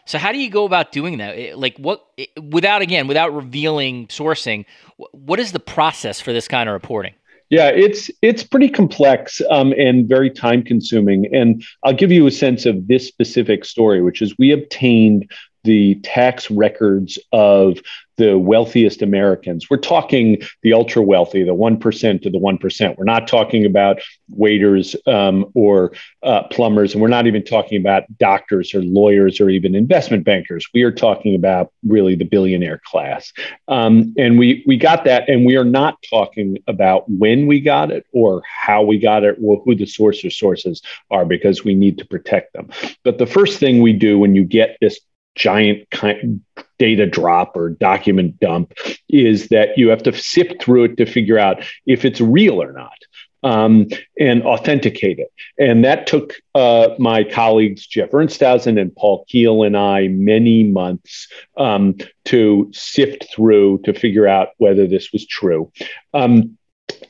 So 0.05 0.17
how 0.17 0.31
do 0.31 0.37
you 0.37 0.49
go 0.49 0.65
about 0.65 0.91
doing 0.91 1.17
that? 1.17 1.57
Like 1.57 1.77
what 1.77 2.05
without 2.41 2.81
again 2.81 3.07
without 3.07 3.33
revealing 3.33 4.07
sourcing, 4.07 4.65
what 4.97 5.39
is 5.39 5.51
the 5.51 5.59
process 5.59 6.21
for 6.21 6.31
this 6.31 6.47
kind 6.47 6.69
of 6.69 6.73
reporting? 6.73 7.13
Yeah, 7.49 7.67
it's 7.67 8.09
it's 8.21 8.43
pretty 8.43 8.69
complex 8.69 9.39
um, 9.51 9.73
and 9.77 10.07
very 10.07 10.31
time 10.31 10.63
consuming. 10.63 11.27
And 11.33 11.63
I'll 11.83 11.93
give 11.93 12.11
you 12.11 12.25
a 12.25 12.31
sense 12.31 12.65
of 12.65 12.87
this 12.87 13.07
specific 13.07 13.65
story, 13.65 14.01
which 14.01 14.21
is 14.21 14.35
we 14.39 14.51
obtained 14.51 15.29
the 15.65 15.95
tax 16.03 16.49
records 16.49 17.19
of 17.31 17.79
the 18.17 18.37
wealthiest 18.39 19.01
Americans. 19.01 19.69
We're 19.69 19.77
talking 19.77 20.41
the 20.63 20.73
ultra 20.73 21.01
wealthy, 21.01 21.43
the 21.43 21.53
1% 21.53 22.21
to 22.21 22.29
the 22.29 22.37
1%. 22.37 22.97
We're 22.97 23.03
not 23.03 23.27
talking 23.27 23.65
about 23.65 23.99
waiters 24.29 24.95
um, 25.05 25.45
or 25.53 25.91
uh, 26.23 26.43
plumbers, 26.43 26.93
and 26.93 27.01
we're 27.01 27.09
not 27.09 27.27
even 27.27 27.43
talking 27.43 27.79
about 27.79 28.03
doctors 28.17 28.73
or 28.73 28.81
lawyers 28.81 29.41
or 29.41 29.49
even 29.49 29.75
investment 29.75 30.23
bankers. 30.23 30.65
We 30.73 30.83
are 30.83 30.91
talking 30.91 31.35
about 31.35 31.71
really 31.85 32.15
the 32.15 32.23
billionaire 32.23 32.81
class. 32.85 33.33
Um, 33.67 34.13
and 34.17 34.39
we, 34.39 34.63
we 34.65 34.77
got 34.77 35.03
that, 35.05 35.27
and 35.27 35.45
we 35.45 35.57
are 35.57 35.65
not 35.65 35.97
talking 36.09 36.57
about 36.67 37.09
when 37.09 37.47
we 37.47 37.59
got 37.59 37.91
it 37.91 38.05
or 38.13 38.43
how 38.45 38.83
we 38.83 38.97
got 38.97 39.23
it 39.23 39.37
or 39.43 39.61
who 39.65 39.75
the 39.75 39.85
source 39.85 40.23
or 40.23 40.29
sources 40.29 40.81
are 41.11 41.25
because 41.25 41.65
we 41.65 41.75
need 41.75 41.97
to 41.97 42.05
protect 42.05 42.53
them. 42.53 42.69
But 43.03 43.17
the 43.17 43.25
first 43.25 43.59
thing 43.59 43.81
we 43.81 43.93
do 43.93 44.17
when 44.19 44.35
you 44.35 44.45
get 44.45 44.77
this 44.79 44.99
giant 45.35 45.89
kind 45.91 46.41
data 46.77 47.05
drop 47.05 47.55
or 47.55 47.69
document 47.69 48.39
dump 48.39 48.73
is 49.09 49.49
that 49.49 49.77
you 49.77 49.89
have 49.89 50.03
to 50.03 50.13
sift 50.13 50.61
through 50.61 50.85
it 50.85 50.97
to 50.97 51.05
figure 51.05 51.37
out 51.37 51.63
if 51.85 52.03
it's 52.03 52.19
real 52.19 52.61
or 52.61 52.73
not 52.73 52.97
um, 53.43 53.87
and 54.19 54.43
authenticate 54.43 55.19
it. 55.19 55.31
And 55.59 55.85
that 55.85 56.07
took 56.07 56.33
uh, 56.55 56.89
my 56.97 57.23
colleagues 57.23 57.85
Jeff 57.85 58.09
Ernsthausen 58.09 58.81
and 58.81 58.93
Paul 58.95 59.23
Kiel 59.29 59.63
and 59.63 59.77
I 59.77 60.07
many 60.07 60.63
months 60.63 61.27
um, 61.55 61.95
to 62.25 62.71
sift 62.73 63.27
through 63.33 63.81
to 63.83 63.93
figure 63.93 64.27
out 64.27 64.49
whether 64.57 64.87
this 64.87 65.13
was 65.13 65.25
true. 65.27 65.71
Um, 66.13 66.57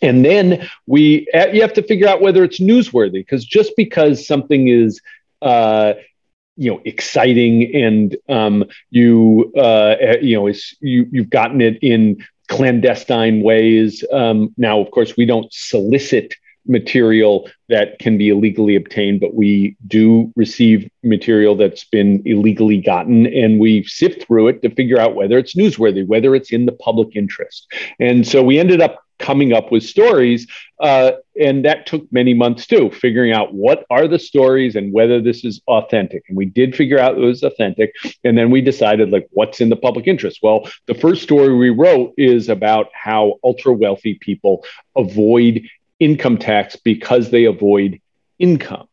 and 0.02 0.26
then 0.26 0.68
we 0.86 1.28
you 1.54 1.62
have 1.62 1.74
to 1.74 1.84
figure 1.84 2.08
out 2.08 2.22
whether 2.22 2.44
it's 2.44 2.60
newsworthy 2.60 3.14
because 3.14 3.46
just 3.46 3.72
because 3.78 4.28
something 4.28 4.68
is 4.68 5.02
uh, 5.42 5.94
you 6.58 6.72
know 6.72 6.82
exciting 6.86 7.76
and 7.76 8.16
um, 8.30 8.64
you 8.90 9.52
uh, 9.58 9.96
you 10.22 10.36
know 10.36 10.48
is 10.48 10.76
you 10.80 11.08
you've 11.12 11.30
gotten 11.30 11.62
it 11.62 11.78
in 11.82 12.18
clandestine 12.48 13.42
ways. 13.42 14.04
Um, 14.12 14.54
now, 14.58 14.80
of 14.80 14.92
course, 14.92 15.18
we 15.18 15.26
don't 15.26 15.52
solicit 15.52 16.36
material 16.68 17.48
that 17.70 18.00
can 18.00 18.18
be 18.18 18.30
illegally 18.30 18.76
obtained, 18.76 19.20
but 19.20 19.36
we 19.36 19.76
do 19.88 20.32
receive 20.36 20.90
material 21.04 21.56
that's 21.56 21.84
been 21.84 22.22
illegally 22.26 22.82
gotten, 22.82 23.28
and 23.28 23.60
we 23.60 23.84
sift 23.84 24.26
through 24.26 24.48
it 24.48 24.62
to 24.64 24.70
figure 24.72 25.00
out 25.00 25.16
whether 25.16 25.38
it's 25.38 25.56
newsworthy, 25.56 26.06
whether 26.08 26.36
it's 26.36 26.52
in 26.52 26.66
the 26.66 26.72
public 26.72 27.16
interest. 27.16 27.72
And 28.00 28.28
so 28.28 28.44
we 28.44 28.60
ended 28.60 28.82
up 28.82 29.05
coming 29.20 29.54
up 29.54 29.72
with 29.72 29.84
stories. 29.84 30.48
Uh, 30.80 31.12
and 31.40 31.64
that 31.64 31.86
took 31.86 32.12
many 32.12 32.34
months 32.34 32.68
too, 32.68 32.90
figuring 32.92 33.32
out 33.32 33.54
what 33.54 33.86
are 33.90 34.08
the 34.08 34.20
stories 34.20 34.76
and 34.76 34.92
whether 34.92 35.22
this 35.22 35.46
is 35.46 35.62
authentic. 35.68 36.24
And 36.28 36.38
we 36.38 36.46
did 36.46 36.76
figure 36.76 37.00
out 37.00 37.18
it 37.18 37.22
was 37.22 37.44
authentic. 37.44 37.94
And 38.24 38.38
then 38.38 38.52
we 38.52 38.62
decided, 38.62 39.12
like, 39.12 39.28
what's 39.32 39.62
in 39.62 39.70
the 39.70 39.76
public 39.76 40.08
interest? 40.08 40.40
Well, 40.44 40.70
the 40.86 40.94
first 40.94 41.24
story 41.24 41.56
we 41.56 41.70
wrote 41.70 42.14
is 42.18 42.50
about 42.50 42.90
how 42.94 43.40
ultra 43.44 43.74
wealthy 43.74 44.16
people 44.16 44.66
avoid 44.96 45.62
income 46.00 46.38
tax 46.38 46.76
because 46.76 47.30
they 47.30 47.46
avoid 47.46 48.02
income. 48.38 48.88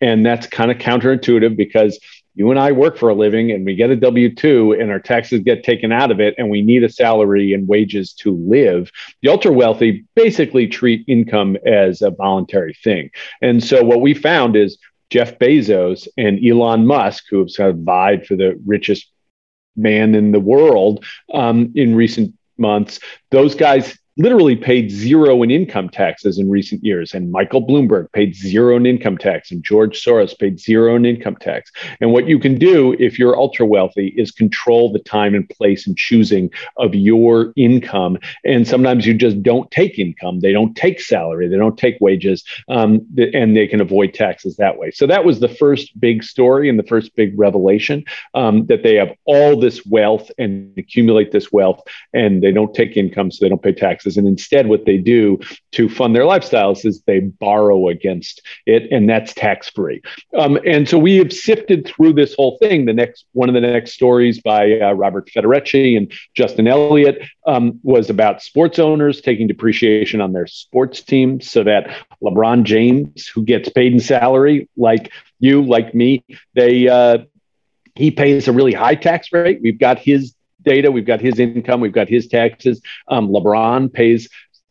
And 0.00 0.24
that's 0.24 0.46
kind 0.46 0.70
of 0.70 0.78
counterintuitive 0.78 1.56
because 1.56 1.98
you 2.38 2.52
and 2.52 2.60
I 2.60 2.70
work 2.70 2.96
for 2.96 3.08
a 3.08 3.14
living 3.16 3.50
and 3.50 3.66
we 3.66 3.74
get 3.74 3.90
a 3.90 3.96
W 3.96 4.32
2 4.32 4.76
and 4.78 4.92
our 4.92 5.00
taxes 5.00 5.40
get 5.40 5.64
taken 5.64 5.90
out 5.90 6.12
of 6.12 6.20
it 6.20 6.36
and 6.38 6.48
we 6.48 6.62
need 6.62 6.84
a 6.84 6.88
salary 6.88 7.52
and 7.52 7.66
wages 7.66 8.12
to 8.20 8.30
live. 8.32 8.92
The 9.22 9.28
ultra 9.28 9.50
wealthy 9.50 10.04
basically 10.14 10.68
treat 10.68 11.04
income 11.08 11.56
as 11.66 12.00
a 12.00 12.12
voluntary 12.12 12.74
thing. 12.84 13.10
And 13.42 13.62
so 13.62 13.82
what 13.82 14.02
we 14.02 14.14
found 14.14 14.54
is 14.54 14.78
Jeff 15.10 15.36
Bezos 15.40 16.06
and 16.16 16.38
Elon 16.46 16.86
Musk, 16.86 17.24
who 17.28 17.40
have 17.40 17.50
sort 17.50 17.70
of 17.70 17.80
vied 17.80 18.24
for 18.24 18.36
the 18.36 18.56
richest 18.64 19.10
man 19.74 20.14
in 20.14 20.30
the 20.30 20.38
world 20.38 21.04
um, 21.34 21.72
in 21.74 21.96
recent 21.96 22.34
months, 22.56 23.00
those 23.32 23.56
guys 23.56 23.98
literally 24.18 24.56
paid 24.56 24.90
zero 24.90 25.42
in 25.44 25.50
income 25.50 25.88
taxes 25.88 26.38
in 26.38 26.50
recent 26.50 26.84
years. 26.84 27.14
And 27.14 27.30
Michael 27.30 27.64
Bloomberg 27.64 28.10
paid 28.12 28.34
zero 28.34 28.76
in 28.76 28.84
income 28.84 29.16
tax, 29.16 29.52
and 29.52 29.62
George 29.62 30.02
Soros 30.02 30.36
paid 30.36 30.58
zero 30.58 30.96
in 30.96 31.06
income 31.06 31.36
tax. 31.36 31.70
And 32.00 32.12
what 32.12 32.26
you 32.26 32.40
can 32.40 32.58
do 32.58 32.94
if 32.98 33.18
you're 33.18 33.38
ultra 33.38 33.64
wealthy 33.64 34.08
is 34.16 34.32
control 34.32 34.92
the 34.92 34.98
time 34.98 35.36
and 35.36 35.48
place 35.48 35.86
and 35.86 35.96
choosing 35.96 36.50
of 36.76 36.94
your 36.94 37.52
income. 37.56 38.18
And 38.44 38.66
sometimes 38.66 39.06
you 39.06 39.14
just 39.14 39.40
don't 39.42 39.70
take 39.70 39.98
income, 39.98 40.40
they 40.40 40.52
don't 40.52 40.74
take 40.74 41.00
salary, 41.00 41.48
they 41.48 41.56
don't 41.56 41.78
take 41.78 41.96
wages, 42.00 42.44
um, 42.68 43.06
and 43.32 43.56
they 43.56 43.68
can 43.68 43.80
avoid 43.80 44.14
taxes 44.14 44.56
that 44.56 44.78
way. 44.78 44.90
So 44.90 45.06
that 45.06 45.24
was 45.24 45.38
the 45.38 45.48
first 45.48 45.98
big 46.00 46.24
story 46.24 46.68
and 46.68 46.78
the 46.78 46.82
first 46.82 47.14
big 47.14 47.38
revelation 47.38 48.04
um, 48.34 48.66
that 48.66 48.82
they 48.82 48.96
have 48.96 49.12
all 49.26 49.60
this 49.60 49.86
wealth 49.86 50.28
and 50.38 50.76
accumulate 50.76 51.30
this 51.30 51.52
wealth, 51.52 51.80
and 52.12 52.42
they 52.42 52.50
don't 52.50 52.74
take 52.74 52.96
income, 52.96 53.30
so 53.30 53.44
they 53.44 53.48
don't 53.48 53.62
pay 53.62 53.72
taxes 53.72 54.07
taxes. 54.08 54.16
And 54.16 54.26
instead, 54.26 54.68
what 54.68 54.84
they 54.84 54.98
do 54.98 55.38
to 55.72 55.88
fund 55.88 56.14
their 56.14 56.24
lifestyles 56.24 56.84
is 56.84 57.02
they 57.02 57.20
borrow 57.20 57.88
against 57.88 58.42
it, 58.66 58.90
and 58.90 59.08
that's 59.08 59.34
tax 59.34 59.70
free. 59.70 60.00
Um, 60.38 60.58
and 60.66 60.88
so 60.88 60.98
we 60.98 61.16
have 61.16 61.32
sifted 61.32 61.86
through 61.86 62.14
this 62.14 62.34
whole 62.34 62.58
thing. 62.58 62.86
The 62.86 62.94
next 62.94 63.26
one 63.32 63.48
of 63.48 63.54
the 63.54 63.60
next 63.60 63.92
stories 63.92 64.40
by 64.40 64.80
uh, 64.80 64.92
Robert 64.92 65.28
Faturechi 65.28 65.96
and 65.96 66.12
Justin 66.34 66.66
Elliott 66.66 67.22
um, 67.46 67.80
was 67.82 68.10
about 68.10 68.42
sports 68.42 68.78
owners 68.78 69.20
taking 69.20 69.46
depreciation 69.46 70.20
on 70.20 70.32
their 70.32 70.46
sports 70.46 71.02
teams 71.02 71.50
so 71.50 71.64
that 71.64 71.90
LeBron 72.22 72.64
James, 72.64 73.26
who 73.26 73.42
gets 73.42 73.68
paid 73.68 73.92
in 73.92 74.00
salary 74.00 74.68
like 74.76 75.12
you, 75.40 75.62
like 75.62 75.94
me, 75.94 76.24
they 76.54 76.88
uh, 76.88 77.18
he 77.94 78.10
pays 78.10 78.48
a 78.48 78.52
really 78.52 78.72
high 78.72 78.94
tax 78.94 79.32
rate. 79.32 79.60
We've 79.60 79.78
got 79.78 79.98
his 79.98 80.34
data. 80.62 80.90
We've 80.90 81.04
got 81.06 81.20
his 81.20 81.38
income. 81.38 81.80
We've 81.80 81.92
got 81.92 82.08
his 82.08 82.28
taxes. 82.28 82.80
Um, 83.08 83.28
LeBron 83.28 83.92
pays 83.92 84.28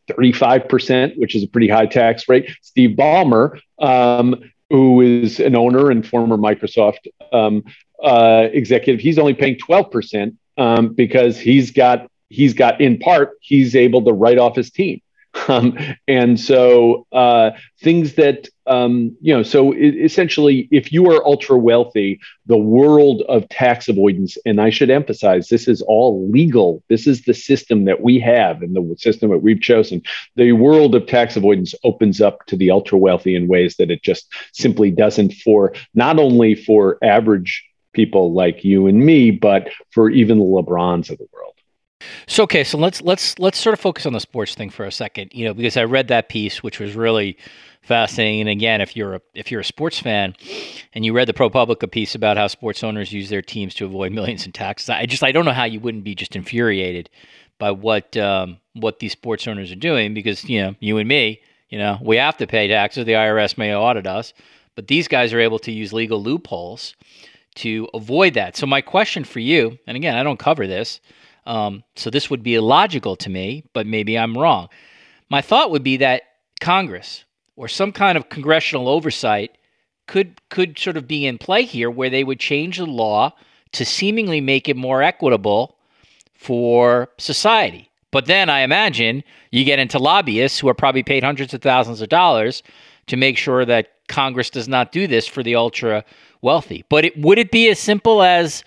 35%, 0.10 1.18
which 1.18 1.36
is 1.36 1.44
a 1.44 1.48
pretty 1.48 1.68
high 1.68 1.86
tax 1.86 2.28
rate. 2.30 2.50
Steve 2.62 2.98
Ballmer, 2.98 3.60
um, 3.80 4.36
who 4.70 5.02
is 5.02 5.40
an 5.40 5.56
owner 5.56 5.92
and 5.92 6.08
former 6.08 6.38
Microsoft 6.38 7.08
um, 7.32 7.64
uh, 8.04 8.48
executive, 8.52 9.02
he's 9.02 9.20
only 9.20 9.34
paying 9.34 9.58
12% 9.58 10.36
um, 10.58 10.94
because 10.94 11.40
he's 11.40 11.72
got 11.72 12.10
he's 12.30 12.54
got 12.54 12.82
in 12.82 12.98
part 12.98 13.38
he's 13.40 13.76
able 13.76 14.04
to 14.04 14.12
write 14.12 14.38
off 14.38 14.56
his 14.56 14.70
team. 14.72 15.02
Um, 15.50 15.78
and 16.10 16.38
so 16.38 17.08
uh, 17.14 17.52
things 17.82 18.16
that 18.16 18.50
um, 18.68 19.16
you 19.22 19.34
know, 19.34 19.44
so 19.44 19.74
essentially, 19.74 20.68
if 20.72 20.92
you 20.92 21.10
are 21.10 21.26
ultra 21.26 21.58
wealthy, 21.58 22.20
the 22.48 22.58
world 22.58 23.24
of 23.30 23.48
tax 23.48 23.88
avoidance, 23.88 24.38
and 24.46 24.60
I 24.60 24.70
should 24.70 24.90
emphasize, 24.90 25.48
this 25.48 25.70
is 25.70 25.82
all 25.82 26.30
legal. 26.30 26.84
This 26.90 27.08
is 27.08 27.24
the 27.24 27.34
system 27.34 27.86
that 27.86 28.02
we 28.02 28.20
have 28.20 28.62
and 28.62 28.76
the 28.76 28.96
system 28.98 29.30
that 29.30 29.38
we've 29.38 29.62
chosen. 29.62 30.02
The 30.36 30.52
world 30.52 30.96
of 30.96 31.08
tax 31.08 31.38
avoidance 31.38 31.74
opens 31.86 32.20
up 32.20 32.46
to 32.48 32.58
the 32.58 32.72
ultra 32.72 32.98
wealthy 32.98 33.36
in 33.36 33.48
ways 33.48 33.78
that 33.78 33.90
it 33.90 34.04
just 34.04 34.28
simply 34.52 34.92
doesn't 34.92 35.34
for 35.36 35.74
not 35.94 36.20
only 36.20 36.54
for 36.54 36.98
average 37.02 37.64
people 37.94 38.34
like 38.34 38.66
you 38.66 38.88
and 38.88 39.00
me, 39.00 39.32
but 39.32 39.70
for 39.92 40.10
even 40.10 40.40
the 40.40 40.44
LeBrons 40.44 41.10
of 41.10 41.18
the 41.18 41.28
world. 41.32 41.47
So 42.28 42.44
okay, 42.44 42.64
so 42.64 42.78
let's 42.78 43.02
let's 43.02 43.38
let's 43.40 43.58
sort 43.58 43.74
of 43.74 43.80
focus 43.80 44.06
on 44.06 44.14
the 44.14 44.20
sports 44.20 44.56
thing 44.56 44.70
for 44.70 44.86
a 44.86 44.92
second, 44.92 45.32
you 45.34 45.46
know, 45.46 45.54
because 45.54 45.78
I 45.78 45.84
read 45.84 46.10
that 46.10 46.30
piece, 46.30 46.62
which 46.62 46.80
was 46.80 46.96
really 46.96 47.38
fascinating. 47.82 48.42
And 48.42 48.50
again, 48.50 48.82
if 48.82 48.96
you're 48.96 49.16
a 49.16 49.22
if 49.34 49.52
you're 49.52 49.62
a 49.62 49.66
sports 49.66 50.00
fan, 50.00 50.36
and 50.94 51.06
you 51.06 51.14
read 51.14 51.28
the 51.28 51.34
ProPublica 51.34 51.90
piece 51.90 52.14
about 52.14 52.38
how 52.38 52.48
sports 52.48 52.84
owners 52.84 53.12
use 53.12 53.30
their 53.30 53.42
teams 53.42 53.74
to 53.76 53.86
avoid 53.86 54.12
millions 54.14 54.46
in 54.46 54.52
taxes, 54.52 54.90
I 54.90 55.06
just 55.06 55.24
I 55.24 55.32
don't 55.32 55.46
know 55.46 55.52
how 55.52 55.66
you 55.66 55.80
wouldn't 55.80 56.04
be 56.04 56.16
just 56.16 56.36
infuriated 56.36 57.10
by 57.58 57.72
what 57.72 58.16
um, 58.18 58.58
what 58.74 59.00
these 59.00 59.14
sports 59.14 59.48
owners 59.48 59.72
are 59.72 59.76
doing, 59.76 60.14
because 60.14 60.46
you 60.46 60.62
know 60.62 60.76
you 60.80 60.98
and 60.98 61.08
me, 61.08 61.42
you 61.70 61.80
know, 61.80 61.98
we 62.02 62.18
have 62.18 62.38
to 62.38 62.48
pay 62.48 62.68
taxes. 62.68 63.06
The 63.06 63.14
IRS 63.14 63.58
may 63.58 63.76
audit 63.76 64.08
us, 64.08 64.34
but 64.76 64.88
these 64.88 65.08
guys 65.08 65.34
are 65.34 65.40
able 65.40 65.60
to 65.60 65.72
use 65.72 65.94
legal 65.94 66.22
loopholes 66.22 66.96
to 67.56 67.88
avoid 67.94 68.36
that. 68.36 68.56
So 68.56 68.68
my 68.68 68.82
question 68.82 69.24
for 69.24 69.40
you, 69.40 69.80
and 69.88 69.98
again, 69.98 70.16
I 70.16 70.24
don't 70.24 70.38
cover 70.38 70.68
this. 70.68 71.02
Um, 71.48 71.84
so 71.96 72.10
this 72.10 72.30
would 72.30 72.44
be 72.44 72.56
illogical 72.56 73.16
to 73.16 73.30
me, 73.30 73.64
but 73.74 73.88
maybe 73.88 74.18
I'm 74.18 74.38
wrong. 74.38 74.68
My 75.30 75.42
thought 75.42 75.72
would 75.72 75.84
be 75.84 75.98
that 75.98 76.24
Congress 76.60 77.24
or 77.56 77.68
some 77.70 77.94
kind 77.94 78.18
of 78.18 78.30
congressional 78.30 78.90
oversight 78.90 79.58
could 80.08 80.42
could 80.50 80.78
sort 80.78 80.98
of 80.98 81.08
be 81.08 81.26
in 81.26 81.38
play 81.38 81.64
here 81.64 81.90
where 81.90 82.10
they 82.10 82.24
would 82.24 82.40
change 82.40 82.78
the 82.78 82.86
law 82.86 83.34
to 83.72 83.86
seemingly 83.86 84.42
make 84.42 84.68
it 84.68 84.76
more 84.76 85.02
equitable 85.02 85.78
for 86.34 87.10
society. 87.18 87.90
But 88.12 88.26
then 88.26 88.50
I 88.50 88.62
imagine 88.62 89.24
you 89.52 89.64
get 89.64 89.80
into 89.80 90.00
lobbyists 90.00 90.60
who 90.60 90.68
are 90.68 90.74
probably 90.74 91.04
paid 91.04 91.24
hundreds 91.24 91.54
of 91.54 91.62
thousands 91.62 92.02
of 92.02 92.10
dollars 92.10 92.64
to 93.08 93.18
make 93.18 93.38
sure 93.38 93.66
that 93.66 93.90
Congress 94.08 94.50
does 94.50 94.68
not 94.68 94.92
do 94.92 95.08
this 95.08 95.28
for 95.28 95.44
the 95.44 95.56
ultra 95.56 96.04
wealthy. 96.42 96.86
But 96.90 97.06
it, 97.06 97.18
would 97.20 97.38
it 97.38 97.52
be 97.52 97.70
as 97.70 97.80
simple 97.80 98.22
as 98.22 98.64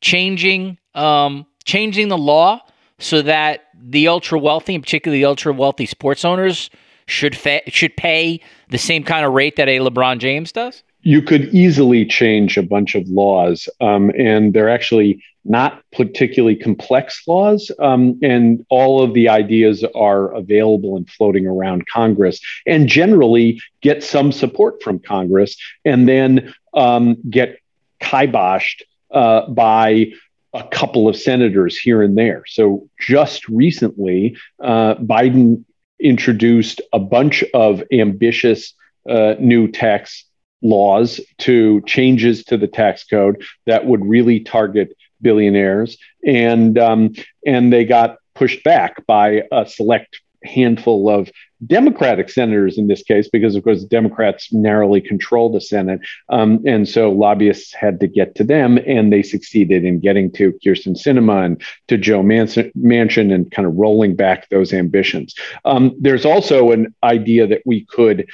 changing 0.00 0.78
um, 0.94 1.46
changing 1.64 2.08
the 2.08 2.18
law 2.18 2.60
so 2.98 3.22
that 3.22 3.64
the 3.74 4.08
ultra 4.08 4.38
wealthy, 4.38 4.74
and 4.74 4.84
particularly 4.84 5.20
the 5.20 5.26
ultra 5.26 5.52
wealthy 5.52 5.86
sports 5.86 6.24
owners, 6.24 6.70
should 7.06 7.36
fa- 7.36 7.62
should 7.68 7.96
pay 7.96 8.40
the 8.68 8.78
same 8.78 9.02
kind 9.02 9.24
of 9.24 9.32
rate 9.32 9.56
that 9.56 9.68
a 9.68 9.78
LeBron 9.78 10.18
James 10.18 10.52
does? 10.52 10.82
You 11.02 11.22
could 11.22 11.46
easily 11.54 12.04
change 12.04 12.58
a 12.58 12.62
bunch 12.62 12.94
of 12.94 13.08
laws, 13.08 13.68
um, 13.80 14.10
and 14.16 14.52
they're 14.52 14.68
actually 14.68 15.22
not 15.44 15.82
particularly 15.92 16.54
complex 16.54 17.22
laws. 17.26 17.70
Um, 17.78 18.18
and 18.22 18.64
all 18.68 19.02
of 19.02 19.14
the 19.14 19.28
ideas 19.28 19.82
are 19.94 20.30
available 20.34 20.98
and 20.98 21.08
floating 21.08 21.46
around 21.46 21.86
Congress, 21.88 22.38
and 22.66 22.86
generally 22.86 23.60
get 23.80 24.04
some 24.04 24.30
support 24.30 24.82
from 24.82 24.98
Congress, 24.98 25.56
and 25.86 26.06
then 26.06 26.52
um, 26.74 27.16
get 27.30 27.58
kiboshed 28.02 28.82
uh, 29.10 29.48
by 29.48 30.12
a 30.52 30.64
couple 30.64 31.08
of 31.08 31.16
senators 31.16 31.78
here 31.78 32.02
and 32.02 32.16
there. 32.16 32.42
So 32.46 32.88
just 32.98 33.48
recently, 33.48 34.36
uh, 34.62 34.96
Biden 34.96 35.64
introduced 36.00 36.80
a 36.92 36.98
bunch 36.98 37.44
of 37.54 37.82
ambitious 37.92 38.74
uh, 39.08 39.34
new 39.38 39.68
tax 39.68 40.24
laws 40.62 41.20
to 41.38 41.80
changes 41.82 42.44
to 42.44 42.56
the 42.56 42.66
tax 42.66 43.04
code 43.04 43.42
that 43.66 43.86
would 43.86 44.04
really 44.04 44.40
target 44.40 44.96
billionaires, 45.22 45.96
and 46.26 46.78
um, 46.78 47.14
and 47.46 47.72
they 47.72 47.84
got 47.84 48.16
pushed 48.34 48.62
back 48.64 49.06
by 49.06 49.42
a 49.52 49.66
select 49.66 50.20
handful 50.44 51.08
of 51.08 51.30
Democratic 51.66 52.30
senators 52.30 52.78
in 52.78 52.86
this 52.86 53.02
case, 53.02 53.28
because 53.28 53.54
of 53.54 53.62
course 53.62 53.84
Democrats 53.84 54.52
narrowly 54.52 55.00
control 55.00 55.52
the 55.52 55.60
Senate, 55.60 56.00
um, 56.30 56.62
and 56.66 56.88
so 56.88 57.10
lobbyists 57.10 57.74
had 57.74 58.00
to 58.00 58.06
get 58.06 58.34
to 58.36 58.44
them, 58.44 58.78
and 58.86 59.12
they 59.12 59.22
succeeded 59.22 59.84
in 59.84 60.00
getting 60.00 60.32
to 60.32 60.52
Kyrsten 60.64 60.96
Sinema 60.96 61.44
and 61.44 61.62
to 61.88 61.98
Joe 61.98 62.22
Manchin, 62.22 62.72
Manchin 62.74 63.32
and 63.32 63.50
kind 63.50 63.66
of 63.68 63.74
rolling 63.76 64.16
back 64.16 64.48
those 64.48 64.72
ambitions. 64.72 65.34
Um, 65.64 65.94
there's 66.00 66.24
also 66.24 66.70
an 66.70 66.94
idea 67.02 67.46
that 67.46 67.62
we 67.66 67.84
could 67.84 68.28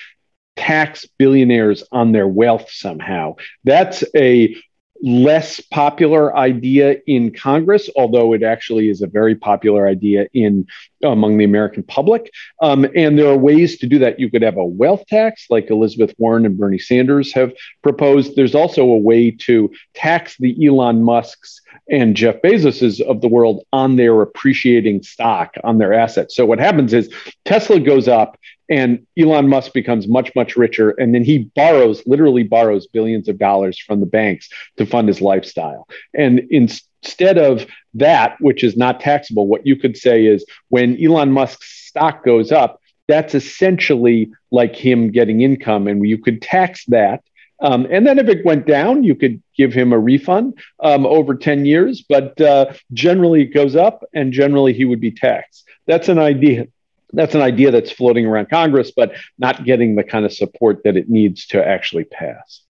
tax 0.55 1.07
billionaires 1.19 1.85
on 1.93 2.13
their 2.13 2.29
wealth 2.29 2.71
somehow. 2.71 3.35
That's 3.65 4.05
a 4.15 4.57
less 5.03 5.61
popular 5.61 6.37
idea 6.37 6.97
in 7.07 7.33
Congress, 7.33 7.89
although 7.97 8.33
it 8.33 8.43
actually 8.43 8.89
is 8.89 9.03
a 9.03 9.07
very 9.07 9.35
popular 9.35 9.87
idea 9.87 10.27
in 10.33 10.67
among 11.03 11.39
the 11.39 11.45
American 11.45 11.83
public. 11.83 12.31
Um, 12.63 12.87
and 12.97 13.19
there 13.19 13.29
are 13.29 13.37
ways 13.37 13.79
to 13.79 13.87
do 13.87 13.99
that. 14.01 14.19
You 14.19 14.31
could 14.31 14.43
have 14.43 14.57
a 14.57 14.65
wealth 14.65 15.07
tax, 15.07 15.47
like 15.51 15.71
Elizabeth 15.71 16.15
Warren 16.19 16.47
and 16.47 16.57
Bernie 16.57 16.79
Sanders 16.79 17.33
have 17.35 17.53
proposed. 17.83 18.35
There's 18.37 18.55
also 18.55 18.83
a 18.83 18.99
way 18.99 19.31
to 19.31 19.71
tax 19.95 20.37
the 20.39 20.67
Elon 20.67 21.03
Musk's 21.03 21.61
and 21.91 22.17
Jeff 22.17 22.37
Bezos's 22.43 23.01
of 23.01 23.21
the 23.21 23.29
world 23.29 23.65
on 23.73 23.97
their 23.97 24.23
appreciating 24.23 25.03
stock, 25.03 25.55
on 25.65 25.79
their 25.79 25.93
assets. 25.93 26.35
So 26.35 26.47
what 26.47 26.59
happens 26.59 26.93
is 26.93 27.13
Tesla 27.45 27.81
goes 27.81 28.09
up 28.09 28.39
and 28.69 29.07
Elon 29.19 29.49
Musk 29.49 29.73
becomes 29.73 30.09
much, 30.09 30.35
much 30.35 30.57
richer. 30.57 30.91
And 30.91 31.15
then 31.15 31.23
he 31.23 31.51
borrows, 31.55 32.03
literally 32.07 32.43
borrows 32.43 32.87
billions 32.87 33.29
of 33.29 33.39
dollars 33.39 33.79
from 33.79 34.01
the 34.01 34.07
banks 34.07 34.49
to 34.77 34.87
fund 34.87 35.09
his 35.09 35.21
lifestyle. 35.21 35.87
And 36.15 36.41
instead 36.51 37.39
of 37.39 37.67
that, 37.95 38.37
which 38.41 38.65
is 38.65 38.77
not 38.77 39.01
taxable, 39.01 39.47
what 39.47 39.67
you 39.67 39.77
could 39.77 39.97
say 39.97 40.27
is 40.27 40.45
when 40.69 41.03
Elon 41.03 41.33
Musk's 41.33 41.87
stock 41.87 42.25
goes 42.25 42.51
up, 42.51 42.81
that's 43.09 43.35
essentially 43.37 44.31
like 44.51 44.75
him 44.75 45.13
getting 45.13 45.43
income. 45.43 45.87
And 45.87 46.05
you 46.07 46.19
could 46.19 46.43
tax 46.43 46.85
that. 46.87 47.23
Um, 47.61 47.87
and 47.91 48.07
then 48.07 48.19
if 48.19 48.29
it 48.29 48.45
went 48.45 48.67
down, 48.67 49.03
you 49.03 49.15
could 49.15 49.43
give 49.57 49.73
him 49.73 49.93
a 49.93 49.99
refund 49.99 50.59
um, 50.81 51.07
over 51.07 51.35
10 51.35 51.65
years. 51.65 52.05
But 52.07 52.41
uh, 52.41 52.73
generally, 52.93 53.43
it 53.43 53.55
goes 53.55 53.77
up 53.77 54.05
and 54.13 54.33
generally 54.33 54.73
he 54.73 54.85
would 54.85 55.01
be 55.01 55.11
taxed. 55.11 55.65
That's 55.87 56.09
an 56.09 56.19
idea 56.19 56.67
that's 57.13 57.35
an 57.35 57.41
idea 57.41 57.71
that's 57.71 57.91
floating 57.91 58.27
around 58.27 58.51
Congress, 58.51 58.93
but 58.95 59.13
not 59.39 59.65
getting 59.65 59.95
the 59.95 60.05
kind 60.05 60.25
of 60.25 60.33
support 60.33 60.83
that 60.85 60.97
it 60.97 61.09
needs 61.09 61.47
to 61.47 61.67
actually 61.67 62.05
pass. 62.05 62.63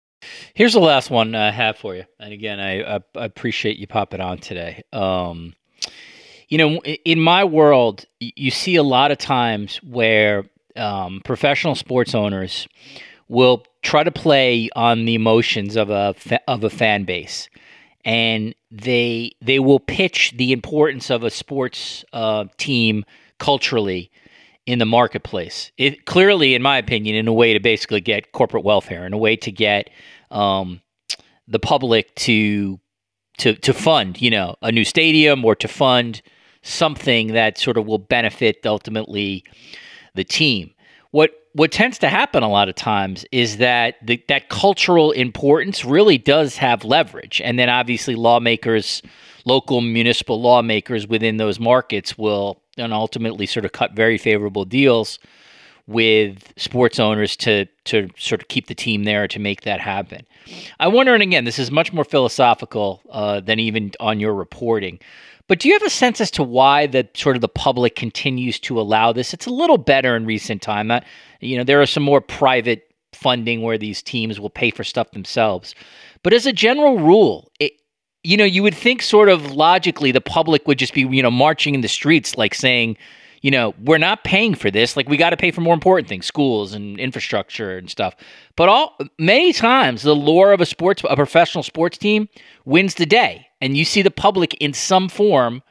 Here's 0.53 0.73
the 0.73 0.79
last 0.79 1.09
one 1.09 1.35
I 1.35 1.51
have 1.51 1.77
for 1.77 1.95
you. 1.95 2.03
And 2.19 2.33
again, 2.33 2.59
I, 2.59 2.95
I, 2.95 2.99
appreciate 3.15 3.77
you 3.77 3.87
popping 3.87 4.21
on 4.21 4.39
today. 4.39 4.83
Um, 4.91 5.53
you 6.47 6.57
know, 6.57 6.77
in 6.79 7.19
my 7.19 7.43
world, 7.43 8.05
you 8.19 8.51
see 8.51 8.75
a 8.75 8.83
lot 8.83 9.11
of 9.11 9.17
times 9.17 9.77
where 9.77 10.45
um, 10.75 11.21
professional 11.23 11.75
sports 11.75 12.13
owners 12.13 12.67
will 13.27 13.65
try 13.85 14.03
to 14.03 14.11
play 14.11 14.67
on 14.75 15.05
the 15.05 15.13
emotions 15.13 15.75
of 15.77 15.89
a 15.89 16.15
of 16.47 16.63
a 16.63 16.69
fan 16.69 17.05
base, 17.05 17.47
and 18.03 18.53
they 18.71 19.31
they 19.41 19.59
will 19.59 19.79
pitch 19.79 20.33
the 20.35 20.51
importance 20.51 21.09
of 21.09 21.23
a 21.23 21.29
sports 21.29 22.03
uh, 22.11 22.45
team 22.57 23.05
culturally 23.37 24.11
in 24.65 24.79
the 24.79 24.85
marketplace. 24.85 25.71
It 25.77 26.05
clearly, 26.05 26.55
in 26.55 26.61
my 26.63 26.77
opinion, 26.77 27.15
in 27.15 27.27
a 27.27 27.33
way 27.33 27.53
to 27.53 27.59
basically 27.59 28.01
get 28.01 28.31
corporate 28.31 28.65
welfare, 28.65 29.05
in 29.05 29.13
a 29.13 29.17
way 29.17 29.35
to 29.37 29.51
get 29.51 29.91
um, 30.31 30.81
the 31.47 31.59
public 31.59 32.13
to 32.15 32.79
to 33.37 33.53
to 33.53 33.73
fund, 33.73 34.19
you 34.19 34.31
know, 34.31 34.55
a 34.63 34.71
new 34.71 34.83
stadium 34.83 35.45
or 35.45 35.55
to 35.55 35.67
fund 35.67 36.23
something 36.63 37.27
that 37.33 37.59
sort 37.59 37.77
of 37.77 37.85
will 37.85 37.99
benefit 37.99 38.65
ultimately 38.65 39.43
the 40.15 40.23
team. 40.23 40.73
What 41.11 41.31
what 41.55 41.71
tends 41.71 41.97
to 41.99 42.09
happen 42.09 42.43
a 42.43 42.49
lot 42.49 42.67
of 42.67 42.75
times 42.75 43.25
is 43.31 43.57
that 43.57 43.95
the, 44.05 44.21
that 44.27 44.49
cultural 44.49 45.11
importance 45.11 45.85
really 45.85 46.17
does 46.17 46.57
have 46.57 46.83
leverage, 46.83 47.41
and 47.45 47.57
then 47.57 47.69
obviously 47.69 48.13
lawmakers, 48.13 49.01
local 49.45 49.79
municipal 49.79 50.41
lawmakers 50.41 51.07
within 51.07 51.37
those 51.37 51.57
markets 51.57 52.17
will 52.17 52.61
and 52.77 52.91
ultimately 52.91 53.45
sort 53.45 53.63
of 53.63 53.71
cut 53.71 53.93
very 53.93 54.17
favorable 54.17 54.65
deals 54.65 55.17
with 55.87 56.51
sports 56.57 56.99
owners 56.99 57.37
to 57.37 57.65
to 57.85 58.09
sort 58.17 58.41
of 58.41 58.49
keep 58.49 58.67
the 58.67 58.75
team 58.75 59.05
there 59.05 59.25
to 59.25 59.39
make 59.39 59.61
that 59.61 59.79
happen. 59.79 60.25
I 60.81 60.87
wonder, 60.89 61.13
and 61.13 61.23
again, 61.23 61.45
this 61.45 61.59
is 61.59 61.71
much 61.71 61.93
more 61.93 62.03
philosophical 62.03 63.01
uh, 63.11 63.39
than 63.39 63.59
even 63.59 63.91
on 64.01 64.19
your 64.19 64.33
reporting. 64.33 64.99
But 65.47 65.59
do 65.59 65.67
you 65.67 65.75
have 65.75 65.83
a 65.83 65.89
sense 65.89 66.19
as 66.21 66.31
to 66.31 66.43
why 66.43 66.87
the 66.87 67.07
sort 67.13 67.35
of 67.35 67.41
the 67.41 67.47
public 67.47 67.95
continues 67.95 68.59
to 68.61 68.79
allow 68.79 69.13
this? 69.13 69.33
It's 69.33 69.45
a 69.45 69.51
little 69.51 69.77
better 69.77 70.15
in 70.15 70.25
recent 70.25 70.61
time. 70.61 70.89
Uh, 70.89 71.01
you 71.39 71.57
know, 71.57 71.63
there 71.63 71.81
are 71.81 71.85
some 71.85 72.03
more 72.03 72.21
private 72.21 72.91
funding 73.13 73.61
where 73.61 73.77
these 73.77 74.01
teams 74.01 74.39
will 74.39 74.49
pay 74.49 74.71
for 74.71 74.83
stuff 74.83 75.11
themselves. 75.11 75.75
But 76.23 76.33
as 76.33 76.45
a 76.45 76.53
general 76.53 76.99
rule, 76.99 77.51
it, 77.59 77.73
you 78.23 78.37
know, 78.37 78.43
you 78.43 78.63
would 78.63 78.75
think 78.75 79.01
sort 79.01 79.29
of 79.29 79.51
logically 79.51 80.11
the 80.11 80.21
public 80.21 80.67
would 80.67 80.79
just 80.79 80.93
be, 80.93 81.01
you 81.01 81.21
know, 81.21 81.31
marching 81.31 81.75
in 81.75 81.81
the 81.81 81.87
streets 81.87 82.37
like 82.37 82.55
saying, 82.55 82.97
you 83.41 83.51
know, 83.51 83.75
we're 83.83 83.99
not 83.99 84.23
paying 84.23 84.55
for 84.55 84.71
this. 84.71 84.97
Like 84.97 85.07
we 85.07 85.17
got 85.17 85.29
to 85.29 85.37
pay 85.37 85.51
for 85.51 85.61
more 85.61 85.75
important 85.75 86.09
things, 86.09 86.25
schools 86.25 86.73
and 86.73 86.99
infrastructure 86.99 87.77
and 87.77 87.87
stuff. 87.87 88.15
But 88.55 88.69
all 88.69 88.97
many 89.19 89.53
times 89.53 90.01
the 90.01 90.15
lore 90.15 90.51
of 90.51 90.61
a 90.61 90.65
sports 90.65 91.03
a 91.07 91.15
professional 91.15 91.63
sports 91.63 91.99
team 91.99 92.27
wins 92.65 92.95
the 92.95 93.05
day. 93.05 93.47
And 93.65 93.75
you 93.75 93.83
see 93.83 94.03
the 94.03 94.11
public 94.11 94.53
in 94.55 94.73
some 94.73 95.09
form 95.09 95.63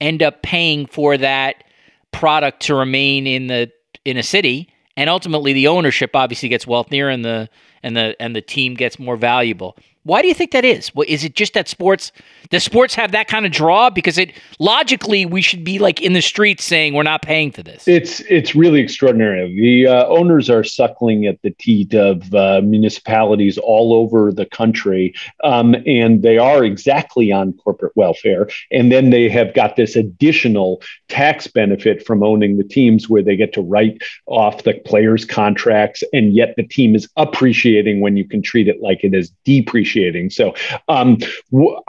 end 0.00 0.22
up 0.22 0.42
paying 0.42 0.86
for 0.86 1.18
that 1.18 1.64
product 2.10 2.62
to 2.62 2.74
remain 2.74 3.26
in 3.26 3.46
the 3.46 3.70
in 4.06 4.16
a 4.16 4.22
city 4.22 4.72
and 4.96 5.10
ultimately 5.10 5.52
the 5.52 5.68
ownership 5.68 6.16
obviously 6.16 6.48
gets 6.48 6.66
wealthier 6.66 7.10
and 7.10 7.24
the 7.24 7.50
and 7.82 7.94
the 7.94 8.16
and 8.18 8.34
the 8.34 8.40
team 8.40 8.72
gets 8.74 8.98
more 8.98 9.16
valuable. 9.16 9.76
Why 10.04 10.22
do 10.22 10.28
you 10.28 10.34
think 10.34 10.52
that 10.52 10.64
is? 10.64 10.94
What 10.94 11.08
is 11.08 11.24
it 11.24 11.36
just 11.36 11.52
that 11.52 11.68
sports 11.68 12.10
does 12.52 12.62
sports 12.62 12.94
have 12.94 13.12
that 13.12 13.28
kind 13.28 13.46
of 13.46 13.50
draw? 13.50 13.88
Because 13.88 14.18
it 14.18 14.32
logically 14.58 15.24
we 15.24 15.40
should 15.40 15.64
be 15.64 15.78
like 15.78 16.02
in 16.02 16.12
the 16.12 16.20
streets 16.20 16.62
saying 16.62 16.92
we're 16.92 17.02
not 17.02 17.22
paying 17.22 17.50
for 17.50 17.62
this. 17.62 17.88
It's 17.88 18.20
it's 18.28 18.54
really 18.54 18.78
extraordinary. 18.80 19.52
The 19.56 19.86
uh, 19.88 20.06
owners 20.06 20.50
are 20.50 20.62
suckling 20.62 21.26
at 21.26 21.40
the 21.40 21.50
teat 21.58 21.94
of 21.94 22.32
uh, 22.34 22.60
municipalities 22.62 23.56
all 23.56 23.94
over 23.94 24.30
the 24.30 24.44
country, 24.44 25.14
um, 25.42 25.74
and 25.86 26.22
they 26.22 26.36
are 26.36 26.62
exactly 26.62 27.32
on 27.32 27.54
corporate 27.54 27.96
welfare. 27.96 28.48
And 28.70 28.92
then 28.92 29.08
they 29.08 29.30
have 29.30 29.54
got 29.54 29.76
this 29.76 29.96
additional 29.96 30.82
tax 31.08 31.46
benefit 31.46 32.06
from 32.06 32.22
owning 32.22 32.58
the 32.58 32.64
teams, 32.64 33.08
where 33.08 33.22
they 33.22 33.34
get 33.34 33.54
to 33.54 33.62
write 33.62 34.02
off 34.26 34.64
the 34.64 34.74
players' 34.84 35.24
contracts, 35.24 36.04
and 36.12 36.34
yet 36.34 36.52
the 36.58 36.64
team 36.64 36.94
is 36.94 37.08
appreciating 37.16 38.02
when 38.02 38.18
you 38.18 38.28
can 38.28 38.42
treat 38.42 38.68
it 38.68 38.82
like 38.82 39.02
it 39.02 39.14
is 39.14 39.32
depreciating. 39.46 40.28
So, 40.28 40.54
um, 40.88 41.16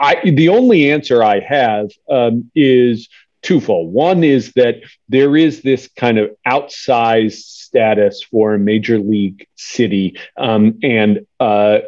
I, 0.00 0.22
the 0.24 0.53
only 0.54 0.90
answer 0.90 1.22
I 1.22 1.40
have 1.40 1.90
um, 2.08 2.50
is 2.54 3.08
twofold. 3.42 3.92
One 3.92 4.24
is 4.24 4.52
that 4.52 4.76
there 5.08 5.36
is 5.36 5.62
this 5.62 5.88
kind 5.96 6.18
of 6.18 6.30
outsized 6.46 7.42
status 7.42 8.22
for 8.22 8.54
a 8.54 8.58
major 8.58 8.98
league 8.98 9.46
city, 9.56 10.18
um, 10.36 10.78
and 10.82 11.26
uh, 11.40 11.80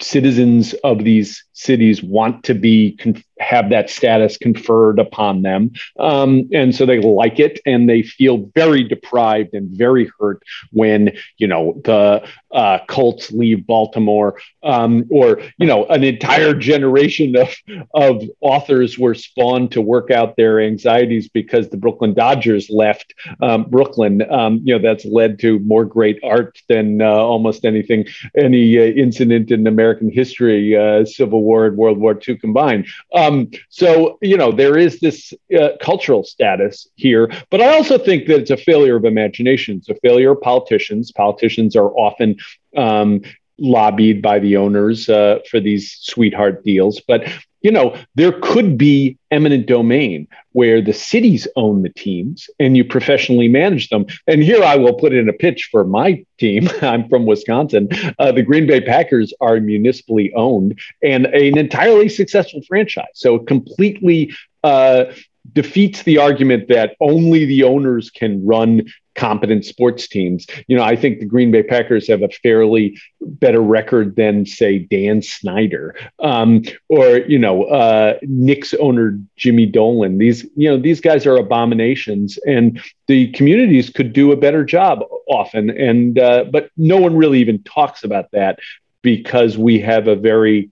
citizens 0.00 0.74
of 0.84 1.04
these 1.04 1.44
cities 1.62 2.02
want 2.02 2.44
to 2.44 2.54
be 2.54 2.98
have 3.42 3.70
that 3.70 3.90
status 3.90 4.38
conferred 4.38 4.98
upon 4.98 5.42
them. 5.42 5.72
Um, 5.98 6.48
and 6.52 6.74
so 6.74 6.86
they 6.86 7.00
like 7.00 7.38
it 7.38 7.60
and 7.66 7.88
they 7.88 8.02
feel 8.02 8.50
very 8.54 8.84
deprived 8.84 9.54
and 9.54 9.68
very 9.76 10.10
hurt 10.18 10.42
when 10.70 11.12
you 11.38 11.46
know 11.46 11.80
the 11.84 12.26
uh, 12.52 12.78
colts 12.86 13.32
leave 13.32 13.66
baltimore 13.66 14.38
um, 14.62 15.04
or 15.10 15.40
you 15.58 15.66
know 15.66 15.86
an 15.86 16.04
entire 16.04 16.54
generation 16.54 17.34
of 17.36 17.54
of 17.94 18.22
authors 18.40 18.98
were 18.98 19.14
spawned 19.14 19.72
to 19.72 19.80
work 19.80 20.10
out 20.10 20.36
their 20.36 20.60
anxieties 20.60 21.28
because 21.28 21.68
the 21.70 21.76
brooklyn 21.76 22.14
dodgers 22.14 22.68
left 22.70 23.14
um, 23.40 23.64
brooklyn. 23.64 24.22
Um, 24.30 24.60
you 24.64 24.76
know 24.76 24.82
that's 24.82 25.04
led 25.04 25.38
to 25.40 25.58
more 25.60 25.84
great 25.84 26.18
art 26.22 26.58
than 26.68 27.00
uh, 27.02 27.06
almost 27.06 27.64
anything 27.64 28.06
any 28.36 28.78
uh, 28.78 28.82
incident 28.82 29.50
in 29.50 29.66
american 29.66 30.10
history 30.10 30.76
uh, 30.76 31.04
civil 31.04 31.42
war 31.42 31.51
War 31.52 31.66
and 31.66 31.76
World 31.76 31.98
War 31.98 32.14
II 32.26 32.36
combined. 32.38 32.86
Um, 33.22 33.50
so, 33.68 34.18
you 34.30 34.36
know, 34.40 34.50
there 34.62 34.76
is 34.86 35.00
this 35.00 35.18
uh, 35.58 35.70
cultural 35.80 36.24
status 36.24 36.74
here, 36.94 37.24
but 37.50 37.60
I 37.60 37.68
also 37.76 37.98
think 37.98 38.26
that 38.28 38.40
it's 38.40 38.50
a 38.50 38.56
failure 38.70 38.96
of 38.96 39.04
imagination. 39.04 39.70
It's 39.78 39.90
a 39.96 40.00
failure 40.06 40.32
of 40.32 40.40
politicians. 40.40 41.12
Politicians 41.12 41.76
are 41.76 41.90
often 42.06 42.36
um, 42.76 43.20
lobbied 43.58 44.22
by 44.22 44.38
the 44.38 44.56
owners 44.56 45.08
uh, 45.08 45.38
for 45.50 45.60
these 45.60 45.84
sweetheart 46.00 46.64
deals. 46.64 47.02
But 47.06 47.20
you 47.62 47.70
know, 47.70 47.96
there 48.14 48.32
could 48.40 48.76
be 48.76 49.18
eminent 49.30 49.66
domain 49.66 50.28
where 50.52 50.82
the 50.82 50.92
cities 50.92 51.48
own 51.56 51.82
the 51.82 51.88
teams 51.88 52.50
and 52.58 52.76
you 52.76 52.84
professionally 52.84 53.48
manage 53.48 53.88
them. 53.88 54.06
And 54.26 54.42
here 54.42 54.62
I 54.62 54.76
will 54.76 54.94
put 54.94 55.12
in 55.12 55.28
a 55.28 55.32
pitch 55.32 55.68
for 55.70 55.84
my 55.84 56.24
team. 56.38 56.68
I'm 56.82 57.08
from 57.08 57.24
Wisconsin. 57.24 57.88
Uh, 58.18 58.32
the 58.32 58.42
Green 58.42 58.66
Bay 58.66 58.80
Packers 58.80 59.32
are 59.40 59.58
municipally 59.60 60.32
owned 60.34 60.78
and 61.02 61.26
an 61.26 61.56
entirely 61.56 62.08
successful 62.08 62.60
franchise. 62.68 63.06
So 63.14 63.36
it 63.36 63.46
completely 63.46 64.32
uh, 64.62 65.04
defeats 65.52 66.02
the 66.02 66.18
argument 66.18 66.68
that 66.68 66.96
only 67.00 67.44
the 67.44 67.64
owners 67.64 68.10
can 68.10 68.44
run 68.44 68.82
competent 69.14 69.64
sports 69.64 70.08
teams. 70.08 70.46
You 70.66 70.76
know, 70.76 70.82
I 70.82 70.96
think 70.96 71.20
the 71.20 71.26
Green 71.26 71.50
Bay 71.50 71.62
Packers 71.62 72.08
have 72.08 72.22
a 72.22 72.28
fairly 72.28 72.98
better 73.20 73.60
record 73.60 74.16
than, 74.16 74.46
say, 74.46 74.78
Dan 74.78 75.22
Snyder 75.22 75.94
um, 76.18 76.62
or 76.88 77.18
you 77.18 77.38
know 77.38 77.64
uh, 77.64 78.18
Knicks 78.22 78.74
owner 78.74 79.18
Jimmy 79.36 79.66
Dolan. 79.66 80.18
These 80.18 80.44
you 80.56 80.70
know 80.70 80.78
these 80.78 81.00
guys 81.00 81.26
are 81.26 81.36
abominations, 81.36 82.38
and 82.46 82.80
the 83.06 83.30
communities 83.32 83.90
could 83.90 84.12
do 84.12 84.32
a 84.32 84.36
better 84.36 84.64
job 84.64 85.00
often. 85.28 85.70
And 85.70 86.18
uh, 86.18 86.44
but 86.50 86.70
no 86.76 86.98
one 86.98 87.16
really 87.16 87.40
even 87.40 87.62
talks 87.62 88.04
about 88.04 88.30
that 88.32 88.58
because 89.02 89.58
we 89.58 89.80
have 89.80 90.08
a 90.08 90.16
very 90.16 90.70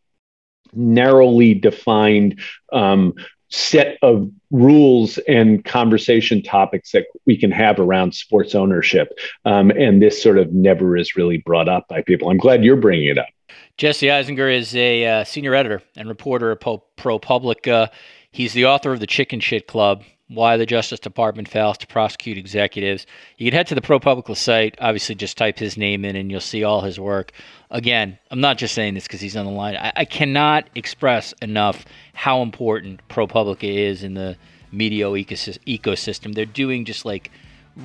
narrowly 0.73 1.55
defined 1.55 2.41
um, 2.73 3.15
set 3.51 3.99
of 4.03 4.31
rules 4.51 5.19
and 5.29 5.65
conversation 5.65 6.43
topics 6.43 6.93
that 6.93 7.07
we 7.27 7.37
can 7.37 7.51
have 7.51 7.79
around 7.79 8.15
sports 8.15 8.55
ownership. 8.55 9.09
Um, 9.45 9.71
and 9.71 10.01
this 10.01 10.23
sort 10.23 10.39
of 10.39 10.53
never 10.53 10.97
is 10.97 11.17
really 11.17 11.39
brought 11.39 11.69
up 11.69 11.87
by 11.89 12.03
people. 12.03 12.31
I'm 12.31 12.39
glad 12.39 12.65
you're 12.65 12.77
bringing 12.77 13.09
it 13.09 13.19
up. 13.19 13.29
Jesse 13.77 14.07
Eisinger 14.07 14.55
is 14.55 14.77
a 14.77 15.07
uh, 15.07 15.25
senior 15.25 15.55
editor 15.55 15.83
and 15.97 16.09
reporter 16.09 16.53
at 16.53 16.61
ProPublica. 16.61 17.73
Uh, 17.73 17.87
he's 18.31 18.53
the 18.53 18.67
author 18.67 18.93
of 18.93 19.01
the 19.01 19.07
Chicken 19.07 19.41
Shit 19.41 19.67
Club, 19.67 20.05
why 20.31 20.57
the 20.57 20.65
Justice 20.65 21.01
Department 21.01 21.49
fails 21.49 21.77
to 21.79 21.89
prosecute 21.89 22.39
executives. 22.39 23.05
You 23.37 23.51
can 23.51 23.57
head 23.57 23.67
to 23.67 23.75
the 23.75 23.81
ProPublica 23.81 24.37
site, 24.37 24.77
obviously 24.81 25.17
just 25.17 25.37
type 25.37 25.59
his 25.59 25.77
name 25.77 26.05
in 26.05 26.15
and 26.15 26.31
you'll 26.31 26.41
see 26.41 26.63
all 26.63 26.83
his 26.83 27.01
work. 27.01 27.33
Again, 27.71 28.17
I'm 28.31 28.41
not 28.41 28.57
just 28.57 28.73
saying 28.73 28.95
this 28.95 29.05
because 29.05 29.21
he's 29.21 29.37
on 29.37 29.45
the 29.45 29.51
line. 29.51 29.75
I, 29.75 29.93
I, 29.97 30.05
cannot 30.05 30.71
express 30.77 31.33
enough 31.43 31.85
how 32.15 32.43
important 32.43 33.01
ProPublica 33.09 33.65
is 33.65 34.05
in 34.05 34.15
the 34.15 34.37
media 34.71 35.07
ecosystem. 35.07 36.33
They're 36.33 36.47
doing 36.47 36.85
just 36.85 37.05
like 37.05 37.33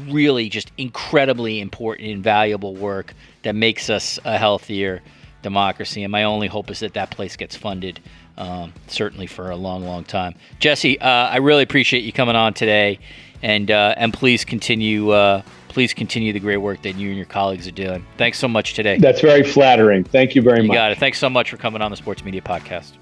really 0.08 0.48
just 0.48 0.72
incredibly 0.78 1.60
important 1.60 2.10
and 2.10 2.24
valuable 2.24 2.76
work 2.76 3.16
that 3.42 3.56
makes 3.56 3.90
us 3.90 4.20
a 4.24 4.38
healthier 4.38 5.02
democracy. 5.42 6.04
And 6.04 6.12
my 6.12 6.24
only 6.24 6.48
hope 6.48 6.70
is 6.70 6.80
that 6.82 6.94
that 6.94 7.10
place 7.10 7.36
gets 7.36 7.56
funded 7.56 8.02
um, 8.38 8.74
certainly 8.88 9.28
for 9.28 9.50
a 9.50 9.56
long, 9.56 9.84
long 9.86 10.04
time. 10.04 10.36
Jesse, 10.60 11.00
uh, 11.00 11.08
I 11.08 11.38
really 11.38 11.64
appreciate 11.64 12.04
you 12.04 12.12
coming 12.12 12.36
on 12.36 12.54
today, 12.54 13.00
and 13.42 13.70
uh, 13.72 13.96
and 13.98 14.14
please 14.14 14.46
continue. 14.46 15.12
Uh, 15.12 15.42
please 15.70 15.94
continue 15.94 16.32
the 16.32 16.40
great 16.40 16.58
work 16.58 16.82
that 16.84 16.96
you 16.96 17.10
and 17.10 17.18
your 17.18 17.26
colleagues 17.26 17.68
are 17.68 17.72
doing. 17.72 18.06
Thanks 18.18 18.40
so 18.40 18.48
much 18.48 18.76
today. 18.76 18.98
That's 18.98 19.20
very 19.20 19.44
flattering. 19.44 20.06
Thank 20.06 20.34
you 20.34 20.42
very 20.42 20.62
you 20.62 20.70
much. 20.70 20.76
Got 20.76 20.92
it. 20.94 20.98
Thanks 21.00 21.20
so 21.20 21.30
much 21.30 21.50
for 21.50 21.58
coming 21.58 21.82
on 21.82 21.92
the 21.92 21.98
Sports 21.98 22.24
Media 22.24 22.42
Podcast. 22.42 22.94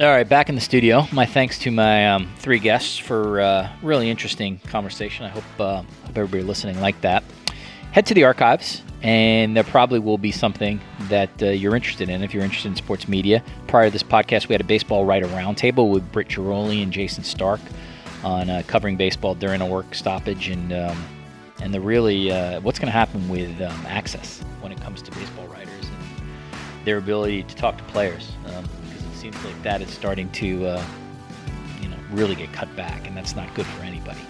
All 0.00 0.08
right, 0.08 0.26
back 0.26 0.48
in 0.48 0.54
the 0.54 0.60
studio. 0.60 1.06
My 1.12 1.26
thanks 1.26 1.58
to 1.60 1.70
my 1.70 2.08
um, 2.08 2.28
three 2.38 2.58
guests 2.58 2.96
for 2.96 3.40
uh, 3.40 3.70
really 3.82 4.08
interesting 4.08 4.58
conversation. 4.66 5.26
I 5.26 5.28
hope 5.28 5.44
uh, 5.60 5.82
hope 5.82 6.16
everybody 6.16 6.42
listening 6.42 6.80
liked 6.80 7.02
that. 7.02 7.22
Head 7.92 8.06
to 8.06 8.14
the 8.14 8.24
archives 8.24 8.80
and 9.02 9.54
there 9.54 9.64
probably 9.64 9.98
will 9.98 10.16
be 10.16 10.32
something 10.32 10.80
that 11.10 11.30
uh, 11.42 11.46
you're 11.46 11.76
interested 11.76 12.08
in 12.08 12.22
if 12.22 12.32
you're 12.32 12.42
interested 12.42 12.68
in 12.68 12.76
sports 12.76 13.06
media. 13.06 13.42
Prior 13.66 13.86
to 13.86 13.90
this 13.90 14.02
podcast, 14.02 14.48
we 14.48 14.54
had 14.54 14.62
a 14.62 14.64
baseball 14.64 15.04
writer 15.04 15.26
roundtable 15.26 15.90
with 15.90 16.10
Britt 16.10 16.28
Ghiroli 16.28 16.82
and 16.82 16.90
Jayson 16.90 17.22
Stark 17.22 17.60
on 18.24 18.48
uh, 18.48 18.62
covering 18.66 18.96
baseball 18.96 19.34
during 19.34 19.60
a 19.60 19.66
work 19.66 19.94
stoppage 19.94 20.48
and 20.48 20.72
um, 20.72 21.04
and 21.60 21.74
the 21.74 21.80
really 21.80 22.32
uh, 22.32 22.60
what's 22.62 22.78
going 22.78 22.86
to 22.86 22.92
happen 22.92 23.28
with 23.28 23.60
um, 23.60 23.86
access 23.86 24.40
when 24.62 24.72
it 24.72 24.80
comes 24.80 25.02
to 25.02 25.10
baseball 25.12 25.46
writers 25.48 25.84
and 25.84 26.86
their 26.86 26.96
ability 26.96 27.42
to 27.42 27.54
talk 27.56 27.76
to 27.76 27.84
players 27.84 28.32
um, 28.46 28.64
because 28.88 29.04
it 29.04 29.14
seems 29.16 29.44
like 29.44 29.62
that 29.62 29.82
is 29.82 29.90
starting 29.90 30.30
to 30.30 30.64
uh, 30.64 30.84
you 31.82 31.88
know 31.88 31.98
really 32.10 32.36
get 32.36 32.50
cut 32.54 32.74
back 32.74 33.06
and 33.06 33.14
that's 33.14 33.36
not 33.36 33.52
good 33.54 33.66
for 33.66 33.82
anybody. 33.82 34.20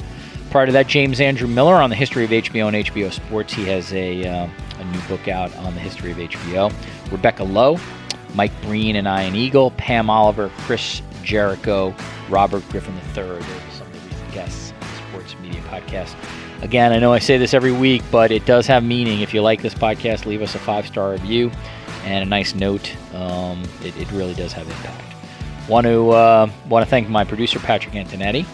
Prior 0.53 0.67
to 0.67 0.73
that, 0.73 0.87
James 0.87 1.19
Andrew 1.19 1.49
Miller 1.49 1.77
on 1.77 1.89
the 1.89 1.97
history 1.97 2.25
of 2.27 2.31
HBO 2.31 2.69
and 2.69 2.77
HBO 2.87 3.11
Sports. 3.11 3.55
He 3.55 3.65
has 3.65 3.91
a, 3.95 4.23
uh, 4.29 4.47
a 4.79 4.85
new 4.85 5.01
book 5.09 5.27
out 5.27 5.57
on 5.57 5.73
the 5.73 5.81
history 5.81 6.11
of 6.11 6.19
HBO. 6.19 6.71
Rebecca 7.11 7.43
Lowe, 7.43 7.81
Mike 8.35 8.53
Breen 8.61 8.97
and 8.97 9.07
Ian 9.07 9.35
Eagle, 9.35 9.71
Pam 9.71 10.11
Oliver, 10.11 10.51
Chris 10.59 11.01
Jericho, 11.23 11.95
Robert 12.29 12.69
Griffin 12.69 12.95
III. 13.17 13.23
Are 13.23 13.41
some 13.73 13.87
of 13.87 13.95
the 13.95 14.09
recent 14.11 14.33
guests 14.35 14.73
on 14.73 14.81
the 14.81 15.09
Sports 15.09 15.37
Media 15.41 15.63
Podcast. 15.63 16.15
Again, 16.61 16.93
I 16.93 16.99
know 16.99 17.15
I 17.15 17.19
say 17.19 17.39
this 17.39 17.55
every 17.55 17.73
week, 17.73 18.03
but 18.11 18.31
it 18.31 18.45
does 18.45 18.67
have 18.67 18.85
meaning. 18.85 19.23
If 19.23 19.33
you 19.33 19.41
like 19.41 19.63
this 19.63 19.73
podcast, 19.73 20.27
leave 20.27 20.43
us 20.43 20.55
a 20.55 20.59
five 20.59 20.87
star 20.87 21.13
review 21.13 21.51
and 22.05 22.23
a 22.23 22.29
nice 22.29 22.55
note. 22.55 22.95
Um, 23.15 23.63
it, 23.83 23.97
it, 23.97 24.13
really 24.13 24.35
does 24.35 24.53
have 24.53 24.67
impact. 24.67 25.03
Want 25.67 25.87
to 25.87 26.11
uh, 26.11 26.51
want 26.69 26.85
to 26.85 26.91
thank 26.91 27.09
my 27.09 27.25
producer 27.25 27.59
Patrick 27.59 27.95
Antonetti. 27.95 28.45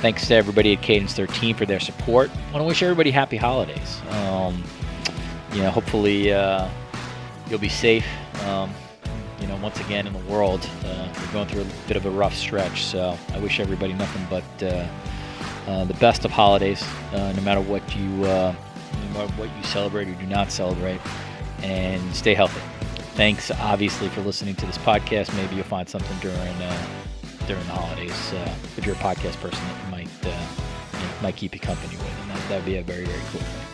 Thanks 0.00 0.28
to 0.28 0.34
everybody 0.34 0.74
at 0.74 0.82
Cadence 0.82 1.14
13 1.14 1.54
for 1.54 1.64
their 1.64 1.80
support. 1.80 2.30
I 2.30 2.52
want 2.52 2.62
to 2.62 2.64
wish 2.64 2.82
everybody 2.82 3.10
happy 3.10 3.38
holidays. 3.38 4.00
Um, 4.10 4.62
you 5.52 5.62
know, 5.62 5.70
hopefully 5.70 6.32
uh, 6.32 6.68
you'll 7.48 7.58
be 7.58 7.70
safe. 7.70 8.06
Um, 8.44 8.70
you 9.40 9.46
know, 9.46 9.56
once 9.56 9.80
again 9.80 10.06
in 10.06 10.12
the 10.12 10.18
world, 10.30 10.68
uh, 10.84 11.08
we're 11.18 11.32
going 11.32 11.48
through 11.48 11.62
a 11.62 11.88
bit 11.88 11.96
of 11.96 12.04
a 12.04 12.10
rough 12.10 12.34
stretch. 12.34 12.84
So 12.84 13.18
I 13.32 13.38
wish 13.38 13.58
everybody 13.58 13.94
nothing 13.94 14.26
but 14.28 14.62
uh, 14.62 14.86
uh 15.66 15.84
the 15.84 15.94
best 15.94 16.26
of 16.26 16.30
holidays, 16.30 16.84
uh, 17.12 17.32
no 17.34 17.42
matter 17.42 17.62
what 17.62 17.82
you 17.96 18.24
uh, 18.24 18.54
no 18.92 19.18
matter 19.18 19.32
what 19.32 19.48
you 19.56 19.62
celebrate 19.62 20.08
or 20.08 20.14
do 20.14 20.26
not 20.26 20.52
celebrate, 20.52 21.00
and 21.62 22.14
stay 22.14 22.34
healthy. 22.34 22.60
Thanks, 23.14 23.50
obviously, 23.50 24.10
for 24.10 24.20
listening 24.20 24.56
to 24.56 24.66
this 24.66 24.76
podcast. 24.76 25.34
Maybe 25.36 25.56
you'll 25.56 25.64
find 25.64 25.88
something 25.88 26.18
during 26.18 26.58
during 27.46 27.64
the 27.66 27.72
holidays 27.72 28.32
uh, 28.32 28.54
if 28.76 28.84
you're 28.84 28.94
a 28.94 28.98
podcast 28.98 29.40
person 29.40 29.62
that 29.64 29.90
might 29.90 30.08
uh, 30.24 30.28
you 30.28 30.98
know, 30.98 31.12
might 31.22 31.36
keep 31.36 31.54
you 31.54 31.60
company 31.60 31.96
with, 31.96 32.20
and 32.22 32.30
that, 32.30 32.48
that'd 32.48 32.64
be 32.64 32.76
a 32.76 32.82
very 32.82 33.04
very 33.04 33.20
cool 33.30 33.40
thing. 33.40 33.66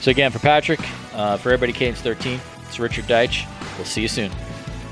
So 0.00 0.10
again, 0.10 0.30
for 0.30 0.38
Patrick, 0.38 0.80
uh, 1.14 1.36
for 1.36 1.50
everybody, 1.50 1.72
Cadence 1.72 2.00
13, 2.00 2.40
it's 2.66 2.78
Richard 2.78 3.06
Deitsch. 3.06 3.46
We'll 3.76 3.84
see 3.84 4.02
you 4.02 4.08
soon 4.08 4.30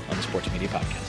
on 0.09 0.17
the 0.17 0.23
Sports 0.23 0.51
Media 0.51 0.67
Podcast. 0.67 1.06